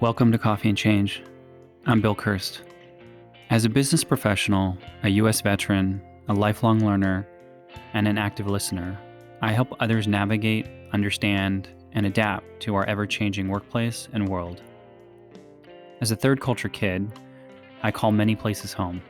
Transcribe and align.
Welcome 0.00 0.30
to 0.30 0.38
Coffee 0.38 0.68
and 0.68 0.78
Change. 0.78 1.24
I'm 1.84 2.00
Bill 2.00 2.14
Kirst. 2.14 2.60
As 3.50 3.64
a 3.64 3.68
business 3.68 4.04
professional, 4.04 4.78
a 5.02 5.08
U.S. 5.08 5.40
veteran, 5.40 6.00
a 6.28 6.34
lifelong 6.34 6.86
learner, 6.86 7.26
and 7.94 8.06
an 8.06 8.16
active 8.16 8.46
listener, 8.46 8.96
I 9.42 9.50
help 9.50 9.74
others 9.80 10.06
navigate, 10.06 10.68
understand, 10.92 11.70
and 11.94 12.06
adapt 12.06 12.60
to 12.60 12.76
our 12.76 12.84
ever 12.84 13.08
changing 13.08 13.48
workplace 13.48 14.08
and 14.12 14.28
world. 14.28 14.62
As 16.00 16.12
a 16.12 16.16
third 16.16 16.40
culture 16.40 16.68
kid, 16.68 17.10
I 17.82 17.90
call 17.90 18.12
many 18.12 18.36
places 18.36 18.72
home. 18.72 19.02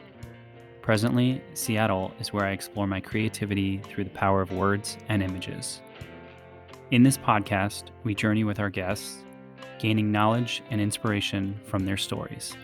Presently, 0.80 1.42
Seattle 1.52 2.14
is 2.18 2.32
where 2.32 2.46
I 2.46 2.52
explore 2.52 2.86
my 2.86 3.00
creativity 3.00 3.82
through 3.90 4.04
the 4.04 4.10
power 4.10 4.40
of 4.40 4.52
words 4.52 4.96
and 5.10 5.22
images. 5.22 5.82
In 6.92 7.02
this 7.02 7.18
podcast, 7.18 7.90
we 8.04 8.14
journey 8.14 8.44
with 8.44 8.58
our 8.58 8.70
guests, 8.70 9.22
gaining 9.78 10.10
knowledge 10.10 10.62
and 10.70 10.80
inspiration 10.80 11.58
from 11.66 11.84
their 11.84 11.96
stories. 11.96 12.56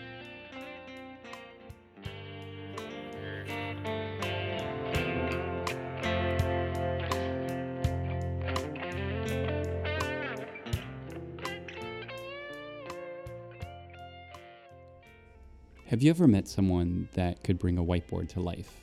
Have 15.87 16.01
you 16.01 16.09
ever 16.09 16.27
met 16.27 16.47
someone 16.47 17.07
that 17.13 17.43
could 17.43 17.57
bring 17.57 17.77
a 17.77 17.83
whiteboard 17.83 18.27
to 18.29 18.41
life? 18.41 18.81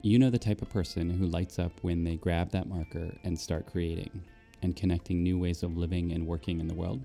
You 0.00 0.18
know 0.18 0.30
the 0.30 0.38
type 0.38 0.62
of 0.62 0.70
person 0.70 1.10
who 1.10 1.26
lights 1.26 1.58
up 1.58 1.72
when 1.82 2.04
they 2.04 2.16
grab 2.16 2.52
that 2.52 2.68
marker 2.68 3.10
and 3.24 3.38
start 3.38 3.66
creating 3.66 4.22
and 4.62 4.74
connecting 4.74 5.22
new 5.22 5.38
ways 5.38 5.62
of 5.62 5.76
living 5.76 6.12
and 6.12 6.26
working 6.26 6.60
in 6.60 6.68
the 6.68 6.74
world? 6.74 7.04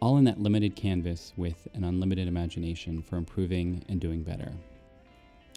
All 0.00 0.16
in 0.16 0.24
that 0.24 0.40
limited 0.40 0.76
canvas 0.76 1.32
with 1.36 1.66
an 1.74 1.84
unlimited 1.84 2.28
imagination 2.28 3.02
for 3.02 3.16
improving 3.16 3.84
and 3.88 4.00
doing 4.00 4.22
better. 4.22 4.52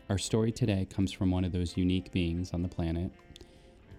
Our 0.09 0.17
story 0.17 0.51
today 0.51 0.87
comes 0.89 1.11
from 1.11 1.31
one 1.31 1.45
of 1.45 1.51
those 1.51 1.77
unique 1.77 2.11
beings 2.11 2.51
on 2.53 2.61
the 2.61 2.67
planet. 2.67 3.11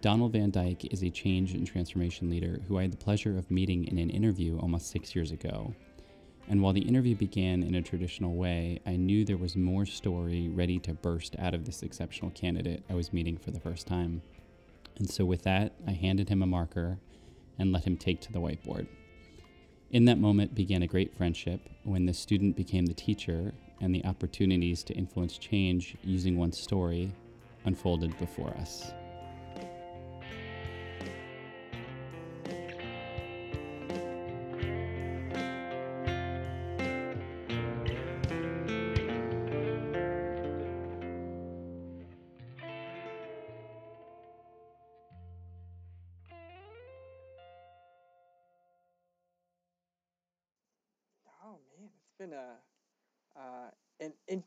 Donald 0.00 0.32
Van 0.32 0.50
Dyke 0.50 0.92
is 0.92 1.02
a 1.02 1.10
change 1.10 1.54
and 1.54 1.66
transformation 1.66 2.28
leader 2.28 2.58
who 2.66 2.78
I 2.78 2.82
had 2.82 2.92
the 2.92 2.96
pleasure 2.96 3.38
of 3.38 3.50
meeting 3.50 3.86
in 3.86 3.98
an 3.98 4.10
interview 4.10 4.58
almost 4.58 4.90
six 4.90 5.14
years 5.14 5.30
ago 5.30 5.74
and 6.48 6.60
while 6.60 6.72
the 6.72 6.80
interview 6.80 7.14
began 7.14 7.62
in 7.62 7.74
a 7.76 7.82
traditional 7.82 8.34
way, 8.34 8.80
I 8.84 8.96
knew 8.96 9.24
there 9.24 9.36
was 9.36 9.56
more 9.56 9.86
story 9.86 10.48
ready 10.48 10.78
to 10.80 10.94
burst 10.94 11.36
out 11.38 11.54
of 11.54 11.64
this 11.64 11.82
exceptional 11.82 12.30
candidate 12.32 12.82
I 12.90 12.94
was 12.94 13.12
meeting 13.12 13.36
for 13.36 13.50
the 13.52 13.60
first 13.60 13.86
time. 13.86 14.22
And 14.98 15.08
so, 15.08 15.24
with 15.24 15.42
that, 15.42 15.72
I 15.86 15.92
handed 15.92 16.28
him 16.28 16.42
a 16.42 16.46
marker 16.46 16.98
and 17.58 17.72
let 17.72 17.84
him 17.84 17.96
take 17.96 18.20
to 18.22 18.32
the 18.32 18.40
whiteboard. 18.40 18.86
In 19.92 20.06
that 20.06 20.18
moment 20.18 20.54
began 20.54 20.82
a 20.82 20.86
great 20.86 21.14
friendship 21.14 21.68
when 21.84 22.06
the 22.06 22.14
student 22.14 22.56
became 22.56 22.86
the 22.86 22.94
teacher 22.94 23.52
and 23.82 23.94
the 23.94 24.02
opportunities 24.06 24.82
to 24.84 24.94
influence 24.94 25.36
change 25.36 25.96
using 26.02 26.38
one's 26.38 26.58
story 26.58 27.12
unfolded 27.66 28.18
before 28.18 28.56
us. 28.56 28.90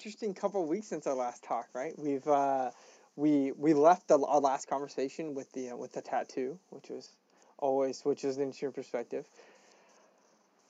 Interesting 0.06 0.36
couple 0.36 0.62
of 0.62 0.70
weeks 0.70 0.86
since 0.86 1.08
our 1.08 1.16
last 1.16 1.44
talk, 1.44 1.68
right? 1.74 1.98
We've 1.98 2.28
uh, 2.28 2.70
we 3.16 3.52
we 3.54 3.74
left 3.74 4.08
the, 4.08 4.20
our 4.20 4.40
last 4.40 4.68
conversation 4.68 5.34
with 5.34 5.52
the 5.54 5.72
uh, 5.72 5.76
with 5.76 5.94
the 5.94 6.02
tattoo, 6.02 6.60
which 6.70 6.90
was 6.90 7.10
always 7.58 8.06
which 8.06 8.24
is 8.24 8.38
an 8.38 8.44
interesting 8.44 8.72
perspective. 8.72 9.26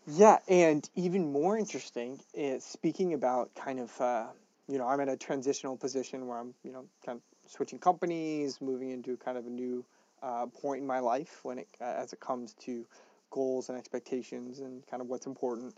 Yeah, 0.08 0.38
and 0.48 0.90
even 0.96 1.34
more 1.34 1.58
interesting 1.58 2.22
is 2.34 2.64
speaking 2.64 3.14
about 3.14 3.54
kind 3.56 3.82
of 3.82 4.00
uh, 4.00 4.28
you 4.70 4.78
know 4.78 4.88
I'm 4.88 5.02
in 5.02 5.10
a 5.10 5.18
transitional 5.18 5.76
position 5.76 6.28
where 6.28 6.38
I'm 6.38 6.54
you 6.64 6.72
know 6.72 6.86
kind 7.06 7.18
of 7.18 7.52
switching 7.52 7.80
companies, 7.80 8.62
moving 8.62 8.92
into 8.92 9.18
kind 9.18 9.38
of 9.38 9.46
a 9.48 9.50
new 9.50 9.84
uh, 10.24 10.46
point 10.46 10.80
in 10.80 10.88
my 10.88 11.00
life 11.00 11.42
when 11.44 11.60
it 11.60 11.68
as 11.82 12.14
it 12.14 12.22
comes 12.22 12.54
to 12.62 12.86
goals 13.32 13.68
and 13.68 13.78
expectations 13.78 14.60
and 14.60 14.88
kind 14.88 15.02
of 15.02 15.10
what's 15.10 15.26
important 15.26 15.76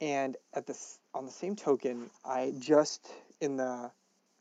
and 0.00 0.36
at 0.54 0.66
this, 0.66 0.98
on 1.14 1.26
the 1.26 1.32
same 1.32 1.56
token, 1.56 2.10
I 2.24 2.52
just 2.58 3.06
in 3.40 3.56
the 3.56 3.90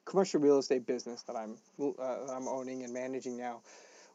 commercial 0.06 0.40
real 0.40 0.60
estate 0.60 0.86
business 0.86 1.24
that 1.24 1.36
I'm 1.36 1.58
uh, 1.80 2.26
that 2.26 2.34
I'm 2.36 2.48
owning 2.48 2.84
and 2.84 2.94
managing 2.94 3.38
now, 3.38 3.62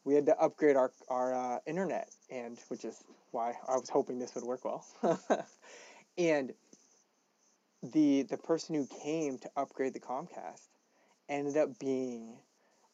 we 0.05 0.15
had 0.15 0.27
to 0.27 0.39
upgrade 0.41 0.77
our 0.77 0.91
our 1.09 1.35
uh, 1.35 1.59
internet, 1.67 2.11
and 2.31 2.59
which 2.69 2.85
is 2.85 3.03
why 3.31 3.55
I 3.69 3.77
was 3.77 3.89
hoping 3.89 4.19
this 4.19 4.35
would 4.35 4.45
work 4.45 4.65
well. 4.65 4.87
and 6.19 6.53
the 7.83 8.23
the 8.23 8.39
person 8.39 8.75
who 8.75 8.87
came 9.03 9.39
to 9.39 9.51
upgrade 9.57 9.95
the 9.95 10.01
Comcast 10.01 10.69
ended 11.29 11.57
up 11.57 11.79
being 11.79 12.37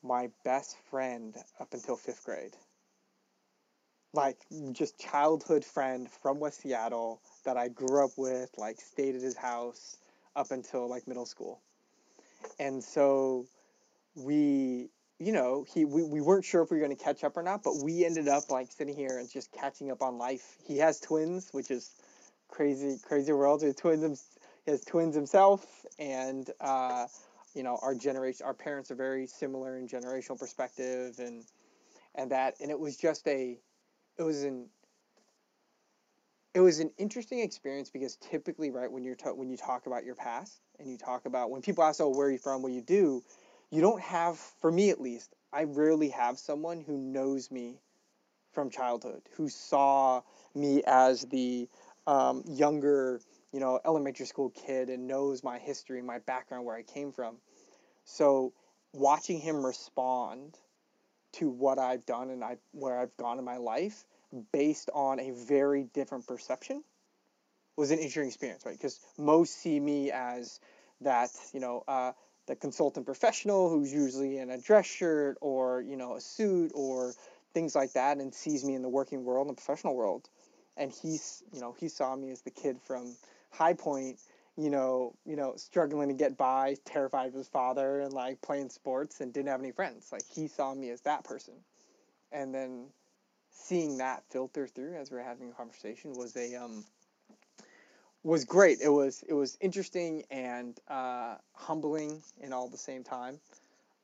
my 0.03 0.31
best 0.45 0.77
friend 0.91 1.37
up 1.61 1.75
until 1.75 1.97
fifth 1.97 2.25
grade 2.25 2.55
like 4.15 4.39
just 4.73 4.99
childhood 4.99 5.65
friend 5.65 6.09
from 6.23 6.41
West 6.41 6.63
Seattle 6.63 7.21
that 7.49 7.57
I 7.57 7.69
grew 7.69 8.05
up 8.05 8.11
with, 8.19 8.51
like 8.59 8.79
stayed 8.79 9.17
at 9.17 9.23
his 9.23 9.35
house 9.35 9.97
up 10.37 10.51
until 10.51 10.87
like 10.87 11.09
middle 11.09 11.25
school. 11.25 11.63
And 12.59 12.85
so 12.85 13.47
we, 14.15 14.91
you 15.19 15.33
know, 15.33 15.65
he 15.67 15.87
we, 15.87 16.03
we 16.03 16.21
weren't 16.21 16.45
sure 16.45 16.63
if 16.63 16.71
we 16.71 16.77
were 16.77 16.85
going 16.85 16.95
to 16.95 17.03
catch 17.03 17.25
up 17.25 17.39
or 17.39 17.43
not, 17.43 17.63
but 17.63 17.83
we 17.83 18.05
ended 18.05 18.29
up 18.29 18.51
like 18.51 18.71
sitting 18.71 18.95
here 18.95 19.19
and 19.19 19.31
just 19.31 19.51
catching 19.51 19.91
up 19.91 20.03
on 20.03 20.19
life. 20.19 20.59
He 20.63 20.77
has 20.77 21.01
twins, 21.01 21.49
which 21.53 21.71
is 21.71 21.91
crazy, 22.49 22.99
crazy 23.03 23.33
world. 23.33 23.63
He 23.63 23.69
has 23.69 23.77
twins, 23.77 24.25
he 24.67 24.71
has 24.71 24.85
twins 24.85 25.15
himself, 25.15 25.65
and 25.99 26.51
uh, 26.61 27.07
you 27.55 27.63
know, 27.63 27.79
our 27.81 27.95
generation, 27.95 28.45
our 28.45 28.53
parents 28.53 28.91
are 28.91 28.95
very 28.95 29.27
similar 29.27 29.79
in 29.79 29.89
generational 29.89 30.39
perspective, 30.39 31.19
and 31.19 31.47
and 32.15 32.31
that, 32.31 32.57
and 32.61 32.71
it 32.71 32.79
was 32.79 32.99
just 32.99 33.27
a 33.27 33.59
it 34.19 34.23
was 34.23 34.43
an 34.43 34.69
it 36.55 36.61
was 36.61 36.81
an 36.81 36.91
interesting 36.99 37.41
experience 37.41 37.91
because 37.91 38.17
typically 38.17 38.71
right 38.71 38.91
when 38.91 39.05
you're 39.05 39.15
ta- 39.15 39.33
when 39.33 39.49
you 39.49 39.57
talk 39.57 39.87
about 39.87 40.05
your 40.05 40.15
past 40.15 40.61
and 40.79 40.91
you 40.91 40.97
talk 40.97 41.27
about 41.27 41.51
when 41.51 41.63
people 41.63 41.85
ask 41.85 42.01
oh 42.01 42.09
where 42.09 42.29
are 42.29 42.31
you 42.31 42.39
from? 42.39 42.63
What 42.63 42.71
do 42.71 42.75
you 42.75 42.83
do? 42.83 43.23
You 43.71 43.81
don't 43.81 44.01
have 44.01 44.39
for 44.61 44.73
me 44.73 44.91
at 44.91 45.01
least 45.01 45.35
i 45.53 45.65
rarely 45.65 46.09
have 46.11 46.39
someone 46.39 46.81
who 46.81 46.97
knows 46.97 47.51
me 47.51 47.81
from 48.53 48.71
childhood 48.71 49.23
who 49.37 49.49
saw 49.49 50.23
me 50.55 50.83
as 50.87 51.23
the 51.27 51.69
um, 52.07 52.43
younger 52.47 53.21
you 53.53 53.61
know 53.61 53.79
elementary 53.85 54.27
school 54.27 54.51
kid 54.51 54.89
and 54.89 55.07
knows 55.07 55.45
my 55.45 55.59
history 55.59 56.01
my 56.03 56.19
background 56.21 56.65
where 56.65 56.77
i 56.77 56.83
came 56.83 57.13
from. 57.13 57.37
So 58.05 58.55
watching 58.95 59.39
him 59.39 59.65
respond 59.65 60.57
to 61.35 61.51
what 61.51 61.79
I've 61.79 62.07
done 62.07 62.31
and 62.31 62.43
I 62.43 62.57
where 62.73 62.99
I've 62.99 63.15
gone 63.19 63.39
in 63.39 63.45
my 63.45 63.59
life 63.59 64.05
based 64.53 64.91
on 64.94 65.20
a 65.20 65.31
very 65.31 65.85
different 65.94 66.26
perception 66.26 66.82
was 67.76 67.91
an 67.91 67.99
interesting 67.99 68.26
experience, 68.26 68.67
right? 68.67 68.76
Because 68.76 69.00
most 69.17 69.58
see 69.61 69.79
me 69.79 70.11
as 70.11 70.61
that, 71.00 71.31
you 71.53 71.61
know, 71.61 71.85
uh, 71.87 72.12
the 72.47 72.56
consultant 72.56 73.06
professional 73.06 73.70
who's 73.70 73.93
usually 73.93 74.38
in 74.38 74.50
a 74.50 74.58
dress 74.58 74.87
shirt 74.87 75.37
or, 75.41 75.82
you 75.82 75.97
know, 75.97 76.17
a 76.17 76.20
suit 76.20 76.73
or 76.75 77.14
things 77.55 77.75
like 77.75 77.93
that 77.93 78.19
and 78.19 78.35
sees 78.35 78.64
me 78.64 78.75
in 78.75 78.82
the 78.82 78.88
working 78.88 79.25
world 79.25 79.47
and 79.47 79.56
the 79.56 79.61
professional 79.61 79.94
world. 79.94 80.29
And 80.76 80.91
he's, 80.91 81.43
you 81.53 81.61
know, 81.61 81.75
he 81.79 81.88
saw 81.88 82.14
me 82.17 82.31
as 82.31 82.43
the 82.43 82.50
kid 82.50 82.79
from 82.81 83.17
High 83.50 83.75
Point 83.75 84.19
you 84.58 84.70
know, 84.70 85.14
you 85.25 85.37
know, 85.37 85.55
struggling 85.55 86.08
to 86.08 86.14
get 86.14 86.37
by, 86.37 86.75
terrified 86.85 87.29
of 87.29 87.35
his 87.35 87.47
father, 87.47 88.00
and 88.00 88.12
like 88.12 88.43
playing 88.43 88.70
sports 88.70 89.20
and 89.20 89.32
didn't 89.32 89.49
have 89.49 89.61
any 89.61 89.70
friends. 89.70 90.08
Like 90.11 90.25
he 90.29 90.49
saw 90.49 90.75
me 90.75 90.91
as 90.91 91.00
that 91.03 91.23
person, 91.23 91.55
and 92.32 92.53
then 92.53 92.87
seeing 93.58 93.99
that 93.99 94.22
filter 94.31 94.66
through 94.66 94.94
as 94.94 95.10
we 95.10 95.19
are 95.19 95.22
having 95.22 95.50
a 95.50 95.52
conversation 95.52 96.12
was 96.14 96.37
a 96.37 96.55
um 96.55 96.84
was 98.22 98.44
great. 98.44 98.78
It 98.82 98.88
was 98.88 99.25
it 99.28 99.34
was 99.34 99.56
interesting 99.60 100.25
and 100.31 100.78
uh, 100.88 101.37
humbling 101.55 102.22
in 102.40 102.52
all 102.52 102.69
the 102.69 102.78
same 102.78 103.05
time, 103.05 103.40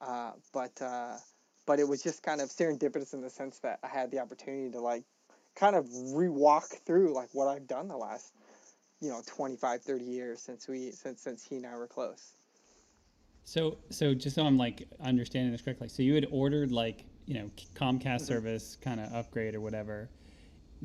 uh, 0.00 0.32
but 0.52 0.80
uh, 0.80 1.16
but 1.66 1.78
it 1.78 1.88
was 1.88 2.02
just 2.02 2.22
kind 2.22 2.40
of 2.40 2.48
serendipitous 2.48 3.14
in 3.14 3.20
the 3.20 3.30
sense 3.30 3.58
that 3.60 3.78
I 3.82 3.88
had 3.88 4.10
the 4.10 4.20
opportunity 4.20 4.70
to 4.70 4.80
like 4.80 5.04
kind 5.56 5.76
of 5.76 5.86
re-walk 6.12 6.64
through 6.84 7.14
like 7.14 7.28
what 7.32 7.48
I've 7.48 7.66
done 7.66 7.88
the 7.88 7.96
last 7.96 8.32
you 9.00 9.08
know 9.08 9.22
25 9.26 9.82
30 9.82 10.04
years 10.04 10.40
since 10.40 10.68
we 10.68 10.90
since 10.90 11.20
since 11.20 11.44
he 11.44 11.56
and 11.56 11.66
I 11.66 11.76
were 11.76 11.88
close. 11.88 12.32
So 13.44 13.78
so 13.90 14.14
just 14.14 14.36
so 14.36 14.46
I'm 14.46 14.56
like 14.56 14.88
understanding 15.02 15.52
this 15.52 15.60
correctly, 15.60 15.88
so 15.88 16.02
you 16.02 16.14
had 16.14 16.26
ordered 16.30 16.72
like 16.72 17.04
you 17.26 17.34
know 17.34 17.50
Comcast 17.74 18.02
mm-hmm. 18.02 18.24
service 18.24 18.76
kind 18.80 19.00
of 19.00 19.12
upgrade 19.12 19.54
or 19.54 19.60
whatever. 19.60 20.08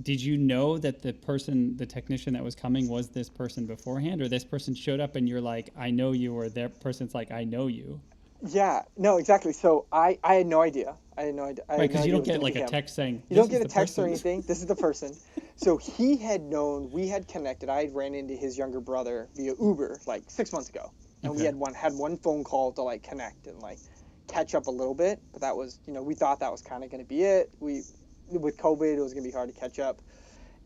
did 0.01 0.21
you 0.21 0.37
know 0.37 0.77
that 0.77 1.01
the 1.01 1.13
person, 1.13 1.75
the 1.75 1.85
technician 1.85 2.33
that 2.33 2.43
was 2.43 2.55
coming 2.55 2.87
was 2.87 3.09
this 3.09 3.29
person 3.29 3.65
beforehand, 3.65 4.21
or 4.21 4.29
this 4.29 4.45
person 4.45 4.73
showed 4.73 4.99
up 4.99 5.15
and 5.15 5.27
you're 5.27 5.41
like, 5.41 5.71
I 5.77 5.91
know 5.91 6.13
you, 6.13 6.33
or 6.33 6.49
that 6.49 6.79
person's 6.79 7.13
like, 7.13 7.31
I 7.31 7.43
know 7.43 7.67
you? 7.67 7.99
Yeah, 8.47 8.83
no, 8.97 9.17
exactly. 9.17 9.51
So 9.51 9.85
I, 9.91 10.17
I 10.23 10.35
had 10.35 10.47
no 10.47 10.61
idea. 10.61 10.95
I 11.17 11.23
had 11.23 11.35
no 11.35 11.43
idea. 11.43 11.65
Right, 11.67 11.79
no 11.79 11.87
because 11.87 12.05
you 12.05 12.13
idea 12.13 12.15
don't 12.15 12.25
get 12.25 12.43
like 12.43 12.55
a 12.55 12.65
text 12.65 12.95
saying, 12.95 13.23
You 13.29 13.35
don't 13.35 13.51
get 13.51 13.61
a 13.61 13.67
text 13.67 13.99
or 13.99 14.07
anything. 14.07 14.41
This 14.47 14.59
is 14.59 14.65
the 14.65 14.75
person. 14.75 15.15
So 15.61 15.75
he 15.75 16.15
had 16.15 16.41
known 16.41 16.89
we 16.89 17.09
had 17.09 17.27
connected. 17.27 17.67
I 17.67 17.81
had 17.81 17.93
ran 17.93 18.15
into 18.15 18.33
his 18.33 18.57
younger 18.57 18.79
brother 18.79 19.27
via 19.35 19.55
Uber 19.59 19.99
like 20.07 20.23
six 20.31 20.53
months 20.53 20.69
ago, 20.69 20.93
and 21.21 21.35
we 21.35 21.43
had 21.43 21.53
one 21.53 21.73
had 21.73 21.93
one 21.95 22.15
phone 22.15 22.45
call 22.45 22.71
to 22.71 22.81
like 22.81 23.03
connect 23.03 23.45
and 23.45 23.59
like 23.59 23.79
catch 24.29 24.55
up 24.55 24.67
a 24.67 24.71
little 24.71 24.95
bit. 24.95 25.21
But 25.33 25.41
that 25.43 25.57
was 25.57 25.79
you 25.87 25.93
know 25.93 26.03
we 26.03 26.15
thought 26.15 26.41
that 26.41 26.51
was 26.51 26.63
kind 26.63 26.85
of 26.85 26.91
going 26.91 27.03
to 27.03 27.09
be 27.09 27.23
it. 27.23 27.51
We 27.61 27.83
with 28.27 28.57
COVID 28.57 28.97
it 28.97 29.01
was 29.01 29.13
going 29.13 29.25
to 29.25 29.29
be 29.29 29.33
hard 29.33 29.53
to 29.53 29.59
catch 29.59 29.79
up, 29.79 30.01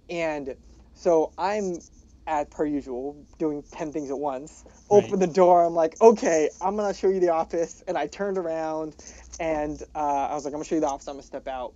and 0.09 0.55
so 0.95 1.33
I'm 1.37 1.79
at 2.27 2.51
per 2.51 2.65
usual 2.65 3.25
doing 3.39 3.63
ten 3.71 3.91
things 3.93 4.11
at 4.11 4.19
once. 4.19 4.65
Right. 4.91 5.03
Open 5.05 5.19
the 5.19 5.27
door. 5.27 5.65
I'm 5.65 5.75
like, 5.75 5.95
okay, 6.01 6.49
I'm 6.61 6.77
gonna 6.77 6.93
show 6.93 7.09
you 7.09 7.19
the 7.21 7.29
office, 7.29 7.83
and 7.87 7.97
I 7.97 8.07
turned 8.07 8.37
around, 8.39 8.95
and 9.39 9.81
uh, 9.95 10.27
I 10.31 10.35
was 10.35 10.45
like, 10.45 10.53
I'm 10.53 10.59
gonna 10.59 10.65
show 10.65 10.75
you 10.75 10.81
the 10.81 10.89
office. 10.89 11.07
I'm 11.07 11.15
gonna 11.15 11.23
step 11.23 11.47
out 11.47 11.73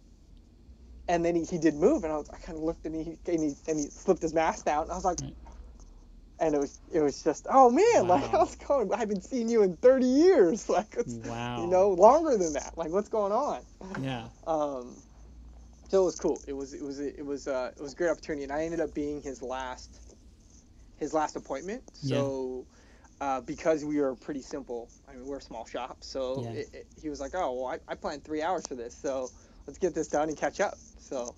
and 1.09 1.25
then 1.25 1.35
he, 1.35 1.45
he 1.45 1.59
did 1.59 1.75
move, 1.75 2.05
and 2.05 2.13
I, 2.13 2.17
was, 2.17 2.29
I 2.33 2.37
kind 2.39 2.57
of 2.57 2.63
looked, 2.65 2.85
and 2.85 2.95
he, 2.95 3.17
and 3.31 3.43
he 3.43 3.55
and 3.67 3.79
he 3.79 3.87
slipped 3.89 4.23
his 4.23 4.33
mask 4.33 4.65
down, 4.65 4.83
and 4.85 4.93
I 4.93 4.95
was 4.95 5.05
like, 5.05 5.19
Right. 5.21 5.35
And 6.39 6.55
it 6.55 6.59
was 6.59 6.79
it 6.93 7.01
was 7.01 7.23
just, 7.23 7.47
oh 7.49 7.69
man, 7.69 8.07
like 8.07 8.21
Wow. 8.21 8.27
how's 8.31 8.53
it 8.53 8.63
going? 8.67 8.93
I 8.93 8.97
haven't 8.97 9.23
seen 9.23 9.49
you 9.49 9.63
in 9.63 9.77
30 9.77 10.05
years, 10.05 10.69
like 10.69 10.95
it's, 10.97 11.15
Wow. 11.25 11.61
you 11.61 11.67
know, 11.67 11.89
longer 11.91 12.37
than 12.37 12.53
that. 12.53 12.77
Like 12.77 12.91
what's 12.91 13.09
going 13.09 13.31
on? 13.31 13.61
Yeah. 14.01 14.27
Um, 14.47 14.95
so 15.89 16.01
it 16.01 16.05
was 16.05 16.15
cool. 16.15 16.41
It 16.47 16.53
was 16.53 16.73
it 16.73 16.83
was 16.83 16.99
it 16.99 17.25
was 17.25 17.47
uh, 17.47 17.71
it 17.77 17.81
was 17.81 17.93
a 17.93 17.95
great 17.95 18.09
opportunity, 18.09 18.43
and 18.43 18.51
I 18.51 18.63
ended 18.63 18.79
up 18.79 18.93
being 18.93 19.21
his 19.21 19.41
last 19.41 19.99
his 20.97 21.13
last 21.13 21.35
appointment. 21.35 21.83
Yeah. 22.01 22.17
So. 22.17 22.65
Uh, 23.19 23.41
because 23.41 23.83
we 23.83 23.99
were 23.99 24.15
pretty 24.15 24.43
simple, 24.43 24.91
I 25.09 25.13
mean 25.13 25.25
we're 25.25 25.37
a 25.37 25.41
small 25.41 25.65
shop, 25.65 25.97
so 26.01 26.43
Yeah. 26.43 26.51
it, 26.51 26.69
it, 26.71 26.87
he 27.01 27.09
was 27.09 27.19
like, 27.19 27.31
"Oh, 27.33 27.51
well, 27.53 27.65
I, 27.87 27.91
I 27.91 27.95
planned 27.95 28.23
three 28.23 28.43
hours 28.43 28.67
for 28.67 28.75
this, 28.75 28.95
so 28.95 29.31
let's 29.65 29.79
get 29.79 29.95
this 29.95 30.07
done 30.07 30.29
and 30.29 30.37
catch 30.37 30.59
up." 30.59 30.75
So 30.99 31.33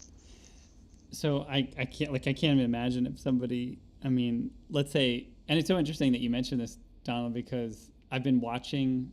So 1.11 1.43
I, 1.49 1.69
I 1.77 1.85
can't 1.85 2.11
like 2.11 2.27
I 2.27 2.33
can't 2.33 2.53
even 2.55 2.65
imagine 2.65 3.05
if 3.07 3.19
somebody 3.19 3.79
I 4.03 4.09
mean 4.09 4.51
let's 4.69 4.91
say 4.91 5.27
and 5.47 5.57
it's 5.57 5.67
so 5.67 5.77
interesting 5.77 6.11
that 6.11 6.21
you 6.21 6.29
mentioned 6.29 6.61
this 6.61 6.77
Donald 7.03 7.33
because 7.33 7.91
I've 8.11 8.23
been 8.23 8.39
watching 8.39 9.11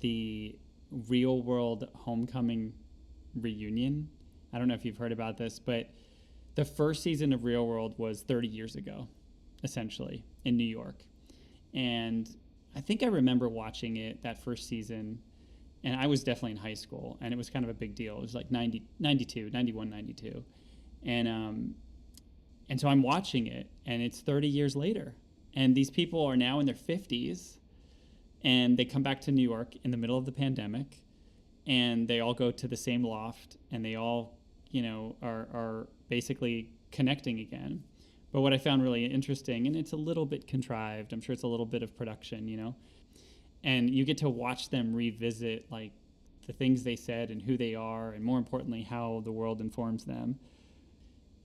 the 0.00 0.56
real 1.08 1.42
world 1.42 1.88
homecoming 1.94 2.72
reunion. 3.34 4.08
I 4.52 4.58
don't 4.58 4.68
know 4.68 4.74
if 4.74 4.84
you've 4.84 4.96
heard 4.96 5.12
about 5.12 5.38
this, 5.38 5.58
but 5.58 5.90
the 6.54 6.64
first 6.64 7.02
season 7.02 7.32
of 7.32 7.44
Real 7.44 7.66
World 7.66 7.94
was 7.96 8.22
30 8.22 8.48
years 8.48 8.76
ago, 8.76 9.08
essentially 9.64 10.24
in 10.44 10.56
New 10.56 10.64
York, 10.64 11.04
and 11.72 12.28
I 12.76 12.80
think 12.80 13.02
I 13.02 13.06
remember 13.06 13.48
watching 13.48 13.96
it 13.96 14.22
that 14.22 14.42
first 14.42 14.68
season 14.68 15.18
and 15.84 15.96
I 16.00 16.06
was 16.06 16.22
definitely 16.22 16.52
in 16.52 16.56
high 16.58 16.74
school, 16.74 17.18
and 17.20 17.34
it 17.34 17.36
was 17.36 17.50
kind 17.50 17.64
of 17.64 17.70
a 17.70 17.74
big 17.74 17.94
deal. 17.94 18.16
It 18.18 18.22
was 18.22 18.34
like 18.34 18.50
90, 18.50 18.82
92, 19.00 19.50
91, 19.50 19.90
92. 19.90 20.44
And, 21.04 21.28
um, 21.28 21.74
and 22.72 22.80
so 22.80 22.88
I'm 22.88 23.02
watching 23.02 23.48
it, 23.48 23.68
and 23.84 24.00
it's 24.00 24.22
30 24.22 24.48
years 24.48 24.74
later. 24.74 25.14
And 25.52 25.74
these 25.74 25.90
people 25.90 26.24
are 26.24 26.38
now 26.38 26.58
in 26.58 26.64
their 26.64 26.74
50s, 26.74 27.58
and 28.44 28.78
they 28.78 28.86
come 28.86 29.02
back 29.02 29.20
to 29.22 29.30
New 29.30 29.42
York 29.42 29.74
in 29.84 29.90
the 29.90 29.98
middle 29.98 30.16
of 30.16 30.24
the 30.24 30.32
pandemic, 30.32 31.02
and 31.66 32.08
they 32.08 32.20
all 32.20 32.32
go 32.32 32.50
to 32.50 32.66
the 32.66 32.76
same 32.78 33.04
loft, 33.04 33.58
and 33.70 33.84
they 33.84 33.96
all, 33.96 34.38
you 34.70 34.80
know, 34.80 35.16
are, 35.20 35.48
are 35.52 35.88
basically 36.08 36.70
connecting 36.90 37.40
again. 37.40 37.82
But 38.32 38.40
what 38.40 38.54
I 38.54 38.56
found 38.56 38.82
really 38.82 39.04
interesting, 39.04 39.66
and 39.66 39.76
it's 39.76 39.92
a 39.92 39.96
little 39.96 40.24
bit 40.24 40.46
contrived, 40.46 41.12
I'm 41.12 41.20
sure 41.20 41.34
it's 41.34 41.42
a 41.42 41.48
little 41.48 41.66
bit 41.66 41.82
of 41.82 41.94
production, 41.94 42.48
you 42.48 42.56
know, 42.56 42.74
and 43.62 43.90
you 43.90 44.06
get 44.06 44.16
to 44.18 44.30
watch 44.30 44.70
them 44.70 44.94
revisit 44.94 45.70
like 45.70 45.92
the 46.46 46.54
things 46.54 46.84
they 46.84 46.96
said 46.96 47.28
and 47.28 47.42
who 47.42 47.58
they 47.58 47.74
are 47.74 48.12
and 48.12 48.24
more 48.24 48.38
importantly 48.38 48.80
how 48.82 49.20
the 49.26 49.30
world 49.30 49.60
informs 49.60 50.04
them 50.04 50.38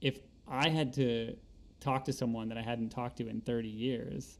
if 0.00 0.20
i 0.50 0.68
had 0.68 0.92
to 0.92 1.36
talk 1.80 2.04
to 2.04 2.12
someone 2.12 2.48
that 2.48 2.58
i 2.58 2.62
hadn't 2.62 2.90
talked 2.90 3.16
to 3.18 3.28
in 3.28 3.40
30 3.40 3.68
years 3.68 4.38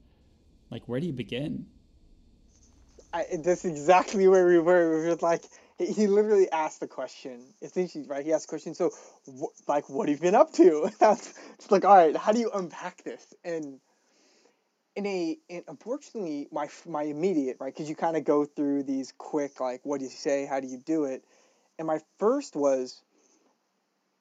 like 0.70 0.82
where 0.88 1.00
do 1.00 1.06
you 1.06 1.12
begin 1.12 1.66
I, 3.12 3.26
that's 3.43 3.64
exactly 3.64 4.28
where 4.28 4.46
we 4.46 4.58
were. 4.58 5.00
We 5.00 5.06
were 5.08 5.16
like, 5.16 5.43
he, 5.78 6.06
literally 6.06 6.50
asked 6.50 6.81
the 6.81 6.87
question. 6.87 7.40
It's 7.62 7.76
interesting, 7.76 8.06
right? 8.06 8.25
He 8.25 8.32
asked 8.32 8.46
the 8.46 8.50
question. 8.50 8.75
So, 8.75 8.90
wh- 9.26 9.69
like, 9.69 9.88
what 9.88 10.08
have 10.08 10.19
you 10.19 10.22
been 10.22 10.34
up 10.34 10.52
to? 10.55 10.90
That's 11.00 11.34
it's 11.55 11.70
like, 11.70 11.84
all 11.84 11.96
right, 11.96 12.16
how 12.16 12.32
do 12.32 12.40
you 12.40 12.50
unpack 12.52 13.02
this? 13.04 13.34
And 13.44 13.81
in 14.96 15.06
a, 15.06 15.38
unfortunately, 15.69 16.49
my 16.50 16.69
my 16.87 17.04
immediate 17.04 17.58
right, 17.61 17.72
because 17.72 17.88
you 17.88 17.94
kind 17.94 18.16
of 18.16 18.25
go 18.25 18.44
through 18.44 18.82
these 18.82 19.12
quick, 19.16 19.61
like, 19.61 19.81
what 19.84 20.00
do 20.00 20.04
you 20.04 20.11
say? 20.11 20.44
How 20.46 20.61
do 20.61 20.66
you 20.66 20.78
do 20.78 21.04
it? 21.04 21.25
And 21.78 21.87
my 21.87 22.00
first 22.19 22.56
was, 22.56 23.00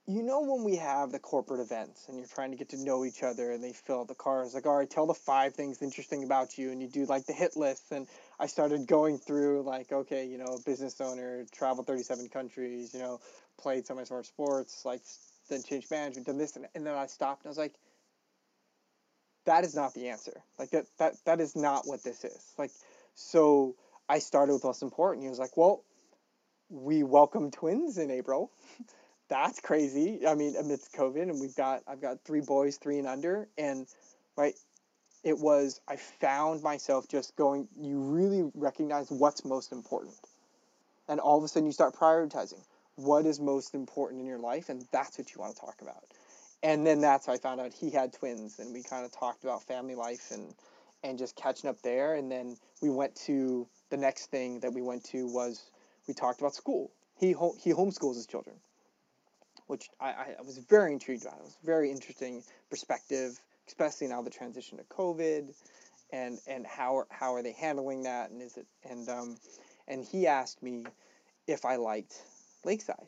you 0.10 0.24
know, 0.24 0.40
when 0.40 0.64
we 0.64 0.78
have 0.78 1.12
the 1.12 1.20
corporate 1.20 1.60
events 1.60 2.06
and 2.08 2.18
you're 2.18 2.28
trying 2.28 2.52
to 2.52 2.58
get 2.58 2.70
to 2.70 2.78
know 2.78 3.04
each 3.04 3.24
other, 3.24 3.52
and 3.52 3.62
they 3.62 3.74
fill 3.74 4.00
out 4.02 4.08
the 4.08 4.16
cards, 4.16 4.54
like, 4.54 4.66
all 4.66 4.78
right, 4.78 4.90
tell 4.90 5.06
the 5.06 5.14
five 5.14 5.54
things 5.54 5.82
interesting 5.82 6.24
about 6.24 6.58
you, 6.58 6.72
and 6.72 6.82
you 6.82 6.88
do 6.88 7.06
like 7.06 7.26
the 7.26 7.34
hit 7.34 7.58
list 7.58 7.92
and 7.92 8.08
I 8.40 8.48
started 8.48 8.88
going 8.88 9.18
through 9.18 9.64
like, 9.64 9.92
okay, 9.92 10.26
you 10.26 10.38
know, 10.38 10.60
business 10.66 11.02
owner, 11.02 11.46
traveled 11.52 11.88
37 11.88 12.30
countries, 12.30 12.94
you 12.94 13.00
know, 13.02 13.20
played 13.60 13.86
so 13.86 13.96
more 13.96 14.24
sports, 14.24 14.86
like 14.86 15.02
then 15.50 15.62
changed 15.62 15.92
management, 15.92 16.28
done 16.28 16.38
this, 16.38 16.56
and, 16.56 16.68
and 16.74 16.86
then 16.86 16.94
I 16.94 17.08
stopped 17.08 17.44
and 17.44 17.50
I 17.50 17.52
was 17.52 17.58
like, 17.58 17.74
that 19.46 19.66
is 19.66 19.76
not 19.76 19.94
the 19.94 20.08
answer. 20.08 20.42
Like 20.58 20.70
that, 20.70 20.86
that, 21.00 21.16
that 21.26 21.42
is 21.42 21.54
not 21.54 21.86
what 21.86 22.04
this 22.04 22.24
is. 22.24 22.54
Like, 22.58 22.72
so 23.14 23.76
I 24.08 24.20
started 24.20 24.54
with 24.54 24.64
what's 24.64 24.82
important. 24.82 25.24
He 25.24 25.30
was 25.30 25.40
like, 25.40 25.58
well, 25.58 25.84
we 26.70 27.04
welcome 27.04 27.52
twins 27.52 27.98
in 27.98 28.10
April. 28.10 28.52
That's 29.30 29.60
crazy. 29.60 30.26
I 30.26 30.36
mean, 30.36 30.56
amidst 30.56 30.94
COVID, 30.94 31.24
and 31.24 31.40
we've 31.40 31.56
got 31.56 31.84
I've 31.88 32.02
got 32.02 32.24
three 32.24 32.42
boys, 32.42 32.78
three 32.78 32.98
and 32.98 33.08
under, 33.08 33.48
and 33.58 33.88
right, 34.38 34.56
it 35.24 35.38
was 35.38 35.82
I 35.88 35.98
found 35.98 36.64
myself 36.64 37.08
just 37.08 37.36
going. 37.36 37.68
You 37.78 38.00
really 38.00 38.50
recognize 38.54 39.12
what's 39.12 39.44
most 39.44 39.72
important, 39.74 40.16
and 41.10 41.20
all 41.20 41.38
of 41.38 41.44
a 41.44 41.48
sudden 41.48 41.66
you 41.66 41.74
start 41.74 41.96
prioritizing 41.96 42.64
what 42.96 43.26
is 43.26 43.40
most 43.40 43.76
important 43.76 44.22
in 44.22 44.28
your 44.28 44.40
life, 44.40 44.70
and 44.70 44.86
that's 44.92 45.18
what 45.18 45.34
you 45.34 45.42
want 45.42 45.56
to 45.56 45.62
talk 45.62 45.82
about. 45.82 46.04
And 46.64 46.88
then 46.88 47.02
that's 47.02 47.28
how 47.28 47.34
I 47.34 47.38
found 47.38 47.60
out 47.62 47.74
he 47.74 47.92
had 47.92 48.14
twins, 48.14 48.60
and 48.60 48.74
we 48.74 48.82
kind 48.82 49.06
of 49.06 49.12
talked 49.12 49.44
about 49.44 49.64
family 49.64 49.96
life 49.96 50.32
and 50.32 50.54
and 51.04 51.18
just 51.18 51.36
catching 51.36 51.70
up 51.70 51.82
there. 51.84 52.16
And 52.16 52.32
then 52.32 52.58
we 52.82 52.90
went 52.90 53.16
to 53.28 53.68
the 53.90 53.98
next 53.98 54.28
thing 54.28 54.62
that 54.62 54.74
we 54.74 54.82
went 54.82 55.04
to 55.06 55.28
was 55.28 55.70
we 56.08 56.14
talked 56.14 56.40
about 56.40 56.56
school. 56.56 56.92
He 57.20 57.34
ho- 57.34 57.56
he 57.60 57.72
homeschools 57.72 58.16
his 58.16 58.26
children, 58.26 58.56
which 59.68 59.90
I, 60.00 60.08
I, 60.08 60.42
was 60.46 60.58
very 60.58 60.94
intrigued 60.94 61.26
by. 61.26 61.32
It 61.32 61.44
was 61.44 61.58
very 61.64 61.92
interesting 61.92 62.44
perspective, 62.70 63.40
especially 63.68 64.08
now 64.08 64.22
the 64.22 64.30
transition 64.30 64.78
to 64.78 64.84
COVID, 64.86 65.54
and 66.12 66.40
and 66.48 66.66
how 66.66 67.04
how 67.10 67.36
are 67.36 67.44
they 67.44 67.52
handling 67.52 68.04
that, 68.04 68.32
and 68.32 68.42
is 68.42 68.58
it 68.58 68.66
and 68.90 69.08
um, 69.10 69.38
and 69.88 70.04
he 70.04 70.26
asked 70.26 70.64
me 70.64 70.86
if 71.48 71.66
I 71.66 71.76
liked 71.76 72.16
Lakeside, 72.66 73.08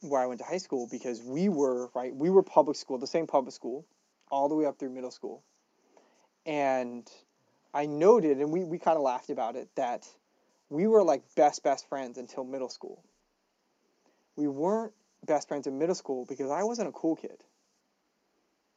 where 0.00 0.20
I 0.20 0.26
went 0.26 0.40
to 0.40 0.46
high 0.46 0.58
school, 0.58 0.88
because 0.90 1.22
we 1.22 1.48
were 1.48 1.90
right, 1.94 2.14
we 2.14 2.30
were 2.30 2.42
public 2.42 2.76
school, 2.76 2.98
the 2.98 3.06
same 3.06 3.26
public 3.26 3.54
school, 3.54 3.84
all 4.30 4.48
the 4.48 4.54
way 4.54 4.66
up 4.66 4.78
through 4.78 4.90
middle 4.90 5.10
school, 5.10 5.42
and 6.46 7.08
I 7.74 7.86
noted, 7.86 8.38
and 8.38 8.52
we 8.52 8.64
we 8.64 8.78
kind 8.78 8.96
of 8.96 9.02
laughed 9.02 9.30
about 9.30 9.56
it 9.56 9.68
that 9.74 10.08
we 10.70 10.86
were 10.86 11.02
like 11.02 11.22
best 11.34 11.64
best 11.64 11.88
friends 11.88 12.18
until 12.18 12.44
middle 12.44 12.68
school. 12.68 13.02
We 14.36 14.46
weren't 14.46 14.92
best 15.26 15.48
friends 15.48 15.66
in 15.66 15.78
middle 15.78 15.94
school 15.94 16.24
because 16.28 16.50
I 16.50 16.62
wasn't 16.62 16.88
a 16.88 16.92
cool 16.92 17.16
kid. 17.16 17.42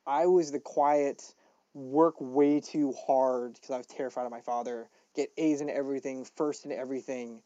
I 0.05 0.25
was 0.25 0.51
the 0.51 0.59
quiet, 0.59 1.33
work 1.73 2.15
way 2.19 2.59
too 2.59 2.93
hard 2.93 3.53
because 3.53 3.71
I 3.71 3.77
was 3.77 3.87
terrified 3.87 4.25
of 4.25 4.31
my 4.31 4.41
father, 4.41 4.89
get 5.15 5.31
A's 5.37 5.61
in 5.61 5.69
everything, 5.69 6.25
first 6.35 6.65
in 6.65 6.71
everything, 6.71 7.41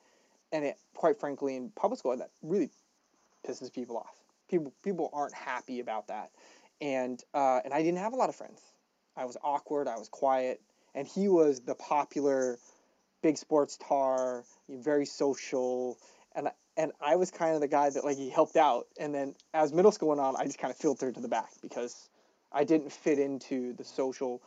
and 0.52 0.66
it 0.66 0.78
quite 0.94 1.20
frankly 1.20 1.56
in 1.56 1.70
public 1.72 2.00
school 2.00 2.16
that 2.18 2.30
really 2.42 2.70
pisses 3.48 3.72
people 3.72 3.98
off. 3.98 4.16
People 4.50 4.74
people 4.84 5.10
aren't 5.14 5.34
happy 5.34 5.80
about 5.80 6.08
that, 6.08 6.32
and 6.82 7.22
uh, 7.34 7.62
and 7.66 7.74
I 7.74 7.82
didn't 7.82 8.00
have 8.00 8.14
a 8.14 8.16
lot 8.16 8.30
of 8.30 8.36
friends. 8.36 8.62
I 9.18 9.26
was 9.26 9.38
awkward. 9.44 9.88
I 9.88 9.98
was 9.98 10.10
quiet, 10.10 10.62
and 10.94 11.08
he 11.08 11.28
was 11.28 11.62
the 11.62 11.76
popular, 11.76 12.60
big 13.22 13.38
sports 13.38 13.78
tar, 13.78 14.44
very 14.70 15.06
social, 15.06 15.98
and 16.36 16.50
and 16.78 16.92
I 17.02 17.16
was 17.16 17.32
kind 17.32 17.56
of 17.56 17.62
the 17.62 17.68
guy 17.68 17.90
that 17.90 18.04
like 18.04 18.18
he 18.18 18.30
helped 18.30 18.58
out. 18.58 18.88
And 19.00 19.14
then 19.14 19.36
as 19.54 19.74
middle 19.74 19.92
school 19.92 20.10
went 20.10 20.22
on, 20.22 20.36
I 20.38 20.46
just 20.46 20.60
kind 20.60 20.72
of 20.72 20.78
filtered 20.78 21.16
to 21.16 21.22
the 21.22 21.28
back 21.28 21.50
because 21.62 22.10
I 22.52 22.64
didn't 22.64 22.92
fit 22.92 23.20
into 23.20 23.74
the 23.74 23.84
social, 23.84 24.42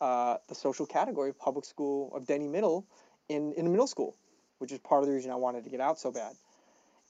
uh, 0.00 0.36
the 0.48 0.54
social 0.54 0.86
category 0.86 1.30
of 1.30 1.38
public 1.38 1.64
school 1.64 2.14
of 2.14 2.26
Denny 2.26 2.48
Middle 2.48 2.86
in 3.28 3.52
in 3.54 3.70
middle 3.70 3.86
school, 3.86 4.16
which 4.58 4.72
is 4.72 4.78
part 4.78 5.02
of 5.02 5.08
the 5.08 5.14
reason 5.14 5.30
I 5.30 5.36
wanted 5.36 5.64
to 5.64 5.70
get 5.70 5.80
out 5.80 5.98
so 5.98 6.10
bad. 6.10 6.34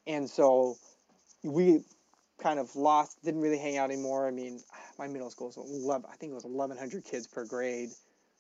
And 0.07 0.29
so 0.29 0.77
we 1.43 1.85
kind 2.43 2.59
of 2.59 2.75
lost, 2.75 3.23
didn't 3.25 3.41
really 3.41 3.59
hang 3.59 3.77
out 3.77 3.91
anymore. 3.91 4.27
I 4.27 4.31
mean, 4.31 4.61
my 4.99 5.07
middle 5.07 5.31
school 5.31 5.47
was 5.49 5.57
11, 5.57 6.07
I 6.11 6.17
think 6.17 6.33
it 6.33 6.35
was 6.35 6.45
1,100 6.45 7.05
kids 7.05 7.27
per 7.27 7.45
grade. 7.45 7.91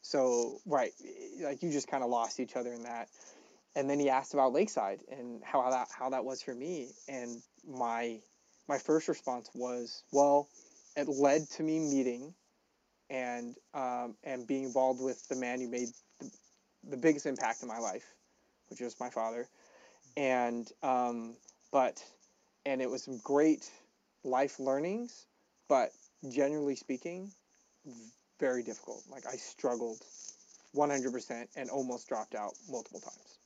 So, 0.02 0.58
right, 0.66 0.92
like 1.40 1.62
you 1.62 1.70
just 1.70 1.88
kind 1.88 2.04
of 2.04 2.10
lost 2.10 2.38
each 2.38 2.56
other 2.56 2.72
in 2.72 2.82
that. 2.82 3.08
And 3.76 3.90
then 3.90 3.98
he 3.98 4.08
asked 4.08 4.34
about 4.34 4.52
Lakeside 4.52 5.00
and 5.10 5.42
how 5.42 5.68
that 5.70 5.88
how 5.96 6.10
that 6.10 6.24
was 6.24 6.42
for 6.42 6.54
me. 6.54 6.90
And 7.08 7.42
my 7.66 8.20
my 8.68 8.78
first 8.78 9.08
response 9.08 9.50
was, 9.54 10.02
well, 10.12 10.48
it 10.96 11.08
led 11.08 11.48
to 11.50 11.62
me 11.62 11.78
meeting 11.80 12.34
and 13.10 13.56
um, 13.74 14.16
and 14.24 14.46
being 14.46 14.64
involved 14.64 15.02
with 15.02 15.26
the 15.28 15.36
man 15.36 15.60
who 15.60 15.68
made 15.68 15.88
the, 16.20 16.30
the 16.90 16.96
biggest 16.96 17.26
impact 17.26 17.62
in 17.62 17.68
my 17.68 17.78
life, 17.78 18.04
which 18.68 18.80
was 18.80 18.98
my 19.00 19.10
father. 19.10 19.48
And 20.16 20.70
um, 20.82 21.36
but 21.72 22.02
and 22.64 22.80
it 22.80 22.88
was 22.88 23.02
some 23.02 23.18
great 23.18 23.68
life 24.22 24.58
learnings, 24.58 25.26
but 25.68 25.90
generally 26.30 26.76
speaking, 26.76 27.30
very 28.40 28.62
difficult. 28.62 29.02
Like 29.10 29.26
I 29.26 29.36
struggled 29.36 30.00
100% 30.74 31.46
and 31.56 31.70
almost 31.70 32.08
dropped 32.08 32.34
out 32.34 32.52
multiple 32.68 33.00
times. 33.00 33.38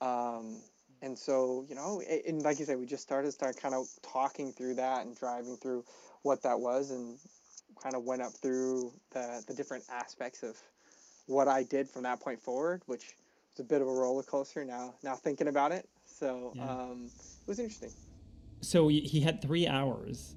Um, 0.00 0.56
and 1.02 1.16
so, 1.16 1.64
you 1.68 1.74
know, 1.74 2.02
and 2.26 2.42
like 2.42 2.58
you 2.58 2.64
said, 2.64 2.78
we 2.78 2.86
just 2.86 3.02
started 3.02 3.32
start 3.32 3.56
kind 3.60 3.74
of 3.74 3.86
talking 4.02 4.52
through 4.52 4.74
that 4.74 5.06
and 5.06 5.16
driving 5.16 5.56
through 5.56 5.84
what 6.22 6.42
that 6.42 6.58
was 6.58 6.90
and 6.90 7.18
kind 7.80 7.94
of 7.94 8.04
went 8.04 8.20
up 8.22 8.32
through 8.32 8.92
the, 9.12 9.42
the 9.46 9.54
different 9.54 9.84
aspects 9.90 10.42
of 10.42 10.56
what 11.26 11.46
I 11.46 11.62
did 11.62 11.88
from 11.88 12.02
that 12.02 12.20
point 12.20 12.40
forward, 12.40 12.82
which 12.86 13.14
was 13.52 13.60
a 13.60 13.68
bit 13.68 13.80
of 13.80 13.86
a 13.86 13.92
roller 13.92 14.24
coaster 14.24 14.64
now, 14.64 14.94
now 15.04 15.14
thinking 15.14 15.48
about 15.48 15.70
it. 15.70 15.88
So, 16.04 16.52
yeah. 16.56 16.68
um, 16.68 17.10
it 17.42 17.48
was 17.48 17.58
interesting. 17.60 17.92
So 18.60 18.88
he 18.88 19.20
had 19.20 19.40
three 19.40 19.68
hours 19.68 20.34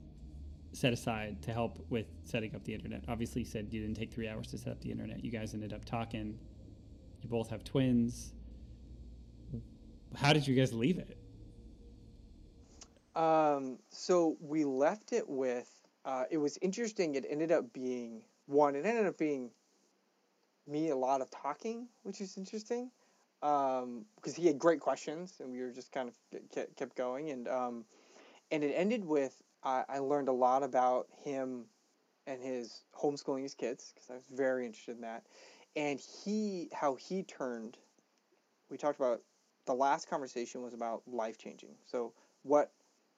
set 0.73 0.93
aside 0.93 1.41
to 1.41 1.51
help 1.51 1.83
with 1.89 2.05
setting 2.23 2.55
up 2.55 2.63
the 2.63 2.73
internet. 2.73 3.03
Obviously, 3.07 3.41
you 3.41 3.47
said 3.47 3.67
you 3.71 3.81
didn't 3.81 3.97
take 3.97 4.13
three 4.13 4.27
hours 4.27 4.47
to 4.47 4.57
set 4.57 4.71
up 4.71 4.81
the 4.81 4.91
internet. 4.91 5.23
You 5.23 5.31
guys 5.31 5.53
ended 5.53 5.73
up 5.73 5.85
talking. 5.85 6.37
You 7.21 7.29
both 7.29 7.49
have 7.49 7.63
twins. 7.63 8.33
How 10.15 10.33
did 10.33 10.47
you 10.47 10.55
guys 10.55 10.73
leave 10.73 10.97
it? 10.97 11.17
Um, 13.15 13.79
so 13.89 14.37
we 14.39 14.63
left 14.63 15.13
it 15.13 15.27
with. 15.27 15.69
Uh, 16.05 16.23
it 16.31 16.37
was 16.37 16.57
interesting. 16.61 17.15
It 17.15 17.25
ended 17.29 17.51
up 17.51 17.71
being 17.73 18.21
one. 18.47 18.75
It 18.75 18.85
ended 18.85 19.05
up 19.05 19.17
being 19.17 19.51
me 20.67 20.89
a 20.89 20.95
lot 20.95 21.21
of 21.21 21.29
talking, 21.31 21.87
which 22.03 22.21
is 22.21 22.37
interesting 22.37 22.89
because 23.41 23.83
um, 23.83 24.35
he 24.35 24.45
had 24.45 24.59
great 24.59 24.79
questions 24.79 25.33
and 25.39 25.51
we 25.51 25.61
were 25.61 25.71
just 25.71 25.91
kind 25.91 26.07
of 26.07 26.15
kept, 26.77 26.95
going 26.95 27.31
and 27.31 27.47
um, 27.47 27.85
and 28.51 28.63
it 28.63 28.71
ended 28.75 29.03
with 29.03 29.41
I, 29.63 29.83
I 29.89 29.99
learned 29.99 30.29
a 30.29 30.33
lot 30.33 30.61
about 30.61 31.07
him 31.23 31.65
and 32.27 32.41
his 32.41 32.83
homeschooling 32.95 33.41
his 33.41 33.55
kids 33.55 33.93
because 33.93 34.09
I 34.11 34.13
was 34.13 34.25
very 34.31 34.65
interested 34.65 34.95
in 34.95 35.01
that, 35.01 35.23
and 35.75 35.99
he 35.99 36.69
how 36.71 36.95
he 36.95 37.23
turned. 37.23 37.77
We 38.69 38.77
talked 38.77 38.99
about 38.99 39.21
the 39.65 39.73
last 39.73 40.09
conversation 40.09 40.61
was 40.61 40.73
about 40.73 41.03
life 41.07 41.37
changing. 41.37 41.75
So 41.85 42.13
what, 42.43 42.71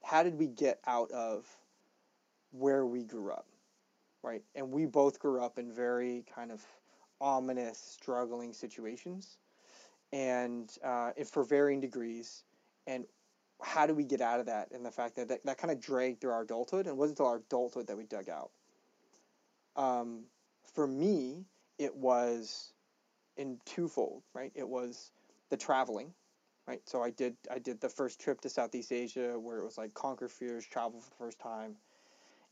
how 0.04 0.24
did 0.24 0.38
we 0.38 0.48
get 0.48 0.80
out 0.86 1.12
of 1.12 1.48
where 2.52 2.86
we 2.86 3.04
grew 3.04 3.32
up, 3.32 3.48
right? 4.22 4.44
And 4.56 4.72
we 4.72 4.86
both 4.86 5.20
grew 5.20 5.42
up 5.42 5.58
in 5.58 5.72
very 5.72 6.24
kind 6.34 6.52
of 6.52 6.62
ominous, 7.20 7.78
struggling 7.78 8.54
situations, 8.54 9.38
and 10.12 10.70
uh, 10.84 11.12
for 11.32 11.44
varying 11.44 11.80
degrees. 11.80 12.44
And 12.86 13.06
how 13.62 13.88
do 13.88 13.94
we 13.94 14.04
get 14.04 14.22
out 14.22 14.40
of 14.40 14.46
that? 14.48 14.72
And 14.72 14.86
the 14.86 14.92
fact 14.92 15.16
that 15.16 15.30
that, 15.30 15.46
that 15.46 15.58
kind 15.58 15.72
of 15.72 15.80
dragged 15.80 16.22
through 16.22 16.32
our 16.32 16.42
adulthood 16.42 16.86
and 16.86 16.98
wasn't 16.98 17.20
until 17.20 17.32
our 17.32 17.38
adulthood 17.38 17.88
that 17.88 17.98
we 17.98 18.04
dug 18.04 18.30
out. 18.30 18.52
Um, 19.76 20.26
for 20.74 20.86
me, 20.86 21.46
it 21.80 21.96
was 21.96 22.74
in 23.38 23.60
twofold, 23.66 24.22
right? 24.34 24.52
It 24.54 24.68
was 24.68 25.12
the 25.50 25.58
traveling, 25.58 26.14
right? 26.68 26.82
So 26.86 27.04
I 27.04 27.10
did 27.12 27.36
I 27.52 27.60
did 27.60 27.82
the 27.82 27.90
first 27.90 28.20
trip 28.20 28.42
to 28.42 28.50
Southeast 28.50 28.92
Asia 28.92 29.40
where 29.40 29.58
it 29.60 29.64
was 29.64 29.78
like 29.78 29.94
conquer 29.94 30.28
fears, 30.28 30.66
travel 30.66 31.02
for 31.02 31.10
the 31.10 31.16
first 31.16 31.40
time, 31.40 31.76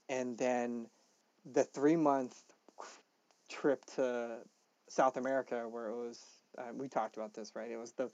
and 0.09 0.37
then 0.37 0.87
the 1.53 1.63
three 1.63 1.95
month 1.95 2.41
trip 3.49 3.83
to 3.95 4.37
South 4.89 5.17
America 5.17 5.67
where 5.69 5.87
it 5.87 5.95
was 5.95 6.21
uh, 6.57 6.73
we 6.73 6.87
talked 6.87 7.17
about 7.17 7.33
this, 7.33 7.53
right? 7.55 7.71
It 7.71 7.77
was 7.77 7.93
the 7.93 8.09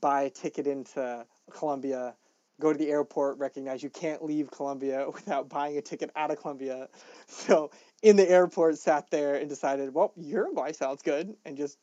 buy 0.00 0.22
a 0.22 0.30
ticket 0.30 0.66
into 0.66 1.26
Colombia, 1.50 2.14
go 2.60 2.72
to 2.72 2.78
the 2.78 2.90
airport, 2.90 3.38
recognize 3.38 3.82
you 3.82 3.90
can't 3.90 4.24
leave 4.24 4.50
Colombia 4.50 5.06
without 5.12 5.48
buying 5.48 5.76
a 5.76 5.82
ticket 5.82 6.10
out 6.16 6.30
of 6.30 6.40
Colombia. 6.40 6.88
So 7.26 7.70
in 8.02 8.16
the 8.16 8.28
airport, 8.28 8.78
sat 8.78 9.10
there 9.10 9.34
and 9.34 9.48
decided, 9.48 9.92
well, 9.92 10.12
Uruguay 10.16 10.72
sounds 10.72 11.02
good, 11.02 11.34
and 11.44 11.56
just 11.56 11.78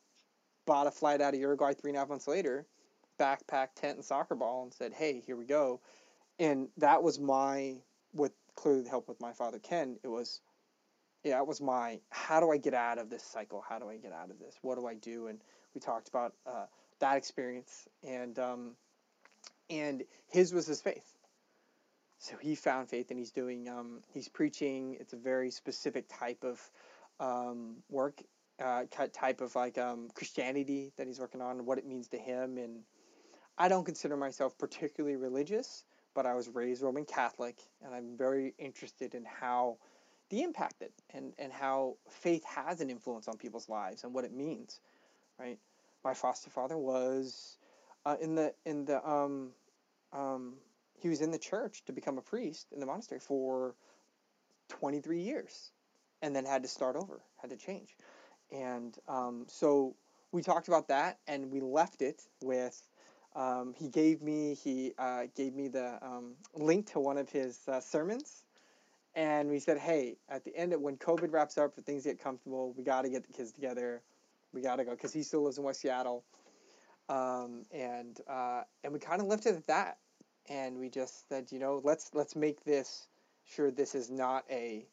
bought 0.65 0.87
a 0.87 0.91
flight 0.91 1.21
out 1.21 1.33
of 1.33 1.39
Uruguay 1.39 1.73
three 1.73 1.91
and 1.91 1.97
a 1.97 1.99
half 1.99 2.09
months 2.09 2.27
later, 2.27 2.65
backpack, 3.21 3.67
tent, 3.75 3.97
and 3.97 4.05
soccer 4.05 4.35
ball, 4.35 4.63
and 4.63 4.73
said, 4.73 4.93
hey, 4.93 5.21
here 5.25 5.37
we 5.37 5.45
go. 5.45 5.79
And 6.39 6.69
that 6.77 7.03
was 7.03 7.19
my, 7.19 7.75
with 8.13 8.33
clearly 8.55 8.81
the 8.81 8.89
help 8.89 9.07
with 9.07 9.21
my 9.21 9.33
father 9.33 9.59
Ken, 9.59 9.97
it 10.03 10.07
was, 10.07 10.41
yeah, 11.23 11.39
it 11.39 11.47
was 11.47 11.61
my, 11.61 11.99
how 12.09 12.39
do 12.39 12.51
I 12.51 12.57
get 12.57 12.73
out 12.73 12.97
of 12.97 13.09
this 13.09 13.23
cycle? 13.23 13.63
How 13.67 13.77
do 13.79 13.89
I 13.89 13.97
get 13.97 14.13
out 14.13 14.31
of 14.31 14.39
this? 14.39 14.55
What 14.61 14.79
do 14.79 14.87
I 14.87 14.95
do? 14.95 15.27
And 15.27 15.39
we 15.73 15.81
talked 15.81 16.09
about 16.09 16.33
uh, 16.45 16.65
that 16.99 17.17
experience, 17.17 17.87
and 18.03 18.37
um, 18.39 18.71
and 19.69 20.03
his 20.27 20.53
was 20.53 20.67
his 20.67 20.81
faith. 20.81 21.13
So 22.19 22.35
he 22.39 22.55
found 22.55 22.89
faith, 22.89 23.09
and 23.09 23.19
he's 23.19 23.31
doing 23.31 23.67
um, 23.69 24.01
he's 24.13 24.27
preaching. 24.27 24.97
It's 24.99 25.13
a 25.13 25.17
very 25.17 25.51
specific 25.51 26.05
type 26.09 26.43
of 26.43 26.61
um, 27.19 27.77
work, 27.89 28.21
uh, 28.63 28.83
type 29.13 29.41
of 29.41 29.55
like 29.55 29.77
um, 29.77 30.09
Christianity 30.13 30.91
that 30.97 31.07
he's 31.07 31.19
working 31.19 31.41
on, 31.41 31.65
what 31.65 31.77
it 31.77 31.85
means 31.85 32.07
to 32.09 32.17
him. 32.17 32.57
And 32.57 32.83
I 33.57 33.67
don't 33.67 33.85
consider 33.85 34.17
myself 34.17 34.57
particularly 34.57 35.15
religious, 35.15 35.83
but 36.13 36.25
I 36.25 36.33
was 36.33 36.49
raised 36.49 36.81
Roman 36.81 37.05
Catholic, 37.05 37.57
and 37.83 37.93
I'm 37.93 38.17
very 38.17 38.53
interested 38.57 39.15
in 39.15 39.25
how 39.25 39.77
the 40.29 40.41
impact 40.41 40.81
it 40.81 40.93
and, 41.13 41.33
and 41.37 41.51
how 41.51 41.97
faith 42.09 42.43
has 42.45 42.81
an 42.81 42.89
influence 42.89 43.27
on 43.27 43.37
people's 43.37 43.69
lives 43.69 44.03
and 44.03 44.13
what 44.13 44.23
it 44.23 44.33
means, 44.33 44.79
right? 45.37 45.59
My 46.03 46.13
foster 46.13 46.49
father 46.49 46.77
was 46.77 47.57
uh, 48.05 48.15
in 48.21 48.35
the 48.35 48.53
in 48.65 48.85
the 48.85 49.07
um, 49.07 49.51
um, 50.13 50.53
he 50.97 51.09
was 51.09 51.21
in 51.21 51.31
the 51.31 51.37
church 51.37 51.83
to 51.85 51.91
become 51.91 52.17
a 52.17 52.21
priest 52.21 52.67
in 52.71 52.79
the 52.79 52.85
monastery 52.85 53.19
for 53.19 53.75
23 54.69 55.19
years 55.19 55.71
and 56.21 56.35
then 56.35 56.45
had 56.45 56.63
to 56.63 56.69
start 56.69 56.95
over, 56.95 57.21
had 57.37 57.49
to 57.49 57.57
change. 57.57 57.95
And 58.51 58.97
um, 59.07 59.45
so 59.47 59.95
we 60.31 60.41
talked 60.41 60.67
about 60.67 60.87
that 60.87 61.19
and 61.27 61.51
we 61.51 61.59
left 61.59 62.01
it 62.01 62.21
with 62.41 62.81
um, 63.35 63.73
he 63.77 63.87
gave 63.87 64.21
me 64.21 64.55
he 64.55 64.93
uh, 64.97 65.23
gave 65.35 65.53
me 65.53 65.67
the 65.67 65.97
um, 66.01 66.35
link 66.55 66.91
to 66.91 66.99
one 66.99 67.17
of 67.17 67.29
his 67.29 67.59
uh, 67.67 67.79
sermons. 67.79 68.43
And 69.13 69.49
we 69.49 69.59
said 69.59 69.77
hey 69.77 70.17
at 70.29 70.43
the 70.45 70.55
end 70.55 70.73
of 70.73 70.81
when 70.81 70.97
covid 70.97 71.33
wraps 71.33 71.57
up 71.57 71.75
and 71.77 71.85
things 71.85 72.05
get 72.05 72.21
comfortable 72.21 72.73
we 72.77 72.83
got 72.83 73.01
to 73.03 73.09
get 73.09 73.25
the 73.25 73.33
kids 73.33 73.51
together. 73.51 74.01
We 74.53 74.61
got 74.61 74.77
to 74.77 74.85
go 74.85 74.91
because 74.91 75.13
he 75.13 75.23
still 75.23 75.43
lives 75.43 75.57
in 75.57 75.63
west 75.63 75.81
seattle. 75.81 76.23
Um, 77.09 77.63
and 77.71 78.19
uh, 78.29 78.61
and 78.83 78.93
we 78.93 78.99
kind 78.99 79.21
of 79.21 79.27
left 79.27 79.45
it 79.45 79.55
at 79.55 79.67
that. 79.67 79.97
And 80.49 80.77
we 80.77 80.89
just 80.89 81.27
said, 81.29 81.51
you 81.51 81.59
know, 81.59 81.81
let's 81.83 82.11
let's 82.13 82.35
make 82.35 82.63
this 82.63 83.07
sure 83.45 83.71
this 83.71 83.95
is 83.95 84.09
not 84.09 84.43
a 84.49 84.85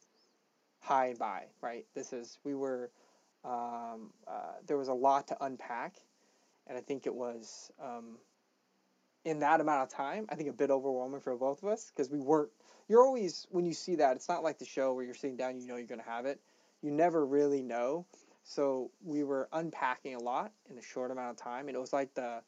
high 0.81 1.07
and 1.07 1.19
by, 1.19 1.45
right? 1.61 1.85
This 1.95 2.13
is 2.13 2.39
we 2.45 2.55
were 2.55 2.91
um, 3.45 4.11
uh, 4.27 4.55
there 4.67 4.77
was 4.77 4.89
a 4.89 4.95
lot 4.95 5.29
to 5.29 5.45
unpack, 5.45 5.95
and 6.67 6.77
I 6.77 6.81
think 6.81 7.07
it 7.07 7.15
was 7.15 7.71
um, 7.83 8.19
in 9.25 9.41
that 9.41 9.61
amount 9.61 9.83
of 9.83 9.97
time. 9.97 10.27
I 10.29 10.35
think 10.35 10.49
a 10.49 10.53
bit 10.53 10.71
overwhelming 10.71 11.21
for 11.21 11.37
both 11.37 11.63
of 11.63 11.69
us 11.69 11.91
because 11.95 12.11
we 12.11 12.19
weren't. 12.19 12.51
You're 12.89 13.03
always 13.03 13.47
when 13.51 13.67
you 13.67 13.75
see 13.75 13.97
that 13.97 14.17
it's 14.17 14.29
not 14.29 14.43
like 14.43 14.59
the 14.59 14.65
show 14.65 14.95
where 14.95 15.05
you're 15.05 15.15
sitting 15.15 15.37
down, 15.37 15.61
you 15.61 15.67
know 15.67 15.77
you're 15.77 15.87
going 15.87 16.01
to 16.01 16.09
have 16.09 16.27
it. 16.27 16.41
You 16.83 16.91
never 16.91 17.27
really 17.27 17.63
know. 17.63 18.07
So 18.45 18.91
we 19.05 19.25
were 19.25 19.49
unpacking 19.53 20.15
a 20.15 20.19
lot 20.19 20.53
in 20.71 20.79
a 20.79 20.83
short 20.83 21.11
amount 21.11 21.31
of 21.31 21.37
time, 21.37 21.69
and 21.69 21.77
it 21.77 21.81
was 21.81 21.93
like 21.93 22.15
the 22.15 22.41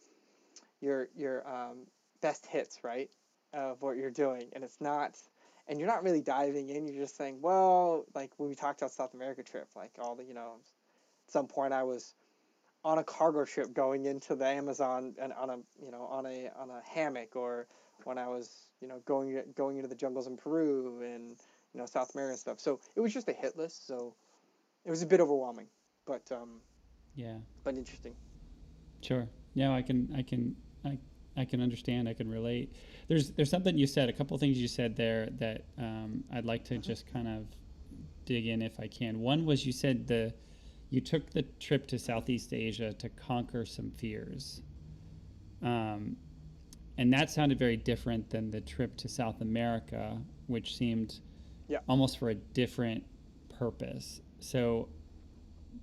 your 0.80 1.08
your 1.14 1.46
um, 1.48 1.86
best 2.20 2.46
hits, 2.46 2.82
right, 2.82 3.10
of 3.52 3.82
what 3.82 3.96
you're 3.96 4.10
doing, 4.10 4.48
and 4.54 4.64
it's 4.64 4.80
not, 4.80 5.16
and 5.68 5.78
you're 5.78 5.88
not 5.88 6.02
really 6.02 6.22
diving 6.22 6.70
in. 6.70 6.86
You're 6.86 7.02
just 7.02 7.16
saying, 7.16 7.38
well, 7.42 8.06
like 8.14 8.30
when 8.38 8.48
we 8.48 8.54
talked 8.54 8.80
about 8.80 8.92
South 8.92 9.14
America 9.14 9.42
trip, 9.42 9.68
like 9.76 9.92
all 9.98 10.14
the, 10.14 10.24
you 10.24 10.34
know, 10.34 10.54
at 11.26 11.32
some 11.32 11.46
point 11.46 11.72
I 11.72 11.82
was 11.82 12.14
on 12.84 12.98
a 12.98 13.04
cargo 13.04 13.44
ship 13.44 13.72
going 13.74 14.06
into 14.06 14.34
the 14.34 14.46
Amazon 14.46 15.14
and 15.20 15.32
on 15.34 15.50
a, 15.50 15.56
you 15.84 15.90
know, 15.90 16.02
on 16.10 16.26
a 16.26 16.50
on 16.58 16.70
a 16.70 16.80
hammock, 16.88 17.36
or 17.36 17.66
when 18.04 18.18
I 18.18 18.28
was, 18.28 18.70
you 18.80 18.88
know, 18.88 19.00
going 19.04 19.42
going 19.54 19.76
into 19.76 19.88
the 19.88 19.94
jungles 19.94 20.26
in 20.26 20.36
Peru 20.36 21.02
and 21.02 21.36
you 21.74 21.80
know 21.80 21.86
South 21.86 22.14
America 22.14 22.32
and 22.32 22.38
stuff. 22.38 22.60
So 22.60 22.80
it 22.96 23.00
was 23.00 23.12
just 23.12 23.28
a 23.28 23.32
hit 23.32 23.56
list. 23.56 23.86
So 23.86 24.14
it 24.84 24.90
was 24.90 25.02
a 25.02 25.06
bit 25.06 25.20
overwhelming, 25.20 25.66
but 26.06 26.22
um, 26.32 26.60
yeah, 27.14 27.36
but 27.64 27.74
interesting. 27.74 28.14
Sure. 29.02 29.28
Yeah, 29.54 29.72
I 29.72 29.82
can 29.82 30.12
I 30.16 30.22
can 30.22 30.56
I 30.84 30.98
I 31.36 31.44
can 31.44 31.60
understand. 31.60 32.08
I 32.08 32.14
can 32.14 32.30
relate. 32.30 32.72
There's 33.08 33.30
there's 33.32 33.50
something 33.50 33.76
you 33.76 33.86
said, 33.86 34.08
a 34.08 34.12
couple 34.12 34.36
things 34.38 34.58
you 34.58 34.68
said 34.68 34.96
there 34.96 35.28
that 35.38 35.64
um, 35.78 36.24
I'd 36.32 36.44
like 36.44 36.64
to 36.66 36.78
just 36.78 37.10
kind 37.12 37.28
of 37.28 37.46
dig 38.24 38.46
in 38.46 38.62
if 38.62 38.78
I 38.78 38.86
can. 38.86 39.20
One 39.20 39.44
was 39.44 39.66
you 39.66 39.72
said 39.72 40.06
the 40.06 40.32
you 40.90 41.00
took 41.00 41.30
the 41.30 41.42
trip 41.42 41.86
to 41.88 41.98
Southeast 41.98 42.52
Asia 42.52 42.92
to 42.94 43.08
conquer 43.08 43.64
some 43.64 43.90
fears. 43.92 44.62
Um, 45.62 46.16
and 46.98 47.12
that 47.12 47.30
sounded 47.30 47.58
very 47.58 47.76
different 47.76 48.30
than 48.30 48.50
the 48.50 48.60
trip 48.60 48.96
to 48.98 49.08
South 49.08 49.40
America, 49.40 50.20
which 50.48 50.76
seemed 50.76 51.20
Yeah. 51.68 51.78
almost 51.88 52.18
for 52.18 52.30
a 52.30 52.34
different 52.34 53.04
purpose. 53.58 54.20
So, 54.40 54.88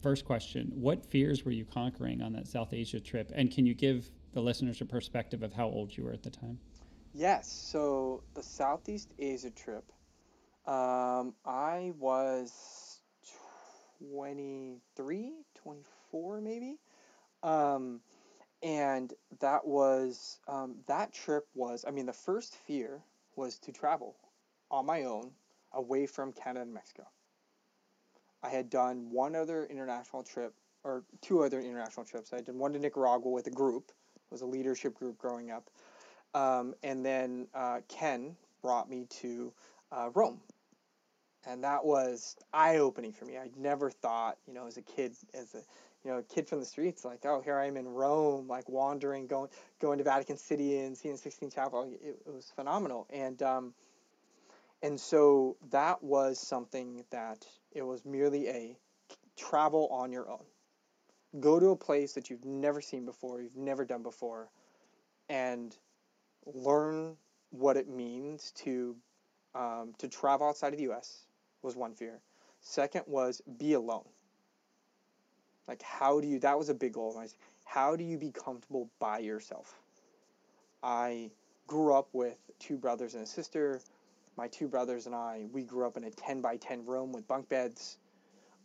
first 0.02 0.26
question 0.26 0.72
What 0.76 1.06
fears 1.06 1.46
were 1.46 1.52
you 1.52 1.66
conquering 1.66 2.22
on 2.22 2.34
that 2.34 2.48
South 2.48 2.74
Asia 2.74 3.00
trip? 3.00 3.32
And 3.34 3.52
can 3.52 3.66
you 3.66 3.74
give 3.74 4.10
the 4.34 4.42
listeners 4.42 4.82
a 4.82 4.86
perspective 4.86 5.42
of 5.44 5.54
how 5.54 5.68
old 5.68 5.96
you 5.96 6.04
were 6.04 6.14
at 6.14 6.24
the 6.24 6.30
time? 6.30 6.60
Yes. 7.14 7.52
So 7.52 8.24
the 8.36 8.44
Southeast 8.44 9.14
Asia 9.18 9.50
trip, 9.50 9.92
um, 10.66 11.34
I 11.46 11.94
was 11.98 12.87
23, 14.00 15.34
24 15.56 16.42
maybe. 16.42 16.78
Um, 17.44 18.02
and 18.64 19.14
that 19.40 19.66
was, 19.66 20.40
um, 20.48 20.76
that 20.88 21.14
trip 21.14 21.48
was, 21.54 21.86
I 21.88 21.92
mean, 21.92 22.06
the 22.06 22.14
first 22.14 22.56
fear 22.56 23.02
was 23.36 23.60
to 23.60 23.72
travel 23.72 24.16
on 24.72 24.86
my 24.86 25.04
own 25.04 25.32
away 25.74 26.08
from 26.08 26.34
Canada 26.34 26.62
and 26.62 26.74
Mexico. 26.74 27.08
I 28.42 28.50
had 28.50 28.70
done 28.70 29.12
one 29.12 29.36
other 29.36 29.66
international 29.66 30.24
trip, 30.24 30.54
or 30.84 31.04
two 31.22 31.44
other 31.44 31.60
international 31.60 32.06
trips. 32.06 32.34
I 32.34 32.42
did 32.42 32.56
one 32.56 32.74
to 32.74 32.80
Nicaragua 32.80 33.30
with 33.30 33.48
a 33.48 33.52
group, 33.52 33.92
it 34.16 34.32
was 34.32 34.42
a 34.42 34.46
leadership 34.46 34.96
group 34.96 35.18
growing 35.18 35.52
up. 35.52 35.70
Um, 36.34 36.74
and 36.84 37.06
then 37.06 37.48
uh, 37.54 37.82
Ken 37.88 38.36
brought 38.62 38.90
me 38.90 39.06
to 39.22 39.54
uh, 39.92 40.10
Rome. 40.14 40.42
And 41.46 41.64
that 41.64 41.86
was 41.86 42.36
eye 42.54 42.78
opening 42.78 43.14
for 43.14 43.26
me. 43.26 43.38
I 43.38 43.50
never 43.58 43.90
thought, 43.90 44.38
you 44.48 44.54
know, 44.54 44.68
as 44.68 44.78
a 44.78 44.82
kid, 44.82 45.16
as 45.34 45.54
a 45.56 45.62
you 46.04 46.12
know, 46.12 46.20
a 46.20 46.24
kid 46.24 46.48
from 46.48 46.60
the 46.60 46.66
streets, 46.66 47.04
like, 47.04 47.26
oh, 47.26 47.42
here 47.42 47.58
I 47.58 47.66
am 47.66 47.76
in 47.76 47.88
Rome, 47.88 48.48
like 48.48 48.70
wandering, 48.70 49.28
going 49.28 49.50
going 49.82 49.98
to 49.98 50.04
Vatican 50.04 50.38
City 50.38 50.80
and 50.80 50.98
seeing 50.98 51.18
Sistine 51.18 51.50
Chapel. 51.50 51.84
It, 52.02 52.18
it 52.26 52.34
was 52.34 52.52
phenomenal, 52.56 53.08
and 53.10 53.42
um, 53.42 53.74
and 54.82 55.00
so 55.00 55.58
that 55.72 56.04
was 56.04 56.40
something 56.40 57.04
that 57.12 57.46
it 57.72 57.82
was 57.82 58.06
merely 58.06 58.48
a 58.48 58.78
travel 59.36 59.88
on 59.92 60.12
your 60.12 60.30
own. 60.30 60.46
Go 61.40 61.60
to 61.60 61.68
a 61.70 61.76
place 61.76 62.14
that 62.14 62.30
you've 62.30 62.46
never 62.46 62.80
seen 62.80 63.06
before, 63.06 63.42
you've 63.42 63.58
never 63.58 63.84
done 63.84 64.04
before, 64.04 64.50
and 65.30 65.76
learn 66.46 67.18
what 67.50 67.76
it 67.76 67.90
means 67.90 68.52
to 68.64 68.96
um, 69.56 69.94
to 69.98 70.08
travel 70.08 70.48
outside 70.48 70.74
of 70.74 70.78
the 70.78 70.84
U.S. 70.84 71.27
was 71.68 71.76
one 71.76 71.94
fear. 71.94 72.20
Second 72.62 73.04
was 73.06 73.42
be 73.60 73.74
alone. 73.74 74.06
Like 75.68 75.84
how 75.84 76.20
do 76.20 76.28
you? 76.28 76.40
That 76.40 76.58
was 76.58 76.70
a 76.70 76.74
big 76.74 76.94
goal 76.94 77.12
of 77.12 77.18
mine. 77.18 77.30
How 77.66 77.96
do 77.96 78.04
you 78.04 78.18
be 78.18 78.32
comfortable 78.32 78.90
by 79.00 79.20
yourself? 79.20 79.80
I 80.82 81.30
grew 81.68 81.94
up 81.94 82.08
with 82.14 82.38
two 82.60 82.78
brothers 82.78 83.14
and 83.14 83.24
a 83.24 83.28
sister. 83.28 83.82
My 84.38 84.48
two 84.48 84.68
brothers 84.68 85.06
and 85.06 85.14
I, 85.14 85.48
we 85.52 85.64
grew 85.64 85.86
up 85.86 85.98
in 85.98 86.06
a 86.06 86.12
10 86.12 86.42
by 86.42 86.58
10 86.58 86.86
room 86.86 87.12
with 87.12 87.28
bunk 87.28 87.50
beds. 87.50 87.98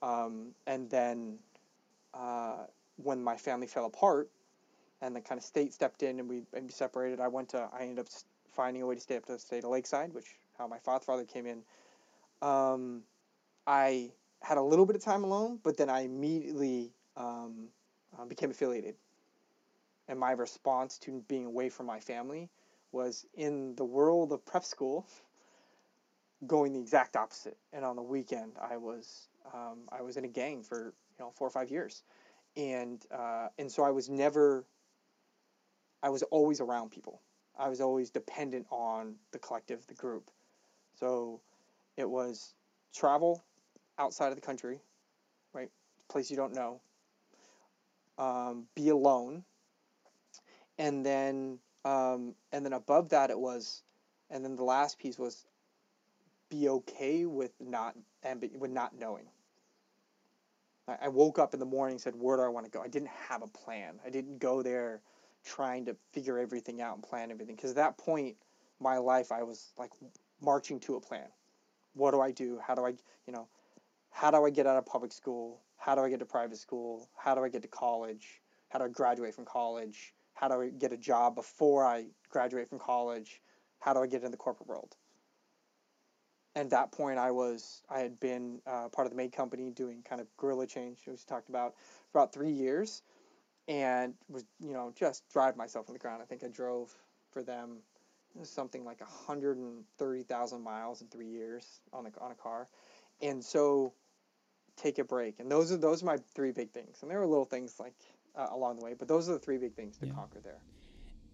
Um, 0.03 0.49
and 0.67 0.89
then 0.91 1.39
uh, 2.15 2.65
when 2.97 3.23
my 3.25 3.37
family 3.37 3.67
fell 3.67 3.87
apart 3.87 4.31
and 5.01 5.17
the 5.17 5.21
kind 5.21 5.39
of 5.39 5.45
state 5.45 5.73
stepped 5.73 6.03
in 6.03 6.21
and 6.21 6.29
we, 6.29 6.43
and 6.53 6.67
we 6.67 6.71
separated, 6.71 7.21
I 7.21 7.29
went 7.29 7.49
to, 7.51 7.69
I 7.73 7.83
ended 7.83 8.01
up 8.01 8.09
finding 8.53 8.83
a 8.83 8.87
way 8.87 8.95
to 8.95 9.01
stay 9.01 9.17
up 9.17 9.25
to 9.27 9.39
stay 9.39 9.61
to 9.61 9.69
Lakeside, 9.69 10.13
which 10.13 10.27
how 10.59 10.69
my 10.69 10.79
father 10.79 11.25
came 11.25 11.47
in. 11.47 11.63
Um, 12.43 13.05
I 13.67 14.11
had 14.43 14.59
a 14.59 14.63
little 14.63 14.85
bit 14.85 14.97
of 14.97 15.03
time 15.03 15.25
alone, 15.25 15.61
but 15.63 15.77
then 15.77 15.89
I 15.89 16.01
immediately 16.01 16.93
um, 17.17 17.69
uh, 18.19 18.25
became 18.25 18.51
affiliated. 18.51 18.97
And 20.09 20.19
my 20.19 20.33
response 20.33 20.99
to 20.99 21.25
being 21.29 21.47
away 21.47 21.69
from 21.69 21.87
my 21.87 22.01
family 22.01 22.51
was 22.91 23.25
in 23.35 23.75
the 23.77 23.85
world 23.85 24.33
of 24.33 24.45
prep 24.45 24.65
school, 24.65 25.07
going 26.47 26.73
the 26.73 26.81
exact 26.81 27.17
opposite. 27.17 27.57
And 27.73 27.85
on 27.85 27.97
the 27.97 28.03
weekend, 28.03 28.53
I 28.61 28.77
was 28.77 29.29
um, 29.55 29.89
I 29.91 30.03
was 30.03 30.17
in 30.17 30.25
a 30.25 30.29
gang 30.29 30.63
for 30.63 30.95
you 31.19 31.25
know 31.25 31.31
four 31.31 31.47
or 31.47 31.51
five 31.51 31.71
years, 31.71 32.03
and 32.57 33.05
uh, 33.11 33.49
and 33.59 33.71
so 33.71 33.85
I 33.85 33.91
was 33.91 34.09
never. 34.11 34.67
I 36.03 36.09
was 36.09 36.25
always 36.25 36.61
around 36.61 36.91
people. 36.91 37.23
I 37.57 37.69
was 37.69 37.81
always 37.81 38.11
dependent 38.11 38.67
on 38.71 39.15
the 39.31 39.39
collective, 39.39 39.87
the 39.87 39.95
group. 39.95 40.31
So 40.99 41.41
it 41.97 42.09
was 42.09 42.55
travel 42.95 43.45
outside 43.99 44.29
of 44.29 44.37
the 44.37 44.41
country, 44.41 44.81
right? 45.53 45.71
Place 46.09 46.31
you 46.31 46.37
don't 46.37 46.55
know. 46.55 46.81
Um, 48.19 48.67
be 48.75 48.91
alone, 48.91 49.45
and 50.79 51.05
then 51.05 51.59
um, 51.85 52.35
and 52.53 52.65
then 52.65 52.73
above 52.73 53.09
that 53.11 53.31
it 53.31 53.39
was, 53.39 53.83
and 54.31 54.45
then 54.45 54.57
the 54.57 54.65
last 54.65 54.99
piece 54.99 55.19
was 55.19 55.47
be 56.51 56.69
okay 56.69 57.25
with 57.25 57.53
not 57.61 57.97
and 58.23 58.49
with 58.59 58.71
not 58.71 58.95
knowing. 58.99 59.25
I, 60.87 60.97
I 61.03 61.09
woke 61.09 61.39
up 61.39 61.55
in 61.55 61.61
the 61.61 61.67
morning 61.67 61.95
and 61.95 62.01
said, 62.01 62.15
"Where 62.15 62.37
do 62.37 62.43
I 62.43 62.49
want 62.49 62.67
to 62.67 62.71
go?" 62.71 62.83
I 62.83 62.89
didn't 62.89 63.11
have 63.29 63.43
a 63.43 63.49
plan. 63.49 63.99
I 64.05 64.11
didn't 64.11 64.39
go 64.39 64.63
there 64.63 65.01
trying 65.45 65.87
to 65.87 65.97
figure 66.13 66.39
everything 66.39 66.81
out 66.81 66.95
and 66.95 67.03
plan 67.03 67.31
everything 67.31 67.57
because 67.57 67.71
at 67.71 67.77
that 67.77 67.99
point, 67.99 68.37
my 68.81 68.99
life 68.99 69.33
I 69.33 69.43
was 69.43 69.73
like 69.79 69.91
marching 70.41 70.79
to 70.81 70.97
a 70.97 71.01
plan. 71.01 71.27
What 71.95 72.13
do 72.13 72.21
I 72.21 72.31
do? 72.31 72.59
How 72.67 72.75
do 72.75 72.85
I, 72.87 72.91
you 73.27 73.33
know, 73.33 73.49
how 74.11 74.31
do 74.31 74.45
I 74.45 74.51
get 74.51 74.67
out 74.67 74.77
of 74.77 74.87
public 74.87 75.13
school? 75.13 75.61
How 75.77 75.95
do 75.95 76.03
I 76.03 76.09
get 76.09 76.21
to 76.21 76.27
private 76.27 76.59
school? 76.59 77.09
How 77.17 77.35
do 77.35 77.43
I 77.43 77.49
get 77.49 77.63
to 77.63 77.69
college? 77.69 78.41
How 78.69 78.79
do 78.79 78.85
I 78.85 78.89
graduate 78.89 79.35
from 79.35 79.45
college? 79.45 80.15
How 80.35 80.49
do 80.49 80.61
I 80.61 80.71
get 80.71 80.93
a 80.93 80.97
job 80.97 81.35
before 81.35 81.85
I 81.85 82.07
graduate 82.31 82.69
from 82.69 82.79
college? 82.79 83.41
How 83.81 83.93
do 83.93 84.01
I 84.01 84.07
get 84.07 84.19
into 84.19 84.31
the 84.31 84.37
corporate 84.37 84.69
world? 84.69 84.97
And 86.55 86.65
at 86.65 86.71
that 86.71 86.93
point, 86.93 87.19
I 87.19 87.31
was 87.31 87.83
I 87.89 88.01
had 88.01 88.21
been 88.21 88.61
uh, 88.67 88.89
part 88.89 89.07
of 89.07 89.11
the 89.11 89.17
maid 89.17 89.33
company 89.33 89.71
doing 89.71 90.03
kind 90.09 90.21
of 90.21 90.27
guerrilla 90.37 90.67
change, 90.67 90.99
which 91.07 91.21
we 91.21 91.25
talked 91.27 91.49
about, 91.49 91.75
for 92.11 92.19
about 92.19 92.33
three 92.33 92.51
years, 92.51 93.03
and 93.69 94.15
was 94.29 94.45
you 94.61 94.73
know 94.73 94.93
just 94.95 95.29
drive 95.31 95.57
myself 95.57 95.89
on 95.89 95.95
the 95.95 95.99
ground. 95.99 96.23
I 96.23 96.27
think 96.27 96.45
I 96.45 96.49
drove 96.49 96.95
for 97.31 97.43
them 97.43 97.79
something 98.43 98.85
like 98.85 99.01
hundred 99.03 99.59
and 99.59 99.85
thirty 99.99 100.23
thousand 100.23 100.63
miles 100.63 101.01
in 101.03 101.09
three 101.09 101.29
years 101.29 101.81
on 101.93 102.07
a 102.07 102.11
on 102.21 102.33
a 102.33 102.35
car, 102.35 102.69
and 103.21 103.43
so 103.45 103.93
take 104.77 104.99
a 104.99 105.05
break. 105.05 105.41
And 105.41 105.51
those 105.51 105.73
are 105.73 105.77
those 105.77 106.03
are 106.03 106.07
my 106.07 106.19
three 106.35 106.53
big 106.53 106.71
things. 106.71 106.99
And 107.03 107.11
there 107.11 107.21
are 107.21 107.27
little 107.27 107.45
things 107.45 107.79
like 107.79 107.95
uh, 108.35 108.49
along 108.51 108.79
the 108.79 108.85
way, 108.85 108.95
but 108.99 109.09
those 109.09 109.29
are 109.29 109.33
the 109.33 109.39
three 109.39 109.59
big 109.59 109.75
things 109.75 109.99
to 109.99 110.07
Yeah. 110.07 110.13
conquer 110.13 110.41
there. 110.41 110.61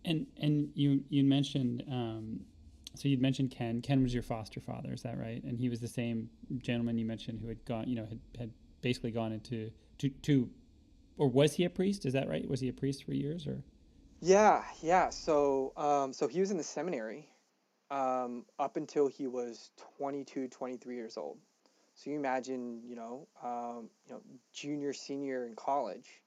And 0.04 0.26
and 0.40 0.70
you 0.74 1.04
you 1.08 1.24
mentioned 1.24 1.84
um, 1.90 2.40
so 2.94 3.08
you'd 3.08 3.20
mentioned 3.20 3.50
Ken. 3.50 3.80
Ken 3.80 4.02
was 4.02 4.12
your 4.12 4.22
foster 4.22 4.60
father, 4.60 4.92
is 4.92 5.02
that 5.02 5.18
right? 5.18 5.42
And 5.44 5.58
he 5.58 5.68
was 5.68 5.80
the 5.80 5.88
same 5.88 6.30
gentleman 6.58 6.98
you 6.98 7.04
mentioned 7.04 7.38
who 7.40 7.48
had 7.48 7.64
gone, 7.64 7.88
you 7.88 7.94
know, 7.94 8.06
had, 8.06 8.20
had 8.38 8.50
basically 8.80 9.10
gone 9.10 9.32
into 9.32 9.70
to 9.98 10.08
to, 10.08 10.48
or 11.16 11.28
was 11.28 11.54
he 11.54 11.64
a 11.64 11.70
priest? 11.70 12.06
Is 12.06 12.12
that 12.14 12.28
right? 12.28 12.48
Was 12.48 12.60
he 12.60 12.68
a 12.68 12.72
priest 12.72 13.04
for 13.04 13.12
years 13.12 13.46
or? 13.46 13.62
Yeah, 14.20 14.64
yeah. 14.82 15.10
So, 15.10 15.72
um, 15.76 16.12
so 16.12 16.26
he 16.26 16.40
was 16.40 16.50
in 16.50 16.56
the 16.56 16.64
seminary 16.64 17.28
um, 17.90 18.44
up 18.58 18.76
until 18.76 19.06
he 19.06 19.26
was 19.26 19.70
22, 19.98 20.48
23 20.48 20.94
years 20.96 21.16
old. 21.16 21.38
So 21.94 22.10
you 22.10 22.16
imagine, 22.16 22.82
you 22.84 22.96
know, 22.96 23.26
um, 23.42 23.90
you 24.06 24.14
know, 24.14 24.20
junior, 24.52 24.92
senior 24.92 25.46
in 25.46 25.54
college, 25.54 26.20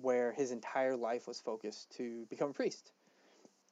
where 0.00 0.32
his 0.32 0.50
entire 0.52 0.96
life 0.96 1.26
was 1.28 1.40
focused 1.40 1.90
to 1.96 2.26
become 2.30 2.50
a 2.50 2.54
priest. 2.54 2.92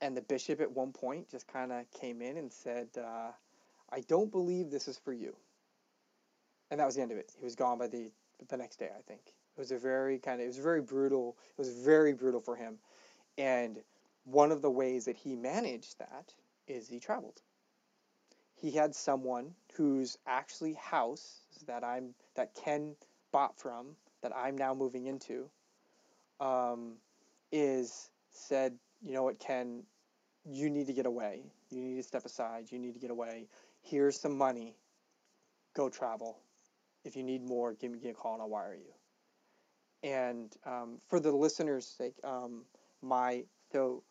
And 0.00 0.16
the 0.16 0.22
bishop 0.22 0.60
at 0.60 0.70
one 0.70 0.92
point 0.92 1.28
just 1.30 1.46
kind 1.46 1.72
of 1.72 1.90
came 1.90 2.22
in 2.22 2.38
and 2.38 2.52
said, 2.52 2.88
uh, 2.96 3.32
"I 3.90 4.00
don't 4.00 4.30
believe 4.30 4.70
this 4.70 4.88
is 4.88 4.98
for 4.98 5.12
you." 5.12 5.36
And 6.70 6.80
that 6.80 6.86
was 6.86 6.94
the 6.94 7.02
end 7.02 7.12
of 7.12 7.18
it. 7.18 7.32
He 7.38 7.44
was 7.44 7.54
gone 7.54 7.78
by 7.78 7.88
the 7.88 8.10
the 8.48 8.56
next 8.56 8.76
day, 8.78 8.90
I 8.96 9.02
think. 9.02 9.20
It 9.26 9.58
was 9.60 9.72
a 9.72 9.78
very 9.78 10.18
kind 10.18 10.40
of 10.40 10.44
it 10.44 10.48
was 10.48 10.58
very 10.58 10.80
brutal. 10.80 11.36
It 11.50 11.58
was 11.58 11.70
very 11.70 12.14
brutal 12.14 12.40
for 12.40 12.56
him. 12.56 12.78
And 13.40 13.78
one 14.24 14.52
of 14.52 14.60
the 14.60 14.70
ways 14.70 15.06
that 15.06 15.16
he 15.16 15.34
managed 15.34 15.98
that 15.98 16.34
is 16.68 16.86
he 16.86 17.00
traveled. 17.00 17.40
He 18.54 18.70
had 18.70 18.94
someone 18.94 19.54
whose 19.74 20.18
actually 20.26 20.74
house 20.74 21.40
that 21.66 21.82
I'm 21.82 22.14
that 22.36 22.54
Ken 22.54 22.96
bought 23.32 23.58
from 23.58 23.96
that 24.22 24.36
I'm 24.36 24.58
now 24.58 24.74
moving 24.74 25.06
into 25.06 25.48
um, 26.38 26.96
is 27.50 28.10
said, 28.30 28.76
you 29.02 29.14
know 29.14 29.22
what, 29.22 29.38
Ken, 29.38 29.84
you 30.44 30.68
need 30.68 30.86
to 30.88 30.92
get 30.92 31.06
away. 31.06 31.42
You 31.70 31.80
need 31.80 31.96
to 31.96 32.02
step 32.02 32.26
aside. 32.26 32.70
You 32.70 32.78
need 32.78 32.92
to 32.92 33.00
get 33.00 33.10
away. 33.10 33.48
Here's 33.80 34.20
some 34.20 34.36
money. 34.36 34.76
Go 35.74 35.88
travel. 35.88 36.38
If 37.04 37.16
you 37.16 37.22
need 37.22 37.42
more, 37.42 37.72
give 37.72 37.90
me 37.90 37.96
give 37.96 38.04
me 38.04 38.10
a 38.10 38.14
call 38.14 38.34
and 38.34 38.42
I'll 38.42 38.50
wire 38.50 38.74
you. 38.74 38.92
And 40.02 40.54
um, 40.66 41.00
for 41.08 41.20
the 41.20 41.32
listeners' 41.32 41.86
sake, 41.86 42.16
um, 42.22 42.66
my 43.02 43.44
so 43.72 44.02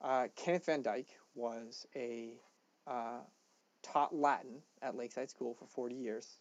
uh, 0.00 0.28
Kenneth 0.36 0.66
Van 0.66 0.82
Dyke 0.82 1.18
was 1.34 1.86
a 1.94 2.34
uh, 2.86 3.20
taught 3.82 4.14
Latin 4.14 4.62
at 4.82 4.96
Lakeside 4.96 5.30
School 5.30 5.54
for 5.54 5.66
40 5.66 5.94
years, 5.94 6.38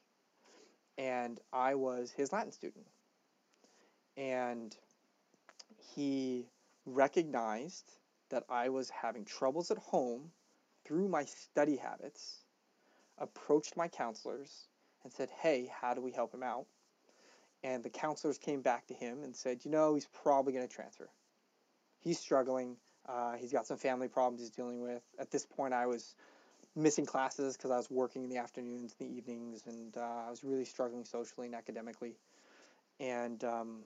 and 0.97 1.39
I 1.53 1.75
was 1.75 2.11
his 2.11 2.31
Latin 2.31 2.51
student. 2.51 2.85
And 4.17 4.75
he 5.95 6.49
recognized 6.85 7.93
that 8.29 8.43
I 8.49 8.69
was 8.69 8.89
having 8.89 9.25
troubles 9.25 9.71
at 9.71 9.77
home 9.77 10.31
through 10.85 11.07
my 11.07 11.23
study 11.25 11.77
habits, 11.77 12.43
approached 13.17 13.77
my 13.77 13.87
counselors 13.87 14.67
and 15.03 15.11
said, 15.11 15.29
Hey, 15.41 15.71
how 15.81 15.93
do 15.93 16.01
we 16.01 16.11
help 16.11 16.33
him 16.33 16.43
out? 16.43 16.65
And 17.63 17.83
the 17.83 17.89
counselors 17.89 18.37
came 18.37 18.61
back 18.61 18.87
to 18.87 18.93
him 18.93 19.23
and 19.23 19.35
said, 19.35 19.65
You 19.65 19.71
know, 19.71 19.95
he's 19.95 20.07
probably 20.07 20.53
going 20.53 20.67
to 20.67 20.73
transfer. 20.73 21.09
He's 21.99 22.19
struggling. 22.19 22.77
Uh, 23.07 23.33
he's 23.33 23.51
got 23.51 23.65
some 23.65 23.77
family 23.77 24.07
problems 24.07 24.41
he's 24.41 24.49
dealing 24.51 24.81
with. 24.81 25.01
At 25.19 25.31
this 25.31 25.45
point, 25.45 25.73
I 25.73 25.87
was 25.87 26.15
missing 26.75 27.05
classes 27.05 27.57
because 27.57 27.71
I 27.71 27.77
was 27.77 27.89
working 27.89 28.23
in 28.23 28.29
the 28.29 28.37
afternoons 28.37 28.95
and 28.99 29.09
the 29.09 29.15
evenings, 29.15 29.63
and 29.65 29.95
uh, 29.97 30.25
I 30.27 30.29
was 30.29 30.43
really 30.43 30.65
struggling 30.65 31.05
socially 31.05 31.47
and 31.47 31.55
academically. 31.55 32.15
And 32.99 33.43
um, 33.43 33.79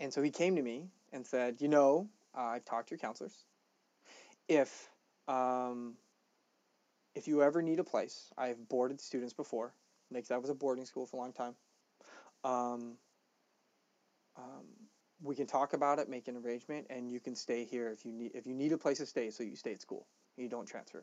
and 0.00 0.12
so 0.12 0.22
he 0.22 0.30
came 0.30 0.56
to 0.56 0.62
me 0.62 0.88
and 1.12 1.26
said, 1.26 1.60
you 1.60 1.68
know, 1.68 2.08
uh, 2.36 2.42
I've 2.42 2.64
talked 2.64 2.88
to 2.88 2.92
your 2.92 2.98
counselors. 2.98 3.44
If 4.48 4.90
um, 5.28 5.94
if 7.14 7.28
you 7.28 7.42
ever 7.42 7.62
need 7.62 7.78
a 7.78 7.84
place, 7.84 8.30
I've 8.36 8.68
boarded 8.68 9.00
students 9.00 9.32
before. 9.32 9.72
Like 10.10 10.26
that 10.28 10.40
was 10.40 10.50
a 10.50 10.54
boarding 10.54 10.84
school 10.84 11.06
for 11.06 11.16
a 11.16 11.20
long 11.20 11.32
time. 11.32 11.54
Um, 12.44 12.98
um, 14.36 14.66
we 15.24 15.34
can 15.34 15.46
talk 15.46 15.72
about 15.72 15.98
it, 15.98 16.08
make 16.08 16.28
an 16.28 16.36
arrangement, 16.36 16.86
and 16.90 17.10
you 17.10 17.18
can 17.18 17.34
stay 17.34 17.64
here 17.64 17.90
if 17.90 18.04
you 18.04 18.12
need 18.12 18.32
if 18.34 18.46
you 18.46 18.54
need 18.54 18.72
a 18.72 18.78
place 18.78 18.98
to 18.98 19.06
stay, 19.06 19.30
so 19.30 19.42
you 19.42 19.56
stay 19.56 19.72
at 19.72 19.80
school. 19.80 20.06
You 20.36 20.48
don't 20.48 20.66
transfer. 20.66 21.02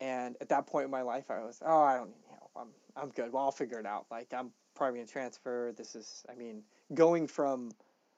And 0.00 0.36
at 0.40 0.48
that 0.48 0.66
point 0.66 0.86
in 0.86 0.90
my 0.90 1.02
life, 1.02 1.30
I 1.30 1.38
was, 1.38 1.62
oh, 1.64 1.82
I 1.82 1.96
don't 1.96 2.08
need 2.08 2.24
help. 2.28 2.50
I'm 2.56 2.68
I'm 2.96 3.10
good. 3.10 3.32
Well, 3.32 3.44
I'll 3.44 3.52
figure 3.52 3.78
it 3.78 3.86
out. 3.86 4.06
Like 4.10 4.34
I'm 4.36 4.50
probably 4.74 4.98
gonna 4.98 5.06
transfer. 5.06 5.72
This 5.76 5.94
is, 5.94 6.24
I 6.30 6.34
mean, 6.34 6.62
going 6.92 7.28
from 7.28 7.70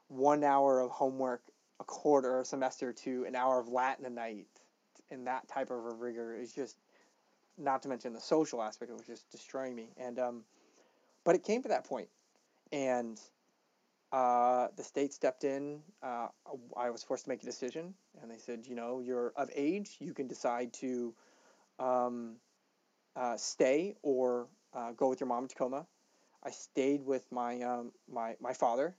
one 0.08 0.42
hour 0.42 0.80
of 0.80 0.90
homework 0.90 1.42
a 1.80 1.84
quarter 1.84 2.40
a 2.40 2.44
semester 2.44 2.92
to 2.92 3.24
an 3.26 3.34
hour 3.34 3.60
of 3.60 3.68
Latin 3.68 4.06
a 4.06 4.10
night 4.10 4.46
in 5.10 5.24
that 5.24 5.46
type 5.48 5.70
of 5.70 5.84
a 5.84 5.94
rigor 5.94 6.34
is 6.34 6.52
just, 6.52 6.78
not 7.58 7.82
to 7.82 7.88
mention 7.88 8.12
the 8.12 8.20
social 8.20 8.62
aspect, 8.62 8.90
it 8.90 8.94
was 8.94 9.06
just 9.06 9.30
destroying 9.30 9.74
me. 9.74 9.90
And 9.96 10.18
um, 10.18 10.44
but 11.24 11.34
it 11.34 11.44
came 11.44 11.62
to 11.62 11.68
that 11.68 11.84
point, 11.84 12.08
and 12.72 13.20
uh, 14.14 14.68
the 14.76 14.84
state 14.84 15.12
stepped 15.12 15.42
in. 15.42 15.80
Uh, 16.00 16.28
I 16.76 16.90
was 16.90 17.02
forced 17.02 17.24
to 17.24 17.30
make 17.30 17.42
a 17.42 17.46
decision, 17.46 17.94
and 18.22 18.30
they 18.30 18.38
said, 18.38 18.64
you 18.64 18.76
know, 18.76 19.00
you're 19.00 19.32
of 19.36 19.50
age. 19.56 19.96
You 19.98 20.14
can 20.14 20.28
decide 20.28 20.72
to 20.74 21.12
um, 21.80 22.36
uh, 23.16 23.36
stay 23.36 23.96
or 24.02 24.46
uh, 24.72 24.92
go 24.92 25.08
with 25.08 25.18
your 25.18 25.26
mom 25.26 25.44
in 25.44 25.48
Tacoma. 25.48 25.84
I 26.44 26.50
stayed 26.50 27.04
with 27.04 27.26
my 27.32 27.60
um, 27.62 27.90
my 28.08 28.36
my 28.40 28.52
father 28.52 28.94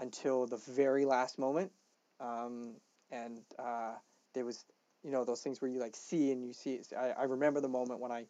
until 0.00 0.46
the 0.46 0.58
very 0.58 1.04
last 1.04 1.36
moment, 1.36 1.72
um, 2.20 2.74
and 3.10 3.40
uh, 3.58 3.94
there 4.34 4.44
was 4.44 4.64
you 5.02 5.10
know 5.10 5.24
those 5.24 5.40
things 5.42 5.60
where 5.60 5.70
you 5.70 5.80
like 5.80 5.96
see 5.96 6.30
and 6.30 6.44
you 6.46 6.52
see. 6.52 6.80
I, 6.96 7.10
I 7.10 7.22
remember 7.24 7.60
the 7.60 7.68
moment 7.68 7.98
when 7.98 8.12
I 8.12 8.26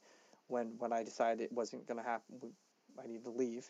when 0.46 0.72
when 0.78 0.90
I 0.90 1.02
decided 1.02 1.42
it 1.42 1.52
wasn't 1.52 1.86
going 1.86 1.98
to 2.02 2.08
happen. 2.08 2.36
I 2.98 3.06
needed 3.06 3.24
to 3.24 3.30
leave, 3.30 3.66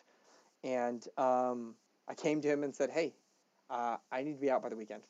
and 0.62 1.04
um, 1.16 1.74
I 2.08 2.14
came 2.14 2.40
to 2.40 2.48
him 2.48 2.64
and 2.64 2.74
said, 2.74 2.90
"Hey, 2.90 3.14
uh, 3.68 3.96
I 4.10 4.22
need 4.22 4.34
to 4.34 4.40
be 4.40 4.50
out 4.50 4.62
by 4.62 4.68
the 4.68 4.76
weekend. 4.76 5.02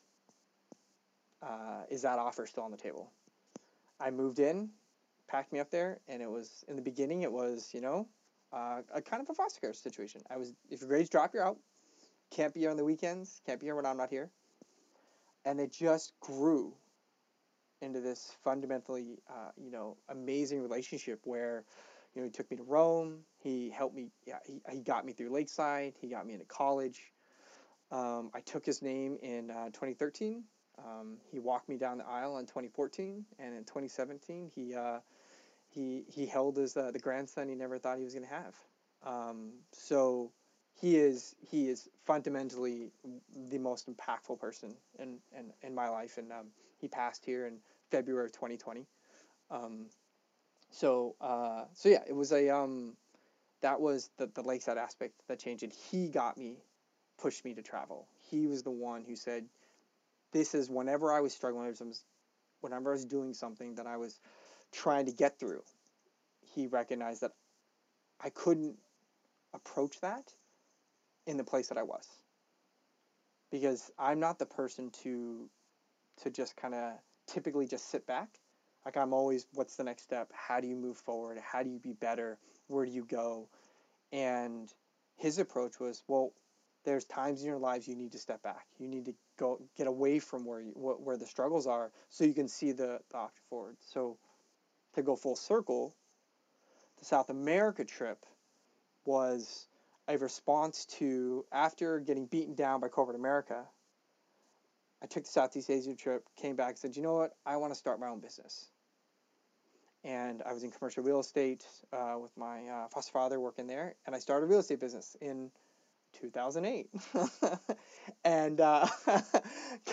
Uh, 1.41 1.83
is 1.89 2.03
that 2.03 2.19
offer 2.19 2.45
still 2.45 2.63
on 2.63 2.71
the 2.71 2.77
table?" 2.77 3.11
I 3.99 4.11
moved 4.11 4.39
in, 4.39 4.69
packed 5.27 5.53
me 5.53 5.59
up 5.59 5.69
there, 5.71 5.99
and 6.07 6.21
it 6.21 6.29
was 6.29 6.63
in 6.67 6.75
the 6.75 6.81
beginning. 6.81 7.21
It 7.23 7.31
was 7.31 7.71
you 7.73 7.81
know 7.81 8.07
uh, 8.53 8.81
a 8.93 9.01
kind 9.01 9.21
of 9.21 9.29
a 9.29 9.33
foster 9.33 9.59
care 9.59 9.73
situation. 9.73 10.21
I 10.29 10.37
was 10.37 10.53
if 10.69 10.81
your 10.81 10.89
grades 10.89 11.09
drop, 11.09 11.33
you're 11.33 11.45
out. 11.45 11.57
Can't 12.31 12.53
be 12.53 12.61
here 12.61 12.71
on 12.71 12.77
the 12.77 12.85
weekends. 12.85 13.41
Can't 13.45 13.59
be 13.59 13.65
here 13.65 13.75
when 13.75 13.85
I'm 13.85 13.97
not 13.97 14.09
here. 14.09 14.31
And 15.43 15.59
it 15.59 15.71
just 15.71 16.13
grew 16.21 16.73
into 17.81 17.99
this 17.99 18.37
fundamentally, 18.43 19.19
uh, 19.29 19.49
you 19.57 19.71
know, 19.71 19.97
amazing 20.09 20.61
relationship 20.61 21.19
where, 21.23 21.65
you 22.13 22.21
know, 22.21 22.25
he 22.25 22.31
took 22.31 22.49
me 22.51 22.57
to 22.57 22.63
Rome. 22.63 23.19
He 23.37 23.69
helped 23.69 23.95
me. 23.95 24.09
Yeah, 24.25 24.39
he, 24.45 24.61
he 24.69 24.81
got 24.81 25.05
me 25.05 25.13
through 25.13 25.29
Lakeside. 25.29 25.93
He 25.99 26.07
got 26.07 26.25
me 26.25 26.33
into 26.33 26.45
college. 26.45 27.13
Um, 27.91 28.31
I 28.33 28.39
took 28.41 28.65
his 28.65 28.81
name 28.81 29.17
in 29.21 29.51
uh, 29.51 29.65
2013. 29.67 30.43
Um, 30.77 31.17
he 31.29 31.39
walked 31.39 31.69
me 31.69 31.77
down 31.77 31.97
the 31.97 32.07
aisle 32.07 32.37
in 32.37 32.45
2014, 32.45 33.25
and 33.39 33.55
in 33.55 33.63
2017, 33.63 34.49
he 34.53 34.73
uh, 34.73 34.99
he 35.69 36.03
he 36.07 36.25
held 36.25 36.57
as 36.57 36.75
uh, 36.75 36.91
the 36.91 36.99
grandson 36.99 37.47
he 37.47 37.55
never 37.55 37.77
thought 37.77 37.97
he 37.97 38.03
was 38.03 38.13
going 38.13 38.25
to 38.25 38.33
have. 38.33 38.55
Um, 39.05 39.51
so 39.71 40.31
he 40.73 40.97
is 40.97 41.35
he 41.39 41.69
is 41.69 41.89
fundamentally 42.05 42.91
the 43.49 43.57
most 43.57 43.89
impactful 43.89 44.39
person 44.39 44.75
in 44.99 45.17
in, 45.37 45.51
in 45.61 45.75
my 45.75 45.89
life, 45.89 46.17
and 46.17 46.31
um, 46.31 46.47
he 46.77 46.87
passed 46.87 47.25
here 47.25 47.47
in 47.47 47.57
February 47.89 48.25
of 48.25 48.31
2020. 48.31 48.87
So 50.71 51.15
uh, 51.21 51.65
so 51.73 51.89
yeah, 51.89 52.03
it 52.07 52.15
was 52.15 52.31
a 52.31 52.49
um, 52.49 52.95
that 53.61 53.79
was 53.79 54.09
the 54.17 54.27
the 54.27 54.41
lakeside 54.41 54.77
aspect 54.77 55.13
that 55.27 55.39
changed, 55.39 55.63
and 55.63 55.73
he 55.73 56.09
got 56.09 56.37
me, 56.37 56.57
pushed 57.19 57.45
me 57.45 57.53
to 57.53 57.61
travel. 57.61 58.07
He 58.29 58.47
was 58.47 58.63
the 58.63 58.71
one 58.71 59.03
who 59.03 59.15
said, 59.15 59.45
"This 60.33 60.55
is 60.55 60.69
whenever 60.69 61.11
I 61.11 61.21
was 61.21 61.33
struggling, 61.33 61.75
whenever 62.61 62.89
I 62.91 62.93
was 62.93 63.05
doing 63.05 63.33
something 63.33 63.75
that 63.75 63.87
I 63.87 63.97
was." 63.97 64.19
trying 64.71 65.05
to 65.05 65.11
get 65.11 65.39
through, 65.39 65.63
he 66.41 66.67
recognized 66.67 67.21
that 67.21 67.31
I 68.19 68.29
couldn't 68.29 68.77
approach 69.53 69.99
that 70.01 70.33
in 71.27 71.37
the 71.37 71.43
place 71.43 71.67
that 71.67 71.77
I 71.77 71.83
was. 71.83 72.07
Because 73.51 73.91
I'm 73.99 74.19
not 74.19 74.39
the 74.39 74.45
person 74.45 74.91
to 75.03 75.49
to 76.23 76.29
just 76.29 76.55
kind 76.55 76.73
of 76.73 76.93
typically 77.27 77.67
just 77.67 77.89
sit 77.89 78.05
back. 78.05 78.29
Like 78.85 78.97
I'm 78.97 79.13
always 79.13 79.47
what's 79.53 79.75
the 79.75 79.83
next 79.83 80.03
step? 80.03 80.29
How 80.33 80.59
do 80.59 80.67
you 80.67 80.75
move 80.75 80.97
forward? 80.97 81.37
How 81.39 81.63
do 81.63 81.69
you 81.69 81.79
be 81.79 81.93
better? 81.93 82.37
Where 82.67 82.85
do 82.85 82.91
you 82.91 83.05
go? 83.05 83.47
And 84.11 84.71
his 85.17 85.37
approach 85.37 85.79
was, 85.79 86.03
well, 86.07 86.33
there's 86.83 87.05
times 87.05 87.41
in 87.41 87.47
your 87.47 87.59
lives 87.59 87.87
you 87.87 87.95
need 87.95 88.11
to 88.11 88.17
step 88.17 88.41
back. 88.41 88.65
You 88.79 88.87
need 88.87 89.05
to 89.05 89.13
go 89.37 89.61
get 89.77 89.87
away 89.87 90.19
from 90.19 90.45
where 90.45 90.59
you 90.59 90.71
where 90.73 91.17
the 91.17 91.27
struggles 91.27 91.67
are 91.67 91.91
so 92.09 92.23
you 92.23 92.33
can 92.33 92.47
see 92.47 92.71
the, 92.71 92.99
the 93.11 93.17
option 93.17 93.43
forward. 93.49 93.77
So 93.79 94.17
to 94.95 95.03
go 95.03 95.15
full 95.15 95.35
circle, 95.35 95.95
the 96.97 97.05
South 97.05 97.29
America 97.29 97.85
trip 97.85 98.25
was 99.05 99.67
a 100.07 100.17
response 100.17 100.85
to 100.85 101.45
after 101.51 101.99
getting 101.99 102.25
beaten 102.25 102.55
down 102.55 102.79
by 102.79 102.87
corporate 102.87 103.17
America. 103.17 103.63
I 105.01 105.07
took 105.07 105.23
the 105.23 105.29
Southeast 105.29 105.69
Asia 105.69 105.95
trip, 105.95 106.27
came 106.35 106.55
back, 106.55 106.77
said, 106.77 106.95
you 106.95 107.01
know 107.01 107.15
what? 107.15 107.35
I 107.45 107.57
want 107.57 107.73
to 107.73 107.79
start 107.79 107.99
my 107.99 108.07
own 108.07 108.19
business. 108.19 108.69
And 110.03 110.41
I 110.43 110.53
was 110.53 110.63
in 110.63 110.71
commercial 110.71 111.03
real 111.03 111.19
estate 111.19 111.65
uh, 111.93 112.15
with 112.19 112.35
my 112.35 112.67
uh, 112.67 112.87
foster 112.87 113.11
father 113.11 113.39
working 113.39 113.67
there, 113.67 113.95
and 114.05 114.15
I 114.15 114.19
started 114.19 114.45
a 114.45 114.49
real 114.49 114.59
estate 114.59 114.79
business 114.79 115.15
in 115.21 115.51
2008. 116.19 116.89
and 118.23 118.61
uh, 118.61 118.87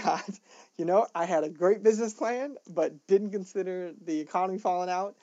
God, 0.02 0.22
you 0.76 0.84
know, 0.84 1.06
I 1.14 1.26
had 1.26 1.44
a 1.44 1.50
great 1.50 1.82
business 1.82 2.14
plan, 2.14 2.56
but 2.68 3.06
didn't 3.06 3.32
consider 3.32 3.92
the 4.04 4.18
economy 4.18 4.58
falling 4.58 4.88
out. 4.90 5.16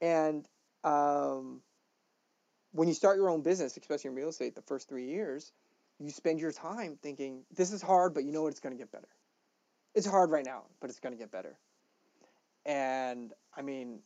And 0.00 0.46
um, 0.82 1.60
when 2.72 2.88
you 2.88 2.94
start 2.94 3.16
your 3.16 3.28
own 3.28 3.42
business, 3.42 3.76
especially 3.76 4.08
in 4.08 4.16
real 4.16 4.30
estate, 4.30 4.54
the 4.54 4.62
first 4.62 4.88
three 4.88 5.06
years, 5.06 5.52
you 5.98 6.10
spend 6.10 6.40
your 6.40 6.52
time 6.52 6.98
thinking, 7.02 7.44
this 7.54 7.72
is 7.72 7.82
hard, 7.82 8.14
but 8.14 8.24
you 8.24 8.32
know 8.32 8.42
what? 8.42 8.48
It's 8.48 8.60
going 8.60 8.74
to 8.74 8.78
get 8.78 8.90
better. 8.90 9.08
It's 9.94 10.06
hard 10.06 10.30
right 10.30 10.44
now, 10.44 10.64
but 10.80 10.90
it's 10.90 11.00
going 11.00 11.12
to 11.12 11.18
get 11.18 11.30
better. 11.30 11.56
And 12.64 13.32
I 13.56 13.62
mean, 13.62 14.00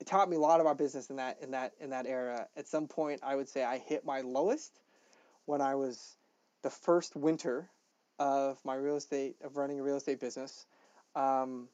it 0.00 0.06
taught 0.06 0.28
me 0.28 0.36
a 0.36 0.40
lot 0.40 0.60
about 0.60 0.78
business 0.78 1.10
in 1.10 1.16
that 1.16 1.38
in 1.40 1.50
that 1.52 1.72
in 1.80 1.90
that 1.90 2.06
era. 2.06 2.48
At 2.56 2.68
some 2.68 2.86
point, 2.86 3.20
I 3.22 3.34
would 3.34 3.48
say 3.48 3.64
I 3.64 3.78
hit 3.78 4.04
my 4.04 4.20
lowest 4.20 4.80
when 5.46 5.60
I 5.60 5.74
was 5.74 6.16
the 6.62 6.70
first 6.70 7.16
winter 7.16 7.70
of 8.18 8.58
my 8.64 8.74
real 8.74 8.96
estate 8.96 9.36
of 9.42 9.56
running 9.56 9.80
a 9.80 9.82
real 9.82 9.96
estate 9.96 10.20
business. 10.20 10.66
Um, 11.16 11.68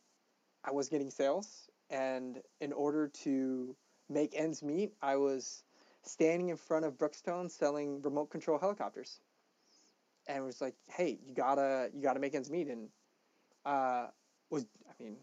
I 0.65 0.73
was 0.73 0.89
getting 0.89 1.11
sales, 1.11 1.69
and 1.91 2.41
in 2.61 2.73
order 2.73 3.09
to 3.25 3.77
make 4.09 4.35
ends 4.35 4.63
meet, 4.63 4.93
I 5.03 5.17
was 5.17 5.65
standing 6.03 6.49
in 6.49 6.57
front 6.57 6.85
of 6.85 6.99
Brookstone 6.99 7.51
selling 7.51 8.03
remote 8.03 8.31
control 8.31 8.59
helicopters, 8.59 9.21
and 10.27 10.39
it 10.39 10.43
was 10.43 10.61
like, 10.61 10.75
"Hey, 10.89 11.19
you 11.27 11.35
gotta 11.35 11.91
you 11.95 12.03
gotta 12.03 12.21
make 12.21 12.35
ends 12.35 12.51
meet." 12.51 12.69
And 12.69 12.89
uh, 13.65 14.07
was 14.51 14.67
I 14.89 15.03
mean, 15.03 15.17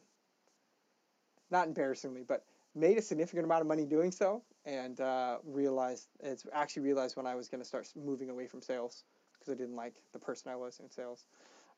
not 1.52 1.68
embarrassingly, 1.68 2.24
but 2.28 2.44
made 2.76 2.98
a 2.98 3.02
significant 3.02 3.46
amount 3.46 3.62
of 3.62 3.68
money 3.68 3.86
doing 3.86 4.12
so, 4.12 4.44
and 4.66 5.00
uh, 5.00 5.38
realized 5.46 6.08
it's 6.20 6.46
actually 6.54 6.84
realized 6.84 7.16
when 7.16 7.26
I 7.26 7.36
was 7.36 7.48
going 7.48 7.62
to 7.62 7.68
start 7.68 7.88
moving 7.96 8.30
away 8.30 8.48
from 8.48 8.62
sales 8.62 9.04
because 9.34 9.52
I 9.52 9.56
didn't 9.56 9.76
like 9.76 9.96
the 10.14 10.20
person 10.20 10.52
I 10.52 10.56
was 10.56 10.80
in 10.80 10.90
sales. 10.90 11.26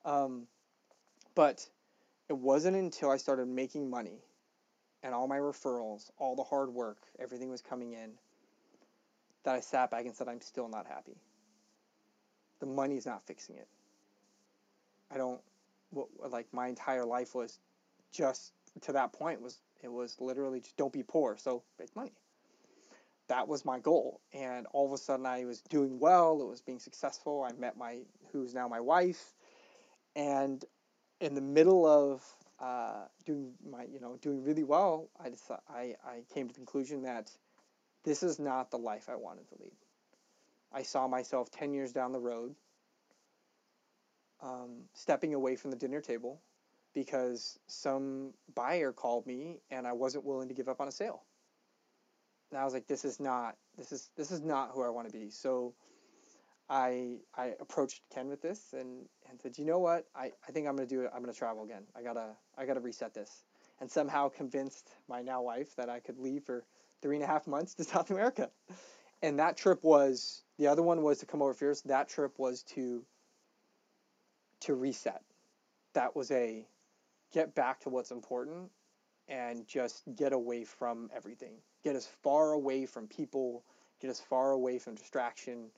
Um, 0.06 0.48
but 1.36 1.65
it 2.30 2.38
wasn't 2.38 2.76
until 2.76 3.12
I 3.12 3.17
started 3.17 3.48
making 3.48 3.89
money 3.89 4.19
and 5.04 5.13
all 5.13 5.28
my 5.28 5.38
referrals, 5.38 6.12
all 6.17 6.36
the 6.36 6.43
hard 6.43 6.69
work, 6.69 6.98
everything 7.19 7.50
was 7.50 7.62
coming 7.62 7.93
in, 7.93 8.12
that 9.43 9.56
I 9.56 9.60
sat 9.62 9.91
back 9.91 10.06
and 10.06 10.15
said, 10.15 10.28
I'm 10.28 10.41
still 10.41 10.67
not 10.67 10.86
happy. 10.86 11.15
The 12.60 12.65
money's 12.65 13.06
not 13.06 13.26
fixing 13.26 13.56
it. 13.56 13.67
I 15.12 15.17
don't, 15.17 15.39
what, 15.91 16.08
like, 16.30 16.47
my 16.54 16.67
entire 16.67 17.06
life 17.06 17.36
was 17.36 17.60
just 18.12 18.54
to 18.82 18.93
that 18.93 19.13
point 19.13 19.41
was, 19.41 19.60
it 19.84 19.91
was 19.91 20.17
literally 20.19 20.60
just 20.60 20.78
don't 20.78 20.93
be 20.93 21.04
poor, 21.04 21.38
so 21.38 21.63
make 21.80 21.95
money. 21.95 22.13
That 23.28 23.47
was 23.47 23.65
my 23.65 23.80
goal. 23.80 24.21
And 24.34 24.65
all 24.71 24.88
of 24.88 24.93
a 24.93 24.97
sudden 24.97 25.25
I 25.25 25.45
was 25.45 25.62
doing 25.62 25.99
well, 25.99 26.41
it 26.41 26.47
was 26.47 26.62
being 26.62 26.80
successful. 26.80 27.43
I 27.43 27.54
met 27.60 27.78
my, 27.78 27.99
who's 28.32 28.54
now 28.54 28.67
my 28.67 28.80
wife. 28.80 29.34
And 30.15 30.63
in 31.19 31.36
the 31.36 31.41
middle 31.41 31.86
of 31.86 32.23
uh, 32.60 33.06
doing 33.25 33.54
my 33.69 33.86
you 33.91 33.99
know 33.99 34.17
doing 34.21 34.43
really 34.43 34.63
well, 34.63 35.10
I 35.23 35.30
decided, 35.30 35.63
I 35.69 35.95
I 36.06 36.23
came 36.34 36.47
to 36.47 36.54
the 36.54 36.60
conclusion 36.60 37.04
that 37.04 37.32
this 38.04 38.23
is 38.23 38.39
not 38.39 38.71
the 38.71 38.78
life 38.78 39.08
I 39.10 39.15
wanted 39.15 39.47
to 39.49 39.56
lead. 39.62 39.75
I 40.73 40.84
saw 40.84 41.08
myself 41.08 41.49
ten 41.52 41.73
years 41.73 41.91
down 41.93 42.12
the 42.12 42.19
road, 42.19 42.56
um, 44.41 44.84
stepping 44.93 45.34
away 45.34 45.56
from 45.56 45.71
the 45.71 45.78
dinner 45.78 46.02
table 46.02 46.41
because 46.93 47.60
some 47.67 48.34
buyer 48.56 48.91
called 48.91 49.25
me 49.28 49.60
and 49.69 49.88
I 49.88 49.93
wasn't 49.93 50.25
willing 50.25 50.47
to 50.47 50.54
give 50.54 50.67
up 50.67 50.82
on 50.82 50.88
a 50.88 50.91
sale. 50.91 51.23
And 52.52 52.60
I 52.60 52.65
was 52.65 52.73
like, 52.73 52.88
this 52.88 53.06
is 53.06 53.19
not 53.19 53.56
this 53.78 53.91
is 53.91 54.10
this 54.17 54.32
is 54.32 54.41
not 54.41 54.71
who 54.73 54.84
I 54.84 54.89
want 54.89 55.08
to 55.08 55.13
be. 55.13 55.30
So 55.30 55.73
I 56.69 57.17
I 57.38 57.54
approached 57.60 58.02
Ken 58.13 58.28
with 58.28 58.41
this 58.41 58.73
and, 58.73 59.06
and 59.30 59.39
said, 59.39 59.58
you 59.58 59.65
know 59.65 59.80
what? 59.80 60.06
I, 60.15 60.32
I 60.47 60.52
think 60.52 60.67
I'm 60.67 60.75
gonna 60.75 60.88
do 60.88 61.02
it. 61.02 61.12
I'm 61.13 61.21
gonna 61.21 61.34
travel 61.34 61.63
again. 61.63 61.84
I 61.95 62.02
gotta 62.02 62.36
I 62.58 62.65
gotta 62.65 62.80
reset 62.80 63.13
this. 63.13 63.43
And 63.80 63.89
somehow 63.89 64.30
convinced 64.30 64.89
my 65.08 65.21
now 65.21 65.41
wife 65.41 65.75
that 65.78 65.89
I 65.89 65.99
could 65.99 66.19
leave 66.19 66.43
for 66.43 66.65
three 67.02 67.15
and 67.15 67.23
a 67.23 67.28
half 67.28 67.47
months 67.47 67.75
to 67.75 67.84
South 67.86 68.10
America. 68.10 68.49
And 69.21 69.39
that 69.39 69.58
trip 69.58 69.84
was 69.84 70.43
the 70.58 70.67
other 70.67 70.82
one 70.84 71.04
was 71.04 71.19
to 71.19 71.25
come 71.25 71.41
over 71.41 71.54
fierce. 71.54 71.82
That 71.82 72.10
trip 72.10 72.39
was 72.39 72.63
to 72.75 73.04
to 74.62 74.76
reset. 74.76 75.22
That 75.93 76.15
was 76.15 76.32
a 76.32 76.65
get 77.34 77.56
back 77.56 77.80
to 77.82 77.89
what's 77.89 78.12
important 78.12 78.72
and 79.28 79.67
just 79.67 80.04
get 80.15 80.34
away 80.34 80.63
from 80.63 81.10
everything. 81.15 81.54
Get 81.84 81.95
as 81.95 82.08
far 82.24 82.52
away 82.52 82.86
from 82.86 83.08
people, 83.08 83.63
get 84.02 84.10
as 84.10 84.19
far 84.19 84.52
away 84.52 84.80
from 84.80 84.95
distraction 84.95 85.69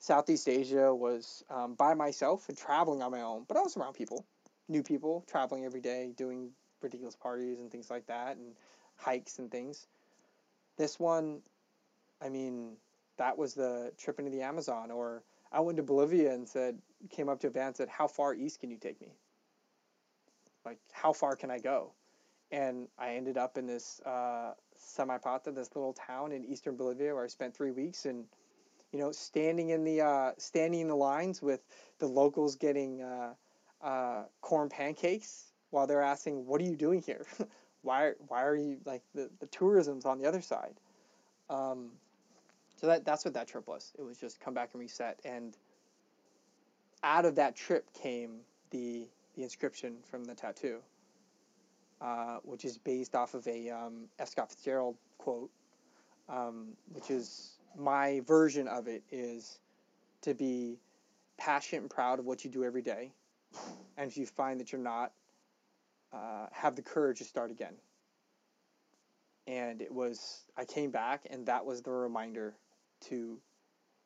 Southeast 0.00 0.48
Asia 0.48 0.94
was 0.94 1.44
um, 1.50 1.74
by 1.74 1.92
myself 1.92 2.48
and 2.48 2.56
traveling 2.56 3.02
on 3.02 3.10
my 3.10 3.20
own, 3.20 3.44
but 3.46 3.58
I 3.58 3.60
was 3.60 3.76
around 3.76 3.92
people, 3.92 4.24
new 4.66 4.82
people, 4.82 5.24
traveling 5.28 5.66
every 5.66 5.82
day, 5.82 6.12
doing 6.16 6.50
ridiculous 6.80 7.14
parties 7.14 7.60
and 7.60 7.70
things 7.70 7.90
like 7.90 8.06
that, 8.06 8.38
and 8.38 8.54
hikes 8.96 9.38
and 9.38 9.50
things. 9.50 9.86
This 10.78 10.98
one, 10.98 11.42
I 12.22 12.30
mean, 12.30 12.78
that 13.18 13.36
was 13.36 13.52
the 13.52 13.92
trip 13.98 14.18
into 14.18 14.30
the 14.30 14.40
Amazon. 14.40 14.90
Or 14.90 15.22
I 15.52 15.60
went 15.60 15.76
to 15.76 15.82
Bolivia 15.82 16.32
and 16.32 16.48
said, 16.48 16.78
came 17.08 17.28
up 17.28 17.40
to 17.40 17.46
a 17.46 17.50
van 17.50 17.68
and 17.68 17.76
said, 17.76 17.88
"How 17.88 18.06
far 18.06 18.34
east 18.34 18.60
can 18.60 18.70
you 18.70 18.78
take 18.78 19.00
me? 19.00 19.14
Like, 20.64 20.78
how 20.92 21.12
far 21.12 21.36
can 21.36 21.50
I 21.50 21.58
go?" 21.58 21.92
And 22.50 22.88
I 22.98 23.14
ended 23.14 23.38
up 23.38 23.56
in 23.56 23.66
this 23.66 24.00
uh, 24.00 24.54
this 24.74 25.74
little 25.74 25.94
town 25.94 26.32
in 26.32 26.44
eastern 26.44 26.76
Bolivia, 26.76 27.14
where 27.14 27.24
I 27.24 27.28
spent 27.28 27.56
three 27.56 27.70
weeks 27.70 28.06
and 28.06 28.26
you 28.92 28.98
know, 28.98 29.12
standing 29.12 29.70
in 29.70 29.84
the 29.84 30.00
uh, 30.00 30.32
standing 30.38 30.80
in 30.80 30.88
the 30.88 30.96
lines 30.96 31.40
with 31.40 31.60
the 31.98 32.06
locals 32.06 32.56
getting 32.56 33.02
uh, 33.02 33.34
uh, 33.82 34.24
corn 34.40 34.68
pancakes 34.68 35.52
while 35.70 35.86
they're 35.86 36.02
asking, 36.02 36.46
"What 36.46 36.60
are 36.60 36.64
you 36.64 36.76
doing 36.76 37.00
here? 37.00 37.24
why 37.82 38.12
why 38.28 38.42
are 38.44 38.56
you 38.56 38.78
like 38.84 39.02
the 39.14 39.30
the 39.38 39.46
tourism's 39.46 40.04
on 40.04 40.18
the 40.18 40.26
other 40.26 40.40
side?" 40.40 40.74
Um, 41.48 41.90
so 42.76 42.88
that 42.88 43.04
that's 43.04 43.24
what 43.24 43.34
that 43.34 43.46
trip 43.46 43.68
was. 43.68 43.92
It 43.98 44.02
was 44.02 44.18
just 44.18 44.40
come 44.40 44.54
back 44.54 44.70
and 44.72 44.80
reset. 44.80 45.20
And 45.24 45.56
out 47.02 47.24
of 47.24 47.34
that 47.36 47.56
trip 47.56 47.92
came 47.92 48.40
the 48.70 49.06
the 49.36 49.42
inscription 49.42 49.96
from 50.10 50.24
the 50.24 50.34
tattoo, 50.34 50.80
uh, 52.00 52.38
which 52.42 52.64
is 52.64 52.78
based 52.78 53.14
off 53.14 53.34
of 53.34 53.46
a 53.46 53.70
um, 53.70 54.08
F. 54.18 54.28
Scott 54.28 54.50
Fitzgerald 54.50 54.96
quote, 55.18 55.50
um, 56.28 56.68
which 56.92 57.10
is 57.10 57.58
my 57.78 58.20
version 58.26 58.66
of 58.66 58.88
it 58.88 59.02
is 59.10 59.60
to 60.22 60.34
be 60.34 60.78
passionate 61.38 61.82
and 61.82 61.90
proud 61.90 62.18
of 62.18 62.26
what 62.26 62.44
you 62.44 62.50
do 62.50 62.64
every 62.64 62.82
day. 62.82 63.12
And 63.96 64.10
if 64.10 64.16
you 64.16 64.26
find 64.26 64.60
that 64.60 64.72
you're 64.72 64.80
not, 64.80 65.12
uh, 66.12 66.46
have 66.52 66.76
the 66.76 66.82
courage 66.82 67.18
to 67.18 67.24
start 67.24 67.50
again. 67.50 67.74
And 69.46 69.80
it 69.80 69.92
was, 69.92 70.44
I 70.56 70.64
came 70.64 70.90
back 70.90 71.26
and 71.30 71.46
that 71.46 71.64
was 71.64 71.82
the 71.82 71.90
reminder 71.90 72.54
to, 73.08 73.38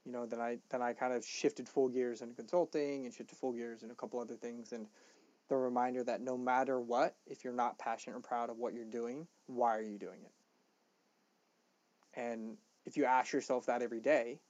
you 0.04 0.12
know, 0.12 0.26
then 0.26 0.40
I, 0.40 0.58
then 0.70 0.82
I 0.82 0.92
kind 0.92 1.12
of 1.12 1.24
shifted 1.24 1.68
full 1.68 1.88
gears 1.88 2.20
into 2.20 2.34
consulting 2.34 3.04
and 3.04 3.14
shifted 3.14 3.36
full 3.38 3.52
gears 3.52 3.82
in 3.82 3.90
a 3.90 3.94
couple 3.94 4.20
other 4.20 4.36
things. 4.36 4.72
And 4.72 4.86
the 5.48 5.56
reminder 5.56 6.04
that 6.04 6.20
no 6.20 6.36
matter 6.36 6.80
what, 6.80 7.16
if 7.26 7.44
you're 7.44 7.52
not 7.52 7.78
passionate 7.78 8.16
or 8.16 8.20
proud 8.20 8.50
of 8.50 8.58
what 8.58 8.74
you're 8.74 8.84
doing, 8.84 9.26
why 9.46 9.76
are 9.76 9.82
you 9.82 9.98
doing 9.98 10.20
it? 10.24 10.32
And 12.18 12.56
if 12.84 12.96
you 12.96 13.04
ask 13.04 13.32
yourself 13.32 13.66
that 13.66 13.82
every 13.82 14.00
day, 14.00 14.40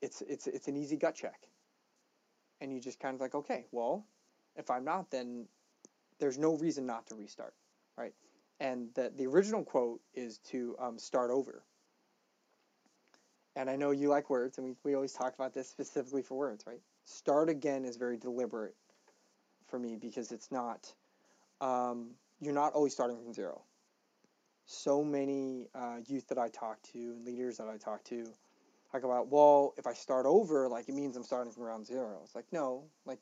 it's 0.00 0.22
it's 0.22 0.46
it's 0.46 0.68
an 0.68 0.76
easy 0.76 0.96
gut 0.96 1.14
check. 1.14 1.48
And 2.60 2.72
you 2.72 2.80
just 2.80 3.00
kind 3.00 3.14
of 3.14 3.20
like, 3.20 3.34
okay, 3.34 3.66
well, 3.72 4.06
if 4.56 4.70
I'm 4.70 4.84
not, 4.84 5.10
then 5.10 5.46
there's 6.18 6.38
no 6.38 6.56
reason 6.56 6.86
not 6.86 7.06
to 7.08 7.14
restart, 7.14 7.54
right? 7.96 8.14
And 8.60 8.88
the 8.94 9.12
the 9.16 9.26
original 9.26 9.64
quote 9.64 10.00
is 10.14 10.38
to 10.50 10.76
um, 10.78 10.98
start 10.98 11.30
over. 11.30 11.62
And 13.54 13.68
I 13.68 13.76
know 13.76 13.90
you 13.90 14.08
like 14.08 14.30
words, 14.30 14.58
and 14.58 14.66
we, 14.66 14.74
we 14.82 14.94
always 14.94 15.12
talk 15.12 15.34
about 15.34 15.52
this 15.52 15.68
specifically 15.68 16.22
for 16.22 16.38
words, 16.38 16.64
right? 16.66 16.80
Start 17.04 17.48
again 17.48 17.84
is 17.84 17.96
very 17.96 18.16
deliberate 18.16 18.74
for 19.68 19.78
me 19.78 19.96
because 19.96 20.32
it's 20.32 20.50
not, 20.50 20.92
um, 21.60 22.10
you're 22.40 22.54
not 22.54 22.72
always 22.72 22.92
starting 22.92 23.18
from 23.18 23.32
zero 23.34 23.62
so 24.66 25.04
many 25.04 25.68
uh, 25.74 25.96
youth 26.06 26.28
that 26.28 26.38
I 26.38 26.48
talk 26.48 26.80
to 26.92 26.98
and 26.98 27.24
leaders 27.24 27.58
that 27.58 27.68
I 27.68 27.76
talk 27.76 28.04
to 28.04 28.24
talk 28.90 29.04
about, 29.04 29.28
well, 29.28 29.74
if 29.78 29.86
I 29.86 29.94
start 29.94 30.26
over, 30.26 30.68
like 30.68 30.88
it 30.88 30.94
means 30.94 31.16
I'm 31.16 31.24
starting 31.24 31.52
from 31.52 31.62
ground 31.62 31.86
zero. 31.86 32.20
It's 32.24 32.34
like, 32.34 32.44
no, 32.52 32.84
like 33.06 33.18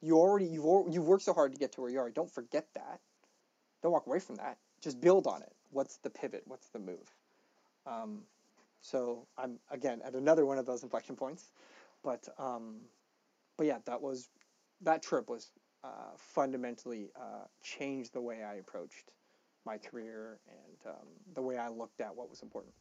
you 0.00 0.18
already, 0.18 0.46
you've, 0.46 0.64
you've 0.90 1.06
worked 1.06 1.24
so 1.24 1.32
hard 1.32 1.52
to 1.52 1.58
get 1.58 1.72
to 1.72 1.80
where 1.80 1.90
you 1.90 1.98
are. 1.98 2.10
Don't 2.10 2.30
forget 2.30 2.66
that. 2.74 3.00
Don't 3.82 3.92
walk 3.92 4.06
away 4.06 4.20
from 4.20 4.36
that. 4.36 4.58
Just 4.82 5.00
build 5.00 5.26
on 5.26 5.42
it. 5.42 5.52
What's 5.70 5.96
the 5.98 6.10
pivot? 6.10 6.42
What's 6.46 6.68
the 6.68 6.78
move? 6.78 7.14
Um, 7.86 8.22
so 8.80 9.26
I'm, 9.36 9.58
again, 9.70 10.00
at 10.04 10.14
another 10.14 10.46
one 10.46 10.58
of 10.58 10.66
those 10.66 10.82
inflection 10.82 11.16
points. 11.16 11.52
But, 12.02 12.28
um, 12.38 12.76
but 13.56 13.66
yeah, 13.66 13.78
that 13.86 14.00
was, 14.00 14.30
that 14.82 15.02
trip 15.02 15.28
was 15.28 15.50
uh, 15.84 16.12
fundamentally 16.16 17.10
uh, 17.16 17.44
changed 17.62 18.12
the 18.12 18.20
way 18.20 18.42
I 18.42 18.56
approached 18.56 19.10
my 19.64 19.78
career 19.78 20.40
and 20.48 20.94
um, 20.94 21.06
the 21.34 21.42
way 21.42 21.56
I 21.56 21.68
looked 21.68 22.00
at 22.00 22.14
what 22.14 22.30
was 22.30 22.42
important. 22.42 22.74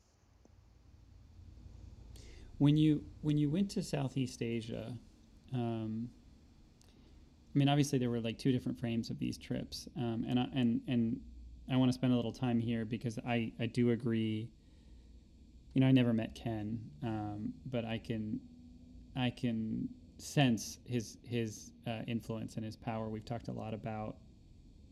When 2.60 2.76
you 2.76 3.04
when 3.22 3.38
you 3.38 3.50
went 3.52 3.70
to 3.72 3.84
Southeast 3.84 4.42
Asia, 4.42 4.98
um, 5.54 6.10
I 7.54 7.58
mean, 7.58 7.70
obviously 7.70 8.00
there 8.00 8.10
were 8.10 8.20
like 8.20 8.38
two 8.40 8.52
different 8.52 8.80
frames 8.80 9.10
of 9.12 9.20
these 9.20 9.38
trips, 9.38 9.88
um, 9.96 10.26
and 10.28 10.40
I, 10.40 10.48
and 10.56 10.82
and 10.88 11.20
I 11.72 11.76
want 11.78 11.90
to 11.90 11.94
spend 11.94 12.14
a 12.14 12.16
little 12.16 12.32
time 12.32 12.60
here 12.60 12.84
because 12.84 13.20
I 13.28 13.52
I 13.60 13.68
do 13.68 13.92
agree. 13.92 14.50
You 15.78 15.82
know, 15.82 15.90
I 15.90 15.92
never 15.92 16.12
met 16.12 16.34
Ken, 16.34 16.80
um, 17.04 17.54
but 17.68 17.86
I 17.86 18.00
can 18.00 18.40
I 19.16 19.30
can 19.30 19.88
sense 20.18 20.80
his 20.86 21.20
his 21.22 21.72
uh, 21.86 22.00
influence 22.08 22.56
and 22.56 22.66
his 22.66 22.76
power. 22.76 23.10
We've 23.10 23.24
talked 23.24 23.48
a 23.48 23.52
lot 23.52 23.76
about 23.76 24.16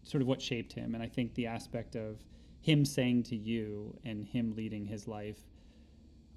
sort 0.03 0.21
of 0.21 0.27
what 0.27 0.39
shaped 0.39 0.73
him. 0.73 0.93
And 0.93 1.01
I 1.01 1.07
think 1.07 1.33
the 1.33 1.47
aspect 1.47 1.95
of 1.95 2.23
him 2.61 2.85
saying 2.85 3.23
to 3.23 3.35
you 3.35 3.97
and 4.05 4.23
him 4.23 4.53
leading 4.55 4.85
his 4.85 5.07
life 5.07 5.39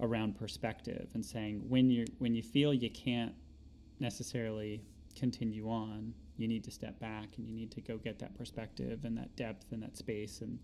around 0.01 0.35
perspective 0.39 1.11
and 1.13 1.23
saying 1.23 1.63
when 1.69 1.91
you 1.91 2.07
when 2.17 2.35
you 2.35 2.43
feel 2.43 2.73
you 2.73 2.89
can't 2.89 3.35
necessarily 4.01 4.83
continue 5.15 5.69
on, 5.69 6.15
you 6.39 6.49
need 6.49 6.65
to 6.65 6.71
step 6.71 6.99
back 7.01 7.37
and 7.37 7.47
you 7.47 7.55
need 7.55 7.71
to 7.73 7.83
go 7.83 7.99
get 7.99 8.19
that 8.21 8.35
perspective 8.35 9.05
and 9.05 9.15
that 9.15 9.37
depth 9.37 9.73
and 9.73 9.83
that 9.83 9.99
space 9.99 10.41
and 10.41 10.59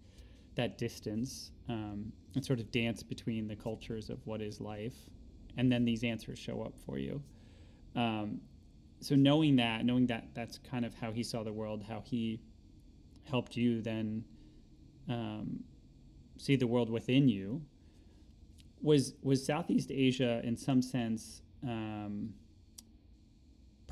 that 0.57 0.79
distance 0.79 1.51
um, 1.69 2.13
and 2.35 2.45
sort 2.45 2.61
of 2.61 2.71
dance 2.71 3.03
between 3.03 3.49
the 3.49 3.57
cultures 3.57 4.11
of 4.11 4.19
what 4.27 4.41
is 4.41 4.61
life, 4.61 4.97
and 5.57 5.71
then 5.71 5.85
these 5.85 6.05
answers 6.05 6.39
show 6.39 6.63
up 6.63 6.75
for 6.85 6.99
you. 6.99 7.23
Um, 7.97 8.41
so 9.01 9.15
knowing 9.15 9.57
that, 9.57 9.85
knowing 9.85 10.07
that 10.07 10.29
that's 10.35 10.59
kind 10.59 10.85
of 10.85 10.95
how 10.95 11.13
he 11.13 11.23
saw 11.23 11.43
the 11.43 11.53
world, 11.53 11.85
how 11.87 12.03
he 12.05 12.41
helped 13.25 13.57
you 13.57 13.83
then 13.83 14.25
um, 15.09 15.63
see 16.39 16.57
the 16.57 16.67
world 16.67 16.91
within 16.91 17.29
you. 17.29 17.63
Was 18.83 19.15
was 19.23 19.45
Southeast 19.45 19.91
Asia 19.91 20.41
in 20.45 20.57
some 20.57 20.83
sense 20.83 21.43
um, 21.63 22.35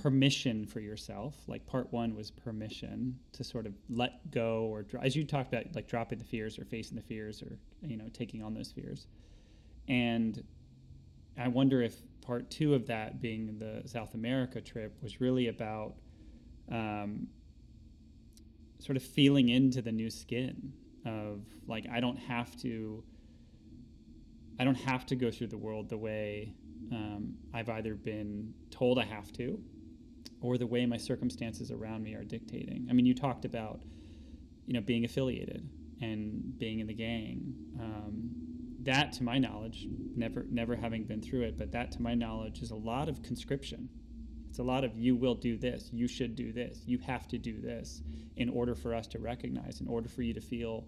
permission 0.03 0.67
for 0.67 0.81
yourself. 0.81 1.37
Like 1.47 1.65
part 1.65 1.93
one 1.93 2.17
was 2.17 2.31
permission 2.31 3.17
to 3.35 3.45
sort 3.45 3.67
of 3.67 3.75
let 3.89 4.33
go 4.33 4.65
or 4.65 4.85
as 5.01 5.15
you 5.15 5.25
talked 5.25 5.55
about, 5.55 5.75
like 5.77 5.87
dropping 5.87 6.19
the 6.19 6.25
fears 6.25 6.59
or 6.59 6.65
facing 6.65 6.97
the 6.97 7.03
fears 7.03 7.41
or 7.41 7.57
you 7.83 7.97
know 7.97 8.09
taking 8.13 8.43
on 8.43 8.53
those 8.53 8.73
fears. 8.73 9.07
And 9.87 10.43
I 11.39 11.47
wonder 11.49 11.83
if 11.83 11.95
part 12.21 12.51
two 12.51 12.75
of 12.75 12.87
that 12.89 13.21
being 13.23 13.59
the 13.59 13.89
South 13.89 14.15
America 14.15 14.61
trip 14.61 14.97
was 15.03 15.21
really 15.21 15.47
about 15.49 15.95
um, 16.71 17.29
sort 18.81 18.97
of 18.97 19.05
feeling 19.05 19.51
into 19.51 19.83
the 19.83 19.93
new 19.93 20.11
skin 20.11 20.73
of 21.07 21.43
like 21.69 21.87
I 21.93 22.01
don't 22.01 22.19
have 22.19 22.57
to 22.59 23.05
I 24.59 24.65
don't 24.65 24.75
have 24.75 25.07
to 25.07 25.17
go 25.17 25.31
through 25.31 25.49
the 25.49 25.59
world 25.59 25.89
the 25.89 25.97
way 25.97 26.55
um, 26.91 27.35
I've 27.55 27.69
either 27.69 27.95
been 27.95 28.53
told 28.71 28.99
I 28.99 29.05
have 29.05 29.33
to 29.35 29.63
or 30.43 30.59
the 30.59 30.67
way 30.67 30.85
my 30.85 30.97
circumstances 30.97 31.71
around 31.71 32.03
me 32.03 32.15
are 32.15 32.25
dictating. 32.25 32.87
I 32.91 32.93
mean, 32.93 33.07
you 33.07 33.15
talked 33.15 33.45
about 33.45 33.81
you 34.67 34.75
know 34.75 34.81
being 34.81 35.05
affiliated 35.05 35.69
and 36.01 36.59
being 36.59 36.81
in 36.81 36.87
the 36.87 36.95
gang. 36.95 37.55
Um, 37.81 38.31
that, 38.83 39.13
to 39.13 39.23
my 39.23 39.39
knowledge, 39.39 39.87
never 40.17 40.45
never 40.51 40.75
having 40.75 41.05
been 41.05 41.23
through 41.23 41.43
it, 41.43 41.57
but 41.57 41.71
that, 41.73 41.93
to 41.93 42.03
my 42.03 42.15
knowledge, 42.15 42.61
is 42.63 42.73
a 42.73 42.77
lot 42.77 43.09
of 43.09 43.23
conscription. 43.23 43.89
It's 44.51 44.59
a 44.59 44.63
lot 44.63 44.85
of 44.85 44.99
you 44.99 45.17
will 45.17 45.37
do 45.37 45.57
this, 45.57 45.89
you 45.93 46.07
should 46.07 46.37
do 46.37 46.53
this, 46.53 46.83
you 46.85 46.99
have 46.99 47.27
to 47.29 47.39
do 47.39 47.61
this 47.61 48.03
in 48.37 48.51
order 48.51 48.75
for 48.75 48.95
us 48.95 49.07
to 49.09 49.19
recognize, 49.19 49.81
in 49.81 49.89
order 49.89 50.11
for 50.11 50.21
you 50.21 50.35
to 50.35 50.43
feel 50.43 50.85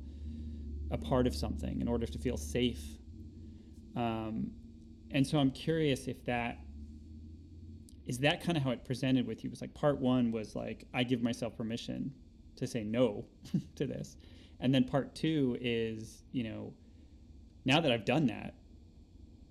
a 0.91 0.99
part 0.99 1.27
of 1.27 1.35
something, 1.35 1.81
in 1.81 1.89
order 1.89 2.05
to 2.05 2.19
feel 2.19 2.37
safe. 2.37 2.83
Um, 3.97 4.51
and 5.13 5.27
so 5.27 5.39
I'm 5.39 5.51
curious 5.51 6.09
if 6.09 6.25
that 6.27 6.59
is 8.07 8.19
that 8.19 8.43
kind 8.43 8.57
of 8.57 8.65
how 8.65 8.71
it 8.71 8.85
presented 8.85 9.27
with 9.27 9.43
you. 9.43 9.49
It 9.49 9.53
was 9.53 9.61
like 9.61 9.75
part 9.75 9.99
one 9.99 10.31
was 10.31 10.55
like 10.55 10.87
I 10.93 11.05
give 11.05 11.23
myself 11.23 11.57
permission 11.57 12.13
to 12.57 12.67
say 12.67 12.85
no 12.85 13.25
to 13.77 13.87
this, 13.87 14.17
and 14.61 14.75
then 14.75 14.85
part 14.85 15.15
two 15.15 15.57
is 15.61 16.25
you 16.33 16.45
know 16.45 16.73
now 17.65 17.81
that 17.81 17.91
I've 17.91 18.05
done 18.05 18.27
that, 18.27 18.55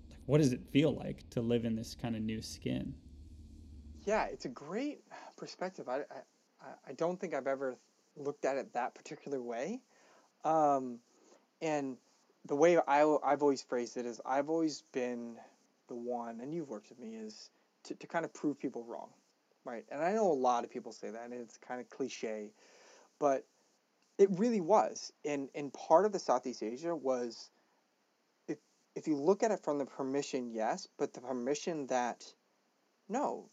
like 0.08 0.20
what 0.26 0.38
does 0.38 0.52
it 0.52 0.60
feel 0.70 0.94
like 0.94 1.28
to 1.30 1.40
live 1.40 1.64
in 1.64 1.74
this 1.74 1.94
kind 1.94 2.14
of 2.14 2.22
new 2.22 2.40
skin? 2.40 2.94
Yeah, 4.04 4.26
it's 4.26 4.44
a 4.44 4.50
great 4.50 5.00
perspective. 5.36 5.88
I, 5.88 6.00
I, 6.60 6.66
I 6.88 6.92
don't 6.92 7.18
think 7.18 7.34
I've 7.34 7.46
ever 7.46 7.76
looked 8.16 8.44
at 8.44 8.56
it 8.56 8.72
that 8.74 8.94
particular 8.94 9.42
way. 9.42 9.80
Um, 10.44 10.98
and 11.62 11.96
the 12.46 12.54
way 12.54 12.76
I, 12.86 13.16
I've 13.24 13.42
always 13.42 13.62
phrased 13.62 13.96
it 13.96 14.06
is 14.06 14.20
I've 14.26 14.50
always 14.50 14.82
been 14.92 15.36
the 15.88 15.94
one, 15.94 16.40
and 16.40 16.52
you've 16.54 16.68
worked 16.68 16.90
with 16.90 16.98
me, 16.98 17.14
is 17.14 17.50
to, 17.84 17.94
to 17.94 18.06
kind 18.06 18.24
of 18.24 18.32
prove 18.32 18.58
people 18.58 18.84
wrong, 18.84 19.10
right? 19.64 19.84
And 19.90 20.02
I 20.02 20.12
know 20.12 20.30
a 20.30 20.32
lot 20.32 20.64
of 20.64 20.70
people 20.70 20.92
say 20.92 21.10
that, 21.10 21.24
and 21.24 21.34
it's 21.34 21.58
kind 21.58 21.80
of 21.80 21.88
cliche, 21.88 22.52
but 23.18 23.46
it 24.18 24.28
really 24.32 24.60
was. 24.60 25.12
And, 25.24 25.48
and 25.54 25.72
part 25.72 26.04
of 26.04 26.12
the 26.12 26.18
Southeast 26.18 26.62
Asia 26.62 26.94
was, 26.94 27.50
if, 28.48 28.58
if 28.94 29.08
you 29.08 29.16
look 29.16 29.42
at 29.42 29.50
it 29.50 29.60
from 29.62 29.78
the 29.78 29.86
permission, 29.86 30.50
yes, 30.52 30.88
but 30.98 31.12
the 31.12 31.20
permission 31.20 31.86
that, 31.88 32.24
no, 33.08 33.50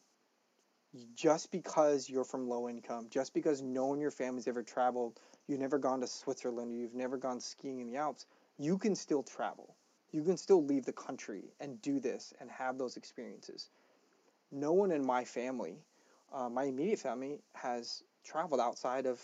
just 1.16 1.52
because 1.52 2.10
you're 2.10 2.26
from 2.26 2.50
low 2.50 2.68
income, 2.68 3.08
just 3.10 3.34
because 3.34 3.62
no 3.62 3.88
one 3.88 3.98
in 3.98 4.02
your 4.02 4.12
family's 4.12 4.48
ever 4.48 4.64
traveled, 4.64 5.20
you've 5.48 5.60
never 5.60 5.80
gone 5.80 6.02
to 6.02 6.08
Switzerland, 6.08 6.76
you've 6.76 6.94
never 6.94 7.18
gone 7.18 7.40
skiing 7.40 7.80
in 7.80 7.88
the 7.88 7.98
Alps, 7.98 8.26
you 8.58 8.78
can 8.78 8.96
still 8.96 9.24
travel. 9.24 9.76
You 10.12 10.24
can 10.24 10.36
still 10.36 10.66
leave 10.66 10.86
the 10.86 10.92
country 10.92 11.54
and 11.62 11.82
do 11.82 12.00
this 12.00 12.34
and 12.42 12.52
have 12.52 12.78
those 12.78 12.98
experiences. 12.98 13.70
No 14.52 14.74
one 14.74 14.92
in 14.92 15.06
my 15.06 15.24
family, 15.24 15.84
uh, 16.34 16.50
my 16.50 16.66
immediate 16.66 17.00
family, 17.00 17.40
has 17.54 18.04
traveled 18.24 18.60
outside 18.60 19.06
of, 19.06 19.22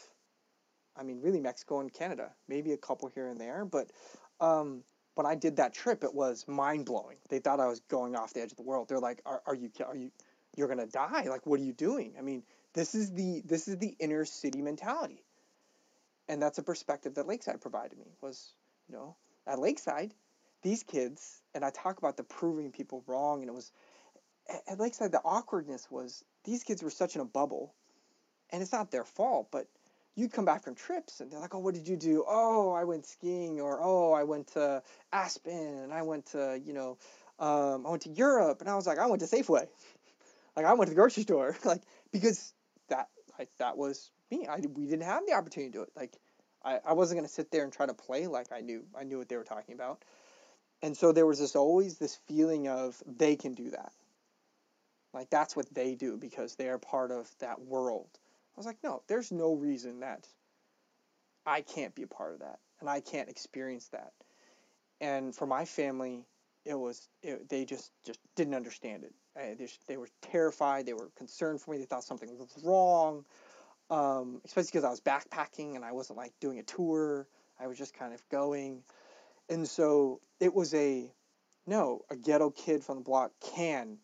I 0.96 1.04
mean, 1.04 1.22
really 1.22 1.40
Mexico 1.40 1.80
and 1.80 1.92
Canada. 1.92 2.32
Maybe 2.48 2.72
a 2.72 2.78
couple 2.78 3.10
here 3.10 3.28
and 3.28 3.40
there, 3.40 3.66
but 3.66 3.92
um, 4.40 4.84
when 5.16 5.26
I 5.26 5.36
did 5.36 5.58
that 5.58 5.74
trip, 5.74 6.04
it 6.04 6.13
was 6.13 6.48
mind 6.48 6.86
blowing. 6.86 7.18
They 7.30 7.40
thought 7.40 7.60
I 7.60 7.68
was 7.68 7.80
going 7.82 8.16
off 8.16 8.34
the 8.34 8.42
edge 8.42 8.52
of 8.52 8.58
the 8.58 8.63
world. 8.63 8.88
They're 8.88 9.00
like, 9.00 9.22
"Are, 9.26 9.42
are 9.48 9.56
you? 9.56 9.72
Are 9.86 9.96
you? 9.96 10.12
You're 10.56 10.68
gonna 10.68 10.86
die? 10.86 11.24
Like, 11.28 11.46
what 11.46 11.60
are 11.60 11.63
you 11.63 11.74
doing?" 11.74 12.13
I 12.20 12.22
mean, 12.22 12.44
this 12.74 12.94
is 12.94 13.12
the 13.12 13.42
this 13.46 13.68
is 13.68 13.78
the 13.78 13.96
inner 14.00 14.26
city 14.26 14.62
mentality, 14.62 15.24
and 16.28 16.42
that's 16.42 16.60
a 16.60 16.63
perspective 16.63 17.16
that 17.16 17.28
Lakeside 17.28 17.62
provided 17.62 17.98
me. 17.98 18.16
Was 18.22 18.54
you 18.88 18.96
know 18.96 19.16
at 19.48 19.58
Lakeside, 19.60 20.13
these 20.62 20.84
kids, 20.84 21.42
and 21.56 21.66
I 21.66 21.72
talk 21.72 21.98
about 21.98 22.18
the 22.18 22.24
proving 22.24 22.72
people 22.72 23.04
wrong, 23.08 23.42
and 23.42 23.50
it 23.50 23.54
was 23.54 23.72
at 24.68 24.80
Lakeside 24.80 25.12
the 25.12 25.22
awkwardness 25.24 25.88
was 25.90 26.24
these 26.44 26.64
kids 26.64 26.84
were 26.84 26.90
such 26.90 27.16
in 27.16 27.22
a 27.22 27.26
bubble, 27.26 27.74
and 28.50 28.62
it's 28.62 28.72
not 28.72 28.92
their 28.92 29.04
fault, 29.04 29.50
but 29.52 29.68
you'd 30.16 30.34
come 30.34 30.46
back 30.46 30.64
from 30.64 30.76
trips 30.76 31.22
and 31.22 31.32
they're 31.32 31.40
like, 31.40 31.54
oh, 31.54 31.60
what 31.60 31.76
did 31.76 31.88
you 31.88 31.96
do? 31.96 32.26
Oh, 32.28 32.72
I 32.74 32.84
went 32.84 33.06
skiing, 33.06 33.62
or 33.62 33.80
oh, 33.82 34.14
I 34.14 34.24
went 34.24 34.48
to 34.54 34.82
Aspen, 35.14 35.54
and 35.54 35.94
I 35.94 36.02
went 36.02 36.28
to, 36.28 36.60
you 36.66 36.74
know, 36.74 36.98
um, 37.40 37.86
I 37.86 37.92
went 37.92 38.02
to 38.04 38.10
Europe, 38.10 38.62
and 38.62 38.70
I 38.70 38.76
was 38.76 38.88
like, 38.88 38.98
I 38.98 39.06
went 39.06 39.22
to 39.22 39.28
Safeway, 39.28 39.68
like 40.56 40.66
I 40.66 40.74
went 40.74 40.88
to 40.88 40.96
the 40.96 41.00
grocery 41.00 41.24
store, 41.24 41.56
like 41.66 41.84
because 42.12 42.54
that 42.90 43.10
like 43.38 43.50
that 43.60 43.78
was 43.78 44.10
me. 44.32 44.48
I 44.48 44.60
we 44.74 44.88
didn't 44.88 45.04
have 45.04 45.24
the 45.28 45.34
opportunity 45.34 45.72
to 45.72 45.78
do 45.78 45.84
it. 45.84 45.92
Like 45.96 46.14
I, 46.66 46.80
I 46.86 46.94
wasn't 46.94 47.20
gonna 47.20 47.28
sit 47.28 47.52
there 47.52 47.64
and 47.64 47.72
try 47.72 47.86
to 47.86 47.94
play 47.94 48.26
like 48.28 48.48
I 48.52 48.62
knew 48.62 48.84
I 48.98 49.04
knew 49.04 49.20
what 49.20 49.30
they 49.30 49.38
were 49.38 49.44
talking 49.44 49.76
about, 49.76 50.04
and 50.82 50.98
so 50.98 51.12
there 51.12 51.28
was 51.28 51.38
this 51.38 51.56
always 51.56 52.00
this 52.00 52.16
feeling 52.28 52.68
of 52.68 53.02
they 53.06 53.36
can 53.36 53.54
do 53.54 53.70
that. 53.70 53.92
Like 55.18 55.32
that's 55.32 55.56
what 55.56 55.74
they 55.74 55.96
do 55.96 56.16
because 56.16 56.54
they 56.56 56.70
are 56.70 56.78
part 56.78 57.10
of 57.10 57.28
that 57.40 57.60
world. 57.60 58.08
I 58.14 58.54
was 58.56 58.68
like, 58.68 58.78
no, 58.84 59.02
there's 59.08 59.32
no 59.32 59.56
reason 59.56 60.02
that 60.02 60.28
I 61.44 61.62
can't 61.62 61.96
be 61.96 62.04
a 62.04 62.08
part 62.08 62.34
of 62.34 62.40
that 62.42 62.60
and 62.80 62.88
I 62.88 63.00
can't 63.00 63.28
experience 63.28 63.88
that. 63.88 64.12
And 65.02 65.36
for 65.36 65.48
my 65.48 65.66
family, 65.66 66.28
it 66.66 66.78
was 66.78 67.10
it, 67.24 67.50
they 67.50 67.66
just 67.66 67.92
just 68.06 68.20
didn't 68.36 68.54
understand 68.54 69.06
it. 69.06 69.14
They, 69.58 69.68
they 69.88 69.98
were 69.98 70.10
terrified. 70.22 70.86
They 70.86 70.94
were 70.94 71.10
concerned 71.18 71.62
for 71.62 71.72
me. 71.72 71.80
They 71.80 71.86
thought 71.86 72.04
something 72.04 72.30
was 72.38 72.54
wrong, 72.64 73.26
um, 73.90 74.40
especially 74.46 74.70
because 74.72 74.84
I 74.84 74.92
was 74.92 75.02
backpacking 75.02 75.76
and 75.76 75.84
I 75.84 75.94
wasn't 75.94 76.18
like 76.18 76.34
doing 76.40 76.60
a 76.60 76.64
tour. 76.64 77.28
I 77.60 77.66
was 77.66 77.80
just 77.80 77.96
kind 77.96 78.14
of 78.14 78.22
going, 78.30 78.84
and 79.50 79.68
so 79.68 80.22
it 80.40 80.54
was 80.54 80.76
a 80.76 81.12
no. 81.66 82.06
A 82.12 82.16
ghetto 82.16 82.52
kid 82.52 82.84
from 82.84 82.98
the 82.98 83.04
block 83.04 83.32
can 83.56 83.98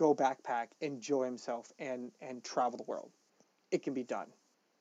go 0.00 0.14
backpack, 0.14 0.68
enjoy 0.80 1.24
himself, 1.24 1.70
and 1.78 2.10
and 2.20 2.42
travel 2.42 2.76
the 2.76 2.84
world 2.84 3.12
it 3.70 3.82
can 3.82 3.94
be 3.94 4.02
done. 4.02 4.26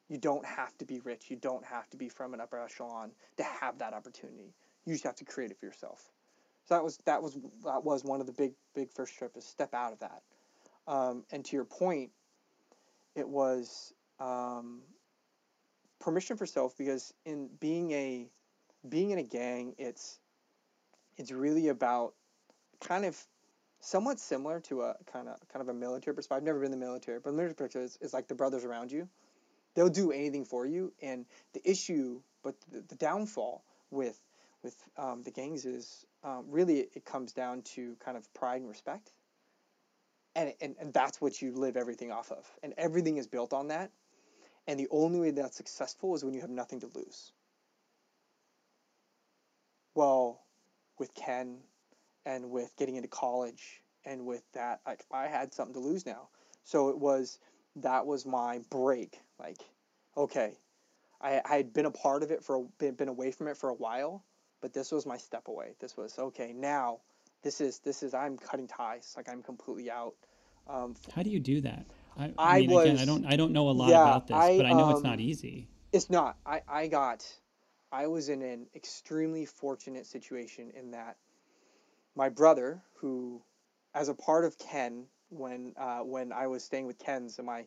You 0.07 0.17
don't 0.17 0.45
have 0.45 0.75
to 0.79 0.85
be 0.85 0.99
rich. 1.01 1.29
You 1.29 1.35
don't 1.35 1.63
have 1.65 1.89
to 1.91 1.97
be 1.97 2.09
from 2.09 2.33
an 2.33 2.41
upper 2.41 2.59
echelon 2.59 3.11
to 3.37 3.43
have 3.43 3.77
that 3.79 3.93
opportunity. 3.93 4.53
You 4.85 4.93
just 4.93 5.03
have 5.03 5.15
to 5.17 5.25
create 5.25 5.51
it 5.51 5.59
for 5.59 5.67
yourself. 5.67 6.11
So 6.65 6.75
that 6.75 6.83
was 6.83 6.97
that 7.05 7.21
was 7.21 7.37
that 7.63 7.83
was 7.83 8.03
one 8.03 8.21
of 8.21 8.27
the 8.27 8.33
big 8.33 8.53
big 8.73 8.91
first 8.91 9.17
trip 9.17 9.37
is 9.37 9.45
step 9.45 9.73
out 9.73 9.93
of 9.93 9.99
that. 9.99 10.21
Um, 10.87 11.23
and 11.31 11.45
to 11.45 11.55
your 11.55 11.65
point, 11.65 12.09
it 13.15 13.27
was 13.27 13.93
um, 14.19 14.81
permission 15.99 16.37
for 16.37 16.45
self 16.45 16.75
because 16.77 17.13
in 17.25 17.49
being 17.59 17.91
a 17.91 18.27
being 18.87 19.11
in 19.11 19.19
a 19.19 19.23
gang, 19.23 19.75
it's 19.77 20.19
it's 21.17 21.31
really 21.31 21.67
about 21.67 22.13
kind 22.81 23.05
of 23.05 23.17
somewhat 23.79 24.19
similar 24.19 24.59
to 24.61 24.81
a 24.81 24.95
kind 25.11 25.27
of 25.27 25.37
kind 25.51 25.61
of 25.61 25.69
a 25.69 25.73
military 25.73 26.15
perspective. 26.15 26.41
I've 26.41 26.45
never 26.45 26.59
been 26.59 26.73
in 26.73 26.79
the 26.79 26.85
military, 26.85 27.19
but 27.19 27.33
military 27.33 27.55
perspective 27.55 27.83
is, 27.83 27.97
is 28.01 28.13
like 28.13 28.27
the 28.27 28.35
brothers 28.35 28.65
around 28.65 28.91
you. 28.91 29.07
They'll 29.75 29.89
do 29.89 30.11
anything 30.11 30.45
for 30.45 30.65
you, 30.65 30.91
and 31.01 31.25
the 31.53 31.69
issue, 31.69 32.21
but 32.43 32.55
the, 32.71 32.81
the 32.81 32.95
downfall 32.95 33.63
with 33.91 34.19
with 34.61 34.75
um, 34.97 35.23
the 35.23 35.31
gangs 35.31 35.65
is 35.65 36.05
um, 36.23 36.45
really 36.49 36.79
it, 36.79 37.05
comes 37.05 37.31
down 37.31 37.61
to 37.61 37.95
kind 38.03 38.17
of 38.17 38.33
pride 38.33 38.59
and 38.61 38.69
respect, 38.69 39.11
and, 40.35 40.53
and 40.59 40.75
and 40.79 40.93
that's 40.93 41.21
what 41.21 41.41
you 41.41 41.53
live 41.53 41.77
everything 41.77 42.11
off 42.11 42.31
of, 42.31 42.45
and 42.63 42.73
everything 42.77 43.17
is 43.17 43.27
built 43.27 43.53
on 43.53 43.67
that, 43.69 43.91
and 44.67 44.79
the 44.79 44.87
only 44.91 45.19
way 45.19 45.31
that's 45.31 45.55
successful 45.55 46.15
is 46.15 46.25
when 46.25 46.33
you 46.33 46.41
have 46.41 46.49
nothing 46.49 46.81
to 46.81 46.89
lose. 46.93 47.31
Well, 49.95 50.41
with 50.97 51.13
Ken 51.13 51.59
and 52.25 52.49
with 52.49 52.75
getting 52.77 52.95
into 52.95 53.07
college 53.07 53.81
and 54.05 54.25
with 54.25 54.43
that 54.53 54.81
like 54.85 55.05
I 55.11 55.27
had 55.27 55.53
something 55.53 55.73
to 55.73 55.79
lose 55.79 56.05
now. 56.05 56.29
So 56.63 56.89
it 56.89 56.97
was 56.97 57.39
that 57.77 58.05
was 58.05 58.25
my 58.25 58.59
break. 58.69 59.19
Like, 59.39 59.61
okay, 60.17 60.57
I, 61.21 61.41
I 61.45 61.57
had 61.57 61.73
been 61.73 61.85
a 61.85 61.91
part 61.91 62.23
of 62.23 62.31
it 62.31 62.43
for 62.43 62.65
been, 62.77 62.95
been 62.95 63.07
away 63.07 63.31
from 63.31 63.47
it 63.47 63.57
for 63.57 63.69
a 63.69 63.73
while, 63.75 64.23
but 64.61 64.73
this 64.73 64.91
was 64.91 65.05
my 65.05 65.17
step 65.17 65.47
away. 65.47 65.75
This 65.79 65.97
was 65.97 66.17
okay. 66.17 66.53
Now, 66.53 66.99
this 67.43 67.61
is 67.61 67.79
this 67.79 68.03
is 68.03 68.13
I'm 68.13 68.37
cutting 68.37 68.67
ties. 68.67 69.13
Like 69.17 69.29
I'm 69.29 69.41
completely 69.43 69.89
out. 69.89 70.15
Um, 70.67 70.95
How 71.15 71.23
do 71.23 71.29
you 71.29 71.39
do 71.39 71.61
that? 71.61 71.85
I, 72.17 72.31
I 72.37 72.59
mean, 72.59 72.69
was- 72.71 72.85
again, 72.85 72.99
I 72.99 73.05
don't 73.05 73.25
I 73.25 73.35
don't 73.35 73.53
know 73.53 73.69
a 73.69 73.71
lot 73.71 73.89
yeah, 73.89 74.01
about 74.01 74.27
this, 74.27 74.37
I, 74.37 74.57
but 74.57 74.65
I 74.65 74.73
know 74.73 74.89
it's 74.89 74.99
um, 74.99 75.03
not 75.03 75.19
easy. 75.19 75.67
it's 75.91 76.09
not. 76.09 76.37
I 76.45 76.61
I 76.67 76.87
got. 76.87 77.25
I 77.91 78.05
was 78.05 78.29
in 78.29 78.43
an 78.43 78.67
extremely 78.75 79.45
fortunate 79.45 80.05
situation 80.05 80.71
in 80.75 80.91
that 80.91 81.17
my 82.19 82.27
brother, 82.27 82.81
who, 82.95 83.41
as 83.95 84.09
a 84.09 84.13
part 84.13 84.43
of 84.43 84.57
Ken, 84.57 85.05
when 85.29 85.73
uh, 85.77 85.99
when 85.99 86.33
I 86.33 86.47
was 86.47 86.65
staying 86.65 86.85
with 86.85 86.99
Ken's 86.99 87.37
and 87.37 87.47
my 87.47 87.65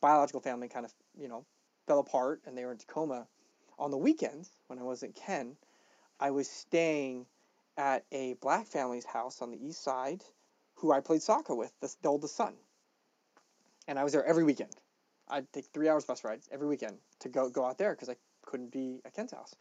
biological 0.00 0.40
family 0.40 0.68
kind 0.68 0.84
of 0.84 0.92
you 1.16 1.28
know 1.28 1.46
fell 1.86 2.00
apart 2.00 2.42
and 2.44 2.58
they 2.58 2.64
were 2.64 2.72
in 2.72 2.78
Tacoma. 2.78 3.28
On 3.78 3.90
the 3.90 3.96
weekends 3.96 4.50
when 4.66 4.78
I 4.80 4.82
wasn't 4.82 5.14
Ken, 5.14 5.56
I 6.18 6.30
was 6.32 6.50
staying 6.50 7.26
at 7.76 8.04
a 8.10 8.34
black 8.34 8.66
family's 8.66 9.04
house 9.04 9.40
on 9.42 9.50
the 9.50 9.64
east 9.64 9.82
side, 9.82 10.22
who 10.74 10.92
I 10.92 11.00
played 11.00 11.22
soccer 11.22 11.54
with, 11.54 11.72
the, 11.80 11.92
the 12.02 12.08
oldest 12.08 12.36
son. 12.36 12.54
And 13.88 13.98
I 13.98 14.04
was 14.04 14.12
there 14.12 14.24
every 14.24 14.44
weekend. 14.44 14.74
I'd 15.28 15.52
take 15.52 15.66
three 15.66 15.88
hours 15.88 16.04
bus 16.04 16.24
rides 16.24 16.48
every 16.52 16.66
weekend 16.66 16.98
to 17.20 17.28
go 17.28 17.48
go 17.48 17.64
out 17.64 17.78
there 17.78 17.92
because 17.92 18.08
I 18.08 18.16
couldn't 18.42 18.72
be 18.72 19.00
at 19.04 19.14
Ken's 19.14 19.32
house. 19.32 19.54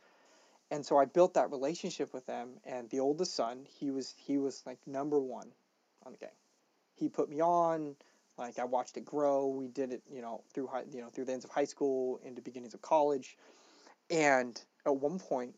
And 0.74 0.84
so 0.84 0.98
I 0.98 1.06
built 1.06 1.36
that 1.36 1.52
relationship 1.52 2.16
with 2.16 2.26
them. 2.26 2.54
And 2.66 2.90
the 2.90 3.00
oldest 3.00 3.36
son, 3.36 3.68
he 3.80 3.92
was 3.92 4.16
he 4.18 4.40
was 4.40 4.64
like 4.66 4.80
number 4.88 5.20
one 5.20 5.52
on 6.04 6.14
the 6.14 6.18
gang. 6.18 6.38
He 6.96 7.10
put 7.10 7.30
me 7.30 7.42
on. 7.42 7.96
Like 8.40 8.58
I 8.58 8.64
watched 8.66 8.98
it 8.98 9.06
grow. 9.06 9.46
We 9.46 9.68
did 9.68 9.94
it, 9.94 10.02
you 10.12 10.24
know, 10.24 10.42
through 10.52 10.66
high, 10.66 10.86
you 10.92 11.02
know, 11.02 11.10
through 11.10 11.26
the 11.26 11.34
ends 11.34 11.46
of 11.46 11.52
high 11.52 11.66
school 11.66 12.20
into 12.26 12.42
beginnings 12.42 12.74
of 12.74 12.82
college. 12.82 13.38
And 14.10 14.60
at 14.84 14.96
one 14.96 15.20
point, 15.20 15.54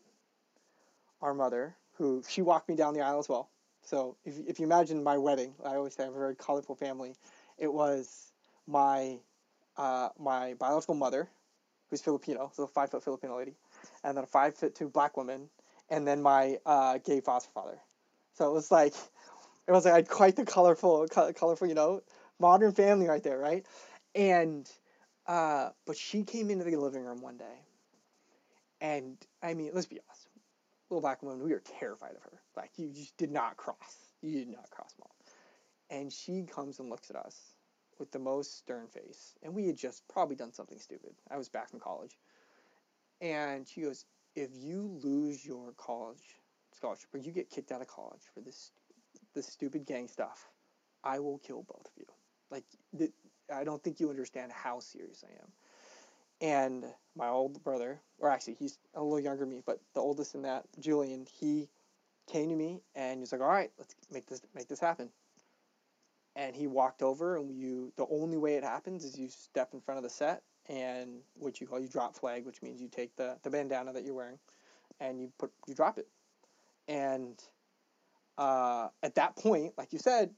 our 1.22 1.32
mother, 1.32 1.74
who 1.94 2.22
she 2.28 2.42
walked 2.42 2.68
me 2.68 2.76
down 2.76 2.92
the 2.92 3.00
aisle 3.00 3.18
as 3.18 3.28
well. 3.30 3.48
So 3.80 4.18
if 4.26 4.34
if 4.46 4.60
you 4.60 4.66
imagine 4.66 5.02
my 5.02 5.16
wedding, 5.16 5.54
I 5.64 5.76
always 5.76 5.94
say 5.94 6.02
I 6.02 6.06
have 6.06 6.14
a 6.14 6.18
very 6.18 6.36
colorful 6.36 6.74
family. 6.74 7.14
It 7.56 7.72
was 7.72 8.32
my 8.66 9.16
uh, 9.78 10.10
my 10.18 10.52
biological 10.58 10.94
mother, 10.94 11.30
who's 11.88 12.02
Filipino, 12.02 12.50
so 12.54 12.64
a 12.64 12.66
five 12.66 12.90
foot 12.90 13.02
Filipino 13.02 13.38
lady, 13.38 13.54
and 14.04 14.16
then 14.16 14.24
a 14.24 14.26
five 14.26 14.54
foot 14.54 14.74
two 14.74 14.88
black 14.88 15.16
woman, 15.16 15.48
and 15.90 16.06
then 16.06 16.22
my 16.22 16.58
uh, 16.66 16.98
gay 16.98 17.20
foster 17.20 17.50
father. 17.54 17.78
So 18.34 18.48
it 18.48 18.52
was 18.52 18.70
like, 18.70 18.94
it 19.66 19.72
was 19.72 19.84
like 19.84 20.08
quite 20.08 20.36
the 20.36 20.44
colorful, 20.44 21.06
colorful, 21.08 21.66
you 21.66 21.74
know, 21.74 22.02
modern 22.38 22.72
family 22.72 23.08
right 23.08 23.22
there, 23.22 23.38
right? 23.38 23.64
And, 24.14 24.70
uh, 25.26 25.70
but 25.86 25.96
she 25.96 26.22
came 26.22 26.50
into 26.50 26.64
the 26.64 26.76
living 26.76 27.04
room 27.04 27.20
one 27.22 27.36
day, 27.36 27.60
and 28.80 29.16
I 29.42 29.54
mean, 29.54 29.70
let's 29.72 29.86
be 29.86 29.98
honest, 30.08 30.28
little 30.90 31.00
black 31.00 31.22
woman, 31.22 31.42
we 31.42 31.52
were 31.52 31.62
terrified 31.80 32.14
of 32.16 32.22
her. 32.22 32.40
Like 32.56 32.70
you 32.76 32.90
just 32.90 33.16
did 33.16 33.30
not 33.30 33.56
cross, 33.56 34.12
you 34.22 34.38
did 34.38 34.48
not 34.48 34.70
cross 34.70 34.94
mom. 34.98 35.08
And 35.90 36.12
she 36.12 36.42
comes 36.42 36.78
and 36.78 36.90
looks 36.90 37.10
at 37.10 37.16
us 37.16 37.36
with 37.98 38.10
the 38.10 38.18
most 38.18 38.58
stern 38.58 38.86
face, 38.88 39.34
and 39.42 39.54
we 39.54 39.66
had 39.66 39.76
just 39.76 40.06
probably 40.08 40.36
done 40.36 40.52
something 40.52 40.78
stupid. 40.78 41.14
I 41.30 41.38
was 41.38 41.48
back 41.48 41.70
from 41.70 41.80
college, 41.80 42.18
and 43.20 43.66
she 43.66 43.82
goes, 43.82 44.04
"If 44.34 44.50
you 44.54 44.98
lose 45.02 45.44
your 45.44 45.72
college 45.72 46.40
scholarship 46.72 47.14
or 47.14 47.18
you 47.18 47.32
get 47.32 47.50
kicked 47.50 47.72
out 47.72 47.80
of 47.80 47.88
college 47.88 48.22
for 48.34 48.40
this 48.40 48.72
this 49.34 49.46
stupid 49.46 49.86
gang 49.86 50.08
stuff, 50.08 50.50
I 51.04 51.18
will 51.18 51.38
kill 51.38 51.62
both 51.62 51.86
of 51.86 51.92
you." 51.96 52.06
Like, 52.50 52.64
th- 52.96 53.12
I 53.52 53.64
don't 53.64 53.82
think 53.82 54.00
you 54.00 54.10
understand 54.10 54.52
how 54.52 54.80
serious 54.80 55.24
I 55.24 55.32
am. 55.42 55.52
And 56.40 56.84
my 57.14 57.28
old 57.28 57.62
brother, 57.64 58.02
or 58.18 58.28
actually 58.28 58.54
he's 58.54 58.78
a 58.94 59.02
little 59.02 59.20
younger 59.20 59.40
than 59.40 59.50
me, 59.50 59.62
but 59.64 59.80
the 59.94 60.00
oldest 60.00 60.34
in 60.34 60.42
that, 60.42 60.66
Julian, 60.78 61.26
he 61.26 61.70
came 62.26 62.50
to 62.50 62.56
me 62.56 62.82
and 62.94 63.20
he's 63.20 63.32
like, 63.32 63.40
"All 63.40 63.48
right, 63.48 63.72
let's 63.78 63.94
make 64.10 64.26
this 64.26 64.42
make 64.54 64.68
this 64.68 64.80
happen." 64.80 65.10
And 66.34 66.54
he 66.54 66.66
walked 66.66 67.02
over, 67.02 67.36
and 67.36 67.50
you 67.50 67.92
the 67.96 68.06
only 68.08 68.36
way 68.36 68.56
it 68.56 68.64
happens 68.64 69.04
is 69.04 69.18
you 69.18 69.28
step 69.28 69.72
in 69.72 69.80
front 69.80 69.96
of 69.96 70.04
the 70.04 70.10
set 70.10 70.42
and 70.68 71.20
what 71.34 71.60
you 71.60 71.66
call 71.66 71.80
you 71.80 71.88
drop 71.88 72.16
flag, 72.16 72.44
which 72.44 72.62
means 72.62 72.80
you 72.80 72.88
take 72.88 73.14
the 73.16 73.36
the 73.42 73.50
bandana 73.50 73.92
that 73.92 74.04
you're 74.04 74.14
wearing, 74.14 74.38
and 75.00 75.20
you 75.20 75.30
put 75.38 75.52
you 75.66 75.74
drop 75.74 75.98
it. 75.98 76.08
And 76.88 77.42
uh, 78.38 78.88
at 79.02 79.14
that 79.16 79.36
point, 79.36 79.72
like 79.76 79.92
you 79.92 79.98
said, 79.98 80.30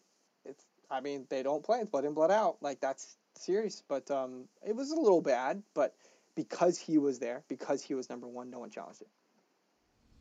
it's 0.45 0.65
I 0.91 1.01
mean 1.01 1.27
they 1.31 1.43
don't 1.43 1.65
play 1.65 1.81
it's 1.81 1.91
blood 1.91 2.05
in 2.05 2.15
blood 2.15 2.31
out 2.31 2.57
like 2.61 2.81
that's 2.81 3.17
serious. 3.37 3.83
But 3.89 4.11
um, 4.11 4.45
it 4.67 4.75
was 4.75 4.91
a 4.91 4.97
little 4.97 5.23
bad, 5.23 5.63
but 5.75 5.95
because 6.35 6.79
he 6.79 6.99
was 6.99 7.19
there, 7.19 7.43
because 7.49 7.83
he 7.83 7.95
was 7.95 8.09
number 8.09 8.29
one, 8.29 8.51
no 8.51 8.61
one 8.61 8.71
challenged 8.71 9.03
it. 9.03 9.09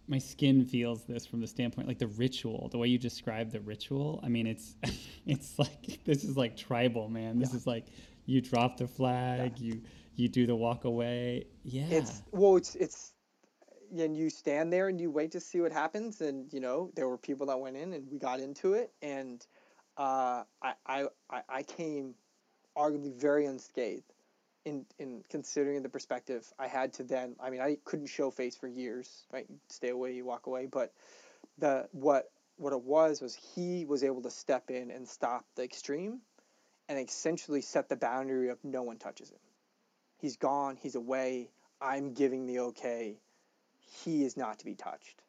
My 0.10 0.20
skin 0.20 0.64
feels 0.64 1.03
this 1.03 1.26
from 1.26 1.41
the 1.41 1.47
standpoint, 1.47 1.88
like 1.88 1.99
the 1.99 2.08
ritual, 2.08 2.70
the 2.72 2.78
way 2.78 2.88
you 2.88 2.97
describe 2.97 3.51
the 3.51 3.60
ritual. 3.60 4.22
I 4.24 4.30
mean, 4.30 4.47
it's, 4.47 4.76
it's 5.26 5.60
like 5.60 5.99
this 6.05 6.24
is 6.24 6.38
like 6.38 6.55
tribal, 6.55 7.10
man. 7.10 7.39
This 7.39 7.51
yeah. 7.51 7.58
is 7.58 7.68
like 7.68 7.88
you 8.28 8.41
drop 8.41 8.78
the 8.78 8.88
flag, 8.88 9.53
yeah. 9.57 9.73
you 9.73 9.82
you 10.15 10.28
do 10.28 10.45
the 10.45 10.55
walk 10.55 10.84
away. 10.84 11.47
Yeah. 11.63 11.88
It's 11.89 12.21
well, 12.32 12.57
it's 12.57 12.75
it's 12.75 13.13
and 13.97 14.15
you 14.15 14.30
stand 14.30 14.71
there 14.71 14.89
and 14.89 14.99
you 14.99 15.09
wait 15.09 15.32
to 15.32 15.39
see 15.39 15.61
what 15.61 15.71
happens. 15.71 16.21
And 16.21 16.51
you 16.53 16.59
know, 16.59 16.91
there 16.95 17.07
were 17.07 17.17
people 17.17 17.47
that 17.47 17.59
went 17.59 17.78
in 17.78 17.93
and 17.93 18.07
we 18.11 18.19
got 18.19 18.39
into 18.39 18.73
it, 18.73 18.91
and 19.01 19.45
uh, 19.97 20.43
I, 20.61 20.73
I 20.86 21.07
I 21.49 21.63
came 21.63 22.13
arguably 22.78 23.13
very 23.15 23.45
unscathed 23.45 24.13
in 24.65 24.86
in 24.99 25.23
considering 25.30 25.82
the 25.82 25.89
perspective 25.89 26.51
I 26.59 26.67
had 26.67 26.93
to 26.93 27.03
then. 27.03 27.36
I 27.39 27.49
mean, 27.49 27.61
I 27.61 27.78
couldn't 27.86 28.07
show 28.07 28.30
face 28.30 28.57
for 28.57 28.67
years, 28.67 29.25
right? 29.32 29.47
stay 29.69 29.89
away, 29.89 30.13
you 30.13 30.25
walk 30.25 30.47
away. 30.47 30.67
But 30.69 30.93
the 31.57 31.88
what 31.93 32.30
what 32.57 32.73
it 32.73 32.82
was 32.82 33.21
was 33.21 33.36
he 33.36 33.86
was 33.86 34.03
able 34.03 34.21
to 34.23 34.32
step 34.32 34.69
in 34.69 34.91
and 34.91 35.07
stop 35.07 35.45
the 35.55 35.63
extreme, 35.63 36.19
and 36.89 36.99
essentially 36.99 37.61
set 37.61 37.89
the 37.89 37.95
boundary 37.95 38.49
of 38.49 38.63
no 38.63 38.83
one 38.83 38.97
touches 38.97 39.29
him. 39.29 39.39
He's 40.17 40.38
gone. 40.38 40.77
He's 40.77 40.95
away. 40.95 41.49
I'm 41.81 42.13
giving 42.13 42.45
the 42.45 42.59
okay. 42.59 43.17
He 44.03 44.23
is 44.23 44.35
not 44.35 44.59
to 44.59 44.65
be 44.65 44.75
touched, 44.75 45.21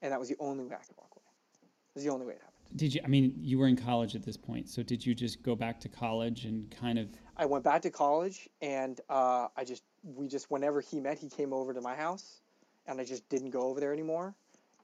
and 0.00 0.12
that 0.12 0.18
was 0.18 0.28
the 0.28 0.36
only 0.38 0.64
way 0.64 0.74
I 0.74 0.84
could 0.84 0.96
walk 0.96 1.10
away. 1.12 1.22
It 1.62 1.94
was 1.96 2.04
the 2.04 2.10
only 2.10 2.26
way 2.26 2.32
it 2.34 2.40
happened. 2.40 2.52
Did 2.76 2.94
you? 2.94 3.00
I 3.04 3.08
mean, 3.08 3.34
you 3.38 3.58
were 3.58 3.68
in 3.68 3.76
college 3.76 4.14
at 4.14 4.22
this 4.22 4.36
point, 4.36 4.68
so 4.68 4.82
did 4.82 5.04
you 5.04 5.14
just 5.14 5.42
go 5.42 5.54
back 5.54 5.78
to 5.80 5.88
college 5.88 6.46
and 6.46 6.70
kind 6.70 6.98
of? 6.98 7.08
I 7.36 7.44
went 7.44 7.64
back 7.64 7.82
to 7.82 7.90
college, 7.90 8.48
and 8.62 9.00
uh, 9.10 9.48
I 9.56 9.64
just 9.64 9.82
we 10.02 10.26
just 10.26 10.50
whenever 10.50 10.80
he 10.80 10.98
met, 10.98 11.18
he 11.18 11.28
came 11.28 11.52
over 11.52 11.74
to 11.74 11.80
my 11.80 11.94
house, 11.94 12.40
and 12.86 13.00
I 13.00 13.04
just 13.04 13.28
didn't 13.28 13.50
go 13.50 13.62
over 13.62 13.78
there 13.78 13.92
anymore, 13.92 14.34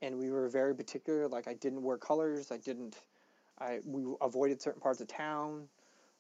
and 0.02 0.18
we 0.18 0.30
were 0.30 0.48
very 0.48 0.74
particular. 0.74 1.26
Like 1.28 1.48
I 1.48 1.54
didn't 1.54 1.82
wear 1.82 1.96
colors. 1.96 2.52
I 2.52 2.58
didn't. 2.58 2.96
I 3.58 3.80
we 3.86 4.04
avoided 4.20 4.60
certain 4.60 4.82
parts 4.82 5.00
of 5.00 5.08
town. 5.08 5.68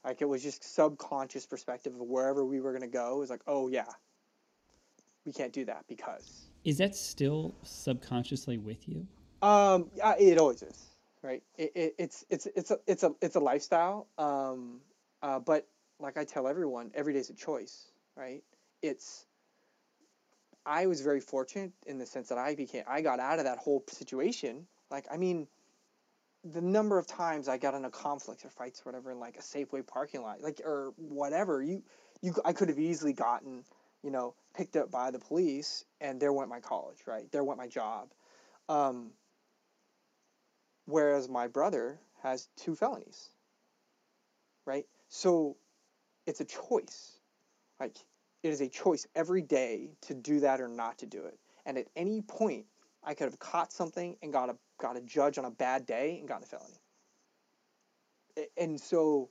Like 0.04 0.22
it 0.22 0.28
was 0.28 0.42
just 0.42 0.64
subconscious 0.74 1.46
perspective 1.46 1.94
of 1.94 2.00
wherever 2.00 2.44
we 2.44 2.60
were 2.60 2.72
gonna 2.72 2.86
go. 2.86 3.16
It 3.16 3.20
was 3.20 3.30
like, 3.30 3.42
oh 3.46 3.68
yeah, 3.68 3.86
we 5.24 5.32
can't 5.32 5.52
do 5.52 5.64
that 5.66 5.84
because. 5.88 6.48
Is 6.64 6.78
that 6.78 6.94
still 6.94 7.54
subconsciously 7.62 8.58
with 8.58 8.88
you? 8.88 9.06
Um, 9.42 9.90
it 10.18 10.38
always 10.38 10.62
is 10.62 10.88
right? 11.22 11.42
It, 11.56 11.72
it, 11.74 11.94
it's 11.98 12.24
it's 12.30 12.46
it's 12.54 12.70
a 12.70 12.78
it's 12.86 13.02
a 13.02 13.12
it's 13.20 13.36
a 13.36 13.40
lifestyle. 13.40 14.06
Um, 14.18 14.80
uh, 15.22 15.38
but 15.38 15.66
like 16.00 16.16
I 16.16 16.24
tell 16.24 16.46
everyone, 16.46 16.90
every 16.94 17.12
day 17.12 17.18
is 17.18 17.30
a 17.30 17.34
choice, 17.34 17.90
right? 18.16 18.42
It's 18.82 19.26
I 20.64 20.86
was 20.86 21.00
very 21.00 21.20
fortunate 21.20 21.72
in 21.86 21.98
the 21.98 22.06
sense 22.06 22.28
that 22.28 22.38
I 22.38 22.54
became 22.54 22.84
I 22.88 23.00
got 23.02 23.20
out 23.20 23.38
of 23.38 23.44
that 23.44 23.58
whole 23.58 23.84
situation. 23.88 24.66
Like 24.90 25.06
I 25.10 25.16
mean, 25.16 25.46
the 26.52 26.60
number 26.60 26.98
of 26.98 27.06
times 27.06 27.48
I 27.48 27.58
got 27.58 27.74
in 27.74 27.84
a 27.84 27.90
conflict 27.90 28.44
or 28.44 28.50
fights 28.50 28.80
or 28.80 28.90
whatever 28.90 29.10
in 29.10 29.20
like 29.20 29.36
a 29.36 29.42
Safeway 29.42 29.86
parking 29.86 30.22
lot, 30.22 30.40
like 30.40 30.60
or 30.64 30.92
whatever, 30.96 31.62
you 31.62 31.82
you 32.22 32.34
I 32.44 32.52
could 32.52 32.68
have 32.68 32.78
easily 32.78 33.12
gotten 33.12 33.64
you 34.02 34.10
know 34.10 34.34
picked 34.54 34.76
up 34.76 34.90
by 34.90 35.10
the 35.10 35.18
police 35.18 35.84
and 36.00 36.20
there 36.20 36.32
went 36.32 36.48
my 36.48 36.60
college, 36.60 36.98
right? 37.06 37.30
There 37.32 37.44
went 37.44 37.58
my 37.58 37.68
job. 37.68 38.08
Um, 38.68 39.10
whereas 40.86 41.28
my 41.28 41.48
brother 41.48 41.98
has 42.22 42.48
two 42.56 42.74
felonies. 42.74 43.30
Right? 44.66 44.84
So 45.08 45.56
it's 46.26 46.40
a 46.40 46.44
choice. 46.44 47.12
Like 47.80 47.96
it 48.42 48.50
is 48.50 48.60
a 48.60 48.68
choice 48.68 49.06
every 49.14 49.42
day 49.42 49.90
to 50.02 50.14
do 50.14 50.40
that 50.40 50.60
or 50.60 50.68
not 50.68 50.98
to 50.98 51.06
do 51.06 51.24
it. 51.24 51.38
And 51.66 51.76
at 51.78 51.86
any 51.96 52.22
point, 52.22 52.66
I 53.04 53.14
could 53.14 53.24
have 53.24 53.38
caught 53.38 53.72
something 53.72 54.16
and 54.22 54.32
got 54.32 54.50
a 54.50 54.56
got 54.78 54.96
a 54.96 55.00
judge 55.00 55.38
on 55.38 55.44
a 55.44 55.50
bad 55.50 55.86
day 55.86 56.16
and 56.18 56.28
gotten 56.28 56.44
a 56.44 56.46
felony. 56.46 56.80
And 58.56 58.80
so 58.80 59.30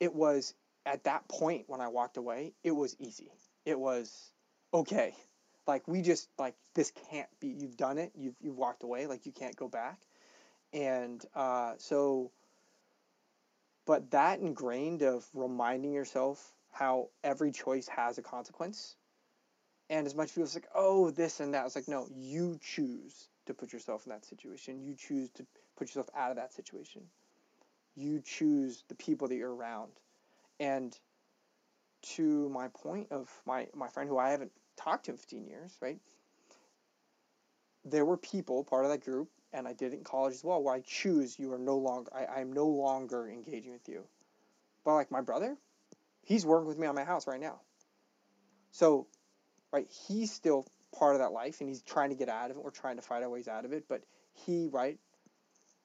it 0.00 0.14
was 0.14 0.54
at 0.86 1.04
that 1.04 1.26
point 1.28 1.64
when 1.66 1.80
I 1.80 1.88
walked 1.88 2.16
away, 2.16 2.52
it 2.62 2.70
was 2.70 2.96
easy. 2.98 3.32
It 3.64 3.78
was 3.78 4.32
okay. 4.72 5.14
Like 5.66 5.88
we 5.88 6.02
just 6.02 6.28
like 6.38 6.54
this 6.74 6.92
can't 7.10 7.28
be 7.40 7.48
you've 7.48 7.76
done 7.76 7.98
it, 7.98 8.12
you've 8.14 8.36
you've 8.40 8.56
walked 8.56 8.82
away, 8.82 9.06
like 9.06 9.26
you 9.26 9.32
can't 9.32 9.56
go 9.56 9.68
back 9.68 9.98
and 10.74 11.24
uh, 11.34 11.74
so 11.78 12.30
but 13.86 14.10
that 14.10 14.40
ingrained 14.40 15.02
of 15.02 15.24
reminding 15.32 15.92
yourself 15.92 16.52
how 16.72 17.08
every 17.22 17.52
choice 17.52 17.86
has 17.86 18.18
a 18.18 18.22
consequence 18.22 18.96
and 19.88 20.06
as 20.06 20.14
much 20.14 20.26
as 20.26 20.32
people 20.32 20.50
like 20.54 20.68
oh 20.74 21.10
this 21.10 21.40
and 21.40 21.54
that 21.54 21.64
it's 21.64 21.76
like 21.76 21.88
no 21.88 22.08
you 22.12 22.58
choose 22.60 23.28
to 23.46 23.54
put 23.54 23.72
yourself 23.72 24.06
in 24.06 24.10
that 24.10 24.24
situation 24.24 24.82
you 24.82 24.94
choose 24.94 25.30
to 25.30 25.46
put 25.76 25.88
yourself 25.88 26.08
out 26.16 26.30
of 26.30 26.36
that 26.36 26.52
situation 26.52 27.02
you 27.96 28.20
choose 28.24 28.84
the 28.88 28.94
people 28.94 29.28
that 29.28 29.36
you're 29.36 29.54
around 29.54 29.92
and 30.60 30.98
to 32.02 32.48
my 32.50 32.68
point 32.68 33.06
of 33.10 33.30
my 33.46 33.66
my 33.74 33.88
friend 33.88 34.08
who 34.08 34.18
i 34.18 34.30
haven't 34.30 34.52
talked 34.76 35.06
to 35.06 35.12
in 35.12 35.16
15 35.16 35.46
years 35.46 35.76
right 35.80 35.98
there 37.84 38.04
were 38.04 38.16
people 38.16 38.64
part 38.64 38.84
of 38.84 38.90
that 38.90 39.04
group 39.04 39.28
and 39.54 39.68
I 39.68 39.72
did 39.72 39.92
it 39.92 39.98
in 39.98 40.04
college 40.04 40.34
as 40.34 40.44
well, 40.44 40.62
where 40.62 40.74
I 40.74 40.80
choose 40.80 41.38
you 41.38 41.52
are 41.52 41.58
no 41.58 41.76
longer, 41.76 42.10
I, 42.12 42.40
I'm 42.40 42.52
no 42.52 42.66
longer 42.66 43.28
engaging 43.28 43.72
with 43.72 43.88
you. 43.88 44.04
But 44.84 44.94
like 44.94 45.10
my 45.10 45.20
brother, 45.20 45.56
he's 46.22 46.44
working 46.44 46.66
with 46.66 46.78
me 46.78 46.88
on 46.88 46.94
my 46.94 47.04
house 47.04 47.26
right 47.26 47.40
now. 47.40 47.60
So, 48.72 49.06
right, 49.72 49.86
he's 50.08 50.32
still 50.32 50.66
part 50.98 51.14
of 51.14 51.20
that 51.20 51.32
life 51.32 51.60
and 51.60 51.68
he's 51.68 51.82
trying 51.82 52.10
to 52.10 52.16
get 52.16 52.28
out 52.28 52.50
of 52.50 52.56
it. 52.56 52.62
We're 52.62 52.70
trying 52.70 52.96
to 52.96 53.02
find 53.02 53.24
our 53.24 53.30
ways 53.30 53.48
out 53.48 53.64
of 53.64 53.72
it. 53.72 53.84
But 53.88 54.02
he, 54.32 54.68
right, 54.70 54.98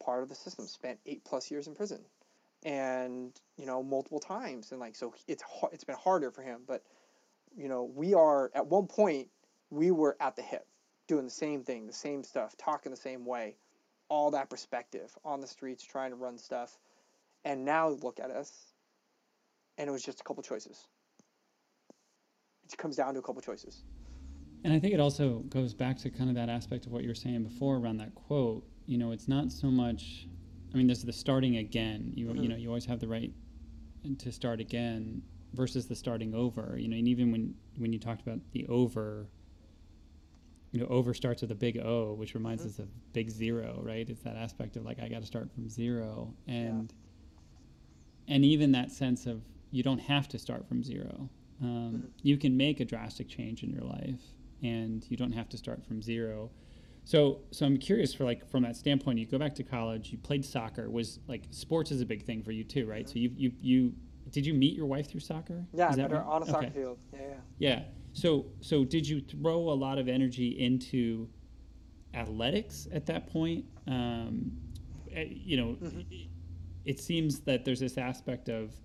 part 0.03 0.23
of 0.23 0.29
the 0.29 0.35
system, 0.35 0.67
spent 0.67 0.99
eight 1.05 1.23
plus 1.25 1.49
years 1.51 1.67
in 1.67 1.75
prison 1.75 2.01
and, 2.63 3.31
you 3.57 3.65
know, 3.65 3.83
multiple 3.83 4.19
times. 4.19 4.71
And 4.71 4.79
like, 4.79 4.95
so 4.95 5.13
it's, 5.27 5.43
it's 5.71 5.83
been 5.83 5.95
harder 5.95 6.31
for 6.31 6.41
him. 6.41 6.61
But, 6.67 6.83
you 7.55 7.67
know, 7.67 7.83
we 7.83 8.13
are 8.13 8.51
at 8.53 8.67
one 8.67 8.87
point, 8.87 9.29
we 9.69 9.91
were 9.91 10.15
at 10.19 10.35
the 10.35 10.41
hip 10.41 10.65
doing 11.07 11.25
the 11.25 11.31
same 11.31 11.63
thing, 11.63 11.87
the 11.87 11.93
same 11.93 12.23
stuff, 12.23 12.55
talking 12.57 12.91
the 12.91 12.97
same 12.97 13.25
way, 13.25 13.55
all 14.09 14.31
that 14.31 14.49
perspective 14.49 15.11
on 15.25 15.41
the 15.41 15.47
streets, 15.47 15.83
trying 15.83 16.11
to 16.11 16.15
run 16.15 16.37
stuff. 16.37 16.77
And 17.45 17.65
now 17.65 17.89
look 17.89 18.19
at 18.19 18.31
us. 18.31 18.51
And 19.77 19.87
it 19.87 19.91
was 19.91 20.03
just 20.03 20.19
a 20.19 20.23
couple 20.23 20.43
choices. 20.43 20.87
It 22.71 22.77
comes 22.77 22.97
down 22.97 23.13
to 23.13 23.19
a 23.19 23.23
couple 23.23 23.41
choices. 23.41 23.81
And 24.63 24.73
I 24.73 24.79
think 24.79 24.93
it 24.93 24.99
also 24.99 25.39
goes 25.49 25.73
back 25.73 25.97
to 25.99 26.09
kind 26.09 26.29
of 26.29 26.35
that 26.35 26.49
aspect 26.49 26.85
of 26.85 26.91
what 26.91 27.03
you 27.03 27.09
were 27.09 27.15
saying 27.15 27.43
before 27.43 27.77
around 27.77 27.97
that 27.97 28.13
quote. 28.15 28.65
You 28.85 28.97
know, 28.97 29.11
it's 29.11 29.27
not 29.27 29.51
so 29.51 29.67
much. 29.67 30.27
I 30.73 30.77
mean, 30.77 30.87
there's 30.87 31.01
the 31.03 31.13
starting 31.13 31.57
again. 31.57 32.11
You 32.15 32.27
Mhm. 32.27 32.43
you 32.43 32.49
know, 32.49 32.55
you 32.55 32.67
always 32.67 32.85
have 32.85 32.99
the 32.99 33.07
right 33.07 33.33
to 34.17 34.31
start 34.31 34.59
again 34.59 35.21
versus 35.53 35.87
the 35.87 35.95
starting 35.95 36.33
over. 36.33 36.77
You 36.77 36.87
know, 36.89 36.97
and 36.97 37.07
even 37.07 37.31
when 37.31 37.55
when 37.77 37.93
you 37.93 37.99
talked 37.99 38.21
about 38.21 38.39
the 38.51 38.65
over, 38.67 39.27
you 40.71 40.79
know, 40.79 40.87
over 40.87 41.13
starts 41.13 41.41
with 41.41 41.51
a 41.51 41.55
big 41.55 41.77
O, 41.77 42.13
which 42.13 42.33
reminds 42.35 42.63
Mhm. 42.63 42.67
us 42.67 42.79
of 42.79 43.13
big 43.13 43.29
zero, 43.29 43.79
right? 43.81 44.07
It's 44.09 44.21
that 44.23 44.35
aspect 44.35 44.75
of 44.75 44.83
like 44.85 44.99
I 44.99 45.07
got 45.07 45.21
to 45.21 45.27
start 45.27 45.51
from 45.51 45.69
zero, 45.69 46.35
and 46.47 46.93
and 48.27 48.43
even 48.45 48.71
that 48.73 48.91
sense 48.91 49.25
of 49.25 49.41
you 49.71 49.83
don't 49.83 49.99
have 49.99 50.27
to 50.29 50.37
start 50.39 50.67
from 50.67 50.83
zero. 50.83 51.29
Um, 51.61 51.93
Mhm. 51.93 52.11
You 52.23 52.37
can 52.37 52.57
make 52.57 52.79
a 52.79 52.85
drastic 52.85 53.27
change 53.27 53.63
in 53.63 53.69
your 53.71 53.83
life, 53.83 54.33
and 54.63 55.05
you 55.09 55.17
don't 55.17 55.31
have 55.31 55.49
to 55.49 55.57
start 55.57 55.83
from 55.85 56.01
zero. 56.01 56.49
So, 57.05 57.39
so 57.51 57.65
I'm 57.65 57.77
curious 57.77 58.13
for 58.13 58.23
like 58.23 58.47
from 58.49 58.63
that 58.63 58.75
standpoint. 58.75 59.17
You 59.19 59.25
go 59.25 59.39
back 59.39 59.55
to 59.55 59.63
college. 59.63 60.11
You 60.11 60.17
played 60.19 60.45
soccer. 60.45 60.89
Was 60.89 61.19
like 61.27 61.45
sports 61.51 61.91
is 61.91 62.01
a 62.01 62.05
big 62.05 62.23
thing 62.25 62.43
for 62.43 62.51
you 62.51 62.63
too, 62.63 62.85
right? 62.85 63.05
Mhm. 63.05 63.09
So 63.09 63.15
you 63.19 63.31
you 63.35 63.51
you 63.61 63.93
did 64.31 64.45
you 64.45 64.53
meet 64.53 64.75
your 64.75 64.85
wife 64.85 65.09
through 65.09 65.21
soccer? 65.21 65.65
Yeah, 65.73 65.87
Is 65.89 65.93
I 65.93 66.03
that 66.03 66.11
met 66.11 66.17
her 66.19 66.23
on 66.23 66.43
a 66.43 66.45
soccer 66.45 66.65
Okay. 66.67 66.73
field. 66.79 66.99
Yeah, 67.13 67.19
yeah. 67.19 67.35
Yeah. 67.57 67.83
So 68.13 68.45
so 68.61 68.83
did 68.85 69.07
you 69.07 69.21
throw 69.21 69.69
a 69.69 69.73
lot 69.73 69.97
of 69.97 70.07
energy 70.07 70.59
into 70.59 71.27
athletics 72.13 72.87
at 72.91 73.05
that 73.07 73.27
point? 73.27 73.65
Um, 73.87 74.51
eh, 75.11 75.27
you 75.31 75.57
know, 75.57 75.77
Mhm. 75.81 76.05
it, 76.11 76.27
it 76.85 76.99
seems 76.99 77.39
that 77.41 77.65
there's 77.65 77.79
this 77.79 77.97
aspect 77.97 78.49
of 78.49 78.75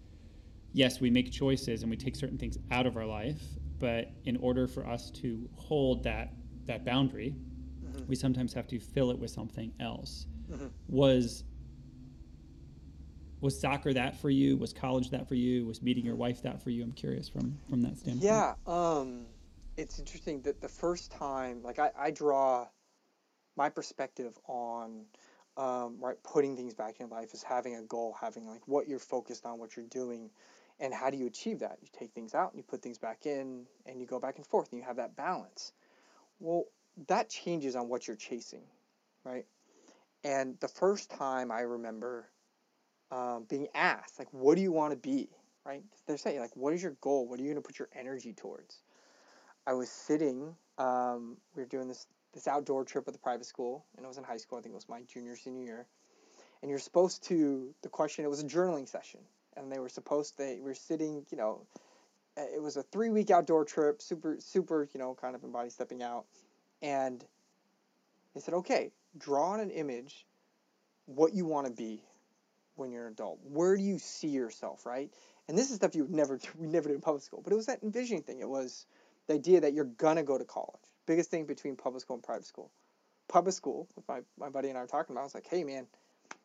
yes, 0.72 1.00
we 1.00 1.10
make 1.10 1.30
choices 1.30 1.82
and 1.82 1.90
we 1.90 1.96
take 1.96 2.16
certain 2.16 2.36
things 2.38 2.58
out 2.70 2.86
of 2.86 2.96
our 2.96 3.06
life, 3.06 3.42
but 3.84 4.08
in 4.24 4.38
order 4.38 4.66
for 4.66 4.86
us 4.86 5.10
to 5.10 5.46
hold 5.56 6.02
that 6.04 6.32
that 6.64 6.86
boundary, 6.86 7.34
Mhm. 7.84 8.08
we 8.08 8.16
sometimes 8.16 8.54
have 8.54 8.66
to 8.68 8.80
fill 8.80 9.10
it 9.10 9.18
with 9.18 9.30
something 9.30 9.74
else. 9.78 10.26
Mhm. 10.50 10.70
Was 10.88 11.44
was 13.42 13.60
soccer 13.60 13.92
that 13.92 14.16
for 14.16 14.30
you? 14.30 14.56
Was 14.56 14.72
college 14.72 15.10
that 15.10 15.28
for 15.28 15.34
you? 15.34 15.66
Was 15.66 15.82
meeting 15.82 16.02
your 16.02 16.16
wife 16.16 16.40
that 16.40 16.62
for 16.62 16.70
you? 16.70 16.82
I'm 16.82 16.92
curious 16.92 17.28
from 17.28 17.58
from 17.68 17.82
that 17.82 17.98
standpoint. 17.98 18.24
Yeah, 18.24 18.54
um, 18.66 19.26
it's 19.76 19.98
interesting 19.98 20.40
that 20.42 20.62
the 20.62 20.68
first 20.68 21.10
time, 21.10 21.62
like 21.62 21.78
I, 21.78 21.90
I 21.94 22.10
draw 22.10 22.66
my 23.54 23.68
perspective 23.68 24.38
on, 24.46 25.04
um, 25.58 25.98
right, 26.00 26.16
putting 26.22 26.56
things 26.56 26.72
back 26.72 27.00
in 27.00 27.10
life 27.10 27.34
is 27.34 27.42
having 27.42 27.76
a 27.76 27.82
goal, 27.82 28.16
having 28.18 28.46
like 28.46 28.66
what 28.66 28.88
you're 28.88 28.98
focused 28.98 29.44
on, 29.44 29.58
what 29.58 29.76
you're 29.76 29.84
doing, 29.88 30.30
and 30.80 30.92
how 30.92 31.10
do 31.10 31.16
you 31.16 31.26
achieve 31.26 31.60
that? 31.60 31.78
You 31.80 31.88
take 31.98 32.12
things 32.12 32.34
out 32.34 32.50
and 32.50 32.58
you 32.58 32.64
put 32.64 32.82
things 32.82 32.98
back 32.98 33.26
in, 33.26 33.66
and 33.86 34.00
you 34.00 34.06
go 34.06 34.18
back 34.18 34.36
and 34.36 34.46
forth, 34.46 34.70
and 34.70 34.80
you 34.80 34.86
have 34.86 34.96
that 34.96 35.16
balance. 35.16 35.72
Well, 36.40 36.64
that 37.08 37.28
changes 37.28 37.76
on 37.76 37.88
what 37.88 38.06
you're 38.06 38.16
chasing, 38.16 38.64
right? 39.24 39.46
And 40.22 40.58
the 40.60 40.68
first 40.68 41.10
time 41.10 41.50
I 41.50 41.60
remember 41.60 42.26
um, 43.10 43.46
being 43.48 43.68
asked, 43.74 44.18
like, 44.18 44.32
what 44.32 44.56
do 44.56 44.62
you 44.62 44.72
want 44.72 44.92
to 44.92 44.96
be? 44.96 45.28
right? 45.64 45.82
They're 46.06 46.16
saying 46.16 46.40
like, 46.40 46.56
what 46.56 46.74
is 46.74 46.82
your 46.82 46.96
goal? 47.00 47.26
What 47.26 47.38
are 47.38 47.42
you 47.42 47.50
going 47.50 47.62
to 47.62 47.66
put 47.66 47.78
your 47.78 47.88
energy 47.98 48.32
towards? 48.32 48.76
I 49.66 49.72
was 49.72 49.88
sitting. 49.88 50.54
Um, 50.78 51.38
we 51.54 51.62
were 51.62 51.68
doing 51.68 51.88
this 51.88 52.06
this 52.34 52.48
outdoor 52.48 52.84
trip 52.84 53.06
with 53.06 53.14
the 53.14 53.20
private 53.20 53.46
school, 53.46 53.84
and 53.96 54.04
it 54.04 54.08
was 54.08 54.18
in 54.18 54.24
high 54.24 54.38
school. 54.38 54.58
I 54.58 54.62
think 54.62 54.72
it 54.72 54.76
was 54.76 54.88
my 54.88 55.02
junior 55.02 55.36
senior 55.36 55.62
year. 55.62 55.86
And 56.62 56.70
you're 56.70 56.80
supposed 56.80 57.24
to. 57.28 57.74
The 57.82 57.88
question. 57.88 58.24
It 58.24 58.28
was 58.28 58.42
a 58.42 58.46
journaling 58.46 58.88
session, 58.88 59.20
and 59.56 59.70
they 59.70 59.78
were 59.78 59.88
supposed. 59.88 60.38
They 60.38 60.60
were 60.60 60.74
sitting. 60.74 61.24
You 61.30 61.38
know, 61.38 61.66
it 62.36 62.62
was 62.62 62.76
a 62.76 62.82
three 62.82 63.10
week 63.10 63.30
outdoor 63.30 63.64
trip. 63.64 64.02
Super 64.02 64.36
super. 64.38 64.88
You 64.92 65.00
know, 65.00 65.16
kind 65.20 65.34
of 65.34 65.44
embody 65.44 65.70
stepping 65.70 66.02
out, 66.02 66.24
and 66.82 67.24
they 68.34 68.40
said, 68.40 68.54
okay, 68.54 68.90
draw 69.16 69.50
on 69.50 69.60
an 69.60 69.70
image 69.70 70.26
what 71.06 71.34
you 71.34 71.44
want 71.44 71.66
to 71.66 71.72
be 71.72 72.02
when 72.76 72.90
you're 72.90 73.06
an 73.06 73.12
adult. 73.12 73.38
Where 73.44 73.76
do 73.76 73.82
you 73.82 73.98
see 73.98 74.28
yourself, 74.28 74.84
right? 74.84 75.10
And 75.48 75.56
this 75.56 75.70
is 75.70 75.76
stuff 75.76 75.94
you 75.94 76.02
would 76.02 76.12
never 76.12 76.38
we 76.58 76.66
never 76.66 76.88
did 76.88 76.96
in 76.96 77.00
public 77.00 77.22
school, 77.22 77.40
but 77.42 77.52
it 77.52 77.56
was 77.56 77.66
that 77.66 77.82
envisioning 77.82 78.22
thing. 78.22 78.40
It 78.40 78.48
was 78.48 78.86
the 79.26 79.34
idea 79.34 79.60
that 79.60 79.72
you're 79.72 79.84
gonna 79.84 80.22
go 80.22 80.36
to 80.36 80.44
college. 80.44 80.82
Biggest 81.06 81.30
thing 81.30 81.46
between 81.46 81.76
public 81.76 82.02
school 82.02 82.14
and 82.14 82.22
private 82.22 82.46
school. 82.46 82.70
Public 83.28 83.54
school, 83.54 83.88
with 83.96 84.06
my, 84.06 84.20
my 84.38 84.50
buddy 84.50 84.68
and 84.68 84.76
I 84.76 84.82
were 84.82 84.86
talking 84.86 85.14
about, 85.14 85.22
I 85.22 85.24
was 85.24 85.34
like, 85.34 85.46
hey 85.46 85.64
man, 85.64 85.86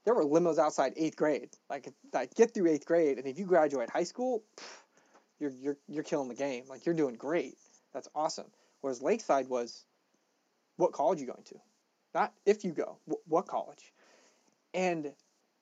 there 0.05 0.13
were 0.13 0.23
limos 0.23 0.57
outside 0.57 0.93
eighth 0.95 1.15
grade. 1.15 1.49
Like, 1.69 1.93
like 2.13 2.33
get 2.35 2.53
through 2.53 2.67
eighth 2.67 2.85
grade, 2.85 3.17
and 3.17 3.27
if 3.27 3.37
you 3.37 3.45
graduate 3.45 3.89
high 3.89 4.03
school, 4.03 4.43
pff, 4.57 4.63
you're 5.39 5.51
you're 5.51 5.77
you're 5.87 6.03
killing 6.03 6.29
the 6.29 6.35
game. 6.35 6.63
Like 6.69 6.85
you're 6.85 6.95
doing 6.95 7.15
great. 7.15 7.55
That's 7.93 8.07
awesome. 8.15 8.47
Whereas 8.81 9.01
Lakeside 9.01 9.49
was, 9.49 9.85
what 10.77 10.93
college 10.93 11.19
you 11.19 11.25
going 11.27 11.43
to? 11.45 11.55
Not 12.13 12.33
if 12.45 12.63
you 12.63 12.71
go, 12.71 12.97
wh- 13.07 13.27
what 13.29 13.47
college? 13.47 13.93
And 14.73 15.13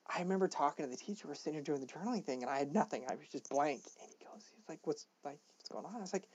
I 0.08 0.20
remember 0.20 0.48
talking 0.48 0.86
to 0.86 0.92
the 0.92 0.98
teacher. 0.98 1.28
We're 1.28 1.36
sitting 1.36 1.54
here 1.54 1.64
doing 1.64 1.82
the 1.82 1.88
journaling 1.88 2.24
thing, 2.24 2.44
and 2.44 2.52
I 2.52 2.58
had 2.60 2.74
nothing. 2.74 3.06
I 3.10 3.16
was 3.16 3.28
just 3.28 3.50
blank. 3.50 3.82
And 4.02 4.10
he 4.10 4.26
goes, 4.26 4.44
he's 4.56 4.70
like, 4.70 4.80
"What's 4.86 5.08
like, 5.26 5.40
what's 5.58 5.70
going 5.70 5.86
on?" 5.86 5.96
I 5.96 6.02
was 6.02 6.14
like, 6.14 6.28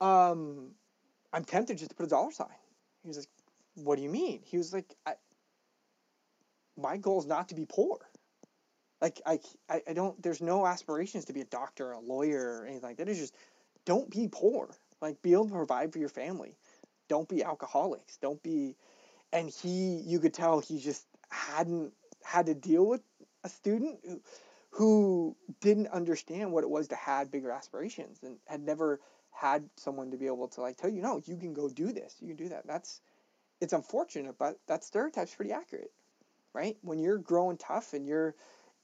"Um, 0.00 0.72
I'm 1.32 1.44
tempted 1.44 1.78
just 1.78 1.90
to 1.90 1.96
put 1.96 2.06
a 2.06 2.08
dollar 2.08 2.30
sign." 2.30 2.48
He 3.02 3.08
was 3.08 3.18
like, 3.18 3.28
"What 3.74 3.96
do 3.96 4.02
you 4.02 4.10
mean?" 4.10 4.42
He 4.44 4.58
was 4.58 4.72
like, 4.72 4.94
"I, 5.06 5.14
my 6.78 6.96
goal 6.96 7.20
is 7.20 7.26
not 7.26 7.48
to 7.48 7.54
be 7.54 7.66
poor. 7.66 7.98
Like, 9.00 9.20
I, 9.26 9.40
I, 9.68 9.82
I 9.88 9.92
don't. 9.92 10.20
There's 10.22 10.40
no 10.40 10.66
aspirations 10.66 11.26
to 11.26 11.32
be 11.32 11.40
a 11.40 11.46
doctor, 11.46 11.88
or 11.88 11.92
a 11.92 12.00
lawyer, 12.00 12.60
or 12.60 12.66
anything 12.66 12.82
like 12.82 12.96
that. 12.96 13.08
It's 13.08 13.18
just 13.18 13.34
don't 13.84 14.10
be 14.10 14.28
poor. 14.30 14.68
Like, 15.00 15.22
be 15.22 15.32
able 15.32 15.46
to 15.46 15.54
provide 15.54 15.92
for 15.92 15.98
your 15.98 16.08
family. 16.08 16.56
Don't 17.08 17.28
be 17.28 17.44
alcoholics. 17.44 18.16
Don't 18.16 18.42
be." 18.42 18.76
And 19.32 19.50
he, 19.50 20.02
you 20.06 20.20
could 20.20 20.32
tell 20.32 20.58
he 20.60 20.80
just 20.80 21.06
hadn't 21.30 21.92
had 22.24 22.46
to 22.46 22.54
deal 22.54 22.86
with 22.86 23.02
a 23.44 23.48
student 23.48 23.98
who, 24.04 24.20
who 24.70 25.36
didn't 25.60 25.88
understand 25.88 26.52
what 26.52 26.64
it 26.64 26.70
was 26.70 26.88
to 26.88 26.96
have 26.96 27.30
bigger 27.30 27.50
aspirations 27.50 28.18
and 28.22 28.36
had 28.46 28.62
never 28.62 29.00
had 29.30 29.68
someone 29.76 30.10
to 30.10 30.16
be 30.16 30.26
able 30.26 30.48
to 30.48 30.60
like 30.60 30.76
tell 30.76 30.90
you 30.90 31.00
no 31.00 31.20
you 31.24 31.36
can 31.36 31.52
go 31.52 31.68
do 31.68 31.92
this 31.92 32.16
you 32.20 32.26
can 32.28 32.36
do 32.36 32.48
that 32.48 32.66
that's 32.66 33.00
it's 33.60 33.72
unfortunate 33.72 34.36
but 34.36 34.58
that 34.66 34.82
stereotype's 34.82 35.34
pretty 35.34 35.52
accurate 35.52 35.92
right? 36.54 36.76
When 36.82 36.98
you're 36.98 37.18
growing 37.18 37.56
tough 37.56 37.92
and 37.92 38.06
you're 38.06 38.34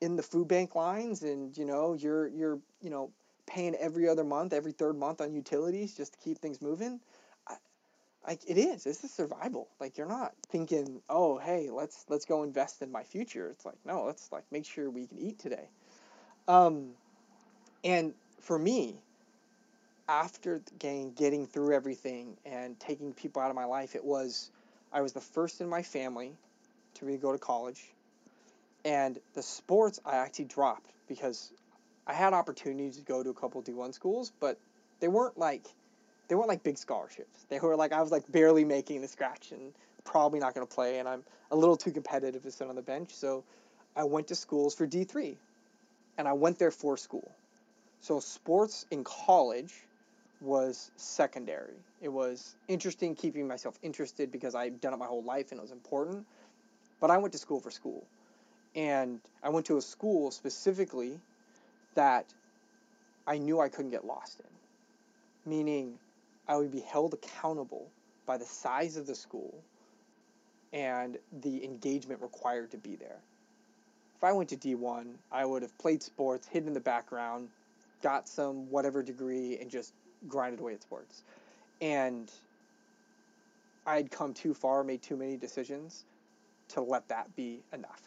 in 0.01 0.17
the 0.17 0.23
food 0.23 0.49
bank 0.49 0.75
lines 0.75 1.23
and 1.23 1.57
you 1.57 1.65
know 1.65 1.95
you're 1.95 2.29
you're 2.29 2.61
you 2.81 2.91
know 2.91 3.11
paying 3.47 3.75
every 3.77 4.09
other 4.09 4.25
month 4.25 4.53
every 4.53 4.73
third 4.73 4.97
month 4.99 5.21
on 5.21 5.33
utilities 5.33 5.95
just 5.97 6.15
to 6.15 6.19
keep 6.19 6.39
things 6.39 6.61
moving 6.61 7.01
like 8.27 8.41
it 8.49 8.57
is 8.59 8.85
this 8.85 9.05
is 9.05 9.13
survival. 9.13 9.69
Like 9.81 9.99
you're 9.99 10.09
not 10.09 10.33
thinking 10.49 11.03
oh 11.09 11.39
hey 11.39 11.69
let's 11.71 12.05
let's 12.09 12.25
go 12.25 12.43
invest 12.43 12.83
in 12.83 12.91
my 12.91 13.03
future. 13.03 13.51
It's 13.51 13.65
like 13.65 13.77
no 13.85 14.05
let's 14.05 14.33
like 14.33 14.45
make 14.51 14.65
sure 14.65 14.91
we 14.91 15.07
can 15.07 15.19
eat 15.19 15.39
today. 15.39 15.69
Um 16.49 16.93
and 17.83 18.15
for 18.41 18.59
me 18.59 18.97
after 20.09 20.59
the 20.59 20.75
game 20.79 21.13
getting 21.13 21.47
through 21.47 21.75
everything 21.75 22.37
and 22.45 22.79
taking 22.79 23.13
people 23.13 23.41
out 23.41 23.49
of 23.49 23.57
my 23.57 23.65
life 23.65 23.95
it 23.95 24.05
was 24.05 24.51
i 24.93 25.01
was 25.01 25.15
the 25.15 25.21
first 25.21 25.63
in 25.63 25.69
my 25.69 25.83
family 25.83 26.37
to 26.95 27.05
really 27.05 27.19
go 27.19 27.33
to 27.33 27.39
college 27.39 27.93
and 28.85 29.19
the 29.35 29.43
sports 29.43 30.01
i 30.05 30.17
actually 30.17 30.45
dropped 30.47 30.93
because 31.09 31.53
i 32.07 32.13
had 32.13 32.33
opportunities 32.33 32.97
to 32.97 33.05
go 33.05 33.23
to 33.23 33.31
a 33.31 33.35
couple 33.35 33.63
d1 33.63 33.93
schools 33.93 34.33
but 34.41 34.59
they 35.01 35.09
weren't 35.09 35.37
like 35.39 35.67
they 36.29 36.35
weren't 36.35 36.49
like 36.49 36.63
big 36.63 36.79
scholarships. 36.79 37.47
They 37.49 37.59
were 37.59 37.77
like 37.77 37.93
I 37.93 38.01
was 38.01 38.11
like 38.11 38.31
barely 38.31 38.65
making 38.65 39.03
the 39.03 39.09
scratch 39.09 39.53
and 39.53 39.73
probably 40.05 40.41
not 40.41 40.55
going 40.55 40.67
to 40.67 40.75
play, 40.75 40.99
and 40.99 41.09
I'm 41.09 41.23
a 41.51 41.57
little 41.57 41.77
too 41.77 41.93
competitive 41.93 42.43
to 42.43 42.51
sit 42.51 42.69
on 42.69 42.77
the 42.77 42.83
bench. 42.83 43.15
So 43.15 43.45
I 43.97 44.05
went 44.05 44.29
to 44.29 44.35
schools 44.35 44.75
for 44.75 44.87
D 44.87 45.05
three, 45.05 45.37
and 46.19 46.27
I 46.27 46.33
went 46.33 46.59
there 46.59 46.71
for 46.71 46.97
school. 46.97 47.35
So 48.01 48.21
sports 48.21 48.87
in 48.91 49.05
college 49.05 49.75
was 50.41 50.91
secondary. 50.97 51.77
It 52.03 52.09
was 52.09 52.55
interesting 52.69 53.15
keeping 53.15 53.49
myself 53.49 53.79
interested 53.83 54.31
because 54.31 54.55
I'd 54.55 54.81
done 54.81 54.93
it 54.93 54.99
my 54.99 55.07
whole 55.07 55.23
life 55.23 55.53
and 55.53 55.59
it 55.59 55.63
was 55.63 55.71
important. 55.71 56.27
But 57.05 57.11
I 57.11 57.19
went 57.19 57.33
to 57.33 57.39
school 57.39 57.61
for 57.61 57.71
school, 57.71 58.07
and 58.75 59.21
I 59.43 59.51
went 59.51 59.67
to 59.67 59.77
a 59.77 59.83
school 59.83 60.31
specifically 60.31 61.21
that 61.95 62.25
I 63.27 63.37
knew 63.37 63.61
I 63.61 63.69
couldn't 63.69 63.91
get 63.91 64.07
lost 64.07 64.41
in. 64.41 65.51
Meaning, 65.51 65.99
I 66.49 66.57
would 66.57 66.73
be 66.73 66.81
held 66.81 67.13
accountable 67.13 67.91
by 68.25 68.39
the 68.39 68.47
size 68.47 68.97
of 68.97 69.07
the 69.07 69.15
school 69.15 69.53
and 70.73 71.19
the 71.43 71.63
engagement 71.63 72.23
required 72.23 72.71
to 72.71 72.79
be 72.79 72.97
there. 72.97 73.19
If 74.17 74.25
I 74.25 74.33
went 74.33 74.49
to 74.49 74.57
D1, 74.57 75.05
I 75.31 75.45
would 75.45 75.61
have 75.61 75.77
played 75.77 76.03
sports, 76.03 76.49
hidden 76.49 76.69
in 76.69 76.73
the 76.73 76.81
background, 76.81 77.51
got 78.01 78.31
some 78.31 78.71
whatever 78.71 79.03
degree, 79.03 79.59
and 79.61 79.71
just 79.71 79.93
grinded 80.27 80.59
away 80.59 80.73
at 80.73 80.81
sports. 80.81 81.23
And 81.83 82.33
I 83.87 83.97
had 83.97 84.11
come 84.11 84.33
too 84.33 84.55
far, 84.55 84.83
made 84.83 85.03
too 85.03 85.19
many 85.19 85.37
decisions 85.37 86.07
to 86.75 86.83
let 86.83 87.09
that 87.09 87.35
be 87.37 87.63
enough. 87.73 88.03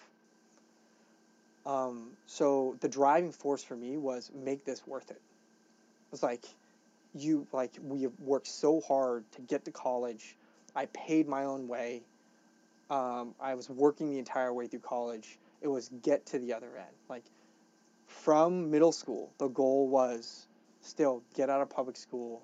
Um, 1.65 2.11
so 2.25 2.77
the 2.79 2.87
driving 2.87 3.31
force 3.31 3.63
for 3.63 3.75
me 3.75 3.97
was 3.97 4.31
make 4.33 4.63
this 4.63 4.87
worth 4.87 5.11
it. 5.11 5.17
It 5.17 6.11
was 6.11 6.23
like 6.23 6.45
you 7.13 7.45
like 7.51 7.73
we 7.83 8.03
have 8.03 8.17
worked 8.21 8.47
so 8.47 8.79
hard 8.81 9.29
to 9.33 9.41
get 9.41 9.65
to 9.65 9.71
college. 9.71 10.37
I 10.75 10.85
paid 10.87 11.27
my 11.27 11.43
own 11.43 11.67
way. 11.67 12.03
Um, 12.89 13.35
I 13.39 13.55
was 13.55 13.69
working 13.69 14.09
the 14.09 14.19
entire 14.19 14.53
way 14.53 14.67
through 14.67 14.79
college. 14.79 15.37
It 15.61 15.67
was 15.67 15.89
get 16.03 16.25
to 16.27 16.39
the 16.39 16.53
other 16.53 16.69
end. 16.77 16.95
Like 17.09 17.25
from 18.05 18.71
middle 18.71 18.93
school, 18.93 19.33
the 19.37 19.49
goal 19.49 19.89
was 19.89 20.47
still 20.81 21.21
get 21.35 21.49
out 21.49 21.61
of 21.61 21.69
public 21.69 21.97
school, 21.97 22.43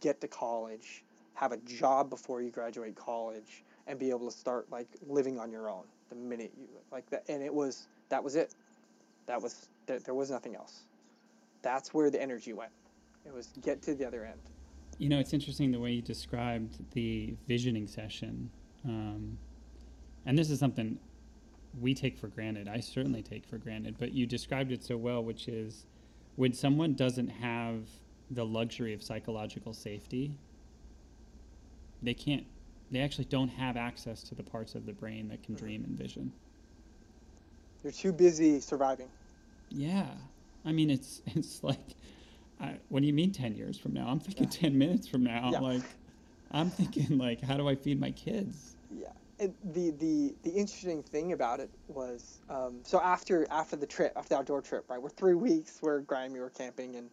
get 0.00 0.20
to 0.20 0.28
college, 0.28 1.02
have 1.34 1.50
a 1.50 1.56
job 1.58 2.10
before 2.10 2.40
you 2.40 2.50
graduate 2.50 2.94
college, 2.94 3.64
and 3.86 3.98
be 3.98 4.10
able 4.10 4.30
to 4.30 4.36
start 4.36 4.70
like 4.70 4.88
living 5.08 5.38
on 5.38 5.50
your 5.50 5.68
own 5.68 5.84
the 6.08 6.14
minute 6.14 6.52
you 6.56 6.66
like 6.90 7.08
that. 7.10 7.24
And 7.28 7.42
it 7.42 7.52
was 7.52 7.88
that 8.08 8.22
was 8.22 8.36
it. 8.36 8.54
That 9.26 9.40
was 9.40 9.68
there, 9.86 9.98
there 9.98 10.14
was 10.14 10.30
nothing 10.30 10.54
else. 10.54 10.82
That's 11.62 11.94
where 11.94 12.10
the 12.10 12.20
energy 12.20 12.52
went. 12.52 12.72
It 13.24 13.32
was 13.32 13.48
get 13.62 13.82
to 13.82 13.94
the 13.94 14.06
other 14.06 14.24
end. 14.24 14.40
You 14.98 15.08
know, 15.08 15.18
it's 15.18 15.32
interesting 15.32 15.70
the 15.72 15.80
way 15.80 15.92
you 15.92 16.02
described 16.02 16.84
the 16.92 17.34
visioning 17.48 17.86
session. 17.86 18.50
Um, 18.84 19.38
and 20.26 20.38
this 20.38 20.50
is 20.50 20.58
something 20.58 20.98
we 21.80 21.94
take 21.94 22.18
for 22.18 22.28
granted. 22.28 22.68
I 22.68 22.80
certainly 22.80 23.22
take 23.22 23.46
for 23.46 23.58
granted, 23.58 23.96
but 23.98 24.12
you 24.12 24.26
described 24.26 24.72
it 24.72 24.84
so 24.84 24.96
well, 24.96 25.22
which 25.22 25.48
is 25.48 25.86
when 26.36 26.52
someone 26.52 26.94
doesn't 26.94 27.28
have 27.28 27.88
the 28.30 28.44
luxury 28.44 28.94
of 28.94 29.02
psychological 29.02 29.72
safety, 29.72 30.38
they 32.02 32.14
can't, 32.14 32.46
they 32.92 33.00
actually 33.00 33.24
don't 33.24 33.48
have 33.48 33.76
access 33.76 34.22
to 34.24 34.34
the 34.34 34.42
parts 34.42 34.74
of 34.74 34.84
the 34.86 34.92
brain 34.92 35.28
that 35.28 35.42
can 35.42 35.54
dream 35.54 35.82
and 35.84 35.96
vision. 35.98 36.30
You're 37.82 37.92
too 37.92 38.12
busy 38.12 38.60
surviving. 38.60 39.08
Yeah. 39.70 40.06
I 40.64 40.72
mean, 40.72 40.90
it's, 40.90 41.22
it's 41.26 41.64
like, 41.64 41.96
I, 42.60 42.76
what 42.90 43.00
do 43.00 43.06
you 43.06 43.14
mean 43.14 43.32
10 43.32 43.56
years 43.56 43.78
from 43.78 43.94
now? 43.94 44.06
I'm 44.06 44.20
thinking 44.20 44.48
10 44.48 44.76
minutes 44.76 45.08
from 45.08 45.24
now. 45.24 45.50
Yeah. 45.52 45.60
Like, 45.60 45.82
I'm 46.52 46.70
thinking, 46.70 47.18
like, 47.18 47.40
how 47.40 47.56
do 47.56 47.66
I 47.66 47.74
feed 47.74 47.98
my 47.98 48.10
kids? 48.10 48.76
Yeah. 48.94 49.08
And 49.40 49.54
the, 49.72 49.90
the, 49.92 50.34
the 50.42 50.50
interesting 50.50 51.02
thing 51.02 51.32
about 51.32 51.58
it 51.58 51.70
was 51.88 52.40
um, 52.48 52.80
so 52.84 53.00
after 53.00 53.44
after 53.50 53.74
the 53.74 53.86
trip 53.86 54.12
after 54.14 54.28
the 54.28 54.36
outdoor 54.36 54.60
trip 54.60 54.84
right 54.88 55.02
we're 55.02 55.08
three 55.08 55.34
weeks 55.34 55.80
we're 55.82 56.04
we 56.30 56.38
were 56.38 56.50
camping 56.50 56.94
and 56.94 57.10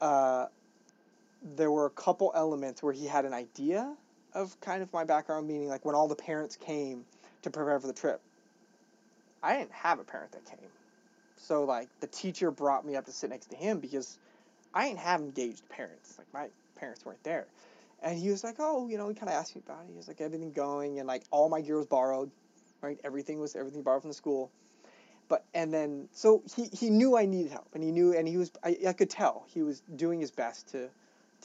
uh, 0.00 0.46
there 1.56 1.70
were 1.70 1.84
a 1.84 1.90
couple 1.90 2.32
elements 2.34 2.82
where 2.82 2.94
he 2.94 3.04
had 3.04 3.26
an 3.26 3.34
idea 3.34 3.94
of 4.34 4.58
kind 4.60 4.82
of 4.82 4.92
my 4.92 5.04
background 5.04 5.46
meaning 5.46 5.68
like 5.68 5.84
when 5.84 5.94
all 5.94 6.08
the 6.08 6.14
parents 6.14 6.56
came 6.56 7.04
to 7.42 7.50
prepare 7.50 7.78
for 7.78 7.86
the 7.86 7.92
trip 7.92 8.20
I 9.42 9.56
didn't 9.56 9.72
have 9.72 9.98
a 9.98 10.04
parent 10.04 10.32
that 10.32 10.44
came 10.44 10.70
so 11.36 11.64
like 11.64 11.88
the 12.00 12.06
teacher 12.06 12.50
brought 12.50 12.84
me 12.86 12.96
up 12.96 13.04
to 13.06 13.12
sit 13.12 13.30
next 13.30 13.50
to 13.50 13.56
him 13.56 13.80
because 13.80 14.18
I 14.74 14.88
didn't 14.88 15.00
have 15.00 15.20
engaged 15.20 15.68
parents 15.68 16.16
like 16.18 16.26
my 16.32 16.48
parents 16.78 17.04
weren't 17.04 17.22
there 17.22 17.46
and 18.04 18.18
he 18.18 18.28
was 18.28 18.44
like, 18.44 18.56
oh, 18.58 18.86
you 18.86 18.98
know, 18.98 19.08
he 19.08 19.14
kind 19.14 19.30
of 19.30 19.34
asked 19.34 19.56
me 19.56 19.62
about 19.66 19.84
it. 19.84 19.90
He 19.90 19.96
was 19.96 20.06
like, 20.06 20.20
everything 20.20 20.52
going, 20.52 20.98
and 20.98 21.08
like 21.08 21.24
all 21.30 21.48
my 21.48 21.62
gear 21.62 21.78
was 21.78 21.86
borrowed, 21.86 22.30
right? 22.82 23.00
Everything 23.02 23.40
was 23.40 23.56
everything 23.56 23.82
borrowed 23.82 24.02
from 24.02 24.10
the 24.10 24.14
school. 24.14 24.50
But 25.26 25.44
and 25.54 25.72
then 25.72 26.08
so 26.12 26.42
he, 26.54 26.66
he 26.66 26.90
knew 26.90 27.16
I 27.16 27.24
needed 27.24 27.50
help, 27.50 27.68
and 27.74 27.82
he 27.82 27.90
knew, 27.90 28.12
and 28.12 28.28
he 28.28 28.36
was 28.36 28.52
I, 28.62 28.76
I 28.86 28.92
could 28.92 29.08
tell 29.08 29.46
he 29.48 29.62
was 29.62 29.80
doing 29.96 30.20
his 30.20 30.30
best 30.30 30.68
to 30.72 30.90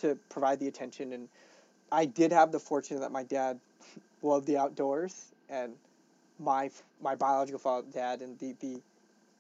to 0.01 0.17
provide 0.29 0.59
the 0.59 0.67
attention. 0.67 1.13
And 1.13 1.29
I 1.91 2.05
did 2.05 2.31
have 2.31 2.51
the 2.51 2.59
fortune 2.59 2.99
that 2.99 3.11
my 3.11 3.23
dad 3.23 3.59
loved 4.21 4.47
the 4.47 4.57
outdoors, 4.57 5.31
and 5.49 5.73
my 6.39 6.69
my 7.01 7.15
biological 7.15 7.59
father, 7.59 7.87
dad, 7.93 8.21
and 8.21 8.37
the 8.39 8.55
the 8.59 8.81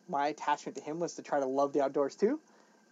my 0.07 0.27
attachment 0.29 0.75
to 0.77 0.83
him 0.83 0.99
was 0.99 1.13
to 1.15 1.21
try 1.21 1.39
to 1.39 1.45
love 1.45 1.71
the 1.73 1.81
outdoors 1.83 2.15
too 2.15 2.39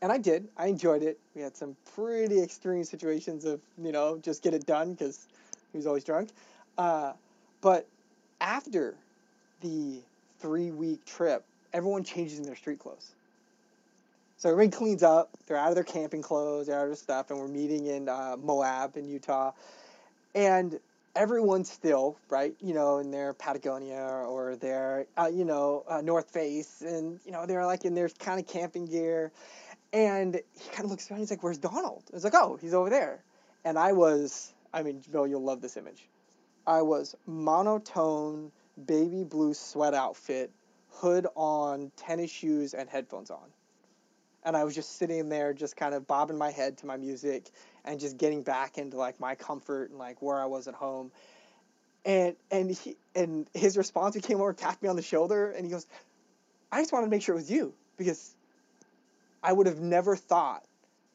and 0.01 0.11
I 0.11 0.17
did. 0.17 0.47
I 0.57 0.67
enjoyed 0.67 1.03
it. 1.03 1.19
We 1.35 1.41
had 1.41 1.55
some 1.55 1.75
pretty 1.95 2.41
extreme 2.41 2.83
situations 2.83 3.45
of 3.45 3.61
you 3.81 3.91
know 3.91 4.19
just 4.21 4.43
get 4.43 4.53
it 4.53 4.65
done 4.65 4.93
because 4.93 5.27
he 5.71 5.77
was 5.77 5.87
always 5.87 6.03
drunk. 6.03 6.29
Uh, 6.77 7.13
but 7.61 7.87
after 8.39 8.95
the 9.61 10.01
three 10.39 10.71
week 10.71 11.03
trip, 11.05 11.43
everyone 11.73 12.03
changes 12.03 12.37
in 12.37 12.45
their 12.45 12.55
street 12.55 12.79
clothes. 12.79 13.13
So 14.37 14.49
everybody 14.49 14.75
cleans 14.75 15.03
up. 15.03 15.31
They're 15.47 15.57
out 15.57 15.69
of 15.69 15.75
their 15.75 15.83
camping 15.83 16.21
clothes. 16.21 16.67
They're 16.67 16.77
out 16.77 16.83
of 16.83 16.89
their 16.89 16.95
stuff, 16.95 17.31
and 17.31 17.39
we're 17.39 17.47
meeting 17.47 17.87
in 17.87 18.07
uh, 18.07 18.37
Moab 18.41 18.95
in 18.95 19.07
Utah, 19.07 19.51
and 20.35 20.79
everyone's 21.15 21.71
still 21.71 22.17
right, 22.29 22.55
you 22.61 22.75
know, 22.75 22.99
in 22.99 23.09
their 23.09 23.33
Patagonia 23.33 24.25
or 24.27 24.55
their 24.55 25.07
uh, 25.17 25.29
you 25.33 25.43
know 25.43 25.83
uh, 25.87 26.01
North 26.01 26.29
Face, 26.29 26.81
and 26.81 27.19
you 27.25 27.31
know 27.31 27.45
they're 27.45 27.65
like 27.65 27.85
in 27.85 27.95
their 27.95 28.09
kind 28.09 28.39
of 28.39 28.47
camping 28.47 28.85
gear 28.85 29.31
and 29.93 30.35
he 30.35 30.69
kind 30.69 30.85
of 30.85 30.91
looks 30.91 31.09
around. 31.09 31.19
He's 31.19 31.31
like, 31.31 31.43
"Where's 31.43 31.57
Donald?" 31.57 32.03
I 32.11 32.15
was 32.15 32.23
like, 32.23 32.35
"Oh, 32.35 32.57
he's 32.61 32.73
over 32.73 32.89
there." 32.89 33.23
And 33.65 33.77
I 33.77 33.93
was, 33.93 34.53
I 34.73 34.83
mean, 34.83 35.01
Bill, 35.11 35.27
you'll 35.27 35.43
love 35.43 35.61
this 35.61 35.77
image. 35.77 36.07
I 36.65 36.81
was 36.81 37.15
monotone 37.25 38.51
baby 38.85 39.23
blue 39.23 39.53
sweat 39.53 39.93
outfit, 39.93 40.51
hood 40.89 41.27
on, 41.35 41.91
tennis 41.95 42.29
shoes, 42.29 42.73
and 42.73 42.89
headphones 42.89 43.31
on. 43.31 43.51
And 44.43 44.55
I 44.55 44.63
was 44.63 44.75
just 44.75 44.97
sitting 44.97 45.29
there, 45.29 45.53
just 45.53 45.75
kind 45.75 45.93
of 45.93 46.07
bobbing 46.07 46.37
my 46.37 46.51
head 46.51 46.77
to 46.79 46.85
my 46.85 46.97
music 46.97 47.49
and 47.83 47.99
just 47.99 48.17
getting 48.17 48.43
back 48.43 48.77
into 48.77 48.97
like 48.97 49.19
my 49.19 49.35
comfort 49.35 49.89
and 49.89 49.99
like 49.99 50.21
where 50.21 50.39
I 50.41 50.45
was 50.45 50.67
at 50.67 50.73
home. 50.73 51.11
And 52.05 52.35
and 52.49 52.71
he 52.71 52.95
and 53.15 53.47
his 53.53 53.77
response, 53.77 54.15
he 54.15 54.21
came 54.21 54.39
over, 54.39 54.53
tapped 54.53 54.81
me 54.81 54.89
on 54.89 54.95
the 54.95 55.01
shoulder, 55.01 55.51
and 55.51 55.65
he 55.65 55.71
goes, 55.71 55.85
"I 56.71 56.81
just 56.81 56.93
wanted 56.93 57.07
to 57.07 57.11
make 57.11 57.21
sure 57.21 57.35
it 57.35 57.39
was 57.39 57.51
you 57.51 57.73
because 57.97 58.33
I 59.43 59.51
would 59.51 59.67
have 59.67 59.79
never 59.79 60.15
thought 60.15 60.63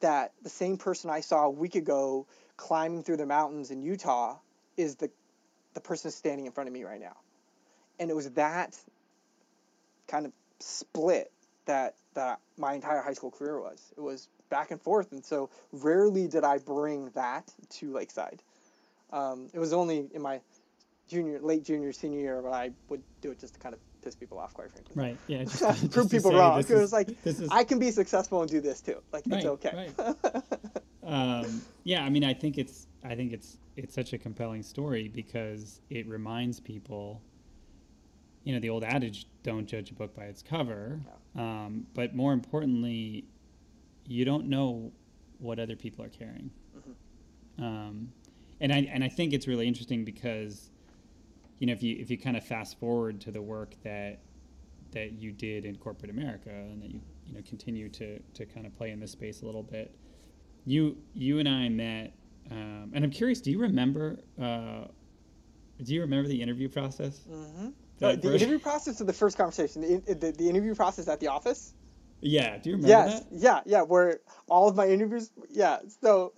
that 0.01 0.33
the 0.43 0.49
same 0.49 0.77
person 0.77 1.09
I 1.09 1.21
saw 1.21 1.45
a 1.45 1.49
week 1.49 1.75
ago 1.75 2.27
climbing 2.57 3.03
through 3.03 3.17
the 3.17 3.25
mountains 3.25 3.71
in 3.71 3.81
Utah 3.81 4.37
is 4.77 4.95
the 4.95 5.09
the 5.73 5.81
person 5.81 6.11
standing 6.11 6.45
in 6.45 6.51
front 6.51 6.67
of 6.67 6.73
me 6.73 6.83
right 6.83 7.01
now. 7.01 7.15
And 7.99 8.09
it 8.09 8.15
was 8.15 8.29
that 8.31 8.77
kind 10.07 10.25
of 10.25 10.31
split 10.59 11.31
that 11.65 11.95
that 12.13 12.39
my 12.57 12.73
entire 12.73 13.01
high 13.01 13.13
school 13.13 13.31
career 13.31 13.59
was. 13.59 13.93
It 13.97 14.01
was 14.01 14.29
back 14.49 14.71
and 14.71 14.81
forth, 14.81 15.11
and 15.11 15.23
so 15.23 15.49
rarely 15.71 16.27
did 16.27 16.43
I 16.43 16.57
bring 16.57 17.09
that 17.11 17.51
to 17.71 17.91
Lakeside. 17.91 18.41
Um, 19.11 19.49
it 19.53 19.59
was 19.59 19.73
only 19.73 20.09
in 20.13 20.21
my 20.21 20.41
junior, 21.07 21.39
late 21.39 21.63
junior, 21.63 21.91
senior 21.91 22.19
year 22.19 22.41
where 22.41 22.51
I 22.51 22.71
would 22.89 23.01
do 23.21 23.31
it 23.31 23.39
just 23.39 23.53
to 23.55 23.59
kind 23.59 23.73
of 23.73 23.79
piss 24.03 24.15
people 24.15 24.37
off, 24.37 24.53
quite 24.53 24.71
frankly. 24.71 24.93
Right. 24.95 25.17
Yeah. 25.27 25.43
Just, 25.43 25.59
just 25.59 25.91
Prove 25.91 26.11
people 26.11 26.33
wrong. 26.33 26.57
Because 26.57 26.83
it's 26.83 26.93
like 26.93 27.09
is 27.25 27.47
I 27.49 27.63
can 27.63 27.79
be 27.79 27.89
successful 27.91 28.41
and 28.41 28.49
do 28.49 28.59
this 28.59 28.81
too. 28.81 29.01
Like 29.13 29.23
it's 29.27 29.45
Right, 29.45 29.45
okay. 29.45 29.87
um, 31.03 31.61
yeah, 31.83 32.03
I 32.03 32.09
mean, 32.09 32.23
I 32.23 32.33
think 32.33 32.57
it's 32.57 32.87
I 33.03 33.15
think 33.15 33.31
it's 33.31 33.57
it's 33.75 33.95
such 33.95 34.13
a 34.13 34.17
compelling 34.17 34.63
story 34.63 35.07
because 35.07 35.81
it 35.89 36.07
reminds 36.07 36.59
people, 36.59 37.21
you 38.43 38.53
know, 38.53 38.59
the 38.59 38.69
old 38.69 38.83
adage, 38.83 39.27
"Don't 39.43 39.65
judge 39.67 39.91
a 39.91 39.93
book 39.93 40.15
by 40.15 40.25
its 40.25 40.41
cover," 40.41 40.99
um, 41.35 41.87
but 41.93 42.15
more 42.15 42.33
importantly, 42.33 43.25
you 44.07 44.25
don't 44.25 44.47
know 44.47 44.91
what 45.39 45.59
other 45.59 45.75
people 45.75 46.03
are 46.03 46.09
carrying. 46.09 46.51
Um, 47.59 48.11
and 48.59 48.71
I 48.71 48.79
and 48.91 49.03
I 49.03 49.09
think 49.09 49.33
it's 49.33 49.47
really 49.47 49.67
interesting 49.67 50.03
because, 50.05 50.71
you 51.59 51.67
know, 51.67 51.73
if 51.73 51.83
you 51.83 51.95
if 51.99 52.09
you 52.09 52.17
kind 52.17 52.37
of 52.37 52.43
fast 52.43 52.79
forward 52.79 53.21
to 53.21 53.31
the 53.31 53.41
work 53.41 53.75
that 53.83 54.19
that 54.91 55.13
you 55.13 55.31
did 55.31 55.65
in 55.65 55.75
corporate 55.75 56.11
America 56.11 56.49
and 56.49 56.81
that 56.81 56.91
you 56.91 57.01
you 57.25 57.33
know 57.33 57.41
continue 57.47 57.89
to 57.89 58.19
to 58.19 58.45
kind 58.45 58.65
of 58.65 58.75
play 58.77 58.91
in 58.91 58.99
this 58.99 59.11
space 59.11 59.41
a 59.41 59.45
little 59.45 59.63
bit. 59.63 59.95
You 60.65 60.97
you 61.13 61.39
and 61.39 61.49
I 61.49 61.69
met, 61.69 62.13
um, 62.51 62.91
and 62.93 63.03
I'm 63.03 63.11
curious. 63.11 63.41
Do 63.41 63.51
you 63.51 63.59
remember? 63.59 64.19
Uh, 64.41 64.85
do 65.83 65.93
you 65.93 66.01
remember 66.01 66.29
the 66.29 66.41
interview 66.41 66.69
process? 66.69 67.21
mm-hmm. 67.29 67.69
That 68.03 68.21
the 68.21 68.35
interview 68.35 68.59
process 68.59 69.01
of 69.01 69.07
the 69.07 69.13
first 69.13 69.37
conversation, 69.37 69.81
the, 69.81 70.13
the, 70.13 70.31
the 70.31 70.49
interview 70.49 70.75
process 70.75 71.07
at 71.07 71.19
the 71.19 71.27
office. 71.27 71.73
Yeah. 72.21 72.57
Do 72.57 72.69
you 72.69 72.75
remember 72.77 72.87
yes, 72.87 73.19
that? 73.19 73.27
yeah, 73.31 73.61
yeah. 73.65 73.81
Where 73.81 74.19
all 74.47 74.69
of 74.69 74.75
my 74.75 74.87
interviews, 74.87 75.31
yeah. 75.49 75.79
So 76.01 76.33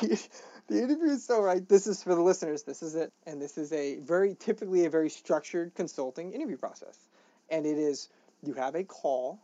the, 0.00 0.28
the 0.68 0.82
interview 0.82 1.10
is 1.10 1.24
so 1.24 1.40
right. 1.40 1.66
This 1.66 1.86
is 1.86 2.02
for 2.02 2.14
the 2.14 2.20
listeners. 2.20 2.64
This 2.64 2.82
is 2.82 2.94
it, 2.94 3.12
and 3.26 3.40
this 3.40 3.56
is 3.56 3.72
a 3.72 3.96
very 4.00 4.34
typically 4.38 4.84
a 4.84 4.90
very 4.90 5.08
structured 5.08 5.74
consulting 5.74 6.32
interview 6.32 6.58
process, 6.58 7.08
and 7.50 7.64
it 7.64 7.78
is 7.78 8.08
you 8.42 8.52
have 8.54 8.74
a 8.74 8.84
call 8.84 9.40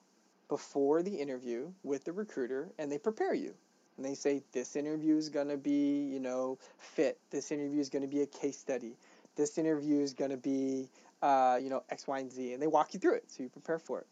before 0.51 1.03
the 1.03 1.14
interview 1.14 1.73
with 1.83 2.05
the 2.05 2.12
recruiter 2.12 2.68
and 2.79 2.93
they 2.93 2.99
prepare 2.99 3.33
you. 3.33 3.55
And 3.97 4.05
they 4.05 4.14
say, 4.14 4.43
this 4.53 4.77
interview 4.77 5.16
is 5.16 5.29
going 5.29 5.49
to 5.49 5.57
be, 5.57 6.09
you 6.12 6.21
know, 6.21 6.59
fit. 6.79 7.18
This 7.31 7.53
interview 7.53 7.81
is 7.81 7.89
going 7.89 8.03
to 8.03 8.09
be 8.09 8.23
a 8.23 8.27
case 8.27 8.59
study. 8.59 8.97
This 9.37 9.59
interview 9.59 10.01
is 10.01 10.12
going 10.12 10.31
to 10.33 10.37
be, 10.37 10.89
uh, 11.23 11.59
you 11.61 11.71
know, 11.71 11.83
X, 11.91 12.07
Y, 12.07 12.18
and 12.18 12.33
Z. 12.33 12.53
And 12.53 12.62
they 12.62 12.66
walk 12.66 12.95
you 12.95 13.01
through 13.01 13.14
it 13.14 13.25
so 13.29 13.43
you 13.43 13.49
prepare 13.49 13.79
for 13.79 14.01
it. 14.01 14.07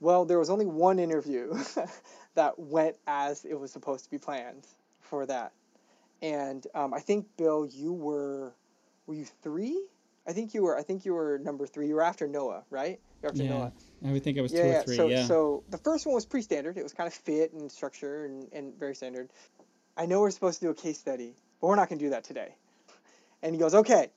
Well, 0.00 0.24
there 0.24 0.38
was 0.38 0.50
only 0.50 0.66
one 0.66 0.98
interview 0.98 1.54
that 2.34 2.58
went 2.58 2.96
as 3.06 3.44
it 3.44 3.58
was 3.58 3.72
supposed 3.72 4.04
to 4.04 4.10
be 4.10 4.18
planned 4.18 4.66
for 5.00 5.24
that. 5.26 5.52
And 6.22 6.66
um, 6.74 6.92
I 6.92 7.00
think, 7.00 7.26
Bill, 7.36 7.66
you 7.66 7.92
were, 7.92 8.52
were 9.06 9.14
you 9.14 9.26
three? 9.42 9.80
I 10.26 10.32
think 10.32 10.54
you 10.54 10.62
were. 10.62 10.76
I 10.76 10.82
think 10.82 11.04
you 11.04 11.14
were 11.14 11.38
number 11.38 11.66
three. 11.66 11.86
You 11.88 11.94
were 11.94 12.02
after 12.02 12.26
Noah, 12.26 12.64
right? 12.70 12.98
You're 13.22 13.30
after 13.30 13.44
yeah, 13.44 13.50
Noah. 13.50 13.72
I 14.04 14.12
would 14.12 14.24
think 14.24 14.38
I 14.38 14.42
was 14.42 14.52
Yeah, 14.52 14.62
two 14.62 14.68
yeah. 14.68 14.78
or 14.78 14.82
three. 14.82 14.96
So, 14.96 15.08
yeah. 15.08 15.24
so 15.24 15.64
the 15.70 15.78
first 15.78 16.04
one 16.04 16.14
was 16.14 16.26
pre-standard. 16.26 16.76
It 16.76 16.82
was 16.82 16.92
kind 16.92 17.06
of 17.06 17.14
fit 17.14 17.52
and 17.52 17.70
structure 17.70 18.24
and, 18.24 18.48
and 18.52 18.74
very 18.78 18.94
standard. 18.94 19.30
I 19.96 20.06
know 20.06 20.20
we're 20.20 20.30
supposed 20.30 20.60
to 20.60 20.66
do 20.66 20.70
a 20.70 20.74
case 20.74 20.98
study, 20.98 21.34
but 21.60 21.68
we're 21.68 21.76
not 21.76 21.88
going 21.88 21.98
to 21.98 22.04
do 22.04 22.10
that 22.10 22.24
today. 22.24 22.54
And 23.42 23.54
he 23.54 23.60
goes, 23.60 23.74
okay, 23.74 24.10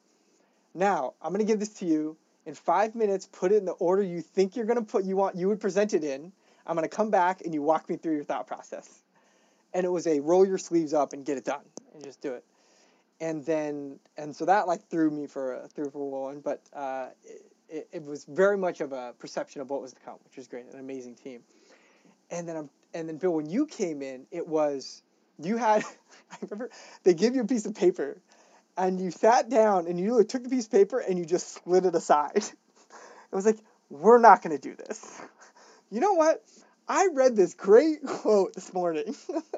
now 0.74 1.14
I'm 1.22 1.34
going 1.34 1.46
to 1.46 1.52
give 1.52 1.60
this 1.60 1.74
to 1.76 1.86
you 1.86 2.18
in 2.46 2.54
five 2.54 2.96
minutes. 2.96 3.28
Put 3.32 3.52
it 3.52 3.58
in 3.58 3.66
the 3.66 3.74
order 3.74 4.02
you 4.02 4.22
think 4.22 4.56
you're 4.56 4.66
going 4.66 4.80
to 4.80 4.86
put 4.86 5.06
you 5.06 5.16
want 5.16 5.36
you 5.36 5.48
would 5.48 5.60
present 5.60 5.94
it 5.94 6.04
in. 6.04 6.32
I'm 6.66 6.76
going 6.76 6.88
to 6.88 6.96
come 6.96 7.10
back 7.10 7.42
and 7.42 7.54
you 7.54 7.62
walk 7.62 7.90
me 7.90 7.98
through 7.98 8.16
your 8.16 8.24
thought 8.24 8.48
process. 8.48 9.04
And 9.74 9.86
it 9.86 9.90
was 9.90 10.08
a 10.08 10.20
roll 10.20 10.46
your 10.46 10.58
sleeves 10.58 10.94
up 10.94 11.14
and 11.14 11.26
get 11.26 11.38
it 11.38 11.46
done 11.46 11.66
and 11.94 12.04
just 12.04 12.22
do 12.22 12.34
it. 12.34 12.44
And 13.22 13.46
then 13.46 14.00
and 14.18 14.36
so 14.36 14.46
that 14.46 14.68
like 14.68 14.88
threw 14.90 15.10
me 15.12 15.28
for 15.28 15.54
a 15.54 15.68
threw 15.68 15.90
for 15.90 16.00
a 16.00 16.06
whirlwind, 16.06 16.44
but 16.44 16.62
uh, 16.74 17.08
it, 17.24 17.42
it, 17.68 17.88
it 17.92 18.04
was 18.04 18.26
very 18.26 18.58
much 18.58 18.82
of 18.82 18.94
a 18.94 19.14
perception 19.20 19.62
of 19.62 19.70
what 19.70 19.82
was 19.82 19.94
to 19.94 20.00
come, 20.00 20.16
which 20.24 20.38
was 20.38 20.48
great, 20.48 20.66
an 20.72 20.80
amazing 20.80 21.16
team. 21.16 21.42
And 22.32 22.48
then 22.48 22.56
I'm 22.56 22.70
and 22.94 23.08
then 23.08 23.18
Bill, 23.18 23.32
when 23.32 23.50
you 23.50 23.66
came 23.66 24.02
in, 24.02 24.26
it 24.32 24.48
was 24.48 25.04
you 25.38 25.58
had 25.58 25.84
I 26.32 26.38
remember 26.42 26.70
they 27.04 27.14
give 27.14 27.36
you 27.36 27.42
a 27.42 27.48
piece 27.48 27.66
of 27.66 27.76
paper 27.76 28.22
and 28.80 29.00
you 29.00 29.12
sat 29.12 29.50
down 29.50 29.88
and 29.88 30.00
you 30.00 30.24
took 30.24 30.44
the 30.44 30.50
piece 30.50 30.66
of 30.66 30.72
paper 30.72 31.00
and 31.00 31.20
you 31.20 31.26
just 31.26 31.50
slid 31.64 31.86
it 31.86 31.96
aside. 31.96 32.44
It 33.32 33.36
was 33.36 33.46
like, 33.46 33.60
we're 33.92 34.18
not 34.18 34.42
gonna 34.42 34.58
do 34.58 34.76
this. 34.76 35.22
You 35.92 36.00
know 36.00 36.14
what? 36.14 36.44
I 36.88 37.10
read 37.14 37.36
this 37.36 37.54
great 37.54 38.04
quote 38.08 38.56
this 38.56 38.74
morning. 38.74 39.16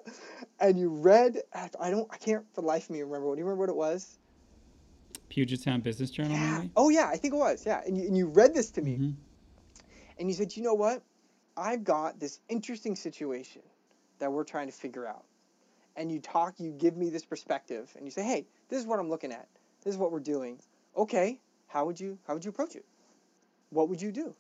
and 0.59 0.78
you 0.78 0.89
read 0.89 1.38
I 1.80 1.89
don't 1.89 2.05
I 2.11 2.17
can't 2.17 2.43
for 2.53 2.59
the 2.59 2.67
life 2.67 2.84
of 2.86 2.89
me 2.89 3.01
remember. 3.01 3.28
What 3.30 3.36
do 3.36 3.39
you 3.39 3.45
remember 3.45 3.61
what 3.61 3.69
it 3.69 3.78
was? 3.78 4.17
Puget 5.30 5.61
Sound 5.61 5.84
Business 5.84 6.09
Journal, 6.11 6.34
Yeah. 6.34 6.57
maybe. 6.59 6.72
Oh 6.76 6.89
yeah, 6.89 7.07
I 7.07 7.15
think 7.15 7.34
it 7.34 7.38
was. 7.38 7.65
Yeah. 7.65 7.82
And 7.88 7.97
you, 7.97 8.07
and 8.07 8.17
you 8.17 8.28
read 8.28 8.53
this 8.53 8.72
to 8.72 8.82
me. 8.82 8.97
Mhm. 8.97 9.13
And 10.19 10.28
you 10.28 10.36
said, 10.36 10.53
you 10.57 10.63
know 10.63 10.74
what? 10.74 11.01
I've 11.55 11.86
got 11.86 12.19
this 12.19 12.41
interesting 12.49 12.97
situation 12.97 13.61
that 14.19 14.30
we're 14.32 14.43
trying 14.43 14.67
to 14.67 14.74
figure 14.74 15.07
out. 15.07 15.24
And 16.01 16.11
you 16.11 16.19
talk, 16.19 16.55
you 16.57 16.71
give 16.71 16.97
me 16.97 17.11
this 17.11 17.23
perspective, 17.23 17.93
and 17.95 18.05
you 18.05 18.09
say, 18.09 18.23
hey, 18.23 18.47
this 18.69 18.79
is 18.79 18.87
what 18.87 18.99
I'm 18.99 19.07
looking 19.07 19.31
at. 19.31 19.47
This 19.83 19.93
is 19.93 19.99
what 19.99 20.11
we're 20.11 20.19
doing. 20.19 20.57
Okay, 20.97 21.37
how 21.67 21.85
would 21.85 21.99
you 21.99 22.17
how 22.25 22.33
would 22.33 22.43
you 22.43 22.49
approach 22.49 22.75
it? 22.75 22.83
What 23.69 23.87
would 23.87 24.01
you 24.01 24.11
do? 24.11 24.33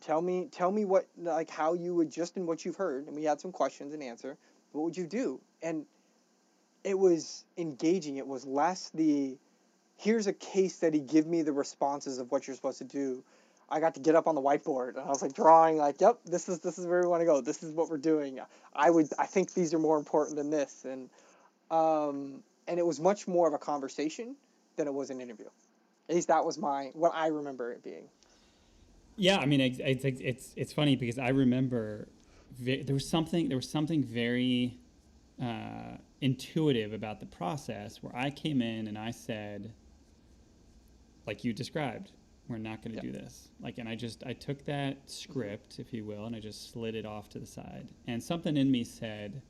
Tell 0.00 0.22
me 0.22 0.46
tell 0.52 0.70
me 0.70 0.84
what 0.84 1.08
like 1.16 1.50
how 1.50 1.74
you 1.74 1.96
would 1.96 2.12
just 2.12 2.36
in 2.36 2.46
what 2.46 2.64
you've 2.64 2.76
heard, 2.76 3.08
and 3.08 3.16
we 3.16 3.24
had 3.24 3.40
some 3.40 3.50
questions 3.50 3.92
and 3.92 4.04
answer. 4.04 4.36
What 4.70 4.84
would 4.84 4.96
you 4.96 5.08
do? 5.08 5.40
And 5.64 5.84
it 6.84 6.96
was 6.96 7.44
engaging. 7.56 8.16
It 8.16 8.26
was 8.28 8.46
less 8.46 8.90
the 8.94 9.36
here's 9.96 10.28
a 10.28 10.32
case 10.32 10.76
study, 10.76 11.00
give 11.00 11.26
me 11.26 11.42
the 11.42 11.52
responses 11.52 12.18
of 12.18 12.30
what 12.30 12.46
you're 12.46 12.54
supposed 12.54 12.78
to 12.78 12.84
do. 12.84 13.24
I 13.70 13.80
got 13.80 13.94
to 13.94 14.00
get 14.00 14.14
up 14.14 14.26
on 14.26 14.34
the 14.34 14.40
whiteboard 14.40 14.96
and 14.96 15.00
I 15.00 15.08
was 15.08 15.22
like 15.22 15.34
drawing 15.34 15.76
like, 15.76 16.00
yep, 16.00 16.18
this 16.24 16.48
is 16.48 16.60
this 16.60 16.78
is 16.78 16.86
where 16.86 17.02
we 17.02 17.06
want 17.06 17.20
to 17.20 17.26
go. 17.26 17.40
This 17.40 17.62
is 17.62 17.72
what 17.72 17.90
we're 17.90 17.98
doing. 17.98 18.40
I 18.74 18.90
would 18.90 19.08
I 19.18 19.26
think 19.26 19.54
these 19.54 19.74
are 19.74 19.78
more 19.78 19.98
important 19.98 20.36
than 20.36 20.50
this 20.50 20.84
and 20.84 21.10
um 21.70 22.42
and 22.66 22.78
it 22.78 22.86
was 22.86 23.00
much 23.00 23.28
more 23.28 23.46
of 23.46 23.54
a 23.54 23.58
conversation 23.58 24.36
than 24.76 24.86
it 24.86 24.94
was 24.94 25.10
an 25.10 25.20
interview. 25.20 25.46
At 26.08 26.14
least 26.14 26.28
that 26.28 26.44
was 26.44 26.58
my 26.58 26.90
what 26.94 27.12
I 27.14 27.26
remember 27.28 27.72
it 27.72 27.82
being. 27.82 28.08
Yeah, 29.16 29.38
I 29.38 29.46
mean, 29.46 29.60
it's 29.60 29.80
it's 29.82 30.04
it's, 30.04 30.54
it's 30.56 30.72
funny 30.72 30.96
because 30.96 31.18
I 31.18 31.30
remember 31.30 32.08
ve- 32.58 32.82
there 32.82 32.94
was 32.94 33.08
something 33.08 33.48
there 33.48 33.58
was 33.58 33.68
something 33.68 34.02
very 34.02 34.78
uh, 35.42 35.96
intuitive 36.20 36.92
about 36.92 37.20
the 37.20 37.26
process 37.26 38.02
where 38.02 38.14
I 38.16 38.30
came 38.30 38.62
in 38.62 38.86
and 38.86 38.96
I 38.96 39.10
said, 39.10 39.72
like 41.26 41.44
you 41.44 41.52
described, 41.52 42.12
we're 42.48 42.58
not 42.58 42.82
going 42.82 42.96
to 42.96 42.96
Yeah. 43.04 43.12
do 43.12 43.12
this. 43.12 43.48
Like, 43.60 43.78
and 43.78 43.88
I 43.88 43.94
just 43.94 44.24
I 44.24 44.32
took 44.32 44.64
that 44.64 44.98
script, 45.10 45.78
if 45.78 45.92
you 45.92 46.04
will, 46.04 46.24
and 46.26 46.34
I 46.34 46.40
just 46.40 46.70
slid 46.72 46.94
it 46.94 47.04
off 47.06 47.28
to 47.30 47.38
the 47.38 47.46
side, 47.46 47.88
and 48.06 48.22
something 48.22 48.56
in 48.56 48.70
me 48.70 48.84
said, 48.84 49.42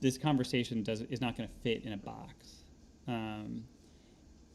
this 0.00 0.18
conversation 0.18 0.82
does 0.82 1.02
is 1.02 1.20
not 1.20 1.36
going 1.36 1.48
to 1.48 1.54
fit 1.62 1.84
in 1.84 1.92
a 1.92 1.96
box. 1.96 2.64
Um, 3.06 3.64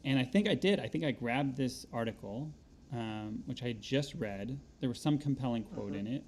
and 0.04 0.18
I 0.18 0.24
think 0.24 0.48
I 0.48 0.54
did. 0.54 0.80
I 0.80 0.86
think 0.88 1.04
I 1.04 1.10
grabbed 1.10 1.56
this 1.56 1.86
article, 1.92 2.52
um, 2.92 3.42
which 3.46 3.62
I 3.62 3.68
had 3.68 3.80
just 3.80 4.14
read. 4.14 4.58
There 4.80 4.88
was 4.88 5.00
some 5.00 5.18
compelling 5.18 5.62
quote 5.64 5.94
in 5.94 6.06
it, 6.06 6.24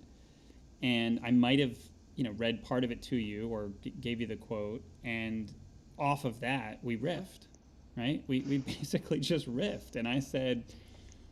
and 0.82 1.20
I 1.22 1.30
might 1.30 1.58
have, 1.58 1.76
you 2.16 2.24
know, 2.24 2.32
read 2.32 2.62
part 2.62 2.84
of 2.84 2.90
it 2.90 3.02
to 3.02 3.16
you 3.16 3.48
or 3.48 3.72
g- 3.82 3.92
gave 4.00 4.20
you 4.20 4.26
the 4.26 4.36
quote, 4.36 4.82
and 5.04 5.52
off 5.98 6.24
of 6.24 6.40
that 6.40 6.82
we 6.82 6.96
riffed, 6.96 7.48
right? 7.96 8.22
We 8.26 8.40
we 8.42 8.58
basically 8.80 9.20
just 9.20 9.48
riffed, 9.48 9.96
and 9.96 10.06
I 10.06 10.20
said 10.20 10.64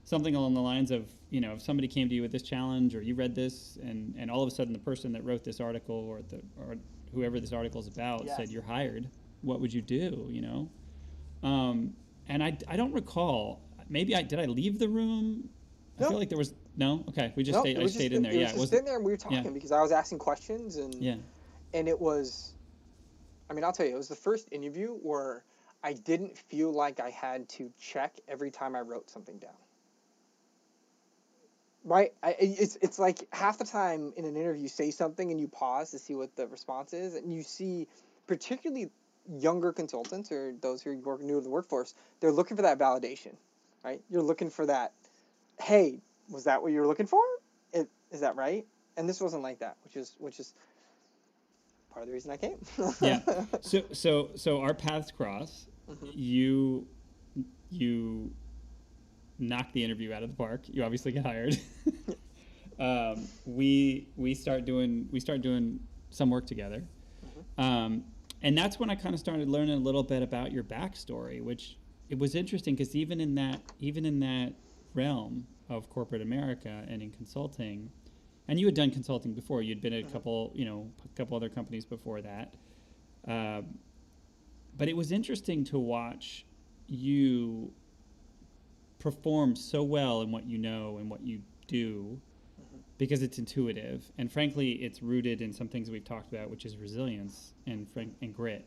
something 0.04 0.34
along 0.34 0.54
the 0.54 0.60
lines 0.60 0.90
of, 0.90 1.06
you 1.28 1.40
know, 1.40 1.52
if 1.52 1.62
somebody 1.62 1.86
came 1.86 2.08
to 2.08 2.14
you 2.14 2.22
with 2.22 2.32
this 2.32 2.42
challenge 2.42 2.94
or 2.94 3.02
you 3.02 3.14
read 3.14 3.34
this, 3.34 3.78
and 3.82 4.14
and 4.18 4.30
all 4.30 4.42
of 4.42 4.48
a 4.48 4.50
sudden 4.50 4.72
the 4.72 4.78
person 4.78 5.12
that 5.12 5.24
wrote 5.24 5.44
this 5.44 5.60
article 5.60 5.94
or 5.94 6.22
the 6.22 6.40
or 6.58 6.76
whoever 7.12 7.40
this 7.40 7.52
article 7.52 7.80
is 7.80 7.86
about 7.86 8.24
Yes. 8.24 8.36
said 8.36 8.50
you're 8.50 8.62
hired, 8.62 9.08
what 9.42 9.60
would 9.60 9.72
you 9.72 9.82
do? 9.82 10.28
You 10.30 10.42
know. 10.42 10.70
Um, 11.42 11.94
and 12.28 12.42
I, 12.42 12.56
I 12.66 12.76
don't 12.76 12.92
recall. 12.92 13.62
Maybe 13.88 14.14
I 14.14 14.22
did. 14.22 14.38
I 14.38 14.44
leave 14.44 14.78
the 14.78 14.88
room. 14.88 15.48
I 15.98 16.04
feel 16.04 16.18
like 16.18 16.28
there 16.28 16.38
was 16.38 16.52
no. 16.76 17.04
Okay, 17.08 17.32
we 17.36 17.42
just 17.42 17.56
No, 17.56 17.62
stayed. 17.62 17.78
I 17.78 17.86
stayed 17.86 18.10
just, 18.10 18.12
in 18.12 18.22
there. 18.22 18.32
It 18.32 18.36
yeah, 18.36 18.40
was 18.42 18.50
it 18.50 18.52
just 18.52 18.60
was. 18.60 18.70
sitting 18.70 18.84
there 18.84 18.96
and 18.96 19.04
we 19.04 19.12
were 19.12 19.16
talking 19.16 19.44
yeah. 19.44 19.50
because 19.50 19.72
I 19.72 19.80
was 19.80 19.92
asking 19.92 20.18
questions 20.18 20.76
and 20.76 20.94
Yeah, 20.94 21.16
and 21.74 21.88
it 21.88 21.98
was 22.00 22.54
i 23.50 23.54
mean 23.54 23.64
i'll 23.64 23.72
tell 23.72 23.86
you 23.86 23.94
it 23.94 23.98
was 23.98 24.08
the 24.08 24.14
first 24.14 24.48
interview 24.52 24.88
where 25.02 25.44
i 25.82 25.92
didn't 25.92 26.36
feel 26.36 26.72
like 26.72 27.00
i 27.00 27.10
had 27.10 27.48
to 27.48 27.70
check 27.80 28.18
every 28.28 28.50
time 28.50 28.74
i 28.74 28.80
wrote 28.80 29.10
something 29.10 29.38
down 29.38 29.50
right 31.84 32.12
I, 32.22 32.36
it's, 32.38 32.76
it's 32.82 32.98
like 32.98 33.26
half 33.32 33.58
the 33.58 33.64
time 33.64 34.12
in 34.16 34.24
an 34.24 34.36
interview 34.36 34.62
you 34.62 34.68
say 34.68 34.90
something 34.90 35.30
and 35.30 35.40
you 35.40 35.48
pause 35.48 35.90
to 35.92 35.98
see 35.98 36.14
what 36.14 36.34
the 36.36 36.46
response 36.46 36.92
is 36.92 37.14
and 37.14 37.32
you 37.32 37.42
see 37.42 37.86
particularly 38.26 38.90
younger 39.30 39.72
consultants 39.72 40.32
or 40.32 40.54
those 40.60 40.82
who 40.82 40.90
are 40.90 41.18
new 41.18 41.36
to 41.36 41.40
the 41.40 41.50
workforce 41.50 41.94
they're 42.20 42.32
looking 42.32 42.56
for 42.56 42.62
that 42.62 42.78
validation 42.78 43.34
right 43.84 44.00
you're 44.10 44.22
looking 44.22 44.50
for 44.50 44.66
that 44.66 44.92
hey 45.60 46.00
was 46.30 46.44
that 46.44 46.62
what 46.62 46.72
you 46.72 46.80
were 46.80 46.86
looking 46.86 47.06
for 47.06 47.22
it, 47.72 47.88
is 48.10 48.20
that 48.20 48.36
right 48.36 48.66
and 48.96 49.08
this 49.08 49.20
wasn't 49.20 49.42
like 49.42 49.58
that 49.60 49.76
which 49.84 49.96
is 49.96 50.14
which 50.18 50.40
is 50.40 50.54
part 51.98 52.02
of 52.02 52.08
the 52.08 52.14
reason 52.14 52.30
I 52.30 52.36
came. 52.36 52.58
yeah. 53.00 53.20
So 53.60 53.82
so 53.92 54.30
so 54.36 54.60
our 54.60 54.74
paths 54.74 55.10
cross. 55.10 55.66
Mhm. 55.88 56.12
You 56.14 56.86
you 57.70 58.30
knock 59.38 59.72
the 59.72 59.84
interview 59.84 60.12
out 60.12 60.22
of 60.22 60.30
the 60.30 60.36
park. 60.36 60.62
You 60.66 60.82
obviously 60.84 61.12
get 61.12 61.24
hired. 61.24 61.58
um, 62.78 63.26
we 63.46 64.08
we 64.16 64.34
start 64.34 64.64
doing 64.64 65.08
we 65.12 65.20
start 65.20 65.40
doing 65.42 65.80
some 66.10 66.30
work 66.30 66.46
together. 66.46 66.84
Um, 67.56 68.04
and 68.42 68.56
that's 68.56 68.78
when 68.78 68.88
I 68.90 68.94
kind 68.94 69.14
of 69.14 69.20
started 69.20 69.48
learning 69.48 69.74
a 69.74 69.80
little 69.80 70.02
bit 70.02 70.22
about 70.22 70.52
your 70.52 70.62
backstory, 70.64 71.42
which 71.42 71.76
it 72.08 72.18
was 72.18 72.34
interesting 72.34 72.74
because 72.74 72.94
even 72.94 73.20
in 73.20 73.34
that 73.34 73.60
even 73.80 74.04
in 74.04 74.20
that 74.20 74.54
realm 74.94 75.46
of 75.68 75.90
corporate 75.90 76.22
America 76.22 76.84
and 76.88 77.02
in 77.02 77.10
consulting, 77.10 77.90
and 78.48 78.58
you 78.58 78.66
had 78.66 78.74
done 78.74 78.90
consulting 78.90 79.34
before. 79.34 79.60
You'd 79.62 79.82
been 79.82 79.92
at 79.92 80.04
a 80.04 80.06
couple, 80.06 80.52
you 80.54 80.64
know, 80.64 80.90
a 81.04 81.08
couple 81.16 81.36
other 81.36 81.50
companies 81.50 81.84
before 81.84 82.22
that. 82.22 82.54
Um, 83.26 83.78
but 84.78 84.88
it 84.88 84.96
was 84.96 85.12
interesting 85.12 85.64
to 85.64 85.78
watch 85.78 86.46
you 86.86 87.72
perform 88.98 89.54
so 89.54 89.82
well 89.82 90.22
in 90.22 90.30
what 90.32 90.46
you 90.46 90.58
know 90.58 90.96
and 90.98 91.10
what 91.10 91.20
you 91.20 91.40
do 91.66 92.20
because 92.96 93.22
it's 93.22 93.38
intuitive. 93.38 94.10
And 94.18 94.32
frankly 94.32 94.70
it's 94.72 95.02
rooted 95.02 95.40
in 95.42 95.52
some 95.52 95.68
things 95.68 95.90
we've 95.90 96.04
talked 96.04 96.32
about 96.32 96.50
which 96.50 96.64
is 96.64 96.76
resilience 96.76 97.52
and 97.66 97.86
frank 97.92 98.14
and 98.22 98.34
grit. 98.34 98.64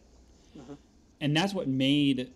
Mhm. 0.56 0.78
and 1.22 1.36
that's 1.36 1.54
what 1.54 1.68
made 1.68 2.32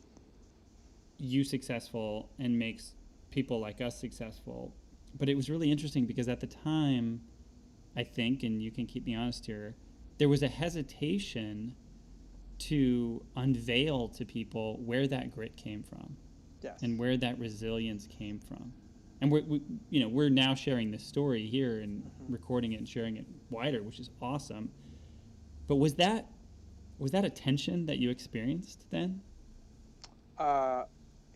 you 1.18 1.44
successful 1.44 2.30
and 2.40 2.58
makes 2.58 2.94
people 3.32 3.60
like 3.60 3.82
us 3.82 3.98
successful. 4.00 4.74
But 5.18 5.30
it 5.30 5.36
was 5.36 5.50
really 5.50 5.72
interesting 5.72 6.06
because 6.06 6.28
at 6.28 6.40
the 6.40 6.48
time 6.48 7.22
i 7.96 8.04
think 8.04 8.44
and 8.44 8.62
you 8.62 8.72
can 8.72 8.86
keep 8.86 9.06
me 9.06 9.16
honest 9.16 9.46
here 9.46 9.76
there 10.18 10.28
was 10.30 10.44
a 10.44 10.48
hesitation 10.50 11.76
to 12.58 13.24
unveil 13.36 14.08
to 14.10 14.26
people 14.26 14.80
where 14.84 15.08
that 15.08 15.34
grit 15.34 15.56
came 15.56 15.84
from 15.84 16.16
yes. 16.62 16.82
and 16.82 16.98
where 16.98 17.18
that 17.18 17.38
resilience 17.40 18.08
came 18.08 18.40
from. 18.40 18.74
and 19.22 19.32
we're 19.32 19.44
we, 19.44 19.62
you 19.90 20.00
know 20.00 20.08
we're 20.08 20.30
now 20.30 20.54
sharing 20.54 20.92
this 20.92 21.04
story 21.04 21.46
here 21.46 21.80
and 21.82 22.10
recording 22.28 22.74
it 22.74 22.78
and 22.78 22.88
sharing 22.88 23.18
it 23.18 23.26
wider, 23.50 23.82
which 23.84 24.00
is 24.00 24.10
awesome. 24.22 24.70
But 25.68 25.76
was 25.76 25.96
that 25.96 26.28
was 26.98 27.12
that 27.12 27.26
a 27.26 27.30
tension 27.30 27.86
that 27.88 27.98
you 27.98 28.10
experienced 28.10 28.86
then? 28.90 29.22
Uh, 30.38 30.84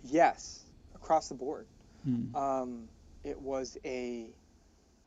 yes, 0.03 0.65
across 0.95 1.29
the 1.29 1.35
board. 1.35 1.67
Hmm. 2.03 2.35
Um, 2.35 2.89
it 3.23 3.39
was 3.39 3.77
a, 3.83 4.29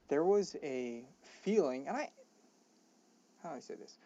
there 0.09 0.25
was 0.25 0.57
a 0.63 1.05
feeling, 1.43 1.89
and 1.89 1.97
I, 1.97 2.11
how 3.43 3.51
do 3.51 3.57
I 3.57 3.61
say 3.61 3.75
this? 3.75 3.97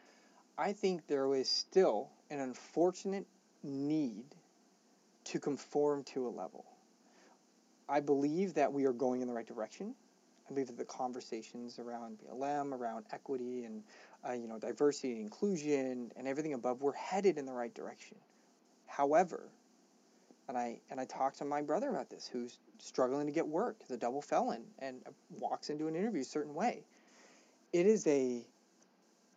I 0.59 0.73
think 0.73 1.07
there 1.07 1.35
is 1.35 1.49
still 1.49 2.09
an 2.31 2.41
unfortunate 2.41 3.27
need 3.63 4.25
to 5.25 5.39
conform 5.39 6.05
to 6.05 6.27
a 6.27 6.31
level. 6.31 6.65
I 7.89 8.01
believe 8.01 8.55
that 8.55 8.73
we 8.73 8.87
are 8.87 8.93
going 8.93 9.21
in 9.21 9.29
the 9.29 9.35
right 9.35 9.47
direction. 9.47 9.95
I 10.47 10.49
believe 10.49 10.69
that 10.69 10.79
the 10.79 10.85
conversations 10.85 11.79
around 11.79 12.19
BLM, 12.19 12.73
around 12.73 13.05
equity, 13.13 13.65
and 13.65 13.83
uh, 14.27 14.33
you 14.33 14.49
know 14.49 14.59
diversity 14.59 15.13
and 15.13 15.21
inclusion, 15.21 16.13
and 16.17 16.29
everything 16.29 16.55
above, 16.55 16.81
we're 16.81 16.93
headed 16.93 17.39
in 17.39 17.47
the 17.47 17.53
right 17.53 17.75
direction. 17.75 18.17
However, 18.87 19.49
and 20.49 20.57
I 20.57 20.81
and 20.91 21.01
I 21.01 21.05
talked 21.05 21.39
to 21.39 21.45
my 21.45 21.63
brother 21.63 21.91
about 21.91 22.09
this, 22.09 22.29
who's 22.33 22.59
struggling 22.79 23.27
to 23.27 23.33
get 23.33 23.47
work, 23.47 23.77
a 23.91 23.97
double 23.97 24.23
felon, 24.23 24.65
and 24.79 25.03
walks 25.39 25.71
into 25.71 25.89
an 25.89 25.97
interview 25.97 26.23
a 26.23 26.25
certain 26.25 26.55
way. 26.55 26.85
It 27.73 27.87
is 27.87 28.07
a 28.07 28.47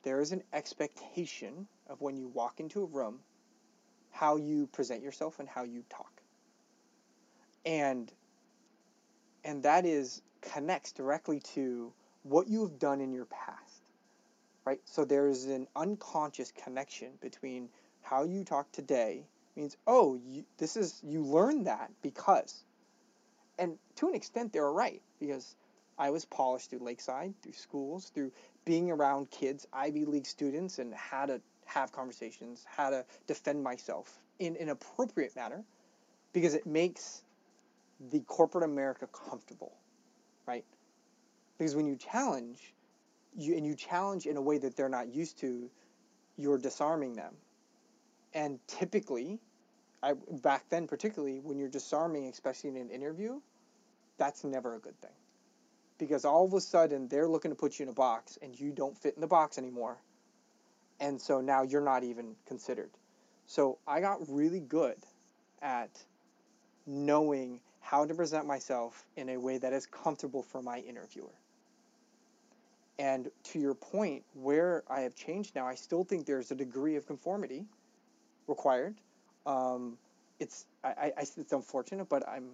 there 0.04 0.22
is 0.22 0.32
an 0.32 0.44
expectation 0.54 1.68
of 1.88 2.02
when 2.02 2.18
you 2.18 2.28
walk 2.28 2.60
into 2.60 2.84
a 2.84 2.86
room, 2.86 3.20
how 4.12 4.38
you 4.38 4.68
present 4.68 5.04
yourself 5.04 5.40
and 5.40 5.48
how 5.48 5.64
you 5.64 5.84
talk, 5.90 6.22
and 7.66 8.12
and 9.44 9.64
that 9.64 9.86
is 9.86 10.22
connects 10.42 10.92
directly 10.92 11.40
to 11.40 11.92
what 12.24 12.48
you 12.48 12.62
have 12.62 12.80
done 12.80 13.02
in 13.02 13.12
your 13.14 13.26
past, 13.26 13.82
right? 14.66 14.80
So 14.86 15.06
there 15.06 15.28
is 15.28 15.46
an 15.46 15.68
unconscious 15.76 16.52
connection 16.52 17.12
between 17.22 17.70
how 18.02 18.24
you 18.24 18.44
talk 18.44 18.72
today 18.72 19.26
means 19.56 19.78
oh 19.88 20.20
you, 20.26 20.44
this 20.58 20.78
is 20.78 21.02
you 21.04 21.22
learned 21.22 21.68
that 21.68 21.92
because 22.02 22.64
and 23.58 23.78
to 23.96 24.08
an 24.08 24.16
extent 24.16 24.54
they're 24.54 24.72
right 24.72 25.02
because 25.20 25.56
i 25.98 26.10
was 26.10 26.26
polished 26.26 26.70
through 26.70 26.80
lakeside 26.80 27.34
through 27.42 27.54
schools 27.54 28.10
through 28.16 28.32
being 28.70 28.92
around 28.92 29.32
kids 29.32 29.66
ivy 29.74 30.06
league 30.06 30.28
students 30.28 30.78
and 30.78 30.94
how 30.94 31.26
to 31.26 31.42
have 31.66 31.92
conversations 31.92 32.64
how 32.70 32.92
to 32.92 33.04
defend 33.26 33.64
myself 33.64 34.20
in 34.38 34.56
an 34.58 34.70
appropriate 34.70 35.36
manner 35.36 35.64
because 36.34 36.54
it 36.54 36.68
makes 36.68 37.24
the 38.12 38.20
corporate 38.36 38.64
america 38.64 39.08
comfortable 39.08 39.74
right 40.46 40.66
because 41.58 41.76
when 41.76 41.88
you 41.88 41.96
challenge 41.96 42.76
you 43.36 43.58
and 43.58 43.66
you 43.66 43.74
challenge 43.74 44.28
in 44.28 44.38
a 44.38 44.42
way 44.42 44.60
that 44.60 44.76
they're 44.76 44.96
not 45.00 45.12
used 45.12 45.40
to 45.40 45.68
you're 46.38 46.60
disarming 46.60 47.14
them 47.14 47.34
and 48.36 48.60
typically 48.68 49.40
I 50.04 50.14
back 50.44 50.66
then 50.70 50.88
particularly 50.88 51.40
when 51.40 51.58
you're 51.58 51.70
disarming, 51.70 52.28
especially 52.28 52.70
in 52.70 52.78
an 52.78 52.90
interview, 52.90 53.42
that's 54.18 54.44
never 54.44 54.76
a 54.76 54.80
good 54.80 55.00
thing. 55.02 55.12
Because 56.00 56.26
all 56.26 56.46
of 56.46 56.54
a 56.54 56.62
sudden 56.62 57.08
they're 57.08 57.28
looking 57.28 57.52
to 57.52 57.56
put 57.56 57.78
you 57.78 57.84
in 57.84 57.90
a 57.90 57.94
box 57.94 58.40
and 58.42 58.60
you 58.60 58.72
don't 58.72 58.98
fit 58.98 59.14
in 59.14 59.22
the 59.22 59.28
box 59.28 59.60
anymore. 59.60 59.98
And 61.00 61.22
so 61.22 61.42
now 61.42 61.62
you're 61.62 61.84
not 61.84 62.04
even 62.04 62.36
considered. 62.48 62.90
So 63.46 63.78
I 63.88 64.02
got 64.02 64.20
really 64.28 64.60
good 64.60 64.98
at 65.62 65.90
knowing 66.88 67.60
how 67.82 68.06
to 68.06 68.16
present 68.16 68.48
myself 68.48 69.06
in 69.16 69.30
a 69.30 69.38
way 69.38 69.60
that 69.60 69.74
is 69.74 69.86
comfortable 69.86 70.42
for 70.42 70.62
my 70.62 70.80
interviewer. 70.80 71.36
And 72.98 73.30
to 73.44 73.60
your 73.60 73.76
point, 73.76 74.24
where 74.34 74.84
I 74.90 75.02
have 75.02 75.16
changed 75.16 75.56
now, 75.56 75.68
I 75.68 75.76
still 75.76 76.04
think 76.04 76.26
there's 76.26 76.52
a 76.52 76.56
degree 76.56 76.96
of 76.96 77.06
conformity 77.06 77.66
required 78.48 78.96
um, 79.46 79.98
it's 80.40 80.66
I, 80.84 81.12
I, 81.18 81.22
it's 81.38 81.52
unfortunate, 81.52 82.08
but 82.08 82.28
I'm 82.28 82.52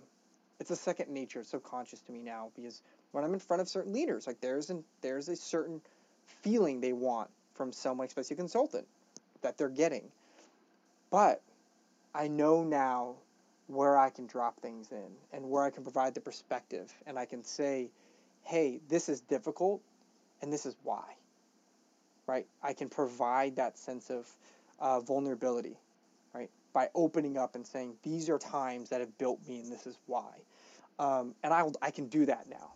it's 0.60 0.72
a 0.72 0.76
second 0.76 1.10
nature, 1.10 1.44
subconscious 1.44 2.00
to 2.02 2.12
me 2.12 2.22
now 2.22 2.50
because 2.56 2.82
when 3.12 3.24
I'm 3.24 3.34
in 3.34 3.40
front 3.40 3.62
of 3.62 3.70
certain 3.70 3.94
leaders, 3.94 4.28
like 4.28 4.42
there's 4.42 4.70
an 4.70 4.84
there's 5.02 5.30
a 5.30 5.36
certain 5.36 5.82
feeling 6.26 6.82
they 6.82 6.94
want 6.94 7.30
from 7.54 7.72
someone, 7.72 8.08
especially 8.08 8.36
a 8.36 8.38
consultant, 8.38 8.88
that 9.42 9.58
they're 9.58 9.70
getting. 9.70 10.04
But 11.10 11.42
I 12.14 12.28
know 12.28 12.64
now 12.64 13.16
where 13.68 13.98
I 13.98 14.10
can 14.10 14.28
drop 14.28 14.60
things 14.60 14.92
in 14.92 15.08
and 15.34 15.50
where 15.50 15.64
I 15.64 15.70
can 15.70 15.84
provide 15.84 16.14
the 16.14 16.22
perspective 16.22 16.94
and 17.08 17.18
I 17.18 17.26
can 17.26 17.44
say, 17.44 17.90
hey, 18.44 18.80
this 18.90 19.10
is 19.10 19.22
difficult 19.22 19.82
and 20.42 20.52
this 20.52 20.66
is 20.66 20.76
why. 20.84 21.16
Right? 22.28 22.46
I 22.64 22.74
can 22.74 22.90
provide 22.90 23.56
that 23.56 23.78
sense 23.78 24.10
of 24.10 24.28
uh, 24.80 25.00
vulnerability 25.00 25.78
right? 26.34 26.50
by 26.74 26.90
opening 26.96 27.38
up 27.38 27.56
and 27.56 27.66
saying 27.66 27.94
these 28.04 28.30
are 28.30 28.38
times 28.38 28.90
that 28.90 29.00
have 29.00 29.18
built 29.18 29.40
me 29.48 29.62
and 29.62 29.72
this 29.72 29.88
is 29.88 29.98
why 30.06 30.32
um, 31.00 31.34
and 31.44 31.54
I, 31.54 31.66
I 31.82 31.92
can 31.92 32.08
do 32.08 32.26
that 32.26 32.50
now 32.50 32.72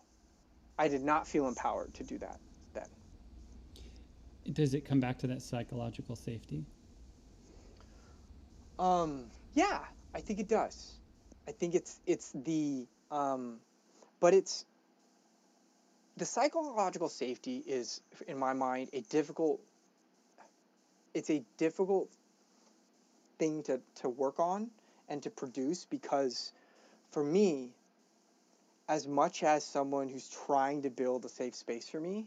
i 0.80 0.88
did 0.88 1.02
not 1.02 1.28
feel 1.28 1.46
empowered 1.46 1.92
to 1.94 2.02
do 2.02 2.18
that 2.18 2.38
then. 2.72 2.88
Does 4.52 4.72
it 4.74 4.84
come 4.84 4.98
back 4.98 5.18
to 5.18 5.26
that 5.28 5.42
psychological 5.42 6.16
safety? 6.16 6.64
Um, 8.78 9.26
yeah 9.54 9.80
i 10.14 10.20
think 10.20 10.40
it 10.40 10.48
does. 10.48 10.94
I 11.46 11.52
think 11.52 11.74
it's 11.74 12.00
it's 12.06 12.32
the 12.32 12.86
um, 13.10 13.58
but 14.20 14.34
it's 14.34 14.64
the 16.16 16.24
psychological 16.24 17.08
safety 17.08 17.62
is 17.66 18.00
in 18.26 18.38
my 18.38 18.52
mind 18.52 18.90
a 18.92 19.00
difficult 19.02 19.60
it's 21.14 21.30
a 21.30 21.42
difficult 21.56 22.08
thing 23.38 23.62
to, 23.64 23.80
to 23.96 24.08
work 24.08 24.38
on 24.38 24.70
and 25.08 25.22
to 25.22 25.30
produce 25.30 25.84
because 25.84 26.52
for 27.10 27.24
me, 27.24 27.74
as 28.90 29.06
much 29.06 29.44
as 29.44 29.64
someone 29.64 30.08
who's 30.08 30.28
trying 30.46 30.82
to 30.82 30.90
build 30.90 31.24
a 31.24 31.28
safe 31.28 31.54
space 31.54 31.88
for 31.88 32.00
me, 32.00 32.26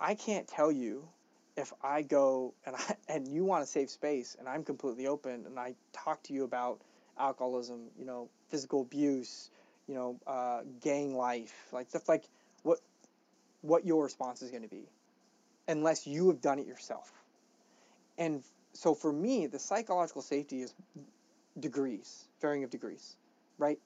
I 0.00 0.16
can't 0.16 0.48
tell 0.48 0.72
you 0.72 1.06
if 1.56 1.72
I 1.80 2.02
go 2.02 2.54
and 2.66 2.74
I, 2.74 2.96
and 3.08 3.28
you 3.28 3.44
want 3.44 3.62
a 3.62 3.66
safe 3.66 3.88
space 3.88 4.36
and 4.38 4.48
I'm 4.48 4.64
completely 4.64 5.06
open 5.06 5.46
and 5.46 5.60
I 5.60 5.76
talk 5.92 6.24
to 6.24 6.32
you 6.32 6.42
about 6.42 6.80
alcoholism, 7.18 7.82
you 7.96 8.04
know, 8.04 8.28
physical 8.48 8.80
abuse, 8.80 9.50
you 9.86 9.94
know, 9.94 10.18
uh, 10.26 10.62
gang 10.80 11.16
life, 11.16 11.54
like 11.72 11.88
stuff 11.88 12.08
like 12.08 12.24
what 12.64 12.80
what 13.62 13.86
your 13.86 14.02
response 14.02 14.42
is 14.42 14.50
going 14.50 14.64
to 14.64 14.68
be, 14.68 14.88
unless 15.68 16.04
you 16.04 16.26
have 16.28 16.40
done 16.40 16.58
it 16.58 16.66
yourself. 16.66 17.12
And 18.18 18.42
so 18.72 18.92
for 18.92 19.12
me, 19.12 19.46
the 19.46 19.58
psychological 19.60 20.20
safety 20.20 20.62
is 20.62 20.74
degrees, 21.60 22.24
varying 22.40 22.64
of 22.64 22.70
degrees, 22.70 23.16
right? 23.56 23.78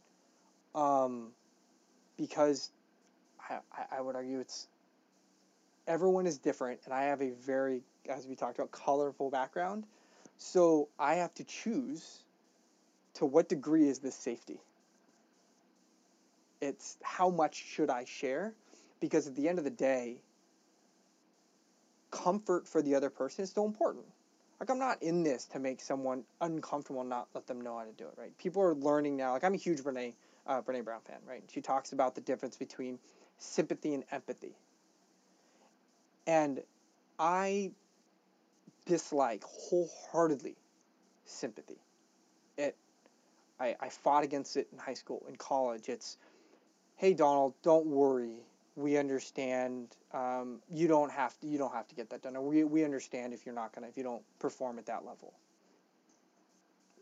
Um, 0.78 1.32
because 2.16 2.70
I, 3.50 3.58
I 3.96 4.00
would 4.00 4.14
argue 4.14 4.38
it's 4.38 4.68
everyone 5.88 6.26
is 6.26 6.38
different, 6.38 6.80
and 6.84 6.94
I 6.94 7.02
have 7.04 7.20
a 7.20 7.30
very, 7.30 7.82
as 8.08 8.26
we 8.28 8.36
talked 8.36 8.58
about, 8.58 8.70
colorful 8.70 9.30
background. 9.30 9.84
So 10.36 10.88
I 10.98 11.14
have 11.14 11.34
to 11.34 11.44
choose 11.44 12.22
to 13.14 13.26
what 13.26 13.48
degree 13.48 13.88
is 13.88 13.98
this 13.98 14.14
safety. 14.14 14.60
It's 16.60 16.96
how 17.02 17.28
much 17.28 17.56
should 17.56 17.90
I 17.90 18.04
share? 18.04 18.54
Because 19.00 19.26
at 19.26 19.34
the 19.34 19.48
end 19.48 19.58
of 19.58 19.64
the 19.64 19.70
day, 19.70 20.18
comfort 22.12 22.68
for 22.68 22.82
the 22.82 22.94
other 22.94 23.10
person 23.10 23.42
is 23.42 23.50
so 23.50 23.64
important 23.64 24.04
like 24.60 24.70
I'm 24.70 24.78
not 24.78 25.02
in 25.02 25.22
this 25.22 25.44
to 25.46 25.58
make 25.58 25.80
someone 25.80 26.24
uncomfortable 26.40 27.00
and 27.00 27.10
not 27.10 27.28
let 27.34 27.46
them 27.46 27.60
know 27.60 27.78
how 27.78 27.84
to 27.84 27.92
do 27.92 28.04
it, 28.04 28.14
right? 28.16 28.36
People 28.38 28.62
are 28.62 28.74
learning 28.74 29.16
now. 29.16 29.32
Like 29.32 29.44
I'm 29.44 29.54
a 29.54 29.58
huge 29.58 29.80
Brene 29.80 30.14
uh, 30.48 30.62
Brene 30.62 30.84
Brown 30.84 31.00
fan, 31.02 31.18
right? 31.28 31.42
She 31.52 31.60
talks 31.60 31.92
about 31.92 32.14
the 32.14 32.20
difference 32.20 32.56
between 32.56 32.98
sympathy 33.38 33.94
and 33.94 34.04
empathy, 34.10 34.56
and 36.26 36.60
I 37.18 37.70
dislike 38.86 39.44
wholeheartedly 39.44 40.56
sympathy. 41.24 41.78
It, 42.56 42.76
I, 43.60 43.76
I 43.80 43.88
fought 43.88 44.24
against 44.24 44.56
it 44.56 44.68
in 44.72 44.78
high 44.78 44.94
school, 44.94 45.24
in 45.28 45.36
college. 45.36 45.88
It's, 45.88 46.16
hey 46.96 47.12
Donald, 47.14 47.54
don't 47.62 47.86
worry 47.86 48.38
we 48.78 48.96
understand 48.96 49.88
um, 50.14 50.60
you 50.70 50.86
don't 50.86 51.10
have 51.10 51.38
to 51.40 51.48
you 51.48 51.58
don't 51.58 51.74
have 51.74 51.88
to 51.88 51.96
get 51.96 52.08
that 52.10 52.22
done. 52.22 52.46
We, 52.46 52.62
we 52.62 52.84
understand 52.84 53.34
if 53.34 53.44
you're 53.44 53.54
not 53.54 53.74
gonna 53.74 53.88
if 53.88 53.96
you 53.96 54.04
don't 54.04 54.22
perform 54.38 54.78
at 54.78 54.86
that 54.86 55.04
level. 55.04 55.34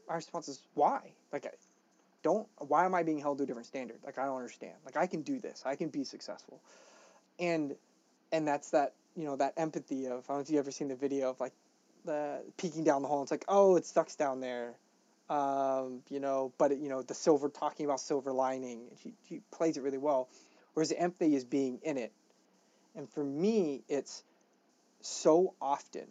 My 0.09 0.15
response 0.15 0.49
is 0.49 0.63
why? 0.75 1.13
Like, 1.33 1.53
don't 2.27 2.49
why 2.59 2.85
am 2.87 2.95
I 2.95 3.05
being 3.05 3.21
held 3.21 3.39
to 3.39 3.45
a 3.45 3.49
different 3.49 3.69
standard? 3.69 4.01
Like 4.05 4.19
I 4.19 4.27
don't 4.27 4.39
understand. 4.43 4.77
Like 4.87 4.99
I 4.99 5.07
can 5.09 5.23
do 5.23 5.41
this. 5.41 5.65
I 5.67 5.77
can 5.77 5.91
be 5.91 6.05
successful, 6.05 6.61
and 7.39 7.77
and 8.33 8.49
that's 8.49 8.71
that 8.73 8.95
you 9.17 9.25
know 9.27 9.37
that 9.37 9.55
empathy 9.59 10.07
of 10.07 10.25
I 10.29 10.35
don't 10.35 10.39
know 10.39 10.41
if 10.43 10.51
you've 10.51 10.61
ever 10.61 10.73
seen 10.73 10.89
the 10.89 10.97
video 10.97 11.31
of 11.31 11.41
like 11.41 11.55
the 12.07 12.43
peeking 12.59 12.85
down 12.85 13.03
the 13.03 13.09
hole. 13.09 13.23
It's 13.23 13.33
like 13.33 13.47
oh 13.49 13.77
it 13.77 13.87
sucks 13.87 14.17
down 14.17 14.41
there. 14.41 14.75
um, 15.29 16.03
you 16.11 16.21
know, 16.21 16.53
but 16.59 16.73
it, 16.73 16.79
you 16.81 16.89
know 16.89 17.03
the 17.03 17.15
silver 17.15 17.49
talking 17.49 17.87
about 17.87 18.01
silver 18.01 18.33
lining. 18.33 18.89
She, 19.03 19.15
she 19.29 19.41
plays 19.53 19.77
it 19.79 19.83
really 19.83 19.99
well, 19.99 20.29
whereas 20.75 20.91
the 20.91 21.01
empathy 21.01 21.35
is 21.37 21.45
being 21.45 21.81
in 21.83 21.99
it. 21.99 22.13
And 22.97 23.11
for 23.11 23.25
me, 23.25 23.85
it's 23.89 24.25
so 25.03 25.55
often 25.61 26.07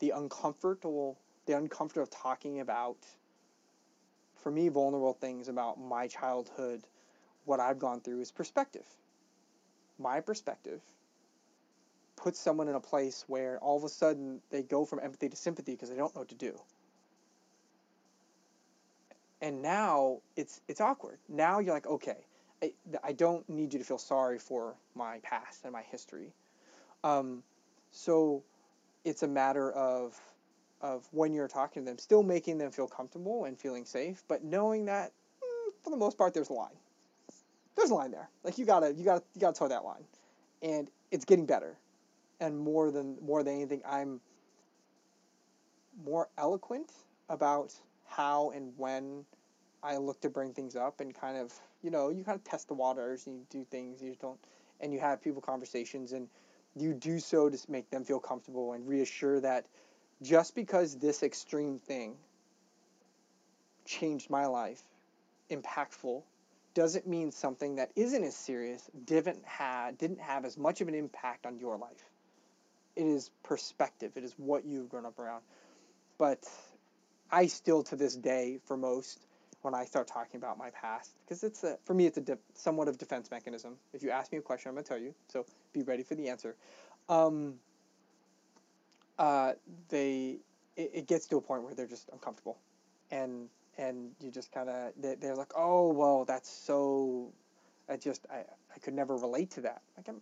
the 0.00 0.10
uncomfortable, 0.10 1.18
the 1.46 1.56
uncomfortable 1.56 2.06
talking 2.08 2.60
about, 2.60 2.98
for 4.48 4.52
me, 4.52 4.70
vulnerable 4.70 5.12
things 5.12 5.48
about 5.48 5.78
my 5.78 6.06
childhood, 6.06 6.82
what 7.44 7.60
I've 7.60 7.78
gone 7.78 8.00
through 8.00 8.22
is 8.22 8.32
perspective. 8.32 8.86
My 9.98 10.20
perspective 10.20 10.80
puts 12.16 12.40
someone 12.40 12.66
in 12.66 12.74
a 12.74 12.80
place 12.80 13.26
where 13.28 13.58
all 13.58 13.76
of 13.76 13.84
a 13.84 13.90
sudden 13.90 14.40
they 14.48 14.62
go 14.62 14.86
from 14.86 15.00
empathy 15.00 15.28
to 15.28 15.36
sympathy 15.36 15.72
because 15.72 15.90
they 15.90 15.96
don't 15.96 16.14
know 16.14 16.22
what 16.22 16.30
to 16.30 16.34
do 16.34 16.58
and 19.42 19.60
now 19.60 20.18
it's 20.34 20.62
it's 20.66 20.80
awkward. 20.80 21.18
Now 21.28 21.58
you're 21.58 21.74
like, 21.74 21.86
okay, 21.86 22.16
I, 22.62 22.72
I 23.04 23.12
don't 23.12 23.46
need 23.50 23.74
you 23.74 23.78
to 23.78 23.84
feel 23.84 23.98
sorry 23.98 24.38
for 24.38 24.74
my 24.94 25.18
past 25.22 25.64
and 25.64 25.72
my 25.74 25.82
history. 25.82 26.32
Um, 27.04 27.42
so 27.90 28.42
it's 29.04 29.22
a 29.22 29.28
matter 29.28 29.70
of 29.70 30.18
of 30.80 31.06
when 31.10 31.32
you're 31.32 31.48
talking 31.48 31.84
to 31.84 31.90
them, 31.90 31.98
still 31.98 32.22
making 32.22 32.58
them 32.58 32.70
feel 32.70 32.86
comfortable 32.86 33.44
and 33.44 33.58
feeling 33.58 33.84
safe, 33.84 34.22
but 34.28 34.44
knowing 34.44 34.84
that 34.86 35.12
mm, 35.42 35.72
for 35.82 35.90
the 35.90 35.96
most 35.96 36.16
part 36.16 36.34
there's 36.34 36.50
a 36.50 36.52
line. 36.52 36.76
There's 37.76 37.90
a 37.90 37.94
line 37.94 38.10
there. 38.10 38.28
Like 38.42 38.58
you 38.58 38.64
gotta 38.64 38.92
you 38.92 39.04
gotta 39.04 39.22
you 39.34 39.40
gotta 39.40 39.56
toe 39.56 39.68
that 39.68 39.84
line, 39.84 40.04
and 40.62 40.90
it's 41.10 41.24
getting 41.24 41.46
better, 41.46 41.76
and 42.40 42.58
more 42.58 42.90
than 42.90 43.16
more 43.22 43.42
than 43.42 43.54
anything, 43.54 43.82
I'm 43.88 44.20
more 46.04 46.28
eloquent 46.38 46.92
about 47.28 47.74
how 48.06 48.50
and 48.50 48.72
when 48.76 49.24
I 49.82 49.96
look 49.96 50.20
to 50.22 50.30
bring 50.30 50.52
things 50.52 50.74
up 50.76 51.00
and 51.00 51.14
kind 51.14 51.36
of, 51.36 51.52
you 51.82 51.90
know, 51.90 52.08
you 52.08 52.24
kind 52.24 52.36
of 52.36 52.44
test 52.44 52.68
the 52.68 52.74
waters 52.74 53.26
and 53.26 53.36
you 53.36 53.46
do 53.50 53.64
things 53.70 54.02
you 54.02 54.16
don't, 54.20 54.38
and 54.80 54.92
you 54.92 54.98
have 55.00 55.22
people 55.22 55.40
conversations 55.40 56.12
and 56.12 56.28
you 56.76 56.94
do 56.94 57.18
so 57.18 57.48
to 57.48 57.58
make 57.70 57.90
them 57.90 58.04
feel 58.04 58.20
comfortable 58.20 58.72
and 58.72 58.86
reassure 58.88 59.40
that 59.40 59.66
just 60.22 60.54
because 60.54 60.96
this 60.96 61.22
extreme 61.22 61.78
thing 61.78 62.16
changed 63.84 64.30
my 64.30 64.46
life, 64.46 64.82
impactful, 65.50 66.22
doesn't 66.74 67.06
mean 67.06 67.32
something 67.32 67.76
that 67.76 67.90
isn't 67.96 68.22
as 68.22 68.36
serious 68.36 68.88
didn't 69.04 69.44
have 69.44 69.98
didn't 69.98 70.20
have 70.20 70.44
as 70.44 70.56
much 70.56 70.80
of 70.80 70.88
an 70.88 70.94
impact 70.94 71.46
on 71.46 71.58
your 71.58 71.76
life. 71.76 72.04
It 72.94 73.06
is 73.06 73.30
perspective. 73.42 74.12
It 74.16 74.24
is 74.24 74.34
what 74.36 74.64
you've 74.64 74.88
grown 74.88 75.06
up 75.06 75.18
around. 75.18 75.42
But 76.18 76.48
I 77.30 77.46
still, 77.46 77.82
to 77.84 77.96
this 77.96 78.16
day, 78.16 78.58
for 78.64 78.76
most, 78.76 79.26
when 79.62 79.74
I 79.74 79.84
start 79.84 80.06
talking 80.06 80.36
about 80.36 80.58
my 80.58 80.70
past, 80.70 81.14
because 81.24 81.42
it's 81.42 81.64
a, 81.64 81.78
for 81.84 81.94
me, 81.94 82.06
it's 82.06 82.18
a 82.18 82.20
de- 82.20 82.38
somewhat 82.54 82.88
of 82.88 82.98
defense 82.98 83.30
mechanism. 83.30 83.76
If 83.92 84.02
you 84.02 84.10
ask 84.10 84.30
me 84.32 84.38
a 84.38 84.42
question, 84.42 84.68
I'm 84.68 84.74
gonna 84.74 84.84
tell 84.84 84.98
you. 84.98 85.14
So 85.28 85.46
be 85.72 85.82
ready 85.82 86.02
for 86.02 86.14
the 86.14 86.28
answer. 86.28 86.54
Um, 87.08 87.54
uh, 89.18 89.52
they, 89.88 90.38
it, 90.76 90.90
it 90.94 91.06
gets 91.06 91.26
to 91.26 91.36
a 91.36 91.40
point 91.40 91.62
where 91.62 91.74
they're 91.74 91.86
just 91.86 92.08
uncomfortable, 92.12 92.58
and 93.10 93.48
and 93.76 94.10
you 94.20 94.30
just 94.30 94.52
kind 94.52 94.68
of 94.68 94.92
they, 95.00 95.14
they're 95.14 95.36
like, 95.36 95.52
oh 95.56 95.92
well, 95.92 96.24
that's 96.24 96.50
so. 96.50 97.32
I 97.88 97.96
just 97.96 98.26
I, 98.30 98.38
I 98.74 98.78
could 98.80 98.94
never 98.94 99.16
relate 99.16 99.50
to 99.52 99.62
that. 99.62 99.80
Like 99.96 100.08
I'm, 100.08 100.20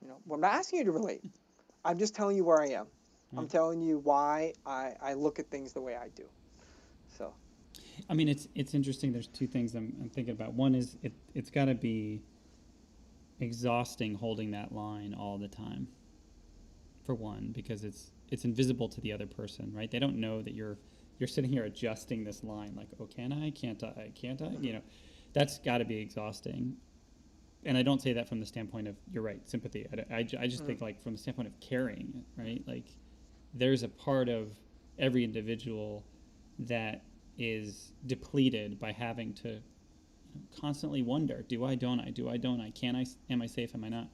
you 0.00 0.08
know, 0.08 0.16
well, 0.26 0.36
I'm 0.36 0.40
not 0.40 0.54
asking 0.54 0.78
you 0.80 0.84
to 0.86 0.92
relate. 0.92 1.22
I'm 1.84 1.98
just 1.98 2.14
telling 2.14 2.36
you 2.36 2.44
where 2.44 2.62
I 2.62 2.68
am. 2.68 2.86
I'm 3.36 3.48
telling 3.48 3.80
you 3.80 3.98
why 3.98 4.52
I, 4.66 4.92
I 5.00 5.14
look 5.14 5.38
at 5.38 5.50
things 5.50 5.72
the 5.72 5.80
way 5.80 5.96
I 5.96 6.08
do. 6.14 6.24
So. 7.16 7.32
I 8.10 8.14
mean, 8.14 8.28
it's 8.28 8.48
it's 8.54 8.74
interesting. 8.74 9.12
There's 9.12 9.26
two 9.26 9.46
things 9.46 9.74
I'm, 9.74 9.94
I'm 10.00 10.10
thinking 10.10 10.32
about. 10.32 10.52
One 10.52 10.74
is 10.74 10.96
it 11.02 11.12
it's 11.34 11.50
got 11.50 11.66
to 11.66 11.74
be 11.74 12.20
exhausting 13.40 14.14
holding 14.14 14.50
that 14.52 14.72
line 14.72 15.14
all 15.14 15.38
the 15.38 15.48
time. 15.48 15.88
For 17.04 17.14
one, 17.14 17.50
because 17.52 17.84
it's 17.84 18.12
it's 18.30 18.44
invisible 18.44 18.88
to 18.88 19.00
the 19.00 19.12
other 19.12 19.26
person, 19.26 19.72
right? 19.74 19.90
They 19.90 19.98
don't 19.98 20.16
know 20.16 20.40
that 20.42 20.54
you're 20.54 20.78
you're 21.18 21.28
sitting 21.28 21.52
here 21.52 21.64
adjusting 21.64 22.24
this 22.24 22.42
line, 22.42 22.74
like, 22.76 22.88
oh, 23.00 23.06
can 23.06 23.32
I? 23.32 23.50
Can't 23.50 23.82
I? 23.82 24.10
Can't 24.14 24.40
I? 24.42 24.50
You 24.60 24.74
know, 24.74 24.82
that's 25.32 25.58
got 25.58 25.78
to 25.78 25.84
be 25.84 25.98
exhausting. 25.98 26.76
And 27.64 27.78
I 27.78 27.82
don't 27.82 28.02
say 28.02 28.12
that 28.12 28.28
from 28.28 28.40
the 28.40 28.46
standpoint 28.46 28.88
of 28.88 28.96
you're 29.12 29.22
right, 29.22 29.40
sympathy. 29.48 29.86
I, 29.92 30.14
I, 30.14 30.18
I 30.40 30.46
just 30.46 30.64
mm. 30.64 30.66
think 30.66 30.80
like 30.80 31.02
from 31.02 31.12
the 31.12 31.18
standpoint 31.18 31.48
of 31.48 31.60
caring, 31.60 32.24
right? 32.36 32.62
Like 32.66 32.86
there's 33.54 33.82
a 33.82 33.88
part 33.88 34.28
of 34.28 34.50
every 34.98 35.24
individual 35.24 36.04
that 36.58 37.04
is 37.38 37.92
depleted 38.06 38.78
by 38.78 38.92
having 38.92 39.32
to 39.32 39.60
constantly 40.58 41.02
wonder 41.02 41.44
do 41.48 41.64
i 41.64 41.74
don't 41.74 42.00
i 42.00 42.10
do 42.10 42.28
i 42.28 42.36
don't 42.36 42.60
i 42.60 42.70
can 42.70 42.96
i 42.96 43.04
am 43.30 43.42
i 43.42 43.46
safe 43.46 43.74
am 43.74 43.84
i 43.84 43.88
not 43.88 44.08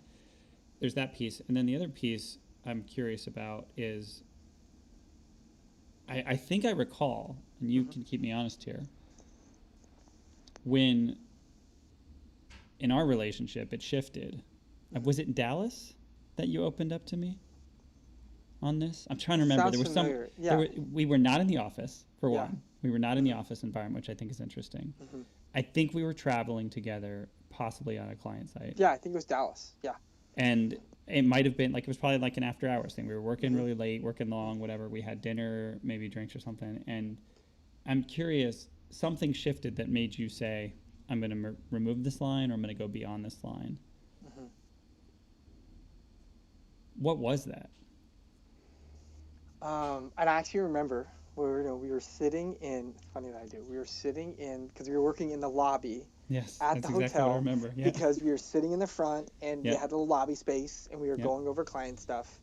there's 0.80 0.95
that 0.95 1.14
piece 1.14 1.41
and 1.47 1.57
then 1.57 1.66
the 1.66 1.76
other 1.76 1.89
piece 1.89 2.39
i'm 2.66 2.82
curious 2.82 3.26
about 3.26 3.66
is 3.76 4.22
i, 6.09 6.24
I 6.26 6.36
think 6.36 6.64
i 6.64 6.70
recall 6.70 7.36
and 7.61 7.70
you 7.70 7.82
mm-hmm. 7.82 7.90
can 7.92 8.02
keep 8.04 8.20
me 8.20 8.32
honest 8.32 8.62
here 8.64 8.84
when 10.64 11.16
in 12.80 12.90
our 12.90 13.06
relationship 13.06 13.72
it 13.72 13.82
shifted 13.82 14.42
uh, 14.94 15.00
was 15.00 15.18
it 15.18 15.34
dallas 15.34 15.94
that 16.36 16.48
you 16.48 16.64
opened 16.64 16.92
up 16.92 17.04
to 17.06 17.16
me 17.16 17.38
on 18.62 18.78
this? 18.78 19.06
I'm 19.11 19.18
trying 19.18 19.38
to 19.38 19.44
remember. 19.44 19.64
Sounds 19.64 19.72
there 19.72 19.80
was 19.80 19.92
familiar. 19.92 20.30
some. 20.36 20.44
Yeah. 20.44 20.56
Were, 20.56 20.68
we 20.92 21.06
were 21.06 21.18
not 21.18 21.40
in 21.40 21.46
the 21.46 21.59
office 21.59 22.04
for 22.20 22.30
yeah. 22.30 22.42
one. 22.42 22.62
We 22.82 22.90
were 22.90 22.98
not 22.98 23.18
in 23.18 23.24
the 23.24 23.32
office 23.32 23.62
environment, 23.62 24.06
which 24.06 24.11
I 24.11 24.18
think 24.18 24.30
is 24.30 24.40
interesting. 24.40 24.94
Mm-hmm. 25.02 25.22
I 25.54 25.62
think 25.62 25.94
we 25.94 26.04
were 26.04 26.14
traveling 26.14 26.70
together, 26.70 27.28
possibly 27.50 27.98
on 27.98 28.09
a 28.11 28.14
client 28.14 28.50
site. 28.50 28.74
Yeah, 28.76 28.92
I 28.92 28.96
think 28.96 29.14
it 29.14 29.16
was 29.16 29.24
Dallas. 29.24 29.74
Yeah. 29.82 29.94
And 30.36 30.78
it 31.11 31.22
might 31.22 31.44
have 31.44 31.56
been 31.56 31.72
like 31.72 31.84
it 31.84 31.88
was 31.88 31.96
probably 31.96 32.18
like 32.18 32.36
an 32.36 32.42
after 32.42 32.68
hours 32.68 32.94
thing. 32.94 33.06
We 33.06 33.14
were 33.14 33.22
working 33.22 33.50
mm-hmm. 33.50 33.61
really 33.61 33.74
late, 33.74 34.02
working 34.02 34.30
long, 34.30 34.59
whatever. 34.59 34.88
We 34.88 35.00
had 35.00 35.20
dinner, 35.20 35.78
maybe 35.82 36.09
drinks 36.09 36.34
or 36.34 36.40
something. 36.40 36.82
And 36.86 37.16
I'm 37.86 38.02
curious, 38.02 38.68
something 38.90 39.32
shifted 39.32 39.76
that 39.76 39.88
made 39.88 40.16
you 40.16 40.28
say, 40.28 40.74
"I'm 41.09 41.20
going 41.20 41.30
to 41.30 41.36
m- 41.36 41.56
remove 41.70 42.04
this 42.04 42.20
line, 42.20 42.50
or 42.50 42.54
I'm 42.54 42.62
going 42.62 42.74
to 42.74 42.78
go 42.78 42.88
beyond 42.88 43.24
this 43.24 43.42
line." 43.42 43.78
Mm-hmm. 44.26 44.46
What 46.98 47.18
was 47.18 47.44
that? 47.44 47.70
Um, 49.61 50.12
and 50.18 50.28
I 50.30 50.34
actually 50.34 50.61
remember 50.61 51.09
we 51.36 51.44
were, 51.44 51.62
you 51.62 51.68
know, 51.68 51.76
we 51.76 51.90
were 51.90 52.00
sitting 52.00 52.54
in. 52.61 52.94
Funny 53.14 53.30
that 53.30 53.42
I 53.42 53.46
do. 53.46 53.64
We 53.68 53.76
were 53.76 53.84
sitting 53.84 54.34
in 54.38 54.68
because 54.68 54.88
we 54.88 54.96
were 54.96 55.02
working 55.02 55.30
in 55.30 55.40
the 55.40 55.48
lobby. 55.48 56.06
Yes, 56.29 56.59
at 56.61 56.74
the 56.74 56.79
exactly 56.79 57.05
hotel. 57.05 57.33
I 57.33 57.37
remember. 57.37 57.72
Yeah. 57.74 57.85
Because 57.85 58.22
we 58.22 58.31
were 58.31 58.39
sitting 58.39 58.72
in 58.72 58.79
the 58.79 58.87
front 58.87 59.31
and 59.41 59.64
yeah. 59.64 59.72
we 59.72 59.76
had 59.79 59.93
a 59.93 59.97
lobby 59.97 60.35
space 60.35 60.89
and 60.91 61.01
we 61.01 61.09
were 61.09 61.16
yeah. 61.16 61.24
going 61.24 61.49
over 61.49 61.64
client 61.64 62.01
stuff. 62.01 62.41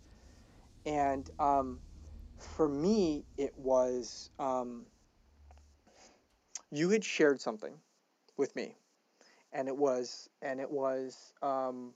And 0.85 1.29
um, 1.39 1.79
for 2.37 2.67
me, 2.67 3.25
it 3.37 3.53
was 3.57 4.29
um, 4.39 4.85
you 6.71 6.89
had 6.89 7.03
shared 7.03 7.41
something 7.41 7.73
with 8.37 8.55
me, 8.55 8.75
and 9.53 9.67
it 9.67 9.75
was 9.75 10.29
and 10.41 10.59
it 10.59 10.69
was 10.69 11.33
um, 11.41 11.93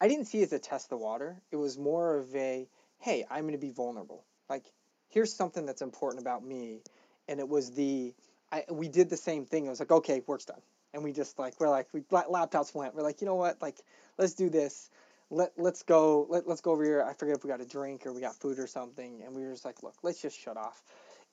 I 0.00 0.08
didn't 0.08 0.26
see 0.26 0.40
it 0.40 0.44
as 0.44 0.52
a 0.52 0.58
test 0.58 0.90
the 0.90 0.96
water. 0.96 1.40
It 1.50 1.56
was 1.56 1.78
more 1.78 2.16
of 2.16 2.34
a 2.34 2.68
hey, 2.98 3.24
I'm 3.30 3.42
going 3.42 3.52
to 3.52 3.58
be 3.58 3.70
vulnerable 3.70 4.24
like 4.48 4.64
here's 5.08 5.32
something 5.32 5.66
that's 5.66 5.82
important 5.82 6.20
about 6.20 6.44
me 6.44 6.80
and 7.28 7.40
it 7.40 7.48
was 7.48 7.70
the 7.72 8.14
I, 8.50 8.64
we 8.70 8.88
did 8.88 9.10
the 9.10 9.16
same 9.16 9.44
thing 9.44 9.66
it 9.66 9.70
was 9.70 9.80
like 9.80 9.90
okay 9.90 10.22
work's 10.26 10.46
done 10.46 10.60
and 10.94 11.02
we 11.02 11.12
just 11.12 11.38
like 11.38 11.58
we're 11.60 11.68
like 11.68 11.88
we 11.92 12.00
laptops 12.02 12.74
went. 12.74 12.94
We're 12.94 13.02
like 13.02 13.20
you 13.20 13.26
know 13.26 13.34
what? 13.34 13.60
Like 13.60 13.78
let's 14.18 14.34
do 14.34 14.50
this. 14.50 14.90
Let 15.30 15.52
let's 15.56 15.82
go 15.82 16.26
let, 16.28 16.48
let's 16.48 16.60
go 16.60 16.72
over 16.72 16.84
here. 16.84 17.02
I 17.02 17.12
forget 17.12 17.36
if 17.36 17.44
we 17.44 17.48
got 17.48 17.60
a 17.60 17.66
drink 17.66 18.06
or 18.06 18.12
we 18.12 18.20
got 18.20 18.34
food 18.34 18.58
or 18.58 18.66
something. 18.66 19.22
And 19.24 19.34
we 19.34 19.42
were 19.44 19.52
just 19.52 19.64
like 19.64 19.82
look 19.82 19.94
let's 20.02 20.20
just 20.20 20.38
shut 20.38 20.56
off. 20.56 20.82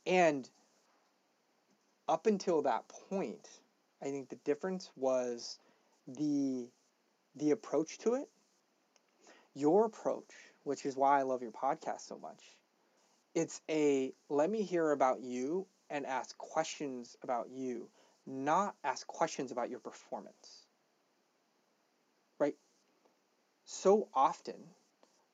And 0.06 0.50
up 2.08 2.28
until 2.28 2.62
that 2.62 2.88
point 3.10 3.50
i 4.02 4.06
think 4.06 4.30
the 4.30 4.36
difference 4.38 4.92
was 4.96 5.58
the 6.08 6.68
the 7.36 7.52
approach 7.52 7.98
to 7.98 8.14
it. 8.14 8.30
Your 9.56 9.86
approach 9.86 10.32
which 10.64 10.86
is 10.86 10.96
why 10.96 11.20
i 11.20 11.24
love 11.24 11.42
your 11.42 11.52
podcast 11.52 12.02
so 12.02 12.18
much 12.20 12.56
it's 13.36 13.62
a 13.70 14.14
let 14.30 14.50
me 14.50 14.64
hear 14.64 14.92
about 14.92 15.22
you 15.22 15.68
and 15.90 16.06
ask 16.06 16.38
questions 16.38 17.18
about 17.22 17.50
you, 17.50 17.90
not 18.28 18.76
ask 18.84 19.06
questions 19.08 19.52
about 19.52 19.70
your 19.70 19.80
performance. 19.80 20.66
Right? 22.40 22.56
So 23.66 24.10
often, 24.14 24.56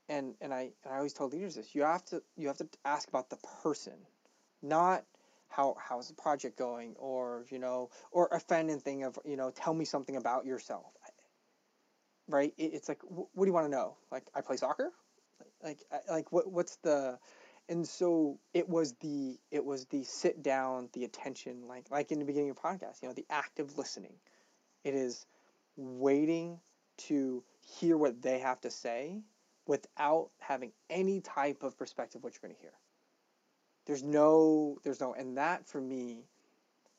and 0.09 0.35
and 0.41 0.53
I 0.53 0.71
and 0.83 0.93
I 0.93 0.97
always 0.97 1.13
tell 1.13 1.27
leaders 1.27 1.55
this, 1.55 1.73
you 1.75 1.83
have 1.83 2.05
to 2.05 2.21
you 2.37 2.47
have 2.47 2.57
to 2.57 2.67
ask 2.85 3.07
about 3.07 3.29
the 3.29 3.37
person, 3.63 3.97
not 4.61 5.03
how 5.47 5.75
how's 5.79 6.07
the 6.07 6.13
project 6.13 6.57
going 6.57 6.95
or 6.97 7.45
you 7.49 7.59
know 7.59 7.89
or 8.11 8.27
offending 8.31 8.79
thing 8.79 9.03
of 9.03 9.19
you 9.25 9.35
know 9.35 9.51
tell 9.51 9.73
me 9.73 9.85
something 9.85 10.15
about 10.15 10.45
yourself 10.45 10.93
right 12.31 12.53
it, 12.57 12.73
it's 12.73 12.89
like 12.89 13.01
what 13.03 13.45
do 13.45 13.47
you 13.47 13.53
want 13.53 13.65
to 13.65 13.71
know 13.71 13.95
like 14.11 14.23
i 14.33 14.41
play 14.41 14.55
soccer 14.55 14.91
like 15.63 15.79
like 16.09 16.31
what 16.31 16.51
what's 16.51 16.77
the 16.77 17.17
and 17.69 17.87
so 17.87 18.37
it 18.53 18.67
was 18.67 18.93
the 19.01 19.39
it 19.49 19.63
was 19.63 19.85
the 19.85 20.03
sit 20.03 20.43
down 20.43 20.89
the 20.93 21.05
attention 21.05 21.67
like 21.67 21.89
like 21.89 22.11
in 22.11 22.19
the 22.19 22.25
beginning 22.25 22.49
of 22.49 22.57
podcast 22.57 23.01
you 23.01 23.07
know 23.07 23.13
the 23.13 23.25
active 23.29 23.77
listening. 23.77 24.13
It 24.83 24.93
is 24.93 25.25
waiting 25.77 26.59
to 26.97 27.43
hear 27.61 27.97
what 27.97 28.21
they 28.21 28.39
have 28.39 28.59
to 28.61 28.71
say 28.71 29.21
without 29.67 30.29
having 30.39 30.71
any 30.89 31.21
type 31.21 31.63
of 31.63 31.77
perspective 31.77 32.23
what 32.23 32.33
you're 32.33 32.47
going 32.47 32.55
to 32.55 32.61
hear. 32.61 32.73
There's 33.85 34.03
no 34.03 34.77
there's 34.83 34.99
no 34.99 35.13
and 35.13 35.37
that 35.37 35.67
for 35.67 35.79
me 35.79 36.25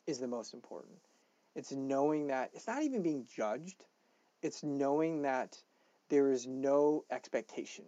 is 0.07 0.19
the 0.19 0.27
most 0.27 0.53
important. 0.53 0.97
It's 1.55 1.71
knowing 1.71 2.27
that 2.27 2.49
it's 2.53 2.67
not 2.67 2.81
even 2.81 3.03
being 3.03 3.27
judged. 3.35 3.85
It's 4.41 4.63
knowing 4.63 5.21
that 5.21 5.61
there 6.09 6.31
is 6.31 6.47
no 6.47 7.05
expectation 7.11 7.85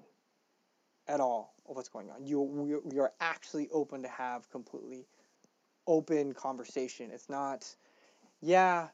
at 1.07 1.19
all 1.19 1.54
of 1.67 1.75
what's 1.75 1.89
going 1.89 2.09
on. 2.09 2.25
You 2.25 2.41
we 2.41 2.75
we 2.83 2.99
are 2.99 3.13
actually 3.19 3.69
open 3.71 4.01
to 4.03 4.09
have 4.09 4.49
completely 4.49 5.07
open 5.87 6.33
conversation. 6.33 7.11
It's 7.11 7.29
not, 7.29 7.65
yeah, 8.41 8.87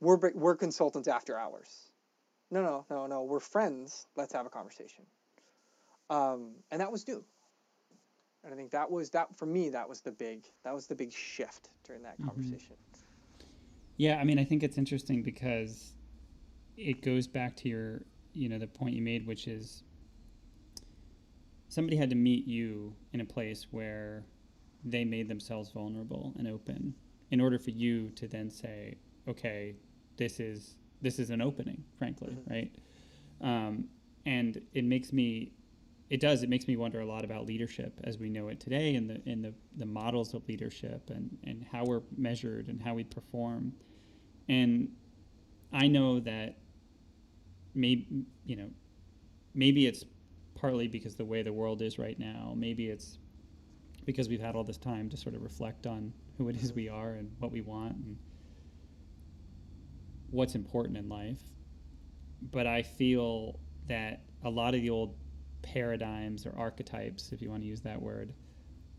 we're 0.00 0.18
we're 0.34 0.56
consultants 0.56 1.08
after 1.08 1.38
hours. 1.38 1.90
No, 2.50 2.62
no, 2.62 2.86
no, 2.90 3.06
no. 3.06 3.22
We're 3.24 3.40
friends. 3.40 4.06
Let's 4.16 4.32
have 4.32 4.46
a 4.46 4.50
conversation. 4.50 5.04
Um, 6.10 6.52
and 6.70 6.80
that 6.80 6.90
was 6.90 7.06
new. 7.06 7.22
And 8.44 8.54
I 8.54 8.56
think 8.56 8.70
that 8.70 8.90
was 8.90 9.10
that 9.10 9.36
for 9.36 9.46
me. 9.46 9.68
That 9.68 9.88
was 9.88 10.00
the 10.00 10.12
big 10.12 10.44
that 10.64 10.74
was 10.74 10.86
the 10.86 10.94
big 10.94 11.12
shift 11.12 11.68
during 11.84 12.02
that 12.02 12.14
mm-hmm. 12.14 12.28
conversation. 12.28 12.76
Yeah, 13.98 14.18
I 14.18 14.24
mean, 14.24 14.38
I 14.38 14.44
think 14.44 14.62
it's 14.62 14.78
interesting 14.78 15.22
because 15.22 15.94
it 16.76 17.02
goes 17.02 17.26
back 17.26 17.56
to 17.56 17.68
your, 17.68 18.02
you 18.32 18.48
know, 18.48 18.56
the 18.56 18.68
point 18.68 18.94
you 18.94 19.02
made, 19.02 19.26
which 19.26 19.48
is 19.48 19.82
somebody 21.68 21.96
had 21.96 22.10
to 22.10 22.16
meet 22.16 22.46
you 22.46 22.94
in 23.12 23.20
a 23.20 23.24
place 23.24 23.66
where 23.70 24.24
they 24.84 25.04
made 25.04 25.28
themselves 25.28 25.70
vulnerable 25.70 26.32
and 26.38 26.48
open 26.48 26.94
in 27.30 27.40
order 27.40 27.58
for 27.58 27.70
you 27.70 28.10
to 28.10 28.26
then 28.26 28.50
say, 28.50 28.96
okay, 29.28 29.74
this 30.16 30.40
is 30.40 30.76
this 31.00 31.18
is 31.18 31.30
an 31.30 31.40
opening, 31.40 31.84
frankly, 31.98 32.30
mm-hmm. 32.30 32.50
right? 32.50 32.74
Um, 33.40 33.84
and 34.26 34.60
it 34.72 34.84
makes 34.84 35.12
me, 35.12 35.52
it 36.10 36.20
does, 36.20 36.42
it 36.42 36.48
makes 36.48 36.66
me 36.66 36.76
wonder 36.76 37.00
a 37.00 37.06
lot 37.06 37.24
about 37.24 37.46
leadership 37.46 38.00
as 38.02 38.18
we 38.18 38.28
know 38.28 38.48
it 38.48 38.58
today, 38.58 38.94
and 38.94 39.08
the 39.08 39.22
in 39.26 39.42
the 39.42 39.54
the 39.76 39.86
models 39.86 40.34
of 40.34 40.46
leadership, 40.48 41.10
and 41.10 41.36
and 41.44 41.64
how 41.70 41.84
we're 41.84 42.02
measured 42.16 42.68
and 42.68 42.82
how 42.82 42.94
we 42.94 43.04
perform, 43.04 43.72
and 44.48 44.88
I 45.72 45.86
know 45.86 46.20
that 46.20 46.56
maybe 47.74 48.24
you 48.44 48.56
know 48.56 48.70
maybe 49.54 49.86
it's 49.86 50.04
partly 50.60 50.88
because 50.88 51.14
the 51.14 51.24
way 51.24 51.42
the 51.42 51.52
world 51.52 51.82
is 51.82 51.98
right 51.98 52.18
now. 52.18 52.52
Maybe 52.56 52.88
it's 52.88 53.18
because 54.04 54.28
we've 54.28 54.40
had 54.40 54.56
all 54.56 54.64
this 54.64 54.78
time 54.78 55.08
to 55.10 55.16
sort 55.16 55.34
of 55.34 55.42
reflect 55.42 55.86
on 55.86 56.12
who 56.36 56.48
it 56.48 56.56
is 56.56 56.72
we 56.72 56.88
are 56.88 57.10
and 57.12 57.30
what 57.38 57.52
we 57.52 57.60
want 57.60 57.94
and 57.96 58.16
what's 60.30 60.54
important 60.54 60.96
in 60.96 61.08
life. 61.08 61.40
But 62.50 62.66
I 62.66 62.82
feel 62.82 63.58
that 63.88 64.22
a 64.44 64.50
lot 64.50 64.74
of 64.74 64.82
the 64.82 64.90
old 64.90 65.14
paradigms 65.62 66.46
or 66.46 66.54
archetypes, 66.56 67.32
if 67.32 67.42
you 67.42 67.50
want 67.50 67.62
to 67.62 67.68
use 67.68 67.80
that 67.82 68.00
word, 68.00 68.32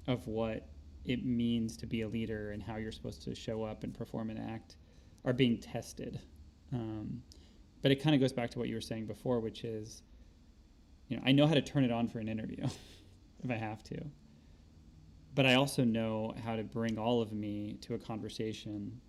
of 0.07 0.27
what 0.27 0.67
it 1.05 1.25
means 1.25 1.77
to 1.77 1.87
be 1.87 2.01
a 2.01 2.07
leader 2.07 2.51
and 2.51 2.61
how 2.61 2.75
you're 2.75 2.91
supposed 2.91 3.23
to 3.23 3.33
show 3.35 3.63
up 3.63 3.83
and 3.83 3.93
perform 3.93 4.29
and 4.29 4.39
act 4.39 4.75
are 5.25 5.33
being 5.33 5.57
tested. 5.57 6.19
Um, 6.73 7.21
but 7.81 7.91
it 7.91 8.01
kind 8.03 8.13
of 8.13 8.21
goes 8.21 8.33
back 8.33 8.49
to 8.51 8.59
what 8.59 8.67
you 8.67 8.75
were 8.75 8.81
saying 8.81 9.05
before, 9.05 9.39
which 9.39 9.63
is 9.63 10.03
you 11.09 11.17
know, 11.17 11.23
I 11.25 11.31
know 11.31 11.47
how 11.47 11.55
to 11.55 11.61
turn 11.61 11.83
it 11.83 11.91
on 11.91 12.07
for 12.07 12.19
an 12.19 12.29
interview 12.29 12.63
if 13.43 13.51
I 13.51 13.55
have 13.55 13.83
to. 13.85 13.99
But 15.35 15.45
I 15.45 15.55
also 15.55 15.83
know 15.83 16.33
how 16.43 16.55
to 16.55 16.63
bring 16.63 16.97
all 16.97 17.21
of 17.21 17.33
me 17.33 17.77
to 17.81 17.95
a 17.95 17.97
conversation 17.97 18.99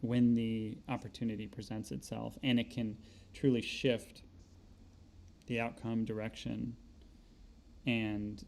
when 0.00 0.34
the 0.34 0.76
opportunity 0.88 1.46
presents 1.46 1.90
itself 1.90 2.36
and 2.42 2.58
it 2.58 2.70
can 2.70 2.96
truly 3.32 3.62
shift 3.62 4.22
the 5.46 5.60
outcome 5.60 6.04
direction 6.04 6.76
and 7.86 8.44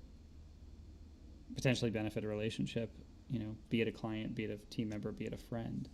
potentially 1.54 1.90
benefit 1.90 2.24
a 2.24 2.28
relationship, 2.28 2.90
you 3.30 3.38
know, 3.38 3.56
be 3.70 3.80
it 3.80 3.88
a 3.88 3.92
client, 3.92 4.34
be 4.34 4.44
it 4.44 4.50
a 4.50 4.74
team 4.74 4.88
member, 4.88 5.12
be 5.12 5.26
it 5.26 5.32
a 5.32 5.38
friend. 5.38 5.88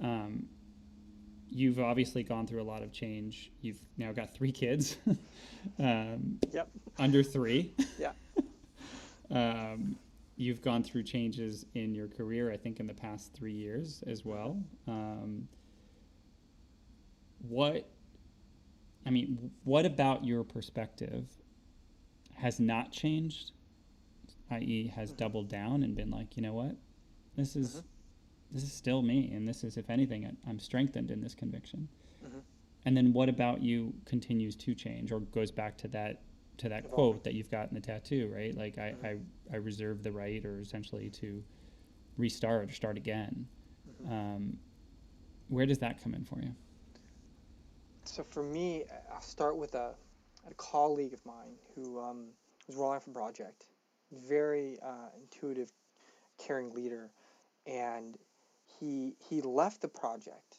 Um, 0.00 0.46
you've 1.50 1.78
obviously 1.78 2.22
gone 2.22 2.46
through 2.46 2.62
a 2.62 2.64
lot 2.64 2.82
of 2.82 2.92
change. 2.92 3.50
You've 3.60 3.80
now 3.96 4.12
got 4.12 4.32
three 4.32 4.52
kids. 4.52 4.96
um, 5.78 6.38
yep. 6.52 6.68
Under 6.98 7.22
three. 7.22 7.72
yeah. 7.98 8.12
um, 9.30 9.96
you've 10.36 10.62
gone 10.62 10.82
through 10.82 11.04
changes 11.04 11.66
in 11.74 11.94
your 11.94 12.08
career, 12.08 12.52
I 12.52 12.56
think, 12.56 12.80
in 12.80 12.86
the 12.86 12.94
past 12.94 13.32
three 13.32 13.52
years 13.52 14.02
as 14.06 14.24
well. 14.24 14.62
Um, 14.86 15.48
what, 17.48 17.88
I 19.06 19.10
mean, 19.10 19.50
what 19.64 19.86
about 19.86 20.24
your 20.24 20.44
perspective 20.44 21.26
has 22.34 22.60
not 22.60 22.92
changed, 22.92 23.52
i.e., 24.50 24.92
has 24.94 25.10
mm-hmm. 25.10 25.16
doubled 25.16 25.48
down 25.48 25.82
and 25.82 25.94
been 25.94 26.10
like, 26.10 26.36
you 26.36 26.42
know 26.42 26.52
what, 26.52 26.76
this 27.36 27.56
is. 27.56 27.76
Mm-hmm 27.76 27.86
this 28.56 28.64
is 28.64 28.72
still 28.72 29.02
me, 29.02 29.30
and 29.34 29.48
this 29.48 29.62
is, 29.64 29.76
if 29.76 29.90
anything, 29.90 30.36
I'm 30.48 30.58
strengthened 30.58 31.10
in 31.10 31.20
this 31.20 31.34
conviction. 31.34 31.88
Mm-hmm. 32.24 32.38
And 32.86 32.96
then 32.96 33.12
what 33.12 33.28
about 33.28 33.62
you 33.62 33.92
continues 34.04 34.56
to 34.56 34.74
change, 34.74 35.12
or 35.12 35.20
goes 35.20 35.50
back 35.50 35.76
to 35.78 35.88
that 35.88 36.22
to 36.58 36.70
that 36.70 36.90
quote 36.90 37.22
that 37.22 37.34
you've 37.34 37.50
got 37.50 37.68
in 37.68 37.74
the 37.74 37.80
tattoo, 37.80 38.32
right? 38.34 38.56
Like 38.56 38.78
I, 38.78 38.94
mm-hmm. 38.94 39.06
I, 39.52 39.54
I 39.54 39.56
reserve 39.56 40.02
the 40.02 40.10
right, 40.10 40.42
or 40.44 40.60
essentially 40.60 41.10
to 41.10 41.44
restart 42.16 42.70
or 42.70 42.72
start 42.72 42.96
again. 42.96 43.46
Mm-hmm. 44.02 44.12
Um, 44.12 44.58
where 45.48 45.66
does 45.66 45.78
that 45.78 46.02
come 46.02 46.14
in 46.14 46.24
for 46.24 46.40
you? 46.40 46.54
So 48.04 48.24
for 48.24 48.42
me, 48.42 48.84
I'll 49.12 49.20
start 49.20 49.56
with 49.56 49.74
a, 49.74 49.94
a 50.48 50.54
colleague 50.54 51.12
of 51.12 51.24
mine 51.26 51.56
who 51.74 52.00
um, 52.00 52.28
was 52.66 52.76
rolling 52.76 52.96
off 52.96 53.06
a 53.06 53.10
project, 53.10 53.66
very 54.12 54.78
uh, 54.82 55.10
intuitive, 55.20 55.70
caring 56.38 56.72
leader, 56.72 57.10
and 57.66 58.16
he 58.80 59.16
he 59.28 59.40
left 59.40 59.80
the 59.80 59.88
project 59.88 60.58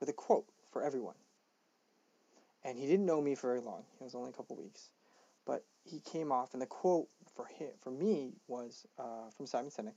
with 0.00 0.08
a 0.08 0.12
quote 0.12 0.46
for 0.70 0.82
everyone. 0.82 1.16
And 2.64 2.78
he 2.78 2.86
didn't 2.86 3.06
know 3.06 3.20
me 3.20 3.34
for 3.34 3.48
very 3.48 3.60
long. 3.60 3.84
It 4.00 4.04
was 4.04 4.14
only 4.14 4.30
a 4.30 4.32
couple 4.32 4.56
weeks, 4.56 4.90
but 5.44 5.64
he 5.84 6.00
came 6.00 6.30
off, 6.30 6.52
and 6.52 6.62
the 6.62 6.66
quote 6.66 7.08
for 7.34 7.46
him 7.46 7.70
for 7.80 7.90
me 7.90 8.34
was 8.46 8.86
uh, 8.98 9.30
from 9.36 9.46
Simon 9.46 9.70
Sinek, 9.70 9.94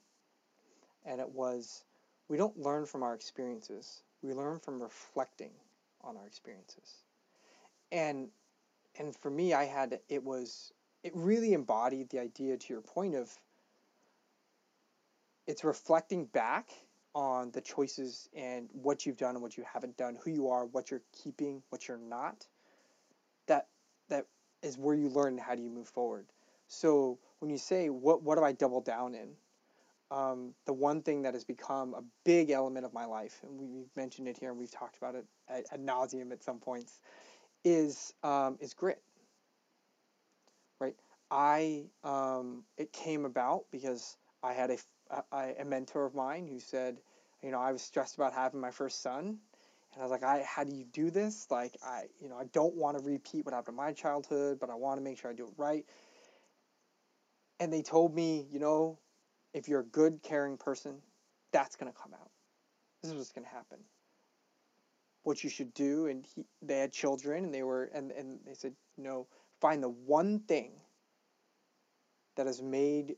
and 1.05 1.21
it 1.21 1.29
was, 1.29 1.83
"We 2.27 2.37
don't 2.37 2.57
learn 2.57 2.85
from 2.85 3.03
our 3.03 3.13
experiences. 3.13 4.01
We 4.21 4.33
learn 4.33 4.59
from 4.59 4.81
reflecting 4.81 5.51
on 6.01 6.17
our 6.17 6.25
experiences." 6.25 7.03
And 7.91 8.29
and 8.97 9.15
for 9.15 9.29
me, 9.29 9.53
I 9.53 9.65
had 9.65 9.99
it 10.09 10.23
was 10.23 10.73
it 11.03 11.11
really 11.15 11.53
embodied 11.53 12.09
the 12.09 12.19
idea 12.19 12.57
to 12.57 12.73
your 12.73 12.81
point 12.81 13.13
of 13.13 13.37
it's 15.45 15.63
reflecting 15.63 16.25
back 16.25 16.69
on 17.15 17.49
the 17.51 17.61
choices 17.61 18.29
and 18.35 18.69
what 18.73 19.05
you've 19.05 19.17
done 19.17 19.35
and 19.35 19.41
what 19.41 19.57
you 19.57 19.63
haven't 19.71 19.97
done, 19.97 20.17
who 20.21 20.29
you 20.29 20.49
are, 20.49 20.65
what 20.65 20.91
you're 20.91 21.01
keeping, 21.13 21.63
what 21.69 21.87
you're 21.87 21.97
not. 21.97 22.45
That 23.47 23.67
that 24.09 24.27
is 24.61 24.77
where 24.77 24.95
you 24.95 25.09
learn 25.09 25.37
how 25.37 25.55
do 25.55 25.63
you 25.63 25.69
move 25.69 25.87
forward. 25.87 26.27
So 26.67 27.17
when 27.39 27.49
you 27.49 27.57
say 27.57 27.89
what 27.89 28.21
what 28.21 28.37
do 28.37 28.43
I 28.43 28.51
double 28.51 28.81
down 28.81 29.15
in, 29.15 29.29
um, 30.11 30.53
the 30.65 30.73
one 30.73 31.01
thing 31.01 31.23
that 31.23 31.33
has 31.33 31.45
become 31.45 31.93
a 31.93 32.03
big 32.25 32.51
element 32.51 32.85
of 32.85 32.93
my 32.93 33.05
life, 33.05 33.39
and 33.43 33.57
we've 33.59 33.95
mentioned 33.95 34.27
it 34.27 34.37
here 34.37 34.49
and 34.51 34.59
we've 34.59 34.71
talked 34.71 34.97
about 34.97 35.15
it 35.15 35.25
ad, 35.49 35.63
ad 35.71 35.79
nauseum 35.79 36.31
at 36.31 36.43
some 36.43 36.59
points, 36.59 36.99
is 37.63 38.13
um, 38.23 38.57
is 38.59 38.73
grit. 38.73 39.01
Right, 40.81 40.95
I 41.31 41.85
um, 42.03 42.63
it 42.77 42.91
came 42.91 43.25
about 43.25 43.65
because 43.71 44.17
I 44.43 44.53
had 44.53 44.69
a 44.69 44.77
a, 45.09 45.53
a 45.59 45.65
mentor 45.65 46.05
of 46.05 46.15
mine 46.15 46.47
who 46.47 46.59
said, 46.59 46.97
you 47.43 47.51
know, 47.51 47.59
I 47.59 47.71
was 47.71 47.81
stressed 47.81 48.15
about 48.15 48.33
having 48.33 48.59
my 48.59 48.71
first 48.71 49.01
son. 49.01 49.39
And 49.93 50.01
I 50.01 50.01
was 50.01 50.11
like, 50.11 50.23
I, 50.23 50.43
how 50.43 50.63
do 50.63 50.75
you 50.75 50.83
do 50.83 51.09
this? 51.09 51.47
Like, 51.49 51.77
I, 51.83 52.05
you 52.19 52.27
know, 52.27 52.37
I 52.37 52.45
don't 52.45 52.75
want 52.75 52.97
to 52.97 53.03
repeat 53.03 53.45
what 53.45 53.53
happened 53.53 53.73
in 53.73 53.77
my 53.77 53.93
childhood, 53.93 54.59
but 54.59 54.69
I 54.69 54.75
want 54.75 54.97
to 54.97 55.03
make 55.03 55.19
sure 55.19 55.31
I 55.31 55.33
do 55.33 55.45
it 55.45 55.53
right. 55.57 55.85
And 57.59 57.71
they 57.71 57.81
told 57.81 58.13
me, 58.13 58.47
you 58.51 58.59
know, 58.59 58.99
if 59.53 59.69
you're 59.69 59.79
a 59.81 59.85
good, 59.85 60.21
caring 60.21 60.57
person, 60.57 61.01
that's 61.51 61.77
going 61.77 61.91
to 61.91 61.97
come 61.97 62.13
out. 62.13 62.29
This 63.01 63.11
is 63.11 63.17
what's 63.17 63.31
going 63.31 63.45
to 63.45 63.51
happen. 63.51 63.79
What 65.23 65.43
you 65.43 65.49
should 65.49 65.73
do, 65.73 66.07
and 66.07 66.25
he, 66.35 66.45
they 66.61 66.79
had 66.79 66.91
children, 66.91 67.45
and 67.45 67.53
they 67.53 67.63
were, 67.63 67.85
and, 67.85 68.11
and 68.11 68.39
they 68.45 68.53
said, 68.53 68.73
you 68.97 69.03
know, 69.03 69.27
find 69.61 69.81
the 69.81 69.89
one 69.89 70.39
thing 70.39 70.71
that 72.35 72.47
has 72.47 72.61
made 72.61 73.15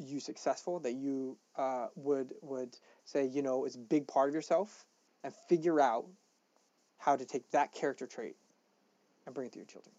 you 0.00 0.20
successful 0.20 0.80
that 0.80 0.94
you 0.94 1.36
uh, 1.56 1.88
would 1.94 2.34
would 2.42 2.76
say 3.04 3.26
you 3.26 3.42
know 3.42 3.64
is 3.64 3.76
a 3.76 3.78
big 3.78 4.06
part 4.06 4.28
of 4.28 4.34
yourself 4.34 4.86
and 5.24 5.32
figure 5.48 5.80
out 5.80 6.06
how 6.98 7.16
to 7.16 7.24
take 7.24 7.50
that 7.50 7.72
character 7.72 8.06
trait 8.06 8.36
and 9.26 9.34
bring 9.34 9.46
it 9.46 9.52
to 9.52 9.58
your 9.58 9.66
children 9.66 9.94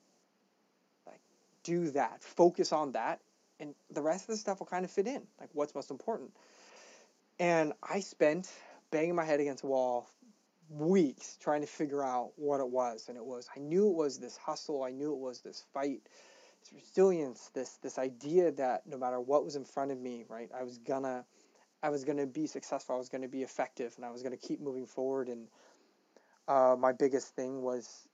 like 1.07 1.21
do 1.63 1.91
that 1.91 2.23
focus 2.23 2.71
on 2.71 2.91
that 2.91 3.21
and 3.61 3.75
the 3.91 4.01
rest 4.01 4.23
of 4.23 4.29
the 4.29 4.37
stuff 4.37 4.59
will 4.59 4.65
kind 4.65 4.83
of 4.83 4.91
fit 4.91 5.07
in, 5.07 5.21
like 5.39 5.49
what's 5.53 5.75
most 5.75 5.91
important. 5.91 6.31
And 7.39 7.73
I 7.81 7.99
spent 7.99 8.51
banging 8.89 9.15
my 9.15 9.23
head 9.23 9.39
against 9.39 9.63
a 9.63 9.67
wall 9.67 10.09
weeks 10.69 11.37
trying 11.39 11.61
to 11.61 11.67
figure 11.67 12.03
out 12.03 12.31
what 12.35 12.59
it 12.59 12.67
was. 12.67 13.05
And 13.07 13.17
it 13.17 13.23
was, 13.23 13.47
I 13.55 13.59
knew 13.59 13.87
it 13.87 13.95
was 13.95 14.17
this 14.17 14.35
hustle, 14.35 14.83
I 14.83 14.89
knew 14.89 15.13
it 15.13 15.19
was 15.19 15.41
this 15.41 15.63
fight, 15.73 16.01
resilience, 16.73 17.49
this 17.53 17.77
this 17.81 17.97
idea 17.97 18.51
that 18.53 18.85
no 18.87 18.97
matter 18.97 19.19
what 19.19 19.43
was 19.43 19.55
in 19.55 19.65
front 19.65 19.91
of 19.91 19.99
me, 19.99 20.25
right, 20.27 20.49
I 20.57 20.63
was 20.63 20.77
gonna 20.77 21.25
I 21.83 21.89
was 21.89 22.03
gonna 22.03 22.27
be 22.27 22.47
successful, 22.47 22.95
I 22.95 22.97
was 22.97 23.09
gonna 23.09 23.27
be 23.27 23.43
effective, 23.43 23.93
and 23.97 24.05
I 24.05 24.11
was 24.11 24.23
gonna 24.23 24.37
keep 24.37 24.61
moving 24.61 24.85
forward. 24.85 25.29
And 25.29 25.47
uh, 26.47 26.75
my 26.77 26.91
biggest 26.91 27.35
thing 27.35 27.61
was 27.61 28.07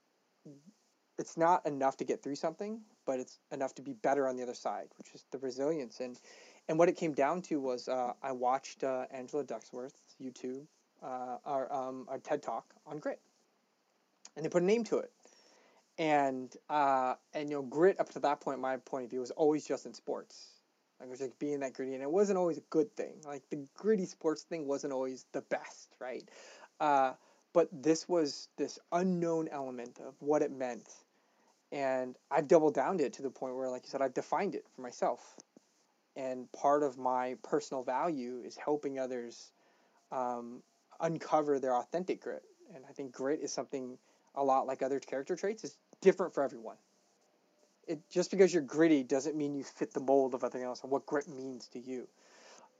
it's 1.18 1.36
not 1.36 1.66
enough 1.66 1.96
to 1.98 2.04
get 2.04 2.22
through 2.22 2.36
something, 2.36 2.80
but 3.04 3.18
it's 3.18 3.38
enough 3.52 3.74
to 3.74 3.82
be 3.82 3.92
better 3.92 4.28
on 4.28 4.36
the 4.36 4.42
other 4.42 4.54
side, 4.54 4.88
which 4.96 5.14
is 5.14 5.24
the 5.30 5.38
resilience. 5.38 6.00
And 6.00 6.18
and 6.68 6.78
what 6.78 6.88
it 6.88 6.96
came 6.96 7.12
down 7.12 7.42
to 7.42 7.60
was 7.60 7.88
uh, 7.88 8.12
I 8.22 8.32
watched 8.32 8.84
uh, 8.84 9.06
Angela 9.10 9.44
Duckworth's 9.44 10.16
YouTube, 10.22 10.66
uh, 11.02 11.38
our, 11.44 11.72
um, 11.72 12.06
our 12.08 12.18
TED 12.18 12.42
Talk 12.42 12.74
on 12.86 12.98
grit, 12.98 13.20
and 14.36 14.44
they 14.44 14.50
put 14.50 14.62
a 14.62 14.66
name 14.66 14.84
to 14.84 14.98
it. 14.98 15.10
And 15.98 16.54
uh, 16.70 17.14
and 17.34 17.50
you 17.50 17.56
know 17.56 17.62
grit 17.62 17.98
up 18.00 18.10
to 18.10 18.20
that 18.20 18.40
point, 18.40 18.60
my 18.60 18.76
point 18.78 19.04
of 19.04 19.10
view 19.10 19.20
was 19.20 19.32
always 19.32 19.66
just 19.66 19.86
in 19.86 19.94
sports. 19.94 20.50
Like 21.00 21.08
it 21.08 21.10
was 21.10 21.20
like 21.20 21.38
being 21.38 21.60
that 21.60 21.74
gritty, 21.74 21.94
and 21.94 22.02
it 22.02 22.10
wasn't 22.10 22.38
always 22.38 22.58
a 22.58 22.62
good 22.70 22.94
thing. 22.96 23.14
Like 23.26 23.42
the 23.50 23.66
gritty 23.76 24.06
sports 24.06 24.42
thing 24.42 24.66
wasn't 24.66 24.92
always 24.92 25.26
the 25.32 25.42
best, 25.42 25.96
right? 26.00 26.28
Uh, 26.80 27.14
but 27.52 27.68
this 27.72 28.08
was 28.08 28.48
this 28.56 28.78
unknown 28.92 29.48
element 29.48 29.98
of 30.06 30.14
what 30.20 30.42
it 30.42 30.52
meant 30.52 30.88
and 31.72 32.16
I've 32.30 32.48
doubled 32.48 32.74
down 32.74 32.98
to 32.98 33.04
it 33.04 33.12
to 33.14 33.22
the 33.22 33.30
point 33.30 33.54
where, 33.56 33.68
like 33.68 33.82
you 33.84 33.90
said, 33.90 34.00
I've 34.02 34.14
defined 34.14 34.54
it 34.54 34.66
for 34.74 34.80
myself. 34.82 35.36
And 36.16 36.50
part 36.52 36.82
of 36.82 36.98
my 36.98 37.36
personal 37.42 37.82
value 37.84 38.42
is 38.44 38.56
helping 38.56 38.98
others 38.98 39.52
um, 40.12 40.62
uncover 41.00 41.60
their 41.60 41.76
authentic 41.76 42.22
grit. 42.22 42.42
And 42.74 42.84
I 42.88 42.92
think 42.92 43.12
grit 43.12 43.40
is 43.42 43.52
something 43.52 43.98
a 44.34 44.44
lot 44.44 44.66
like 44.66 44.82
other 44.82 45.00
character 45.00 45.36
traits. 45.36 45.64
It's 45.64 45.78
different 46.00 46.34
for 46.34 46.42
everyone. 46.42 46.76
It 47.86 48.00
just 48.10 48.30
because 48.30 48.52
you're 48.52 48.62
gritty 48.62 49.02
doesn't 49.02 49.36
mean 49.36 49.54
you 49.54 49.64
fit 49.64 49.92
the 49.94 50.00
mold 50.00 50.34
of 50.34 50.44
everything 50.44 50.66
else 50.66 50.82
and 50.82 50.90
what 50.90 51.06
grit 51.06 51.28
means 51.28 51.68
to 51.68 51.78
you. 51.78 52.06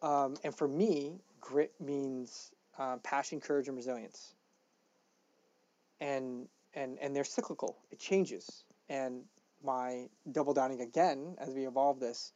Um, 0.03 0.37
and 0.45 0.55
for 0.55 0.69
me, 0.69 1.21
grit 1.41 1.73
means 1.81 2.51
uh, 2.79 2.99
passion, 2.99 3.41
courage, 3.41 3.69
and 3.69 3.77
resilience. 3.77 4.35
And 6.01 6.49
and 6.75 6.99
and 7.01 7.17
they're 7.17 7.25
cyclical. 7.25 7.77
It 7.91 7.99
changes 7.99 8.65
and 8.89 9.25
my 9.63 10.09
double 10.31 10.55
downing 10.55 10.81
again 10.81 11.37
as 11.39 11.51
we 11.51 11.67
evolve 11.67 12.01
this, 12.01 12.33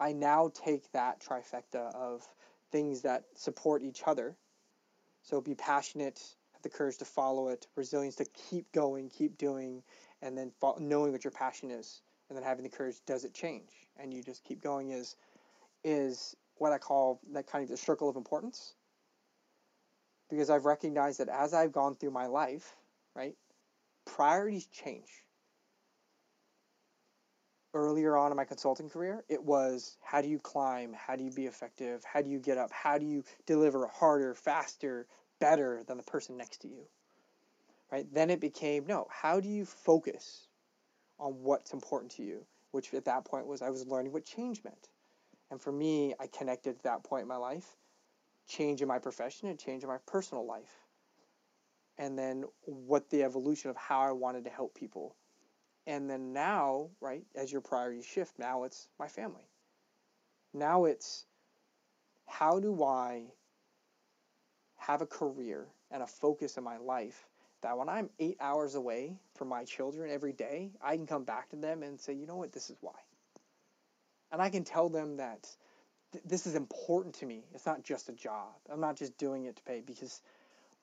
I 0.00 0.12
now 0.12 0.50
take 0.54 0.90
that 0.92 1.20
trifecta 1.20 1.94
of 1.94 2.26
things 2.70 3.02
that 3.02 3.24
support 3.34 3.82
each 3.82 4.02
other. 4.06 4.36
So 5.22 5.40
be 5.40 5.54
passionate, 5.54 6.22
have 6.52 6.62
the 6.62 6.68
courage 6.68 6.98
to 6.98 7.04
follow 7.04 7.48
it, 7.48 7.66
resilience 7.74 8.16
to 8.16 8.26
keep 8.26 8.70
going, 8.72 9.10
keep 9.10 9.38
doing, 9.38 9.82
and 10.22 10.36
then 10.36 10.52
knowing 10.78 11.12
what 11.12 11.24
your 11.24 11.30
passion 11.30 11.70
is, 11.70 12.02
and 12.28 12.36
then 12.36 12.44
having 12.44 12.64
the 12.64 12.70
courage. 12.70 12.96
Does 13.06 13.24
it 13.24 13.34
change? 13.34 13.70
And 13.98 14.12
you 14.12 14.22
just 14.22 14.44
keep 14.44 14.62
going. 14.62 14.90
Is 14.90 15.16
is 15.84 16.36
what 16.56 16.72
I 16.72 16.78
call 16.78 17.20
that 17.32 17.46
kind 17.46 17.62
of 17.62 17.70
the 17.70 17.76
circle 17.76 18.08
of 18.08 18.16
importance. 18.16 18.74
Because 20.28 20.50
I've 20.50 20.66
recognized 20.66 21.20
that 21.20 21.28
as 21.28 21.54
I've 21.54 21.72
gone 21.72 21.94
through 21.94 22.10
my 22.10 22.26
life, 22.26 22.76
right, 23.14 23.34
priorities 24.04 24.66
change 24.66 25.08
earlier 27.74 28.16
on 28.16 28.30
in 28.30 28.36
my 28.36 28.44
consulting 28.44 28.88
career, 28.88 29.24
it 29.28 29.42
was 29.42 29.96
how 30.02 30.20
do 30.20 30.28
you 30.28 30.38
climb? 30.38 30.92
How 30.92 31.16
do 31.16 31.24
you 31.24 31.30
be 31.30 31.46
effective? 31.46 32.02
How 32.04 32.22
do 32.22 32.30
you 32.30 32.38
get 32.38 32.58
up? 32.58 32.70
How 32.72 32.98
do 32.98 33.06
you 33.06 33.24
deliver 33.46 33.86
harder, 33.86 34.34
faster, 34.34 35.06
better 35.40 35.82
than 35.86 35.96
the 35.96 36.02
person 36.02 36.36
next 36.36 36.62
to 36.62 36.68
you? 36.68 36.84
Right? 37.90 38.06
Then 38.12 38.30
it 38.30 38.40
became 38.40 38.86
no, 38.86 39.06
how 39.10 39.40
do 39.40 39.48
you 39.48 39.64
focus 39.64 40.48
on 41.18 41.32
what's 41.42 41.72
important 41.72 42.12
to 42.12 42.22
you? 42.22 42.44
Which 42.70 42.92
at 42.92 43.06
that 43.06 43.24
point 43.24 43.46
was 43.46 43.62
I 43.62 43.70
was 43.70 43.86
learning 43.86 44.12
what 44.12 44.24
change 44.24 44.62
meant. 44.62 44.88
And 45.50 45.60
for 45.60 45.72
me, 45.72 46.14
I 46.20 46.26
connected 46.26 46.76
at 46.76 46.82
that 46.82 47.04
point 47.04 47.22
in 47.22 47.28
my 47.28 47.36
life, 47.36 47.76
change 48.46 48.82
in 48.82 48.88
my 48.88 48.98
profession 48.98 49.48
and 49.48 49.58
change 49.58 49.82
in 49.82 49.88
my 49.88 49.96
personal 50.06 50.46
life. 50.46 50.84
And 51.96 52.18
then 52.18 52.44
what 52.62 53.08
the 53.08 53.24
evolution 53.24 53.70
of 53.70 53.76
how 53.76 54.00
I 54.00 54.12
wanted 54.12 54.44
to 54.44 54.50
help 54.50 54.74
people 54.74 55.16
and 55.88 56.08
then 56.08 56.34
now, 56.34 56.90
right, 57.00 57.24
as 57.34 57.50
your 57.50 57.62
priorities 57.62 58.04
shift, 58.04 58.38
now 58.38 58.64
it's 58.64 58.88
my 59.00 59.08
family. 59.08 59.48
Now 60.52 60.84
it's 60.84 61.24
how 62.26 62.60
do 62.60 62.84
I 62.84 63.22
have 64.76 65.00
a 65.00 65.06
career 65.06 65.66
and 65.90 66.02
a 66.02 66.06
focus 66.06 66.58
in 66.58 66.62
my 66.62 66.76
life 66.76 67.26
that 67.62 67.76
when 67.76 67.88
I'm 67.88 68.10
eight 68.18 68.36
hours 68.40 68.74
away 68.74 69.18
from 69.34 69.48
my 69.48 69.64
children 69.64 70.10
every 70.10 70.32
day, 70.32 70.70
I 70.82 70.96
can 70.96 71.06
come 71.06 71.24
back 71.24 71.50
to 71.50 71.56
them 71.56 71.82
and 71.82 72.00
say, 72.00 72.12
you 72.12 72.26
know 72.26 72.36
what, 72.36 72.52
this 72.52 72.70
is 72.70 72.76
why. 72.80 72.92
And 74.30 74.40
I 74.40 74.50
can 74.50 74.64
tell 74.64 74.88
them 74.88 75.16
that 75.16 75.48
th- 76.12 76.24
this 76.24 76.46
is 76.46 76.54
important 76.54 77.14
to 77.16 77.26
me. 77.26 77.44
It's 77.54 77.66
not 77.66 77.82
just 77.82 78.08
a 78.08 78.12
job. 78.12 78.54
I'm 78.70 78.80
not 78.80 78.96
just 78.96 79.16
doing 79.18 79.46
it 79.46 79.56
to 79.56 79.62
pay 79.62 79.82
because 79.84 80.20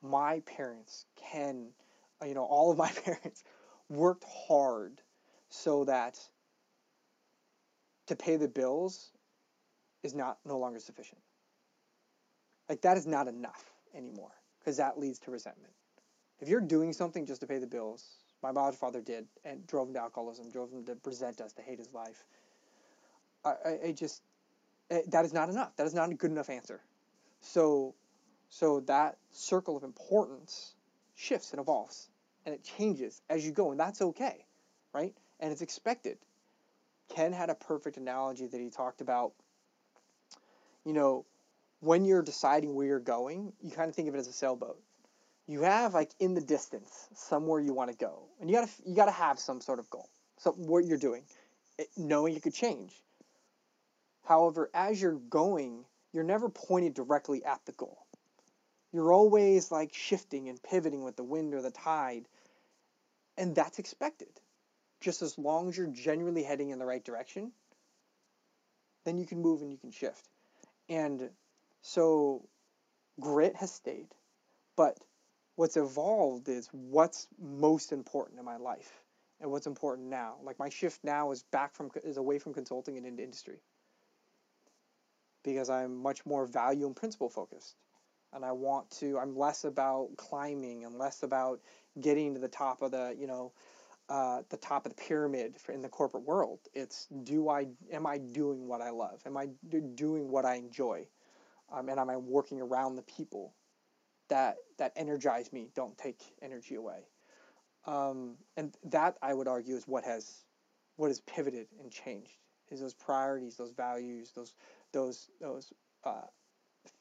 my 0.02 0.42
parents 0.42 1.06
can, 1.32 1.68
you 2.26 2.34
know, 2.34 2.44
all 2.44 2.72
of 2.72 2.78
my 2.78 2.92
parents 3.06 3.44
worked 3.90 4.26
hard 4.48 5.02
so 5.50 5.86
that 5.86 6.20
to 8.08 8.16
pay 8.16 8.36
the 8.36 8.48
bills 8.48 9.12
is 10.04 10.14
not 10.14 10.38
no 10.46 10.58
longer 10.58 10.80
sufficient. 10.80 11.22
Like 12.68 12.82
that 12.82 12.98
is 12.98 13.06
not 13.06 13.28
enough 13.28 13.64
anymore 13.94 14.32
because 14.60 14.78
that 14.78 15.00
leads 15.00 15.20
to 15.20 15.32
resentment. 15.32 15.74
If 16.42 16.50
you're 16.50 16.62
doing 16.62 16.94
something 16.94 17.26
just 17.26 17.42
to 17.42 17.48
pay 17.48 17.60
the 17.60 17.68
bills, 17.68 18.04
my 18.44 18.52
biological 18.52 18.88
father 18.88 19.02
did 19.02 19.26
and 19.44 19.66
drove 19.68 19.88
him 19.88 19.94
to 19.94 20.02
alcoholism, 20.02 20.50
drove 20.52 20.72
him 20.72 20.86
to 20.86 20.98
resent 21.06 21.42
us, 21.42 21.54
to 21.54 21.62
hate 21.62 21.80
his 21.80 21.94
life. 21.94 22.26
I, 23.44 23.50
I, 23.50 23.80
I 23.88 23.92
just 23.92 24.22
it, 24.90 24.94
eh, 24.94 25.02
that 25.10 25.26
is 25.26 25.34
not 25.34 25.50
enough. 25.50 25.76
That 25.78 25.88
is 25.88 25.94
not 25.94 26.10
a 26.10 26.14
good 26.14 26.32
enough 26.32 26.50
answer. 26.50 26.82
So, 27.42 27.96
so 28.50 28.82
that 28.82 29.18
circle 29.32 29.78
of 29.78 29.84
importance 29.84 30.74
shifts 31.16 31.52
and 31.52 31.60
evolves 31.60 32.10
and 32.46 32.54
it 32.54 32.64
changes 32.64 33.22
as 33.30 33.46
you 33.46 33.52
go, 33.52 33.72
and 33.72 33.80
that's 33.80 34.02
okay, 34.02 34.46
right? 34.94 35.14
And 35.40 35.52
it's 35.52 35.62
expected. 35.62 36.18
Ken 37.10 37.34
had 37.34 37.50
a 37.50 37.56
perfect 37.56 37.98
analogy 37.98 38.48
that 38.48 38.60
he 38.60 38.70
talked 38.70 39.02
about. 39.02 39.34
You 40.86 40.94
know, 40.94 41.26
when 41.80 42.06
you're 42.06 42.22
deciding 42.22 42.76
where 42.76 42.86
you're 42.86 43.00
going, 43.00 43.54
you 43.62 43.72
kind 43.72 43.90
of 43.90 43.96
think 43.96 44.08
of 44.08 44.16
it 44.16 44.20
as 44.20 44.28
a 44.28 44.34
sailboat. 44.34 44.80
You 45.48 45.62
have 45.62 45.94
like 45.94 46.12
in 46.20 46.34
the 46.34 46.42
distance 46.42 47.08
somewhere 47.14 47.60
you 47.60 47.74
want 47.74 47.92
to 47.92 47.98
go, 47.98 48.24
and 48.40 48.50
you 48.50 48.56
gotta 48.56 48.72
you 48.86 48.96
gotta 48.96 49.12
have 49.12 49.40
some 49.40 49.62
sort 49.62 49.80
of 49.80 49.90
goal, 49.90 50.10
so 50.38 50.52
what 50.52 50.86
you're 50.86 50.98
doing, 50.98 51.24
it, 51.78 51.88
knowing 51.98 52.36
it 52.36 52.44
could 52.44 52.54
change. 52.54 52.94
However, 54.24 54.72
as 54.74 55.00
you're 55.00 55.20
going, 55.30 55.86
you're 56.12 56.24
never 56.24 56.50
pointed 56.50 56.96
directly 56.96 57.44
at 57.46 57.62
the 57.66 57.74
goal. 57.74 58.00
You're 58.92 59.14
always 59.14 59.72
like 59.72 59.94
shifting 59.94 60.50
and 60.50 60.62
pivoting 60.64 61.04
with 61.04 61.16
the 61.16 61.24
wind 61.24 61.54
or 61.54 61.62
the 61.62 61.70
tide 61.70 62.28
and 63.38 63.56
that's 63.56 63.80
expected. 63.80 64.30
Just 65.02 65.22
as 65.22 65.38
long 65.38 65.70
as 65.70 65.78
you're 65.78 65.88
genuinely 65.88 66.44
heading 66.44 66.70
in 66.70 66.80
the 66.80 66.86
right 66.86 67.04
direction, 67.04 67.52
then 69.04 69.18
you 69.18 69.26
can 69.26 69.42
move 69.42 69.62
and 69.62 69.72
you 69.72 69.78
can 69.78 69.92
shift. 69.92 70.28
And 70.90 71.30
so 71.82 72.48
grit 73.20 73.56
has 73.58 73.72
stayed, 73.72 74.08
but 74.76 74.98
what's 75.56 75.78
evolved 75.78 76.50
is 76.50 76.68
what's 76.72 77.28
most 77.40 77.92
important 77.92 78.40
in 78.40 78.46
my 78.46 78.58
life 78.58 79.02
and 79.40 79.52
what's 79.52 79.68
important 79.68 80.10
now. 80.10 80.36
Like 80.44 80.60
my 80.60 80.70
shift 80.70 81.04
now 81.04 81.32
is 81.32 81.44
back 81.44 81.76
from 81.76 81.92
is 82.04 82.18
away 82.18 82.40
from 82.40 82.54
consulting 82.54 82.98
and 82.98 83.06
into 83.06 83.24
industry 83.24 83.60
because 85.44 85.70
I'm 85.70 85.96
much 86.02 86.26
more 86.26 86.46
value 86.46 86.86
and 86.88 86.96
principle 86.96 87.30
focused. 87.30 87.76
And 88.34 88.44
I 88.44 88.52
want 88.52 88.90
to, 89.00 89.18
I'm 89.18 89.38
less 89.38 89.64
about 89.64 90.10
climbing 90.18 90.84
and 90.84 90.98
less 90.98 91.24
about 91.24 91.62
getting 92.02 92.34
to 92.34 92.40
the 92.40 92.50
top 92.50 92.82
of 92.82 92.92
the 92.92 93.16
you 93.18 93.28
know 93.28 93.54
uh, 94.10 94.42
the 94.50 94.58
top 94.58 94.86
of 94.86 94.96
the 94.96 95.02
pyramid 95.02 95.56
in 95.70 95.82
the 95.82 95.90
corporate 95.90 96.24
world. 96.24 96.60
It's 96.74 97.08
do 97.24 97.50
I 97.50 97.68
am 97.92 98.06
I 98.06 98.18
doing 98.18 98.68
what 98.68 98.82
I 98.82 98.90
love? 98.90 99.22
Am 99.26 99.38
I 99.38 99.48
doing 99.96 100.30
what 100.30 100.46
I 100.46 100.56
enjoy? 100.56 101.08
Um, 101.72 101.90
and 101.90 102.00
am 102.00 102.10
I 102.10 102.18
working 102.18 102.62
around 102.62 102.96
the 102.96 103.02
people 103.04 103.54
that 104.30 104.58
that 104.78 104.94
energize 104.96 105.52
me? 105.54 105.70
Don't 105.76 105.98
take 105.98 106.22
energy 106.42 106.76
away. 106.76 107.08
Um, 107.86 108.38
and 108.58 108.76
that 108.84 109.18
I 109.22 109.34
would 109.34 109.48
argue 109.48 109.76
is 109.76 109.88
what 109.88 110.04
has 110.06 110.46
what 110.96 111.08
has 111.08 111.20
pivoted 111.22 111.68
and 111.80 111.92
changed 111.92 112.38
is 112.70 112.82
those 112.82 112.94
priorities, 112.94 113.58
those 113.58 113.72
values, 113.72 114.32
those 114.32 114.56
those 114.92 115.30
those 115.40 115.72
uh, 116.04 116.28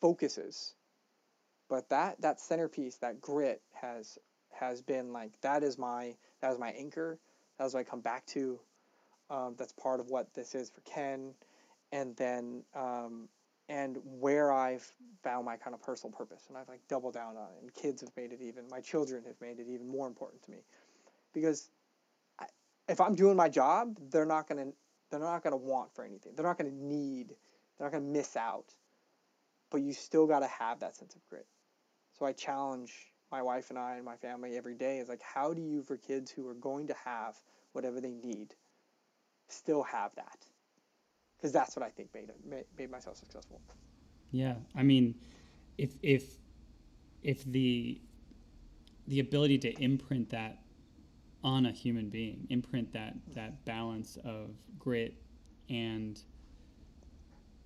focuses. 0.01 0.75
But 1.69 1.89
that 1.89 2.21
that 2.21 2.41
centerpiece, 2.41 2.97
that 2.99 3.21
grit, 3.21 3.63
has 3.73 4.19
has 4.53 4.83
been 4.83 5.13
like 5.13 5.41
that 5.41 5.63
is 5.63 5.79
my 5.79 6.17
that 6.41 6.53
is 6.53 6.59
my 6.59 6.71
anchor. 6.71 7.19
That 7.59 7.67
is 7.67 7.75
what 7.75 7.81
I 7.81 7.85
come 7.85 8.01
back 8.01 8.27
to. 8.27 8.61
Um, 9.31 9.55
that's 9.57 9.73
part 9.73 10.01
of 10.01 10.11
what 10.11 10.35
this 10.35 10.55
is 10.55 10.71
for 10.71 10.83
Ken, 10.83 11.35
and 11.93 12.15
then 12.17 12.65
um, 12.75 13.29
and 13.69 13.97
where 14.05 14.53
I've 14.53 14.87
found 15.23 15.47
my 15.47 15.57
kind 15.57 15.75
of 15.75 15.83
personal 15.83 16.13
purpose, 16.17 16.45
and 16.49 16.57
I've 16.59 16.69
like 16.69 16.81
doubled 16.89 17.15
down 17.15 17.37
on 17.37 17.49
it. 17.57 17.63
And 17.63 17.75
kids 17.75 18.01
have 18.03 18.11
made 18.17 18.33
it 18.33 18.41
even. 18.43 18.69
My 18.71 18.81
children 18.81 19.25
have 19.27 19.41
made 19.41 19.59
it 19.59 19.67
even 19.69 19.89
more 19.89 20.07
important 20.07 20.43
to 20.45 20.51
me, 20.51 20.59
because 21.33 21.71
I, 22.39 22.47
if 22.89 23.01
I'm 23.01 23.15
doing 23.15 23.37
my 23.37 23.49
job, 23.49 23.99
they're 24.11 24.27
not 24.27 24.49
gonna 24.49 24.67
they're 25.11 25.21
not 25.21 25.43
gonna 25.43 25.57
want 25.57 25.95
for 25.95 26.05
anything. 26.05 26.33
They're 26.37 26.47
not 26.47 26.59
gonna 26.59 26.71
need. 26.71 27.35
They're 27.79 27.87
not 27.87 27.93
gonna 27.93 28.05
miss 28.05 28.37
out. 28.37 28.75
But 29.71 29.83
you 29.83 29.93
still 29.93 30.27
got 30.27 30.41
to 30.41 30.47
have 30.47 30.81
that 30.81 30.95
sense 30.95 31.17
of 31.17 31.27
grit. 31.29 31.47
So 32.17 32.27
I 32.27 32.33
challenge 32.33 32.93
my 33.33 33.43
wife 33.43 33.71
and 33.71 33.79
I 33.79 33.97
and 33.97 34.05
my 34.05 34.15
family 34.15 34.57
every 34.57 34.75
day 34.77 34.99
is 34.99 35.09
like, 35.09 35.23
how 35.23 35.53
do 35.53 35.61
you, 35.61 35.83
for 35.83 35.97
kids 35.97 36.31
who 36.31 36.47
are 36.47 36.55
going 36.55 36.87
to 36.87 36.95
have 37.05 37.35
whatever 37.73 38.01
they 38.01 38.13
need, 38.13 38.55
still 39.49 39.83
have 39.83 40.15
that? 40.15 40.39
Because 41.45 41.53
that's 41.53 41.77
what 41.77 41.85
I 41.85 41.91
think 41.91 42.09
made, 42.15 42.31
made 42.49 42.65
made 42.79 42.91
myself 42.91 43.19
successful. 43.19 43.61
Yeah, 44.31 44.55
I 44.75 44.83
mean, 44.83 45.15
if 45.77 45.91
if 46.03 46.39
if 47.23 47.45
the 47.45 48.01
the 49.09 49.21
ability 49.21 49.59
to 49.59 49.83
imprint 49.83 50.31
that 50.31 50.61
on 51.43 51.67
a 51.67 51.71
human 51.71 52.09
being, 52.09 52.47
imprint 52.49 52.95
that 52.95 53.17
that 53.35 53.63
balance 53.67 54.17
of 54.25 54.53
grit 54.79 55.17
and 55.69 56.19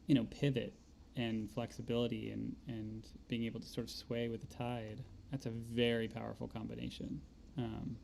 you 0.09 0.17
know 0.17 0.25
pivot 0.25 0.75
and 1.15 1.49
flexibility 1.49 2.33
and 2.33 2.57
and 2.67 3.07
being 3.29 3.45
able 3.45 3.61
to 3.61 3.69
sort 3.69 3.85
of 3.85 3.91
sway 3.93 4.29
with 4.29 4.41
the 4.41 4.53
tide, 4.53 5.05
that's 5.31 5.47
a 5.47 5.51
very 5.51 6.09
powerful 6.09 6.49
combination 6.49 7.21
um, 7.57 7.97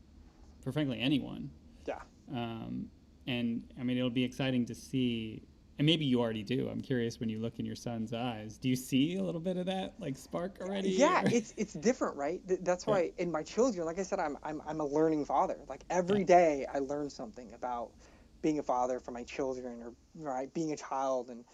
for 0.61 0.71
frankly 0.71 1.01
anyone. 1.01 1.51
Yeah. 1.85 1.99
Um, 2.33 2.87
and 3.27 3.65
I 3.81 3.83
mean, 3.83 3.99
it'll 3.99 4.09
be 4.09 4.23
exciting 4.23 4.67
to 4.67 4.75
see 4.77 5.49
and 5.79 5.87
maybe 5.87 6.05
you 6.05 6.21
already 6.21 6.43
do. 6.43 6.69
I'm 6.69 6.81
curious 6.81 7.21
when 7.21 7.29
you 7.29 7.41
look 7.41 7.59
in 7.59 7.67
your 7.67 7.77
son's 7.77 8.13
eyes. 8.13 8.59
Do 8.59 8.69
you 8.69 8.77
see 8.77 9.17
a 9.17 9.23
little 9.23 9.41
bit 9.41 9.57
of 9.57 9.67
that 9.67 9.95
like 9.99 10.17
spark 10.19 10.59
already? 10.61 10.99
Yeah, 10.99 11.23
or- 11.23 11.29
it's 11.31 11.55
it's 11.57 11.75
different, 11.75 12.17
right? 12.17 12.47
Th- 12.47 12.61
That's 12.63 12.87
Yeah. 12.87 12.95
why 12.95 13.13
in 13.19 13.31
my 13.33 13.43
children, 13.43 13.87
like 13.87 13.99
I 13.99 14.03
said, 14.03 14.19
I'm 14.21 14.39
I'm 14.43 14.63
I'm 14.67 14.81
a 14.81 14.87
learning 14.87 15.25
father. 15.25 15.59
Like 15.69 15.85
every 15.91 16.21
Yeah. 16.21 16.25
day, 16.25 16.67
I 16.73 16.81
learn 16.81 17.11
something 17.11 17.53
about 17.55 17.93
being 18.43 18.59
a 18.59 18.63
father 18.63 19.01
for 19.01 19.11
my 19.13 19.25
children, 19.25 19.83
or 19.83 19.95
right, 20.15 20.53
being 20.53 20.73
a 20.73 20.77
child, 20.77 21.31
and 21.31 21.45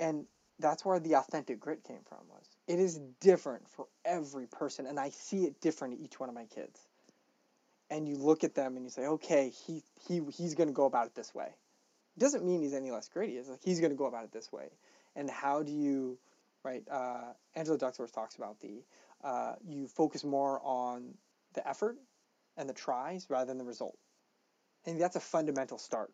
and 0.00 0.26
that's 0.58 0.84
where 0.84 1.00
the 1.00 1.14
authentic 1.16 1.60
grit 1.60 1.84
came 1.84 2.02
from. 2.04 2.28
Was 2.28 2.46
it 2.68 2.78
is 2.80 2.98
different 3.20 3.68
for 3.68 3.88
every 4.04 4.46
person, 4.48 4.86
and 4.86 4.98
I 5.00 5.10
see 5.10 5.44
it 5.44 5.60
different 5.60 5.94
in 5.94 6.00
each 6.04 6.20
one 6.20 6.28
of 6.28 6.34
my 6.34 6.46
kids. 6.46 6.88
And 7.90 8.08
you 8.08 8.16
look 8.16 8.44
at 8.44 8.54
them 8.54 8.76
and 8.76 8.84
you 8.84 8.90
say, 8.90 9.06
okay, 9.06 9.50
he 9.50 9.82
he 10.08 10.20
he's 10.36 10.54
going 10.54 10.68
to 10.68 10.74
go 10.74 10.86
about 10.86 11.06
it 11.06 11.14
this 11.14 11.34
way. 11.34 11.54
Doesn't 12.18 12.44
mean 12.44 12.62
he's 12.62 12.74
any 12.74 12.90
less 12.90 13.08
gritty. 13.08 13.32
It's 13.34 13.48
like 13.48 13.62
he's 13.62 13.80
going 13.80 13.90
to 13.90 13.96
go 13.96 14.06
about 14.06 14.24
it 14.24 14.32
this 14.32 14.52
way. 14.52 14.68
And 15.16 15.28
how 15.28 15.62
do 15.62 15.72
you, 15.72 16.18
right? 16.64 16.82
Uh, 16.90 17.32
Angela 17.54 17.78
Duckworth 17.78 18.12
talks 18.12 18.36
about 18.36 18.60
the 18.60 18.84
uh, 19.22 19.54
you 19.66 19.88
focus 19.88 20.22
more 20.22 20.60
on 20.62 21.14
the 21.54 21.66
effort 21.66 21.96
and 22.56 22.68
the 22.68 22.74
tries 22.74 23.26
rather 23.30 23.46
than 23.46 23.58
the 23.58 23.64
result. 23.64 23.96
And 24.86 25.00
that's 25.00 25.16
a 25.16 25.20
fundamental 25.20 25.78
start, 25.78 26.12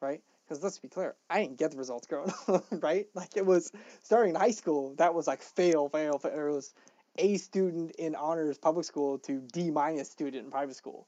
right? 0.00 0.20
Because 0.44 0.64
let's 0.64 0.80
be 0.80 0.88
clear, 0.88 1.14
I 1.28 1.42
didn't 1.42 1.58
get 1.58 1.70
the 1.70 1.76
results 1.76 2.08
growing 2.08 2.32
up, 2.48 2.64
right? 2.72 3.06
Like 3.14 3.36
it 3.36 3.46
was 3.46 3.70
starting 4.02 4.34
in 4.34 4.40
high 4.40 4.50
school, 4.50 4.94
that 4.96 5.14
was 5.14 5.26
like 5.26 5.42
fail, 5.42 5.88
fail, 5.88 6.18
fail. 6.18 6.48
It 6.48 6.52
was 6.52 6.74
A 7.18 7.36
student 7.36 7.92
in 7.92 8.16
honors 8.16 8.58
public 8.58 8.84
school 8.84 9.18
to 9.20 9.40
D 9.52 9.70
minus 9.70 10.10
student 10.10 10.44
in 10.44 10.50
private 10.50 10.74
school, 10.76 11.06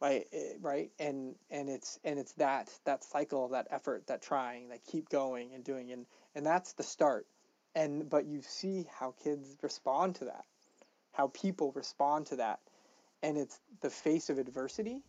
right? 0.00 0.26
Eh, 0.32 0.54
Right? 0.60 0.90
And 0.98 1.34
and 1.50 1.68
it's 1.68 1.98
and 2.04 2.18
it's 2.18 2.32
that 2.32 2.70
that 2.84 3.04
cycle, 3.04 3.48
that 3.48 3.68
effort, 3.70 4.06
that 4.06 4.22
trying, 4.22 4.68
that 4.70 4.84
keep 4.84 5.08
going 5.08 5.52
and 5.54 5.62
doing, 5.62 5.92
and 5.92 6.06
and 6.34 6.44
that's 6.44 6.72
the 6.72 6.82
start. 6.82 7.26
And 7.74 8.08
but 8.08 8.26
you 8.26 8.42
see 8.42 8.86
how 8.98 9.14
kids 9.22 9.56
respond 9.62 10.16
to 10.16 10.24
that, 10.26 10.44
how 11.12 11.28
people 11.28 11.72
respond 11.72 12.26
to 12.26 12.36
that, 12.36 12.60
and 13.22 13.36
it's 13.36 13.60
the 13.80 13.90
face 13.90 14.30
of 14.30 14.38
adversity, 14.38 15.02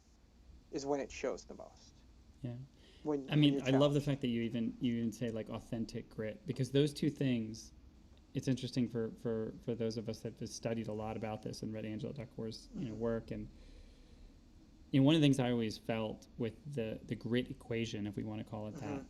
is 0.71 0.85
when 0.85 0.99
it 0.99 1.11
shows 1.11 1.43
the 1.45 1.55
most. 1.55 1.95
Yeah. 2.43 2.51
When 3.03 3.27
I 3.31 3.35
mean, 3.35 3.61
I 3.65 3.71
love 3.71 3.95
the 3.95 4.01
fact 4.01 4.21
that 4.21 4.27
you 4.27 4.41
even 4.41 4.73
you 4.79 4.93
even 4.95 5.11
say 5.11 5.31
like 5.31 5.49
authentic 5.49 6.09
grit 6.09 6.41
because 6.45 6.69
those 6.71 6.93
two 6.93 7.09
things. 7.09 7.71
It's 8.33 8.47
interesting 8.47 8.87
for 8.87 9.11
for 9.21 9.53
for 9.65 9.75
those 9.75 9.97
of 9.97 10.07
us 10.07 10.19
that 10.19 10.33
have 10.39 10.47
studied 10.47 10.87
a 10.87 10.93
lot 10.93 11.17
about 11.17 11.43
this 11.43 11.63
and 11.63 11.73
read 11.73 11.83
Angela 11.83 12.13
Duckworth's 12.13 12.69
you 12.79 12.89
know 12.89 12.95
work 12.95 13.31
and. 13.31 13.47
You 14.91 14.99
know, 14.99 15.05
one 15.05 15.15
of 15.15 15.21
the 15.21 15.25
things 15.25 15.39
I 15.39 15.51
always 15.51 15.77
felt 15.77 16.27
with 16.37 16.53
the 16.75 16.99
the 17.07 17.15
grit 17.15 17.49
equation, 17.49 18.05
if 18.07 18.15
we 18.15 18.23
want 18.23 18.39
to 18.39 18.45
call 18.49 18.67
it 18.67 18.75
that, 18.75 18.99
Mhm. 19.01 19.05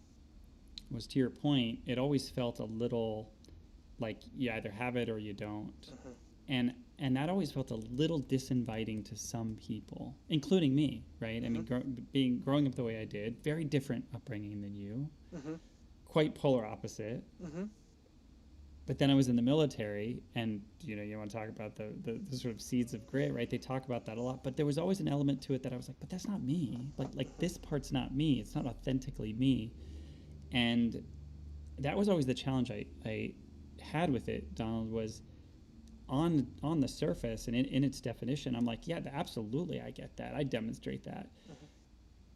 was 0.91 1.08
to 1.08 1.20
your 1.20 1.30
point. 1.30 1.80
It 1.86 1.98
always 1.98 2.30
felt 2.30 2.60
a 2.60 2.66
little 2.66 3.32
like 3.99 4.22
you 4.36 4.52
either 4.52 4.72
have 4.72 4.95
it 4.95 5.10
or 5.10 5.18
you 5.20 5.34
don't, 5.34 5.74
Mhm. 5.82 6.14
and 6.48 6.74
and 6.99 7.16
that 7.16 7.30
always 7.30 7.52
felt 7.52 7.72
a 7.72 7.76
little 7.76 8.22
disinviting 8.22 9.03
to 9.06 9.16
some 9.16 9.56
people, 9.56 10.16
including 10.30 10.76
me. 10.76 11.03
Right? 11.20 11.44
I 11.44 11.49
mean, 11.49 11.66
Mhm. 11.66 12.12
being 12.12 12.40
growing 12.40 12.68
up 12.68 12.76
the 12.76 12.84
way 12.84 12.99
I 13.02 13.06
did, 13.06 13.41
very 13.44 13.64
different 13.64 14.06
upbringing 14.14 14.62
than 14.62 14.76
you, 14.76 15.10
quite 16.06 16.36
polar 16.36 16.64
opposite. 16.66 17.24
But 18.88 18.98
then 18.98 19.12
I 19.12 19.14
was 19.14 19.28
in 19.28 19.36
the 19.36 19.41
military, 19.41 20.22
and 20.36 20.62
you 20.82 20.95
know, 20.95 21.03
you 21.03 21.18
want 21.18 21.30
to 21.30 21.38
talk 21.38 21.49
about 21.49 21.76
the, 21.76 21.94
the, 22.03 22.20
the 22.30 22.36
sort 22.36 22.53
of 22.53 22.62
seeds 22.62 22.94
of 22.94 23.06
grit, 23.06 23.34
right? 23.34 23.49
They 23.49 23.60
talk 23.60 23.86
about 23.86 24.06
that 24.06 24.18
a 24.18 24.22
lot, 24.22 24.44
but 24.44 24.58
there 24.58 24.66
was 24.66 24.78
always 24.78 24.99
an 24.99 25.08
element 25.08 25.41
to 25.44 25.53
it 25.53 25.64
that 25.64 25.72
I 25.72 25.78
was 25.78 25.88
like, 25.88 25.98
but 25.99 26.10
that's 26.10 26.28
not 26.28 26.41
me. 26.41 26.90
Like, 26.98 27.10
like 27.14 27.38
this 27.38 27.58
part's 27.58 27.91
not 27.91 28.16
me. 28.16 28.40
It's 28.40 28.56
not 28.56 28.66
authentically 28.66 29.34
me, 29.34 29.72
and 30.52 31.03
that 31.80 31.95
was 31.95 32.10
always 32.10 32.26
the 32.26 32.34
challenge 32.34 32.72
I, 32.72 32.86
I 33.06 33.34
had 33.82 34.10
with 34.10 34.30
it. 34.30 34.56
Donald 34.56 34.91
was 34.91 35.22
on 36.10 36.45
on 36.62 36.82
the 36.82 36.88
surface 36.88 37.48
and 37.48 37.56
in, 37.56 37.66
in 37.66 37.84
its 37.84 38.02
definition, 38.02 38.56
I'm 38.56 38.66
like, 38.66 38.88
yeah, 38.88 38.99
absolutely, 39.14 39.82
I 39.82 39.91
get 39.91 40.18
that. 40.18 40.36
I 40.36 40.44
demonstrate 40.44 41.03
that. 41.06 41.30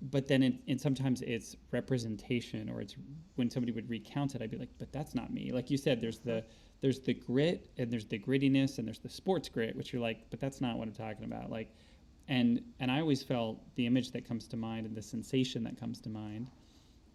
But 0.02 0.28
then, 0.28 0.44
it, 0.44 0.56
and 0.68 0.80
sometimes 0.80 1.22
it's 1.22 1.56
representation, 1.72 2.70
or 2.70 2.82
it's 2.82 2.96
when 3.36 3.50
somebody 3.50 3.72
would 3.72 3.90
recount 3.90 4.36
it, 4.36 4.42
I'd 4.42 4.52
be 4.52 4.58
like, 4.58 4.70
but 4.78 4.92
that's 4.92 5.16
not 5.16 5.34
me. 5.34 5.52
Like 5.52 5.72
you 5.72 5.78
said, 5.78 6.02
there's 6.02 6.20
the 6.20 6.44
there's 6.82 7.00
the 7.00 7.14
grit 7.14 7.72
and 7.78 7.92
there's 7.92 8.06
the 8.06 8.20
grittiness 8.20 8.78
and 8.78 8.88
there's 8.88 9.00
the 9.00 9.10
sports 9.10 9.50
grit, 9.50 9.76
which 9.76 9.94
you're 9.94 10.02
like, 10.02 10.30
but 10.30 10.40
that's 10.40 10.62
not 10.62 10.78
what 10.78 10.88
I'm 10.88 10.94
talking 10.94 11.26
about. 11.26 11.50
Like, 11.50 11.74
and 12.28 12.62
and 12.80 12.92
I 12.92 13.00
always 13.00 13.24
felt 13.24 13.62
the 13.76 13.86
image 13.86 14.12
that 14.12 14.28
comes 14.28 14.48
to 14.50 14.58
mind 14.58 14.86
and 14.86 14.96
the 14.96 15.02
sensation 15.02 15.64
that 15.64 15.80
comes 15.80 16.00
to 16.02 16.10
mind 16.10 16.50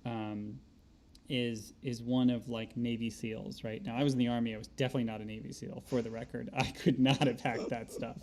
um, 0.04 0.58
is 1.28 1.74
is 1.82 2.02
one 2.02 2.30
of 2.30 2.48
like 2.48 2.76
Navy 2.76 3.10
SEALs. 3.10 3.62
Right 3.62 3.84
now, 3.84 3.96
I 3.96 4.02
was 4.02 4.14
in 4.14 4.18
the 4.18 4.28
Army. 4.28 4.54
I 4.54 4.58
was 4.58 4.68
definitely 4.68 5.04
not 5.04 5.20
a 5.20 5.24
Navy 5.24 5.52
SEAL. 5.52 5.82
For 5.86 6.00
the 6.02 6.10
record, 6.10 6.48
I 6.54 6.64
could 6.64 6.98
not 6.98 7.24
have 7.26 7.40
hacked 7.40 7.68
that 7.68 7.92
stuff. 7.92 8.16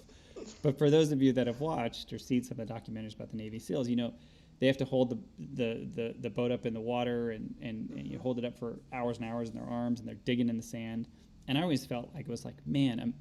But 0.61 0.77
for 0.77 0.89
those 0.89 1.11
of 1.11 1.21
you 1.21 1.33
that 1.33 1.47
have 1.47 1.59
watched 1.59 2.13
or 2.13 2.19
seen 2.19 2.43
some 2.43 2.59
of 2.59 2.67
the 2.67 2.73
documentaries 2.73 3.15
about 3.15 3.31
the 3.31 3.37
Navy 3.37 3.59
SEAls, 3.59 3.87
you 3.87 3.95
know 3.95 4.13
they 4.59 4.67
have 4.67 4.77
to 4.77 4.85
hold 4.85 5.09
the 5.09 5.17
the, 5.53 5.87
the, 5.93 6.15
the 6.19 6.29
boat 6.29 6.51
up 6.51 6.65
in 6.65 6.73
the 6.73 6.81
water 6.81 7.31
and, 7.31 7.53
and, 7.61 7.89
and 7.91 8.07
you 8.07 8.19
hold 8.19 8.39
it 8.39 8.45
up 8.45 8.57
for 8.57 8.79
hours 8.93 9.17
and 9.17 9.25
hours 9.27 9.49
in 9.49 9.55
their 9.55 9.67
arms 9.67 9.99
and 9.99 10.07
they're 10.07 10.15
digging 10.15 10.49
in 10.49 10.57
the 10.57 10.63
sand. 10.63 11.07
And 11.47 11.57
I 11.57 11.61
always 11.61 11.85
felt 11.85 12.09
like 12.13 12.25
it 12.25 12.31
was 12.31 12.43
like, 12.43 12.55
man, 12.65 12.99
I'm, 12.99 13.13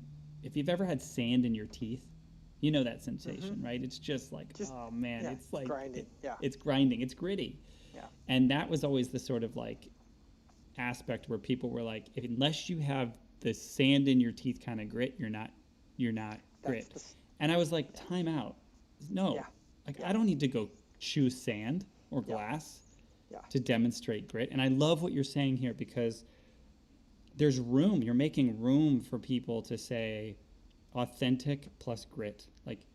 if 0.42 0.56
you've 0.56 0.68
ever 0.68 0.84
had 0.84 1.00
sand 1.00 1.44
in 1.44 1.54
your 1.54 1.66
teeth, 1.66 2.04
you 2.60 2.70
know 2.70 2.82
that 2.82 3.02
sensation, 3.02 3.56
mm-hmm. 3.56 3.66
right? 3.66 3.82
It's 3.82 3.98
just 3.98 4.32
like, 4.32 4.56
Just- 4.56 4.72
oh 4.72 4.90
man, 4.90 5.24
yeah, 5.24 5.30
it's 5.30 5.52
like 5.52 5.66
grinding, 5.66 6.02
it- 6.02 6.08
yeah. 6.22 6.34
it's 6.40 6.56
grinding, 6.56 7.02
it's 7.02 7.14
gritty. 7.14 7.60
Yeah. 7.94 8.06
And 8.28 8.50
that 8.50 8.68
was 8.68 8.84
always 8.84 9.08
the 9.08 9.18
sort 9.18 9.44
of 9.44 9.56
like 9.56 9.88
aspect 10.78 11.28
where 11.28 11.38
people 11.38 11.70
were 11.70 11.82
like, 11.82 12.06
if, 12.14 12.24
unless 12.24 12.68
you 12.68 12.78
have 12.80 13.12
the 13.40 13.52
sand 13.52 14.08
in 14.08 14.20
your 14.20 14.32
teeth 14.32 14.60
kind 14.64 14.80
of 14.80 14.88
grit, 14.88 15.14
you're 15.18 15.30
not, 15.30 15.50
you're 15.96 16.12
not 16.12 16.40
That's 16.62 16.70
grit. 16.70 16.94
the 16.94 17.02
And 17.40 17.52
I 17.52 17.56
was 17.56 17.72
like, 17.72 17.88
time 18.08 18.26
out. 18.26 18.56
No. 19.10 19.34
Yeah. 19.34 19.42
Like. 19.86 19.96
I 20.04 20.12
don't 20.12 20.26
need 20.26 20.40
to 20.40 20.48
go 20.48 20.70
chew 20.98 21.30
sand 21.30 21.84
or 22.10 22.22
glass 22.22 22.80
Yeah. 23.30 23.40
to 23.50 23.58
demonstrate 23.60 24.28
grit. 24.28 24.50
And 24.52 24.62
I 24.62 24.68
love 24.68 25.02
what 25.02 25.12
you're 25.12 25.24
saying 25.24 25.56
here 25.56 25.74
because 25.74 26.24
there's 27.36 27.58
room. 27.60 28.02
You're 28.02 28.14
making 28.14 28.60
room 28.60 29.00
for 29.00 29.18
people 29.18 29.62
to 29.62 29.76
say 29.76 30.36
authentic 30.94 31.68
plus 31.78 32.04
grit. 32.04 32.46
Like 32.64 32.86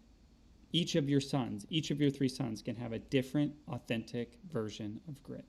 each 0.72 0.96
of 0.96 1.10
your 1.10 1.22
sons, 1.22 1.66
each 1.70 1.92
of 1.92 2.00
your 2.00 2.10
three 2.10 2.30
sons 2.30 2.62
can 2.62 2.76
have 2.78 2.94
a 2.94 3.00
different 3.00 3.54
authentic 3.68 4.38
version 4.52 5.00
of 5.08 5.22
grit. 5.22 5.46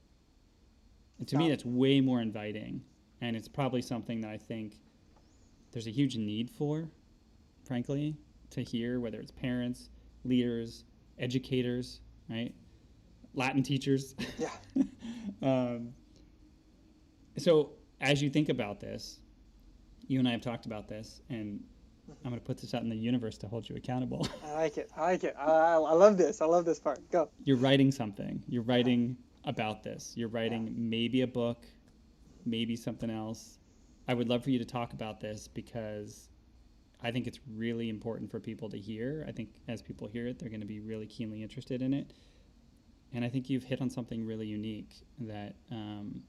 And 1.18 1.28
to 1.28 1.38
me 1.38 1.48
that's 1.48 1.64
way 1.64 2.00
more 2.00 2.20
inviting 2.20 2.82
and 3.20 3.36
it's 3.36 3.48
probably 3.48 3.82
something 3.82 4.20
that 4.22 4.30
I 4.30 4.36
think 4.36 4.80
there's 5.70 5.86
a 5.86 5.90
huge 5.90 6.16
need 6.16 6.50
for, 6.50 6.90
frankly, 7.64 8.16
to 8.50 8.62
hear 8.62 9.00
whether 9.00 9.18
it's 9.20 9.30
parents, 9.30 9.88
leaders, 10.24 10.84
educators, 11.18 12.00
right? 12.28 12.54
Latin 13.34 13.62
teachers. 13.62 14.14
Yeah. 14.38 14.50
um, 15.42 15.92
so 17.38 17.70
as 18.00 18.22
you 18.22 18.30
think 18.30 18.48
about 18.48 18.80
this, 18.80 19.20
you 20.06 20.18
and 20.18 20.28
I 20.28 20.32
have 20.32 20.42
talked 20.42 20.66
about 20.66 20.88
this, 20.88 21.22
and 21.30 21.62
I'm 22.24 22.30
going 22.30 22.40
to 22.40 22.44
put 22.44 22.58
this 22.58 22.74
out 22.74 22.82
in 22.82 22.88
the 22.88 22.96
universe 22.96 23.38
to 23.38 23.48
hold 23.48 23.68
you 23.68 23.76
accountable. 23.76 24.26
I 24.44 24.52
like 24.54 24.76
it. 24.76 24.90
I 24.96 25.02
like 25.02 25.24
it. 25.24 25.34
I, 25.38 25.44
I 25.44 25.74
I 25.74 25.92
love 25.92 26.16
this. 26.18 26.40
I 26.40 26.46
love 26.46 26.64
this 26.64 26.78
part. 26.78 26.98
Go. 27.10 27.30
You're 27.44 27.56
writing 27.56 27.90
something. 27.90 28.42
You're 28.48 28.62
writing 28.62 29.16
about 29.44 29.82
this. 29.82 30.12
You're 30.16 30.28
writing 30.28 30.74
maybe 30.76 31.22
a 31.22 31.26
book, 31.26 31.66
maybe 32.44 32.76
something 32.76 33.10
else. 33.10 33.58
I 34.08 34.14
would 34.14 34.28
love 34.28 34.42
for 34.44 34.50
you 34.50 34.58
to 34.58 34.64
talk 34.64 34.92
about 34.92 35.20
this 35.20 35.48
because 35.48 36.28
I 37.02 37.10
think 37.10 37.26
it's 37.26 37.40
really 37.56 37.88
important 37.88 38.30
for 38.30 38.38
people 38.38 38.68
to 38.70 38.78
hear. 38.78 39.24
I 39.28 39.32
think 39.32 39.50
as 39.68 39.82
people 39.82 40.06
hear 40.06 40.26
it, 40.26 40.38
they're 40.38 40.48
going 40.48 40.60
to 40.60 40.66
be 40.66 40.80
really 40.80 41.06
keenly 41.06 41.42
interested 41.42 41.82
in 41.82 41.92
it. 41.92 42.12
And 43.12 43.24
I 43.24 43.28
think 43.28 43.50
you've 43.50 43.64
hit 43.64 43.80
on 43.80 43.90
something 43.90 44.24
really 44.24 44.46
unique 44.46 44.90
that 45.20 45.54
um, 45.70 46.22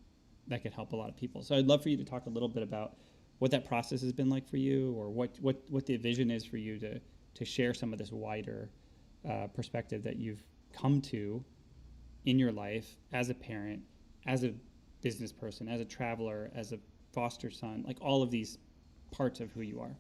that 0.48 0.64
could 0.64 0.74
help 0.74 0.92
a 0.92 0.96
lot 0.96 1.10
of 1.10 1.16
people. 1.16 1.42
So 1.44 1.56
I'd 1.56 1.68
love 1.68 1.82
for 1.84 1.90
you 1.90 1.98
to 1.98 2.04
talk 2.04 2.26
a 2.26 2.30
little 2.30 2.50
bit 2.50 2.64
about 2.64 2.98
what 3.40 3.52
that 3.52 3.66
process 3.66 4.02
has 4.02 4.12
been 4.12 4.30
like 4.30 4.50
for 4.50 4.58
you, 4.58 4.94
or 4.94 5.10
what 5.10 5.38
what 5.40 5.64
what 5.70 5.86
the 5.86 5.98
vision 5.98 6.32
is 6.32 6.44
for 6.44 6.58
you 6.58 6.80
to 6.80 7.00
to 7.36 7.46
share 7.46 7.74
some 7.74 7.94
of 7.94 8.00
this 8.00 8.12
wider 8.12 8.70
uh, 9.30 9.48
perspective 9.48 10.04
that 10.04 10.18
you've 10.18 10.44
come 10.74 11.02
to 11.02 11.44
in 12.26 12.40
your 12.40 12.52
life 12.52 12.98
as 13.12 13.30
a 13.30 13.34
parent, 13.34 13.82
as 14.26 14.44
a 14.44 14.54
business 15.02 15.32
person, 15.32 15.68
as 15.68 15.82
a 15.82 15.86
traveler, 15.86 16.52
as 16.56 16.72
a 16.72 16.80
foster 17.14 17.52
son, 17.52 17.84
like 17.86 17.98
all 18.02 18.24
of 18.24 18.32
these 18.32 18.58
parts 19.12 19.40
of 19.40 19.52
who 19.52 19.62
you 19.62 19.80
are. 19.80 19.96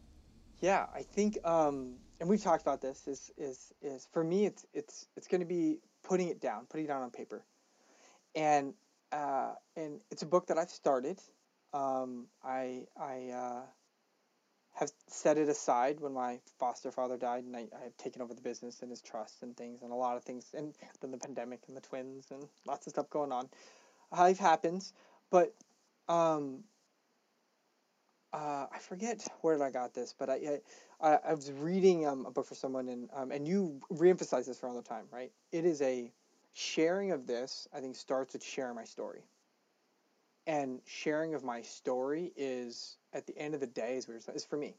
Yeah, 0.63 0.85
I 0.95 1.01
think, 1.01 1.37
um, 1.43 1.95
and 2.21 2.29
we've 2.29 2.41
talked 2.41 2.61
about 2.61 2.79
this. 2.81 3.05
Is 3.05 3.29
is 3.37 3.73
is 3.81 4.07
for 4.13 4.23
me, 4.23 4.45
it's 4.45 4.65
it's 4.73 5.07
it's 5.17 5.27
going 5.27 5.41
to 5.41 5.45
be 5.45 5.79
putting 6.05 6.29
it 6.29 6.39
down, 6.39 6.67
putting 6.69 6.85
it 6.85 6.87
down 6.87 7.01
on 7.01 7.11
paper, 7.11 7.43
and 8.33 8.73
uh, 9.11 9.55
and 9.75 9.99
it's 10.09 10.21
a 10.21 10.25
book 10.25 10.47
that 10.47 10.57
I've 10.57 10.69
started. 10.69 11.19
Um, 11.73 12.27
I 12.45 12.85
I 12.97 13.31
uh, 13.35 13.61
have 14.75 14.89
set 15.09 15.37
it 15.37 15.49
aside 15.49 15.99
when 15.99 16.13
my 16.13 16.39
foster 16.57 16.91
father 16.91 17.17
died, 17.17 17.43
and 17.43 17.57
I, 17.57 17.67
I 17.77 17.83
have 17.83 17.97
taken 17.97 18.21
over 18.21 18.33
the 18.33 18.41
business 18.41 18.81
and 18.81 18.89
his 18.89 19.01
trust 19.01 19.43
and 19.43 19.57
things, 19.57 19.81
and 19.81 19.91
a 19.91 19.95
lot 19.95 20.15
of 20.15 20.23
things, 20.23 20.53
and 20.53 20.73
then 21.01 21.11
the 21.11 21.17
pandemic 21.17 21.59
and 21.67 21.75
the 21.75 21.81
twins 21.81 22.27
and 22.31 22.47
lots 22.65 22.87
of 22.87 22.91
stuff 22.91 23.09
going 23.09 23.33
on. 23.33 23.49
Life 24.13 24.37
happens, 24.37 24.93
but 25.29 25.53
um, 26.07 26.63
uh, 28.33 28.65
I 28.73 28.79
forget 28.79 29.25
where 29.41 29.61
I 29.61 29.69
got 29.69 29.93
this, 29.93 30.13
but 30.17 30.29
I 30.29 30.59
I, 30.99 31.19
I 31.29 31.33
was 31.33 31.51
reading 31.51 32.07
um, 32.07 32.25
a 32.25 32.31
book 32.31 32.47
for 32.47 32.55
someone, 32.55 32.89
and 32.89 33.09
um, 33.13 33.31
and 33.31 33.47
you 33.47 33.79
reemphasize 33.93 34.47
this 34.47 34.59
for 34.59 34.67
all 34.67 34.75
the 34.75 34.81
time, 34.81 35.05
right? 35.11 35.31
It 35.51 35.65
is 35.65 35.81
a 35.81 36.11
sharing 36.53 37.11
of 37.11 37.27
this. 37.27 37.67
I 37.73 37.79
think 37.79 37.95
starts 37.95 38.33
with 38.33 38.43
sharing 38.43 38.75
my 38.75 38.85
story, 38.85 39.21
and 40.47 40.81
sharing 40.85 41.35
of 41.35 41.43
my 41.43 41.61
story 41.61 42.33
is 42.35 42.97
at 43.13 43.27
the 43.27 43.37
end 43.37 43.53
of 43.53 43.59
the 43.59 43.67
day 43.67 43.97
is 43.97 44.09
is 44.33 44.45
for 44.45 44.57
me. 44.57 44.75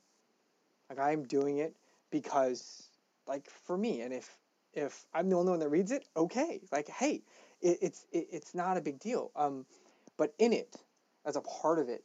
Like 0.91 0.99
I'm 0.99 1.25
doing 1.25 1.59
it 1.59 1.77
because 2.11 2.89
like 3.29 3.49
for 3.49 3.79
me, 3.79 4.01
and 4.01 4.13
if 4.13 4.37
if 4.73 5.07
I'm 5.15 5.29
the 5.29 5.37
only 5.37 5.51
one 5.51 5.61
that 5.61 5.69
reads 5.69 5.93
it, 5.93 6.09
okay. 6.17 6.61
Like 6.73 6.89
hey, 6.89 7.23
it, 7.63 7.79
it's 7.81 8.07
it, 8.11 8.27
it's 8.33 8.53
not 8.53 8.77
a 8.77 8.81
big 8.81 8.99
deal. 8.99 9.31
Um, 9.37 9.65
but 10.17 10.35
in 10.41 10.53
it, 10.53 10.75
as 11.25 11.37
a 11.37 11.41
part 11.41 11.79
of 11.79 11.89
it, 11.89 12.05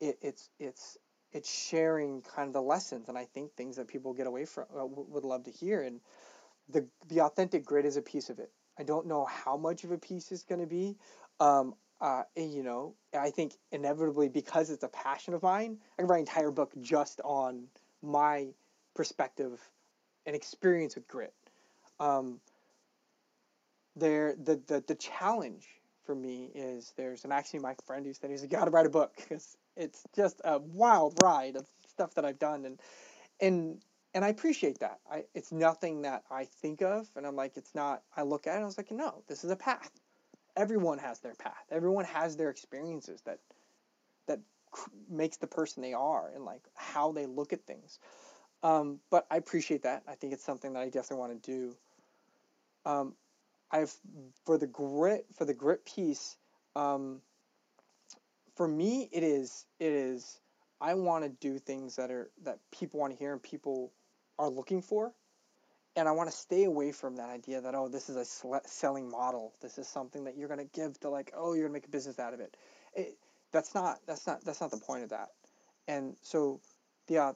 it 0.00 0.18
it's 0.22 0.50
it's 0.58 0.98
it's 1.32 1.50
sharing 1.50 2.22
kind 2.22 2.48
of 2.48 2.52
the 2.52 2.62
lessons 2.62 3.08
and 3.08 3.18
I 3.18 3.24
think 3.24 3.52
things 3.52 3.76
that 3.76 3.88
people 3.88 4.12
get 4.14 4.26
away 4.26 4.44
from 4.44 4.64
uh, 4.76 4.86
would 4.86 5.24
love 5.24 5.44
to 5.44 5.50
hear 5.50 5.82
and 5.82 6.00
the 6.68 6.86
the 7.08 7.20
authentic 7.20 7.64
grit 7.64 7.84
is 7.84 7.96
a 7.96 8.02
piece 8.02 8.30
of 8.30 8.38
it. 8.38 8.50
I 8.78 8.82
don't 8.82 9.06
know 9.06 9.24
how 9.24 9.56
much 9.56 9.84
of 9.84 9.92
a 9.92 9.98
piece 9.98 10.32
it's 10.32 10.42
going 10.42 10.60
to 10.60 10.66
be. 10.66 10.96
Um, 11.40 11.74
uh, 12.00 12.24
you 12.36 12.62
know, 12.62 12.94
I 13.18 13.30
think 13.30 13.54
inevitably 13.70 14.28
because 14.28 14.70
it's 14.70 14.82
a 14.82 14.88
passion 14.88 15.34
of 15.34 15.42
mine, 15.42 15.78
I 15.98 16.02
can 16.02 16.08
write 16.08 16.16
an 16.16 16.22
entire 16.22 16.50
book 16.50 16.72
just 16.80 17.20
on 17.24 17.68
my 18.02 18.48
perspective 18.94 19.60
and 20.26 20.34
experience 20.34 20.96
with 20.96 21.06
grit. 21.06 21.34
Um, 22.00 22.40
there, 23.96 24.34
the, 24.34 24.60
the 24.66 24.82
the 24.86 24.94
challenge 24.96 25.68
for 26.04 26.14
me 26.14 26.50
is 26.54 26.92
there's 26.96 27.24
an 27.24 27.32
actually 27.32 27.60
my 27.60 27.74
friend 27.86 28.04
who 28.04 28.12
said 28.12 28.30
he's 28.30 28.44
got 28.46 28.64
to 28.64 28.70
write 28.70 28.86
a 28.86 28.90
book 28.90 29.12
because 29.16 29.56
it's 29.76 30.04
just 30.14 30.40
a 30.44 30.58
wild 30.58 31.18
ride 31.22 31.56
of 31.56 31.66
stuff 31.88 32.14
that 32.14 32.24
I've 32.24 32.38
done 32.38 32.64
and 32.64 32.80
and 33.40 33.82
and 34.14 34.24
I 34.24 34.28
appreciate 34.28 34.78
that. 34.80 35.00
I 35.10 35.24
it's 35.34 35.52
nothing 35.52 36.02
that 36.02 36.24
I 36.30 36.44
think 36.44 36.82
of 36.82 37.08
and 37.16 37.26
I'm 37.26 37.36
like 37.36 37.56
it's 37.56 37.74
not. 37.74 38.02
I 38.16 38.22
look 38.22 38.46
at 38.46 38.58
it 38.58 38.62
I 38.62 38.64
was 38.64 38.78
like 38.78 38.90
no, 38.90 39.24
this 39.28 39.44
is 39.44 39.50
a 39.50 39.56
path 39.56 39.90
everyone 40.56 40.98
has 40.98 41.20
their 41.20 41.34
path. 41.34 41.64
Everyone 41.70 42.04
has 42.04 42.36
their 42.36 42.50
experiences 42.50 43.22
that 43.22 43.40
that 44.26 44.40
makes 45.08 45.36
the 45.36 45.46
person 45.46 45.82
they 45.82 45.92
are 45.92 46.30
and 46.34 46.44
like 46.44 46.62
how 46.74 47.12
they 47.12 47.26
look 47.26 47.52
at 47.52 47.66
things. 47.66 47.98
Um, 48.62 49.00
but 49.10 49.26
I 49.30 49.36
appreciate 49.36 49.82
that. 49.82 50.02
I 50.08 50.14
think 50.14 50.32
it's 50.32 50.44
something 50.44 50.72
that 50.72 50.82
I 50.82 50.86
definitely 50.86 51.18
want 51.18 51.42
to 51.42 51.50
do. 51.50 51.76
Um, 52.84 53.16
I've 53.70 53.94
for 54.44 54.58
the 54.58 54.66
grit 54.66 55.26
for 55.34 55.44
the 55.44 55.54
grit 55.54 55.84
piece. 55.84 56.36
Um, 56.76 57.22
for 58.56 58.68
me, 58.68 59.08
it 59.12 59.22
is 59.22 59.66
it 59.78 59.92
is 59.92 60.40
I 60.80 60.94
want 60.94 61.24
to 61.24 61.30
do 61.30 61.58
things 61.58 61.96
that 61.96 62.10
are 62.10 62.30
that 62.44 62.58
people 62.70 63.00
want 63.00 63.12
to 63.12 63.18
hear 63.18 63.32
and 63.32 63.42
people 63.42 63.92
are 64.38 64.48
looking 64.48 64.82
for 64.82 65.12
and 65.96 66.08
I 66.08 66.12
want 66.12 66.30
to 66.30 66.36
stay 66.36 66.64
away 66.64 66.92
from 66.92 67.16
that 67.16 67.30
idea 67.30 67.60
that 67.60 67.74
oh 67.74 67.88
this 67.88 68.08
is 68.08 68.16
a 68.16 68.60
selling 68.66 69.08
model. 69.10 69.54
This 69.60 69.78
is 69.78 69.88
something 69.88 70.24
that 70.24 70.36
you're 70.36 70.48
going 70.48 70.60
to 70.60 70.72
give 70.72 70.98
to 71.00 71.10
like 71.10 71.32
oh 71.36 71.54
you're 71.54 71.68
going 71.68 71.70
to 71.70 71.72
make 71.72 71.86
a 71.86 71.90
business 71.90 72.18
out 72.18 72.34
of 72.34 72.40
it. 72.40 72.56
it. 72.94 73.16
That's 73.52 73.74
not 73.74 73.98
that's 74.06 74.26
not 74.26 74.44
that's 74.44 74.60
not 74.60 74.70
the 74.70 74.78
point 74.78 75.04
of 75.04 75.10
that. 75.10 75.28
And 75.86 76.16
so 76.22 76.60
the 77.06 77.18
uh, 77.18 77.32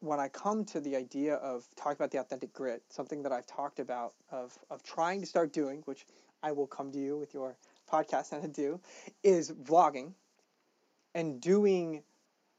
when 0.00 0.18
I 0.18 0.28
come 0.28 0.64
to 0.66 0.80
the 0.80 0.96
idea 0.96 1.34
of 1.34 1.66
talking 1.76 1.96
about 1.96 2.10
the 2.10 2.18
authentic 2.18 2.52
grit, 2.54 2.82
something 2.88 3.22
that 3.22 3.32
I've 3.32 3.46
talked 3.46 3.80
about 3.80 4.14
of 4.30 4.58
of 4.70 4.82
trying 4.82 5.20
to 5.20 5.26
start 5.26 5.52
doing, 5.52 5.82
which 5.84 6.06
I 6.42 6.52
will 6.52 6.66
come 6.66 6.90
to 6.92 6.98
you 6.98 7.18
with 7.18 7.34
your 7.34 7.56
podcast 7.90 8.32
and 8.32 8.42
to 8.42 8.48
do, 8.48 8.80
is 9.22 9.50
vlogging 9.52 10.14
and 11.14 11.40
doing. 11.40 12.02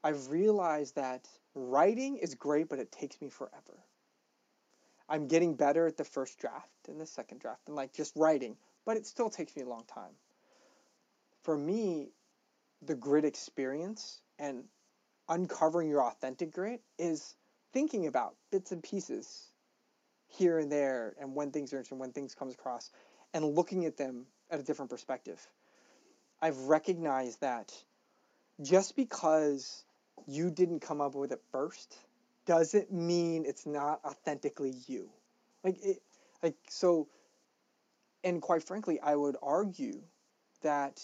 I've 0.03 0.29
realized 0.29 0.95
that 0.95 1.27
writing 1.53 2.17
is 2.17 2.33
great, 2.35 2.69
but 2.69 2.79
it 2.79 2.91
takes 2.91 3.21
me 3.21 3.29
forever 3.29 3.83
I'm 5.11 5.27
getting 5.27 5.55
better 5.55 5.85
at 5.87 5.97
the 5.97 6.05
first 6.05 6.39
draft 6.39 6.69
and 6.87 6.99
the 6.99 7.05
second 7.05 7.41
draft 7.41 7.67
and 7.67 7.75
like 7.75 7.91
just 7.93 8.15
writing, 8.15 8.55
but 8.85 8.95
it 8.95 9.05
still 9.05 9.29
takes 9.29 9.53
me 9.57 9.63
a 9.63 9.67
long 9.67 9.83
time. 9.83 10.13
For 11.43 11.57
me, 11.57 12.13
the 12.81 12.95
grit 12.95 13.25
experience 13.25 14.21
and 14.39 14.63
uncovering 15.27 15.89
your 15.89 16.01
authentic 16.01 16.53
grit 16.53 16.81
is 16.97 17.35
thinking 17.73 18.07
about 18.07 18.35
bits 18.51 18.71
and 18.71 18.81
pieces 18.81 19.51
here 20.27 20.59
and 20.59 20.71
there 20.71 21.13
and 21.19 21.35
when 21.35 21.51
things 21.51 21.73
are 21.73 21.75
interesting, 21.75 21.99
when 21.99 22.13
things 22.13 22.33
comes 22.33 22.53
across 22.53 22.89
and 23.33 23.43
looking 23.43 23.83
at 23.83 23.97
them 23.97 24.25
at 24.49 24.61
a 24.61 24.63
different 24.63 24.89
perspective. 24.89 25.45
I've 26.41 26.57
recognized 26.57 27.41
that 27.41 27.73
just 28.61 28.95
because 28.95 29.83
you 30.27 30.51
didn't 30.51 30.81
come 30.81 31.01
up 31.01 31.15
with 31.15 31.31
it 31.31 31.41
first 31.51 31.97
doesn't 32.45 32.91
mean 32.91 33.45
it's 33.45 33.65
not 33.65 34.01
authentically 34.05 34.73
you. 34.87 35.09
Like 35.63 35.77
it, 35.83 36.01
like 36.41 36.55
so. 36.69 37.07
And 38.23 38.41
quite 38.41 38.63
frankly, 38.63 38.99
I 38.99 39.15
would 39.15 39.35
argue 39.41 40.01
that 40.61 41.01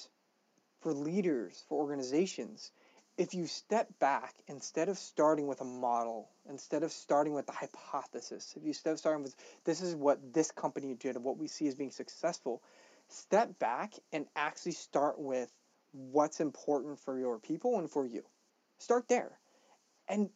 for 0.82 0.94
leaders, 0.94 1.64
for 1.68 1.80
organizations, 1.80 2.72
if 3.18 3.34
you 3.34 3.48
step 3.48 3.88
back 4.00 4.36
instead 4.48 4.90
of 4.90 4.98
starting 4.98 5.48
with 5.48 5.62
a 5.62 5.66
model, 5.66 6.30
instead 6.48 6.84
of 6.84 6.92
starting 6.92 7.34
with 7.34 7.48
the 7.48 7.52
hypothesis, 7.52 8.54
if 8.56 8.62
you 8.62 8.70
instead 8.70 8.94
of 8.94 9.00
starting 9.00 9.24
with 9.24 9.36
this 9.66 9.82
is 9.82 9.96
what 9.96 10.34
this 10.34 10.52
company 10.52 10.94
did 10.94 11.16
and 11.16 11.26
what 11.26 11.38
we 11.38 11.48
see 11.48 11.68
as 11.68 11.76
being 11.76 11.92
successful, 11.92 12.62
step 13.08 13.58
back 13.58 13.94
and 14.14 14.28
actually 14.36 14.74
start 14.74 15.20
with 15.20 15.52
what's 15.98 16.40
important 16.40 17.00
for 17.00 17.20
your 17.20 17.40
people 17.40 17.80
and 17.80 17.90
for 17.90 18.06
you. 18.06 18.24
Start 18.78 19.08
there. 19.08 19.32
And 20.08 20.30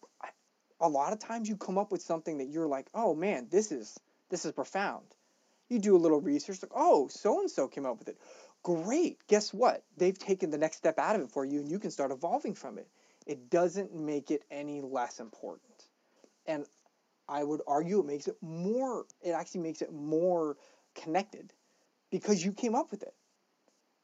a 0.80 0.90
lot 0.90 1.14
of 1.14 1.20
times 1.20 1.48
you 1.48 1.56
come 1.56 1.78
up 1.78 1.92
with 1.92 2.02
something 2.02 2.40
that 2.40 2.50
you're 2.50 2.68
like, 2.68 2.88
oh 2.94 3.14
man, 3.16 3.48
this 3.52 3.72
is 3.72 3.98
this 4.30 4.46
is 4.46 4.52
profound. 4.52 5.06
You 5.70 5.80
do 5.80 5.96
a 5.96 6.00
little 6.00 6.20
research, 6.20 6.62
like, 6.62 6.72
oh, 6.76 7.08
so 7.08 7.40
and 7.40 7.50
so 7.50 7.68
came 7.68 7.86
up 7.86 8.00
with 8.00 8.10
it. 8.10 8.18
Great. 8.64 9.26
Guess 9.28 9.54
what? 9.54 9.84
They've 9.98 10.18
taken 10.18 10.50
the 10.50 10.58
next 10.58 10.78
step 10.78 11.00
out 11.00 11.16
of 11.16 11.22
it 11.22 11.32
for 11.32 11.46
you, 11.46 11.60
and 11.60 11.70
you 11.70 11.80
can 11.80 11.92
start 11.92 12.12
evolving 12.12 12.54
from 12.54 12.78
it. 12.78 12.88
It 13.26 13.50
doesn't 13.50 13.94
make 13.94 14.32
it 14.32 14.44
any 14.52 14.82
less 14.82 15.20
important. 15.20 15.88
And 16.46 16.66
I 17.28 17.44
would 17.44 17.62
argue 17.68 18.00
it 18.00 18.06
makes 18.06 18.28
it 18.28 18.36
more, 18.42 19.06
it 19.22 19.32
actually 19.32 19.62
makes 19.62 19.82
it 19.82 19.94
more 19.94 20.58
connected 20.96 21.54
because 22.10 22.44
you 22.44 22.52
came 22.52 22.76
up 22.76 22.92
with 22.92 23.04
it. 23.04 23.14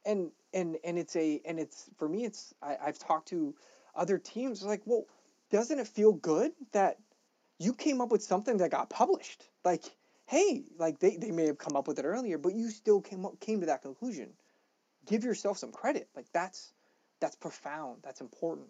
And 0.06 0.32
and 0.58 0.78
and 0.84 0.98
it's 0.98 1.16
a 1.16 1.40
and 1.46 1.60
it's 1.60 1.90
for 1.98 2.10
me 2.10 2.26
it's 2.26 2.54
I, 2.62 2.78
I've 2.84 2.98
talked 3.00 3.30
to 3.30 3.54
other 3.96 4.18
teams 4.18 4.64
like, 4.64 4.82
well, 4.86 5.06
doesn't 5.52 5.80
it 5.80 5.88
feel 5.88 6.14
good 6.14 6.52
that 6.72 6.98
you 7.60 7.74
came 7.74 8.02
up 8.02 8.12
with 8.12 8.24
something 8.24 8.58
that 8.58 8.72
got 8.72 8.90
published? 8.90 9.44
Like, 9.64 9.84
hey, 10.26 10.64
like 10.78 11.00
they, 11.00 11.18
they 11.18 11.32
may 11.32 11.46
have 11.46 11.58
come 11.58 11.76
up 11.76 11.88
with 11.88 12.00
it 12.00 12.06
earlier, 12.06 12.38
but 12.38 12.54
you 12.54 12.70
still 12.70 13.02
came 13.02 13.26
up, 13.26 13.40
came 13.40 13.62
to 13.62 13.68
that 13.68 13.82
conclusion. 13.82 14.30
Give 15.08 15.24
yourself 15.24 15.58
some 15.58 15.72
credit. 15.72 16.10
Like 16.16 16.28
that's 16.34 16.74
that's 17.20 17.36
profound. 17.36 18.00
That's 18.04 18.22
important. 18.22 18.70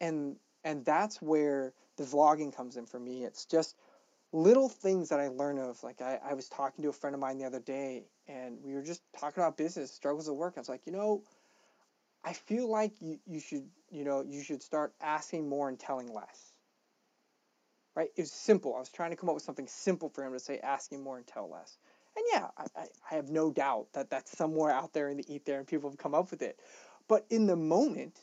And 0.00 0.36
and 0.64 0.84
that's 0.84 1.20
where 1.20 1.72
the 1.96 2.04
vlogging 2.04 2.54
comes 2.54 2.76
in 2.76 2.86
for 2.86 3.00
me. 3.00 3.24
It's 3.24 3.44
just 3.44 3.76
little 4.32 4.68
things 4.68 5.08
that 5.08 5.20
I 5.20 5.28
learn 5.28 5.58
of. 5.58 5.82
Like 5.82 6.00
I, 6.02 6.18
I 6.22 6.34
was 6.34 6.48
talking 6.48 6.82
to 6.82 6.90
a 6.90 6.92
friend 6.92 7.14
of 7.14 7.20
mine 7.20 7.38
the 7.38 7.44
other 7.44 7.60
day, 7.60 8.04
and 8.26 8.58
we 8.62 8.74
were 8.74 8.82
just 8.82 9.02
talking 9.18 9.42
about 9.42 9.56
business 9.56 9.92
struggles 9.92 10.28
at 10.28 10.34
work. 10.34 10.54
I 10.56 10.60
was 10.60 10.68
like, 10.68 10.86
you 10.86 10.92
know, 10.92 11.22
I 12.24 12.32
feel 12.32 12.70
like 12.70 12.92
you, 13.00 13.18
you 13.26 13.40
should 13.40 13.68
you 13.90 14.04
know 14.04 14.24
you 14.26 14.42
should 14.42 14.62
start 14.62 14.92
asking 15.00 15.48
more 15.48 15.68
and 15.68 15.78
telling 15.78 16.12
less. 16.12 16.52
Right? 17.94 18.10
It 18.16 18.22
was 18.22 18.32
simple. 18.32 18.76
I 18.76 18.78
was 18.78 18.90
trying 18.90 19.10
to 19.10 19.16
come 19.16 19.28
up 19.28 19.34
with 19.34 19.44
something 19.44 19.66
simple 19.66 20.08
for 20.08 20.24
him 20.24 20.32
to 20.32 20.38
say, 20.38 20.60
asking 20.60 21.02
more 21.02 21.16
and 21.16 21.26
tell 21.26 21.50
less. 21.50 21.78
And 22.16 22.24
yeah, 22.32 22.46
I, 22.56 22.64
I, 22.76 22.86
I 23.10 23.14
have 23.14 23.28
no 23.28 23.50
doubt 23.50 23.88
that 23.94 24.10
that's 24.10 24.36
somewhere 24.36 24.70
out 24.70 24.92
there 24.92 25.08
in 25.08 25.16
the 25.16 25.34
ether 25.34 25.58
and 25.58 25.66
people 25.66 25.90
have 25.90 25.98
come 25.98 26.14
up 26.14 26.30
with 26.30 26.42
it. 26.42 26.60
But 27.08 27.26
in 27.30 27.46
the 27.46 27.56
moment, 27.56 28.18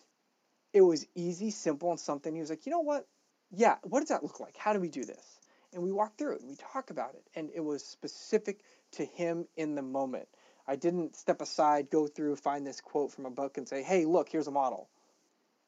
it 0.74 0.82
was 0.82 1.06
easy, 1.16 1.52
simple, 1.52 1.92
and 1.92 2.00
something 2.00 2.34
he 2.34 2.40
was 2.40 2.50
like, 2.50 2.66
you 2.66 2.72
know 2.72 2.82
what? 2.82 3.08
Yeah, 3.52 3.76
what 3.84 4.02
does 4.02 4.10
that 4.10 4.24
look 4.24 4.40
like? 4.40 4.56
How 4.58 4.74
do 4.74 4.80
we 4.80 4.90
do 4.90 5.04
this? 5.04 5.35
And 5.76 5.84
we 5.84 5.92
walk 5.92 6.18
through 6.18 6.36
it 6.36 6.42
and 6.42 6.50
we 6.50 6.56
talk 6.56 6.90
about 6.90 7.14
it. 7.14 7.24
And 7.36 7.52
it 7.54 7.60
was 7.60 7.86
specific 7.86 8.62
to 8.94 9.06
him 9.06 9.46
in 9.56 9.76
the 9.76 9.84
moment. 9.84 10.28
I 10.68 10.76
didn't 10.76 11.16
step 11.16 11.42
aside, 11.42 11.92
go 11.92 12.08
through, 12.08 12.38
find 12.38 12.66
this 12.66 12.82
quote 12.82 13.12
from 13.12 13.28
a 13.28 13.30
book 13.30 13.58
and 13.58 13.68
say, 13.68 13.84
hey, 13.84 14.06
look, 14.06 14.30
here's 14.30 14.48
a 14.48 14.52
model. 14.52 14.90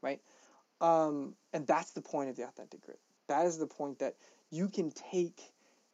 Right? 0.01 0.21
Um, 0.81 1.35
and 1.53 1.67
that's 1.67 1.91
the 1.91 2.01
point 2.01 2.29
of 2.29 2.35
the 2.35 2.43
authentic 2.43 2.81
grit. 2.81 2.99
That 3.27 3.45
is 3.45 3.59
the 3.59 3.67
point 3.67 3.99
that 3.99 4.15
you 4.49 4.69
can 4.69 4.91
take 5.11 5.41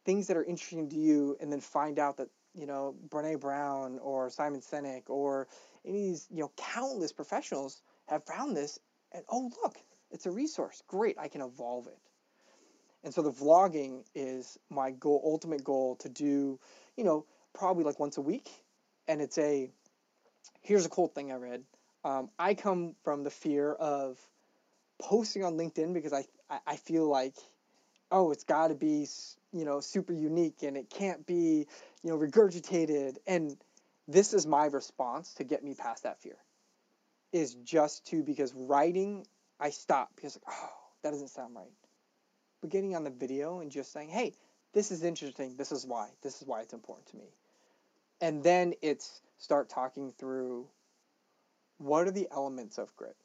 things 0.06 0.28
that 0.28 0.36
are 0.36 0.44
interesting 0.44 0.88
to 0.90 0.96
you 0.96 1.36
and 1.40 1.52
then 1.52 1.60
find 1.60 1.98
out 1.98 2.18
that, 2.18 2.28
you 2.54 2.66
know, 2.66 2.94
Brene 3.08 3.40
Brown 3.40 3.98
or 3.98 4.30
Simon 4.30 4.60
Sinek 4.60 5.10
or 5.10 5.48
any 5.84 5.98
of 5.98 6.04
these, 6.04 6.28
you 6.30 6.40
know, 6.40 6.52
countless 6.56 7.12
professionals 7.12 7.82
have 8.06 8.24
found 8.24 8.56
this 8.56 8.78
and 9.14 9.24
oh 9.28 9.50
look, 9.62 9.76
it's 10.10 10.26
a 10.26 10.30
resource. 10.30 10.82
Great, 10.88 11.16
I 11.18 11.28
can 11.28 11.40
evolve 11.40 11.86
it. 11.86 11.98
And 13.04 13.12
so 13.12 13.20
the 13.20 13.30
vlogging 13.30 14.02
is 14.14 14.58
my 14.70 14.90
goal, 14.90 15.20
ultimate 15.24 15.62
goal 15.62 15.96
to 15.96 16.08
do, 16.08 16.58
you 16.96 17.04
know, 17.04 17.26
probably 17.52 17.84
like 17.84 18.00
once 18.00 18.16
a 18.16 18.22
week. 18.22 18.50
And 19.06 19.20
it's 19.20 19.36
a, 19.36 19.70
here's 20.62 20.86
a 20.86 20.88
cool 20.88 21.08
thing 21.08 21.30
I 21.30 21.36
read. 21.36 21.62
Um, 22.02 22.30
I 22.38 22.54
come 22.54 22.94
from 23.04 23.22
the 23.22 23.30
fear 23.30 23.72
of 23.72 24.18
posting 24.98 25.44
on 25.44 25.54
LinkedIn 25.54 25.92
because 25.92 26.14
I, 26.14 26.24
I 26.66 26.76
feel 26.76 27.06
like, 27.08 27.34
oh, 28.10 28.32
it's 28.32 28.44
got 28.44 28.68
to 28.68 28.74
be, 28.74 29.06
you 29.52 29.64
know, 29.64 29.80
super 29.80 30.14
unique 30.14 30.62
and 30.62 30.76
it 30.76 30.88
can't 30.88 31.26
be, 31.26 31.66
you 32.02 32.10
know, 32.10 32.16
regurgitated. 32.16 33.16
And 33.26 33.56
this 34.08 34.32
is 34.32 34.46
my 34.46 34.66
response 34.66 35.34
to 35.34 35.44
get 35.44 35.62
me 35.62 35.74
past 35.74 36.04
that 36.04 36.20
fear 36.22 36.36
is 37.32 37.54
just 37.64 38.06
to, 38.06 38.22
because 38.22 38.54
writing, 38.54 39.26
I 39.60 39.70
stop 39.70 40.10
because, 40.14 40.36
like, 40.36 40.56
oh, 40.56 40.70
that 41.02 41.10
doesn't 41.10 41.28
sound 41.28 41.54
right. 41.54 41.72
But 42.64 42.70
getting 42.70 42.96
on 42.96 43.04
the 43.04 43.10
video 43.10 43.60
and 43.60 43.70
just 43.70 43.92
saying, 43.92 44.08
hey, 44.08 44.32
this 44.72 44.90
is 44.90 45.04
interesting. 45.04 45.54
This 45.54 45.70
is 45.70 45.84
why. 45.84 46.08
This 46.22 46.40
is 46.40 46.48
why 46.48 46.62
it's 46.62 46.72
important 46.72 47.06
to 47.08 47.18
me. 47.18 47.26
And 48.22 48.42
then 48.42 48.72
it's 48.80 49.20
start 49.36 49.68
talking 49.68 50.12
through 50.12 50.66
what 51.76 52.08
are 52.08 52.10
the 52.10 52.26
elements 52.32 52.78
of 52.78 52.96
grit 52.96 53.16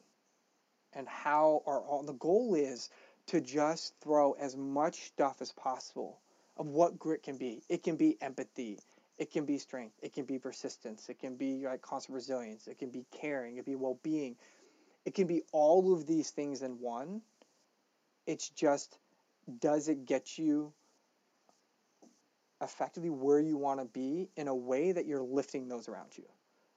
and 0.92 1.08
how 1.08 1.64
are 1.66 1.80
all 1.80 2.04
the 2.04 2.12
goal 2.12 2.54
is 2.54 2.90
to 3.28 3.40
just 3.40 3.94
throw 4.02 4.34
as 4.34 4.58
much 4.58 5.04
stuff 5.04 5.38
as 5.40 5.54
possible 5.54 6.20
of 6.58 6.68
what 6.68 7.00
grit 7.00 7.24
can 7.24 7.38
be. 7.38 7.64
It 7.70 7.82
can 7.82 7.96
be 7.96 8.18
empathy. 8.20 8.78
It 9.18 9.32
can 9.32 9.46
be 9.46 9.58
strength. 9.58 9.96
It 10.02 10.12
can 10.12 10.26
be 10.26 10.38
persistence. 10.38 11.08
It 11.08 11.18
can 11.18 11.38
be 11.38 11.66
like 11.66 11.82
constant 11.82 12.16
resilience. 12.16 12.68
It 12.68 12.78
can 12.78 12.90
be 12.90 13.06
caring. 13.10 13.54
It 13.54 13.64
can 13.64 13.72
be 13.72 13.78
well-being. 13.78 14.36
It 15.06 15.14
can 15.14 15.28
be 15.28 15.44
all 15.54 15.94
of 15.94 16.06
these 16.06 16.30
things 16.30 16.62
in 16.62 16.82
one. 16.82 17.22
It's 18.28 18.50
just 18.50 18.98
does 19.50 19.88
it 19.88 20.06
get 20.06 20.38
you 20.38 20.74
effectively 22.62 23.10
where 23.10 23.40
you 23.40 23.58
want 23.58 23.80
to 23.80 23.86
be 23.86 24.30
in 24.36 24.48
a 24.48 24.56
way 24.56 24.92
that 24.92 25.06
you're 25.06 25.22
lifting 25.22 25.68
those 25.68 25.88
around 25.88 26.18
you. 26.18 26.26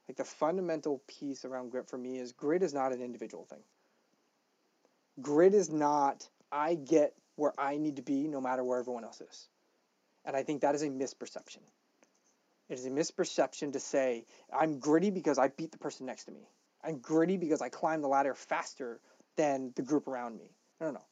Like 0.09 0.17
the 0.17 0.25
fundamental 0.25 1.03
piece 1.07 1.45
around 1.45 1.71
grit 1.71 1.89
for 1.89 1.99
me 1.99 2.19
is 2.19 2.33
grit 2.33 2.63
is 2.63 2.75
not 2.75 2.93
an 2.93 3.03
individual 3.03 3.45
thing. 3.45 3.63
Grit 5.21 5.55
is 5.55 5.71
not 5.71 6.29
I 6.51 6.75
get 6.75 7.15
where 7.37 7.53
I 7.59 7.79
need 7.79 7.97
to 7.97 8.03
be 8.03 8.29
no 8.29 8.41
matter 8.41 8.63
where 8.63 8.79
everyone 8.79 9.05
else 9.05 9.21
is. 9.21 9.49
And 10.25 10.37
I 10.37 10.43
think 10.43 10.61
that 10.61 10.75
is 10.75 10.83
a 10.83 10.89
misperception. 10.89 11.61
It 12.69 12.75
is 12.75 12.87
a 12.87 12.91
misperception 12.91 13.73
to 13.73 13.81
say 13.81 14.25
I'm 14.53 14.79
gritty 14.79 15.11
because 15.11 15.39
I 15.39 15.49
beat 15.49 15.73
the 15.73 15.79
person 15.79 16.07
next 16.07 16.25
to 16.27 16.33
me. 16.33 16.49
I'm 16.85 16.99
gritty 16.99 17.37
because 17.37 17.63
I 17.63 17.69
climb 17.69 18.03
the 18.03 18.09
ladder 18.09 18.35
faster 18.35 19.01
than 19.37 19.73
the 19.77 19.83
group 19.83 20.09
around 20.09 20.37
me. 20.37 20.51
No, 20.81 20.89
no, 20.89 20.93
no. 20.95 21.05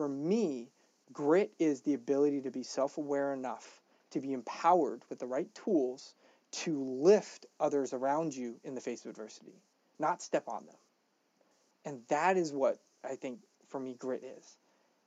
For 0.00 0.08
me, 0.08 0.70
Grit 1.12 1.52
is 1.58 1.82
the 1.82 1.92
ability 1.92 2.40
to 2.40 2.50
be 2.50 2.62
self 2.62 2.96
aware 2.96 3.34
enough 3.34 3.82
to 4.12 4.18
be 4.18 4.32
empowered 4.32 5.02
with 5.10 5.18
the 5.18 5.26
right 5.26 5.54
tools 5.54 6.14
to 6.52 6.82
lift 6.82 7.44
others 7.60 7.92
around 7.92 8.34
you 8.34 8.58
in 8.64 8.74
the 8.74 8.80
face 8.80 9.04
of 9.04 9.10
adversity, 9.10 9.60
not 9.98 10.22
step 10.22 10.44
on 10.48 10.64
them. 10.64 10.76
And 11.84 12.00
that 12.08 12.38
is 12.38 12.50
what 12.50 12.78
I 13.04 13.14
think 13.14 13.40
for 13.68 13.78
me 13.78 13.92
grit 13.92 14.24
is. 14.24 14.56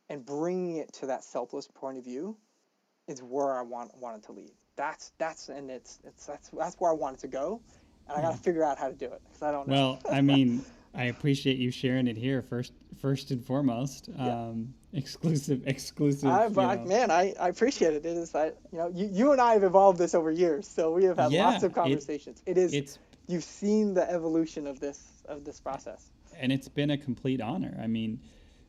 And 0.09 0.23
bringing 0.23 0.75
it 0.75 0.93
to 0.93 1.07
that 1.07 1.23
selfless 1.23 1.67
point 1.73 1.97
of 1.97 2.03
view 2.03 2.37
is 3.07 3.23
where 3.23 3.57
I 3.57 3.63
want 3.63 3.97
wanted 3.97 4.21
to 4.25 4.31
lead. 4.33 4.51
That's 4.75 5.11
that's 5.17 5.49
and 5.49 5.71
it's 5.71 5.97
it's 6.03 6.27
that's 6.27 6.49
that's 6.49 6.75
where 6.75 6.91
I 6.91 6.93
wanted 6.93 7.21
to 7.21 7.27
go, 7.29 7.61
and 8.07 8.15
I 8.15 8.21
got 8.21 8.29
to 8.29 8.37
hmm. 8.37 8.43
figure 8.43 8.63
out 8.63 8.77
how 8.77 8.89
to 8.89 8.95
do 8.95 9.07
it 9.07 9.23
because 9.25 9.41
I 9.41 9.51
don't 9.51 9.67
know. 9.67 9.99
Well, 10.05 10.13
I 10.15 10.21
mean, 10.21 10.63
I 10.93 11.05
appreciate 11.05 11.57
you 11.57 11.71
sharing 11.71 12.05
it 12.05 12.15
here 12.15 12.43
first, 12.43 12.73
first 12.99 13.31
and 13.31 13.43
foremost. 13.43 14.09
Yeah. 14.15 14.27
Um, 14.27 14.73
exclusive, 14.93 15.61
exclusive. 15.65 16.29
I, 16.29 16.49
but, 16.49 16.85
man, 16.85 17.11
I, 17.11 17.33
I 17.39 17.49
appreciate 17.49 17.93
it. 17.93 18.05
It 18.05 18.17
is 18.17 18.31
that 18.31 18.57
you 18.71 18.77
know 18.77 18.91
you, 18.93 19.09
you 19.11 19.31
and 19.31 19.41
I 19.41 19.53
have 19.53 19.63
evolved 19.63 19.97
this 19.97 20.13
over 20.13 20.31
years, 20.31 20.67
so 20.67 20.91
we 20.91 21.03
have 21.05 21.17
had 21.17 21.31
yeah, 21.31 21.47
lots 21.47 21.63
of 21.63 21.73
conversations. 21.73 22.41
It, 22.45 22.57
it 22.57 22.61
is. 22.61 22.73
It's, 22.73 22.99
you've 23.27 23.43
seen 23.43 23.93
the 23.93 24.09
evolution 24.09 24.67
of 24.67 24.79
this 24.79 25.23
of 25.25 25.43
this 25.43 25.59
process. 25.59 26.11
And 26.37 26.51
it's 26.51 26.67
been 26.67 26.91
a 26.91 26.97
complete 26.97 27.41
honor. 27.41 27.77
I 27.81 27.87
mean, 27.87 28.19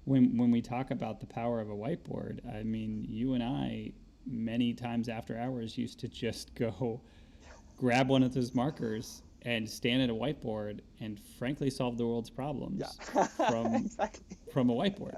when 0.05 0.37
when 0.37 0.51
we 0.51 0.61
talk 0.61 0.91
about 0.91 1.21
the 1.21 1.27
power 1.27 1.61
of 1.61 1.71
a 1.71 1.75
whiteboard, 1.75 2.41
I 2.55 2.63
mean, 2.63 3.07
you 3.09 3.35
and 3.35 3.43
I 3.43 3.93
many 4.27 4.73
times 4.73 5.09
after 5.09 5.39
hours 5.39 5.77
used 5.77 6.01
to 6.01 6.09
just 6.09 6.55
go 6.55 7.01
grab 7.77 8.09
one 8.09 8.23
of 8.23 8.33
those 8.33 8.55
markers 8.55 9.23
and 9.45 9.69
stand 9.69 10.03
at 10.03 10.11
a 10.11 10.15
whiteboard 10.15 10.81
and 11.01 11.21
frankly 11.39 11.71
solve 11.71 11.99
the 11.99 12.07
world's 12.07 12.31
problems 12.31 12.83
yeah. 13.15 13.27
from 13.49 13.75
exactly. 13.75 14.37
from 14.53 14.71
a 14.71 14.75
whiteboard. 14.75 15.17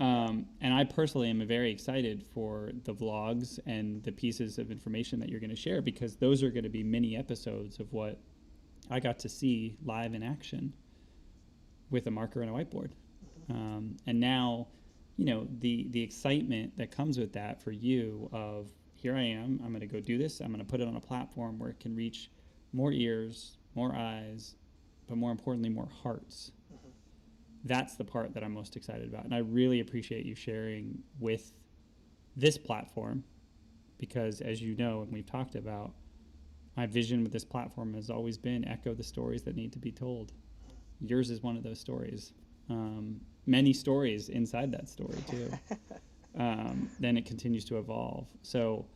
Um, 0.00 0.46
and 0.60 0.72
I 0.72 0.84
personally 0.84 1.28
am 1.30 1.46
very 1.46 1.70
excited 1.70 2.24
for 2.34 2.72
the 2.84 2.94
vlogs 2.94 3.58
and 3.66 4.02
the 4.02 4.12
pieces 4.12 4.58
of 4.58 4.70
information 4.70 5.20
that 5.20 5.28
you're 5.28 5.40
going 5.40 5.50
to 5.50 5.56
share 5.56 5.82
because 5.82 6.16
those 6.16 6.42
are 6.42 6.50
going 6.50 6.64
to 6.64 6.70
be 6.70 6.82
mini 6.82 7.16
episodes 7.16 7.78
of 7.78 7.92
what 7.92 8.18
I 8.90 9.00
got 9.00 9.18
to 9.20 9.28
see 9.28 9.76
live 9.84 10.14
in 10.14 10.22
action 10.22 10.72
with 11.90 12.06
a 12.06 12.10
marker 12.10 12.42
and 12.42 12.50
a 12.50 12.52
whiteboard. 12.52 12.90
Um, 13.50 13.96
and 14.06 14.18
now, 14.18 14.68
you 15.16 15.26
know, 15.26 15.46
the 15.58 15.86
the 15.90 16.02
excitement 16.02 16.76
that 16.78 16.90
comes 16.90 17.18
with 17.18 17.32
that 17.34 17.62
for 17.62 17.70
you 17.70 18.30
of 18.32 18.70
here 18.94 19.14
I 19.14 19.22
am, 19.22 19.60
I'm 19.62 19.70
going 19.70 19.80
to 19.80 19.86
go 19.86 20.00
do 20.00 20.16
this. 20.16 20.40
I'm 20.40 20.48
going 20.48 20.64
to 20.64 20.70
put 20.70 20.80
it 20.80 20.88
on 20.88 20.96
a 20.96 21.00
platform 21.00 21.58
where 21.58 21.70
it 21.70 21.80
can 21.80 21.94
reach 21.94 22.30
more 22.72 22.92
ears, 22.92 23.56
more 23.74 23.94
eyes, 23.94 24.54
but 25.08 25.16
more 25.16 25.30
importantly, 25.30 25.68
more 25.68 25.88
hearts. 26.02 26.52
Mm-hmm. 26.72 26.88
That's 27.64 27.94
the 27.96 28.04
part 28.04 28.34
that 28.34 28.42
I'm 28.42 28.52
most 28.52 28.76
excited 28.76 29.08
about. 29.08 29.24
And 29.24 29.34
I 29.34 29.38
really 29.38 29.80
appreciate 29.80 30.24
you 30.24 30.34
sharing 30.34 31.02
with 31.20 31.52
this 32.36 32.56
platform 32.58 33.24
because, 33.98 34.40
as 34.40 34.60
you 34.60 34.74
know, 34.76 35.02
and 35.02 35.12
we've 35.12 35.26
talked 35.26 35.54
about, 35.54 35.92
my 36.76 36.86
vision 36.86 37.22
with 37.22 37.32
this 37.32 37.44
platform 37.44 37.94
has 37.94 38.08
always 38.08 38.38
been 38.38 38.66
echo 38.66 38.94
the 38.94 39.04
stories 39.04 39.42
that 39.42 39.56
need 39.56 39.72
to 39.72 39.78
be 39.78 39.92
told. 39.92 40.32
Yours 41.00 41.30
is 41.30 41.42
one 41.42 41.56
of 41.56 41.62
those 41.62 41.78
stories. 41.78 42.32
Um, 42.70 43.20
many 43.46 43.72
stories 43.72 44.28
inside 44.28 44.72
that 44.72 44.88
story, 44.88 45.18
too. 45.28 45.50
um, 46.38 46.88
then 46.98 47.16
it 47.16 47.26
continues 47.26 47.64
to 47.66 47.78
evolve. 47.78 48.26
So, 48.42 48.86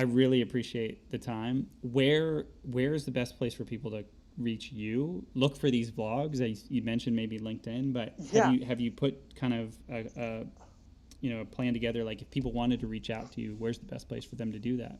I 0.00 0.04
really 0.04 0.40
appreciate 0.40 1.10
the 1.10 1.18
time. 1.18 1.66
Where 1.82 2.46
where 2.62 2.94
is 2.94 3.04
the 3.04 3.10
best 3.10 3.36
place 3.36 3.52
for 3.52 3.64
people 3.64 3.90
to 3.90 4.06
reach 4.38 4.72
you? 4.72 5.26
Look 5.34 5.58
for 5.58 5.70
these 5.70 5.90
vlogs. 5.90 6.42
I, 6.42 6.56
you 6.70 6.80
mentioned 6.80 7.14
maybe 7.14 7.38
LinkedIn, 7.38 7.92
but 7.92 8.14
yeah. 8.16 8.44
have 8.44 8.54
you 8.54 8.64
have 8.64 8.80
you 8.80 8.92
put 8.92 9.36
kind 9.36 9.52
of 9.52 9.76
a, 9.90 10.06
a 10.16 10.46
you 11.20 11.34
know 11.34 11.42
a 11.42 11.44
plan 11.44 11.74
together? 11.74 12.02
Like 12.02 12.22
if 12.22 12.30
people 12.30 12.50
wanted 12.50 12.80
to 12.80 12.86
reach 12.86 13.10
out 13.10 13.30
to 13.32 13.42
you, 13.42 13.56
where's 13.58 13.78
the 13.78 13.84
best 13.84 14.08
place 14.08 14.24
for 14.24 14.36
them 14.36 14.52
to 14.52 14.58
do 14.58 14.78
that? 14.78 14.98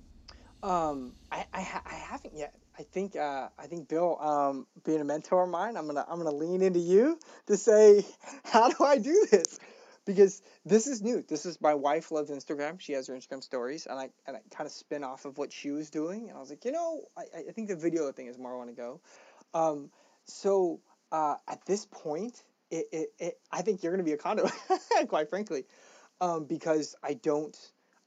Um, 0.62 1.14
I 1.32 1.46
I, 1.54 1.62
ha- 1.62 1.82
I 1.86 1.94
haven't 1.94 2.36
yet. 2.36 2.52
I 2.78 2.82
think 2.82 3.16
uh, 3.16 3.48
I 3.58 3.66
think 3.68 3.88
Bill, 3.88 4.20
um, 4.20 4.66
being 4.84 5.00
a 5.00 5.04
mentor 5.04 5.44
of 5.44 5.48
mine, 5.48 5.78
I'm 5.78 5.86
gonna 5.86 6.04
I'm 6.10 6.18
gonna 6.18 6.36
lean 6.36 6.60
into 6.60 6.78
you 6.78 7.18
to 7.46 7.56
say, 7.56 8.04
how 8.44 8.68
do 8.68 8.84
I 8.84 8.98
do 8.98 9.26
this? 9.30 9.58
Because 10.06 10.42
this 10.64 10.86
is 10.86 11.02
new. 11.02 11.22
This 11.26 11.46
is 11.46 11.60
my 11.60 11.74
wife 11.74 12.10
loves 12.10 12.30
Instagram. 12.30 12.80
She 12.80 12.92
has 12.92 13.06
her 13.08 13.14
Instagram 13.14 13.42
stories, 13.42 13.86
and 13.86 13.98
I 13.98 14.10
and 14.26 14.36
I 14.36 14.40
kind 14.50 14.66
of 14.66 14.72
spin 14.72 15.04
off 15.04 15.24
of 15.24 15.38
what 15.38 15.52
she 15.52 15.70
was 15.70 15.90
doing, 15.90 16.28
and 16.28 16.36
I 16.36 16.40
was 16.40 16.50
like, 16.50 16.64
you 16.64 16.72
know, 16.72 17.02
I, 17.16 17.22
I 17.48 17.52
think 17.52 17.68
the 17.68 17.76
video 17.76 18.10
thing 18.12 18.26
is 18.26 18.36
where 18.38 18.52
I 18.52 18.56
want 18.56 18.70
to 18.70 18.76
go. 18.76 19.00
Um, 19.52 19.90
so 20.24 20.80
uh, 21.12 21.36
at 21.48 21.64
this 21.66 21.86
point, 21.86 22.42
it, 22.70 22.86
it, 22.92 23.08
it 23.18 23.38
I 23.52 23.62
think 23.62 23.82
you're 23.82 23.96
to 23.96 24.02
be 24.02 24.12
a 24.12 24.16
condo, 24.16 24.48
quite 25.08 25.28
frankly, 25.28 25.64
um, 26.20 26.44
because 26.44 26.94
I 27.02 27.14
don't 27.14 27.56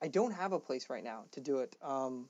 I 0.02 0.08
don't 0.08 0.34
have 0.34 0.54
a 0.54 0.60
place 0.60 0.90
right 0.90 1.04
now 1.04 1.24
to 1.32 1.42
do 1.42 1.60
it. 1.60 1.76
Um, 1.82 2.28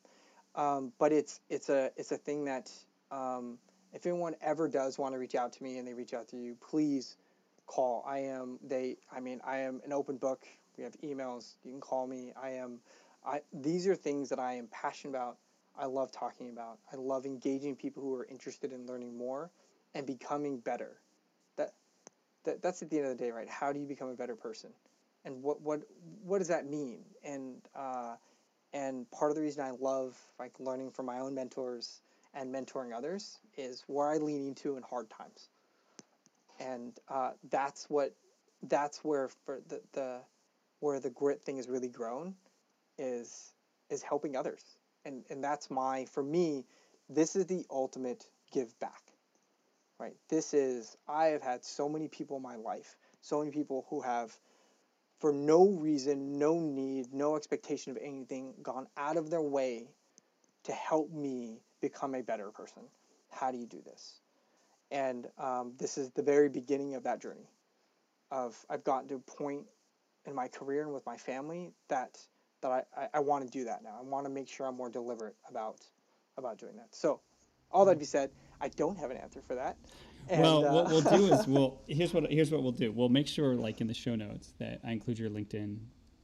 um, 0.56 0.94
but 1.00 1.12
it's 1.12 1.40
it's 1.50 1.70
a 1.70 1.92
it's 1.98 2.12
a 2.12 2.18
thing 2.18 2.46
that 2.46 2.72
um, 3.12 3.58
if 3.94 4.06
anyone 4.06 4.36
ever 4.42 4.68
does 4.68 4.98
want 4.98 5.14
to 5.14 5.20
reach 5.20 5.36
out 5.36 5.54
to 5.54 5.64
me 5.64 5.78
and 5.78 5.88
they 5.88 5.94
reach 5.94 6.14
out 6.14 6.28
to 6.30 6.38
you, 6.38 6.56
please 6.70 7.16
call. 7.66 8.04
I 8.08 8.20
am 8.20 8.60
they. 8.64 8.98
I 9.12 9.20
mean, 9.20 9.42
I 9.46 9.58
am 9.60 9.82
an 9.86 9.94
open 9.94 10.18
book. 10.18 10.46
We 10.78 10.84
have 10.84 10.94
emails. 11.04 11.56
You 11.64 11.72
can 11.72 11.82
call 11.82 12.08
me. 12.08 12.34
I 12.42 12.52
am. 12.52 12.80
I 13.26 13.42
these 13.54 13.88
are 13.88 13.96
things 13.96 14.30
that 14.30 14.40
I 14.40 14.54
am 14.54 14.68
passionate 14.68 15.12
about. 15.12 15.38
I 15.78 15.86
love 15.86 16.12
talking 16.12 16.50
about. 16.50 16.80
I 16.92 16.98
love 16.98 17.26
engaging 17.26 17.76
people 17.76 18.04
who 18.04 18.14
are 18.16 18.26
interested 18.26 18.72
in 18.72 18.86
learning 18.86 19.18
more 19.18 19.50
and 19.96 20.06
becoming 20.06 20.60
better. 20.60 20.98
That, 21.58 21.74
that 22.44 22.62
that's 22.62 22.82
at 22.82 22.90
the 22.90 22.98
end 22.98 23.08
of 23.08 23.18
the 23.18 23.24
day, 23.24 23.32
right? 23.32 23.50
How 23.50 23.72
do 23.74 23.80
you 23.80 23.88
become 23.88 24.10
a 24.10 24.16
better 24.16 24.36
person? 24.36 24.72
And 25.26 25.42
what 25.42 25.62
what 25.62 25.82
what 26.24 26.40
does 26.40 26.48
that 26.50 26.70
mean? 26.70 27.00
And 27.24 27.62
uh, 27.76 28.16
and 28.74 29.10
part 29.12 29.32
of 29.32 29.36
the 29.36 29.42
reason 29.42 29.64
I 29.64 29.72
love 29.72 30.18
like 30.40 30.54
learning 30.60 30.92
from 30.92 31.06
my 31.06 31.20
own 31.20 31.34
mentors 31.34 32.02
and 32.34 32.54
mentoring 32.54 32.94
others 32.96 33.40
is 33.58 33.84
where 33.88 34.10
I 34.10 34.18
lean 34.18 34.48
into 34.48 34.76
in 34.76 34.84
hard 34.84 35.10
times. 35.10 35.50
And 36.60 36.98
uh, 37.08 37.32
that's 37.50 37.90
what 37.90 38.16
that's 38.64 39.04
where 39.04 39.30
for 39.46 39.62
the, 39.68 39.82
the 39.94 40.20
where 40.80 41.00
the 41.00 41.10
grit 41.10 41.44
thing 41.46 41.58
has 41.58 41.68
really 41.68 41.90
grown 41.90 42.36
is 42.98 43.54
is 43.90 44.02
helping 44.02 44.36
others. 44.36 44.64
And 45.06 45.24
and 45.30 45.44
that's 45.44 45.70
my 45.70 46.06
for 46.06 46.24
me, 46.24 46.66
this 47.10 47.36
is 47.36 47.46
the 47.46 47.66
ultimate 47.70 48.26
give 48.52 48.78
back. 48.80 49.02
Right? 50.00 50.16
This 50.30 50.54
is 50.54 50.98
I 51.08 51.28
have 51.28 51.42
had 51.42 51.64
so 51.64 51.88
many 51.88 52.08
people 52.08 52.38
in 52.38 52.44
my 52.44 52.56
life, 52.56 52.96
so 53.22 53.40
many 53.40 53.52
people 53.52 53.86
who 53.90 54.02
have 54.02 54.38
for 55.20 55.32
no 55.32 55.70
reason, 55.70 56.38
no 56.38 56.60
need, 56.60 57.14
no 57.14 57.38
expectation 57.38 57.92
of 57.92 57.98
anything, 58.02 58.54
gone 58.62 58.88
out 58.98 59.16
of 59.16 59.30
their 59.30 59.42
way 59.42 59.88
to 60.64 60.74
help 60.74 61.12
me 61.12 61.62
become 61.80 62.16
a 62.16 62.22
better 62.22 62.50
person. 62.52 62.84
How 63.32 63.52
do 63.52 63.58
you 63.58 63.66
do 63.66 63.82
this? 63.86 64.20
And 64.94 65.28
um, 65.40 65.74
this 65.80 65.98
is 65.98 66.12
the 66.12 66.22
very 66.22 66.48
beginning 66.48 66.94
of 66.94 67.04
that 67.04 67.20
journey. 67.20 67.50
Of 68.32 68.64
I've 68.70 68.84
gotten 68.84 69.10
to 69.10 69.16
a 69.16 69.20
point 69.20 69.66
in 70.26 70.34
my 70.34 70.48
career 70.48 70.84
and 70.84 70.94
with 70.94 71.06
my 71.06 71.18
family 71.18 71.74
that 71.90 72.18
that 72.62 72.72
I, 72.72 72.84
I, 72.96 73.08
I 73.16 73.20
want 73.20 73.44
to 73.44 73.50
do 73.50 73.66
that 73.66 73.84
now. 73.84 73.98
I 74.00 74.04
want 74.04 74.26
to 74.26 74.32
make 74.32 74.48
sure 74.48 74.68
I'm 74.68 74.78
more 74.78 74.90
deliberate 74.90 75.36
about 75.50 75.82
about 76.38 76.58
doing 76.58 76.76
that. 76.78 76.96
So, 76.96 77.20
all 77.72 77.86
that 77.86 78.00
be 78.00 78.06
said, 78.06 78.30
I 78.62 78.70
don't 78.70 78.98
have 78.98 79.12
an 79.12 79.18
answer 79.18 79.42
for 79.42 79.56
that. 79.56 79.78
And, 80.30 80.42
well, 80.42 80.66
uh, 80.66 80.74
what 80.74 80.88
we'll 80.88 81.02
do 81.02 81.34
is 81.34 81.48
we'll 81.48 81.82
here's 81.88 82.14
what 82.14 82.32
here's 82.32 82.52
what 82.52 82.62
we'll 82.64 82.72
do. 82.72 82.92
We'll 82.92 83.10
make 83.10 83.28
sure, 83.28 83.56
like 83.56 83.82
in 83.82 83.88
the 83.88 83.94
show 83.94 84.16
notes, 84.16 84.54
that 84.60 84.80
I 84.86 84.92
include 84.92 85.20
your 85.20 85.30
LinkedIn 85.30 85.80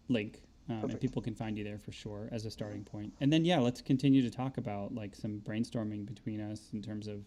link, 0.09 0.41
um, 0.69 0.83
and 0.83 1.01
people 1.01 1.21
can 1.21 1.33
find 1.33 1.57
you 1.57 1.63
there 1.63 1.79
for 1.79 1.91
sure 1.91 2.29
as 2.31 2.45
a 2.45 2.51
starting 2.51 2.83
point. 2.83 3.13
And 3.19 3.33
then 3.33 3.45
yeah, 3.45 3.59
let's 3.59 3.81
continue 3.81 4.21
to 4.21 4.29
talk 4.29 4.57
about 4.57 4.93
like 4.93 5.15
some 5.15 5.41
brainstorming 5.41 6.05
between 6.05 6.39
us 6.39 6.69
in 6.73 6.81
terms 6.81 7.07
of 7.07 7.25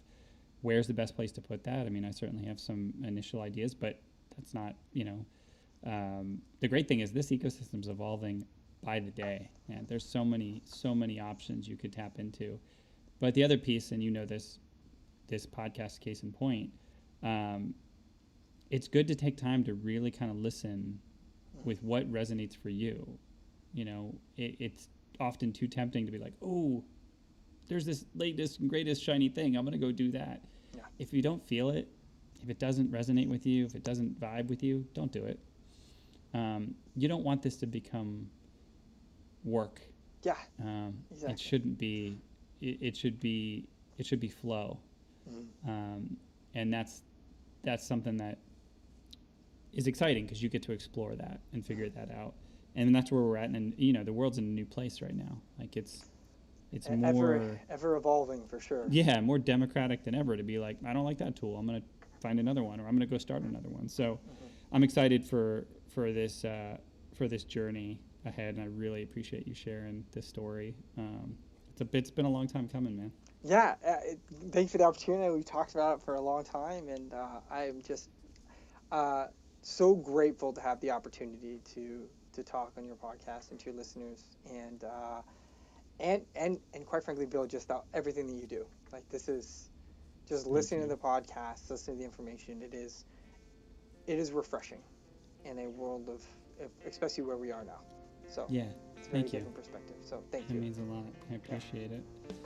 where's 0.63 0.87
the 0.87 0.95
best 0.95 1.15
place 1.15 1.31
to 1.33 1.41
put 1.41 1.65
that. 1.65 1.87
I 1.87 1.91
mean, 1.91 2.05
I 2.05 2.11
certainly 2.11 2.45
have 2.47 2.59
some 2.59 2.95
initial 3.05 3.43
ideas, 3.43 3.75
but 3.75 4.01
that's 4.37 4.55
not 4.55 4.75
you 4.93 5.05
know. 5.05 5.27
Um, 5.85 6.41
the 6.61 6.69
great 6.69 6.87
thing 6.87 7.01
is 7.01 7.13
this 7.13 7.31
ecosystem's 7.31 7.89
evolving 7.89 8.47
by 8.85 9.01
the 9.01 9.11
day, 9.11 9.51
and 9.69 9.87
there's 9.89 10.05
so 10.05 10.25
many 10.25 10.63
so 10.65 10.95
many 10.95 11.21
options 11.21 11.69
you 11.69 11.77
could 11.77 11.93
tap 11.93 12.19
into. 12.19 12.59
But 13.21 13.35
the 13.35 13.45
other 13.45 13.59
piece, 13.59 13.93
and 13.93 14.03
you 14.03 14.11
know 14.11 14.25
this 14.25 14.59
this 15.29 15.47
podcast 15.47 16.01
case 16.01 16.23
in 16.23 16.33
point, 16.33 16.71
um, 17.23 17.75
it's 18.71 18.89
good 18.89 19.07
to 19.09 19.15
take 19.15 19.37
time 19.37 19.65
to 19.65 19.75
really 19.75 20.11
kind 20.11 20.31
of 20.31 20.37
listen 20.39 20.99
with 21.65 21.83
what 21.83 22.11
resonates 22.11 22.57
for 22.57 22.69
you. 22.69 23.19
You 23.75 23.85
know, 23.85 24.15
it, 24.37 24.57
it's 24.59 24.89
often 25.21 25.53
too 25.53 25.67
tempting 25.67 26.07
to 26.07 26.13
be 26.13 26.19
like, 26.19 26.35
oh, 26.43 26.83
there's 27.69 27.85
this 27.85 28.05
latest 28.15 28.61
and 28.61 28.69
greatest 28.69 29.03
shiny 29.03 29.29
thing. 29.29 29.57
I'm 29.57 29.65
going 29.65 29.79
to 29.79 29.85
go 29.85 29.93
do 29.93 30.11
that. 30.13 30.43
Yeah. 30.75 30.83
If 30.99 31.13
you 31.13 31.23
don't 31.23 31.47
feel 31.47 31.71
it, 31.71 31.89
if 32.43 32.51
it 32.51 32.59
doesn't 32.59 32.91
resonate 32.91 33.29
with 33.29 33.47
you, 33.47 33.65
if 33.65 33.75
it 33.75 33.85
doesn't 33.85 34.21
vibe 34.21 34.49
with 34.49 34.63
you, 34.63 34.87
don't 34.95 35.13
do 35.13 35.25
it. 35.25 35.39
Um, 36.35 36.75
you 36.97 37.09
don't 37.09 37.25
want 37.25 37.43
this 37.43 37.57
to 37.59 37.67
become 37.67 38.29
work. 39.45 39.81
Yeah. 40.23 40.37
Um, 40.61 40.95
exactly. 41.11 41.35
It 41.35 41.41
shouldn't 41.41 41.79
be. 41.79 42.19
It, 42.61 42.79
it 42.81 42.97
should 42.97 43.21
be. 43.21 43.69
It 43.99 44.07
should 44.07 44.21
be 44.21 44.29
flow. 44.29 44.81
Mm-hmm. 45.29 45.71
Um, 45.71 46.17
and 46.55 46.73
that's 46.73 47.03
that's 47.65 47.87
something 47.87 48.17
that 48.17 48.39
is 49.73 49.87
exciting 49.87 50.25
because 50.25 50.43
you 50.43 50.49
get 50.49 50.63
to 50.63 50.73
explore 50.73 51.15
that 51.15 51.41
and 51.53 51.65
figure 51.65 51.89
that 51.89 52.11
out. 52.11 52.35
And 52.75 52.95
that's 52.95 53.13
where 53.13 53.23
we're 53.23 53.37
at. 53.37 53.51
And 53.51 53.75
you 53.77 53.93
know, 53.93 54.03
the 54.03 54.13
world's 54.13 54.39
in 54.39 54.45
a 54.45 54.49
new 54.49 54.67
place 54.67 55.03
right 55.03 55.15
now. 55.15 55.39
Like 55.59 55.77
it's 55.77 56.07
it's 56.73 56.89
more 56.89 57.59
ever 57.69 57.97
evolving 57.97 58.47
for 58.47 58.61
sure. 58.61 58.87
Yeah, 58.89 59.21
more 59.21 59.39
democratic 59.39 60.05
than 60.05 60.15
ever 60.15 60.37
to 60.37 60.43
be 60.43 60.59
like, 60.59 60.79
I 60.87 60.93
don't 60.93 61.05
like 61.05 61.19
that 61.19 61.37
tool. 61.37 61.57
I'm 61.57 61.67
gonna 61.67 61.83
find 62.21 62.41
another 62.41 62.63
one, 62.63 62.81
or 62.81 62.87
I'm 62.87 62.95
gonna 62.95 63.07
go 63.07 63.19
start 63.19 63.43
another 63.43 63.69
one. 63.69 63.89
So, 63.89 64.05
mm-hmm. 64.15 64.47
I'm 64.73 64.83
excited 64.83 65.25
for 65.25 65.67
for 65.89 66.13
this 66.13 66.45
uh, 66.45 66.79
for 67.15 67.29
this 67.29 67.45
journey 67.45 68.01
ahead, 68.25 68.55
and 68.55 68.63
I 68.63 68.67
really 68.67 69.03
appreciate 69.03 69.47
you 69.47 69.55
sharing 69.55 70.05
this 70.13 70.27
story. 70.27 70.75
Um, 70.97 71.37
it's 71.71 71.81
a 71.81 71.97
it's 71.97 72.11
been 72.11 72.27
a 72.27 72.31
long 72.31 72.47
time 72.47 72.69
coming, 72.69 72.97
man 72.97 73.13
yeah, 73.45 73.75
uh, 73.87 73.97
thank 74.51 74.67
you 74.67 74.69
for 74.69 74.79
the 74.79 74.85
opportunity. 74.85 75.29
We've 75.31 75.45
talked 75.45 75.75
about 75.75 75.99
it 75.99 76.05
for 76.05 76.15
a 76.15 76.21
long 76.21 76.45
time, 76.45 76.89
and 76.89 77.13
uh, 77.13 77.41
I'm 77.51 77.83
just 77.83 78.09
uh, 78.93 79.27
so 79.63 79.95
grateful 79.95 80.53
to 80.53 80.61
have 80.61 80.81
the 80.81 80.91
opportunity 80.91 81.59
to 81.75 82.05
to 82.35 82.43
talk 82.43 82.73
on 82.79 82.87
your 82.87 82.97
podcast 82.97 83.51
and 83.51 83.61
to 83.61 83.67
your 83.67 83.75
listeners, 83.75 84.25
and 84.49 84.85
uh, 84.85 85.23
and 86.03 86.23
and 86.35 86.59
and 86.75 86.85
quite 86.85 87.05
frankly, 87.05 87.25
Bill, 87.25 87.47
just 87.47 87.65
about 87.67 87.87
everything 87.95 88.27
that 88.27 88.35
you 88.35 88.47
do. 88.47 88.67
Like 88.93 89.09
this 89.09 89.29
is 89.29 89.71
just 90.29 90.47
listening 90.47 90.83
to 90.83 90.89
the 90.89 90.97
podcast, 90.97 91.71
listening 91.71 91.97
to 91.97 92.01
the 92.01 92.05
information. 92.05 92.61
It 92.61 92.75
is 92.75 93.07
it 94.07 94.19
is 94.19 94.33
refreshing 94.33 94.83
in 95.45 95.59
a 95.61 95.69
world 95.69 96.09
of 96.09 96.23
especially 96.87 97.25
where 97.25 97.37
we 97.37 97.51
are 97.51 97.65
now. 97.65 97.81
So 98.29 98.47
yeah, 98.49 98.65
it's 98.97 99.07
a 99.07 99.11
very 99.11 99.23
thank 99.23 99.33
different 99.33 99.57
you. 99.57 99.63
perspective. 99.63 99.97
So 100.03 100.23
thank 100.31 100.49
that 100.49 100.55
you. 100.55 100.61
It 100.61 100.63
means 100.65 100.79
a 100.79 100.83
lot. 100.83 101.07
I 101.31 101.35
appreciate 101.37 101.91
yeah. 101.91 101.99
it. 101.99 102.37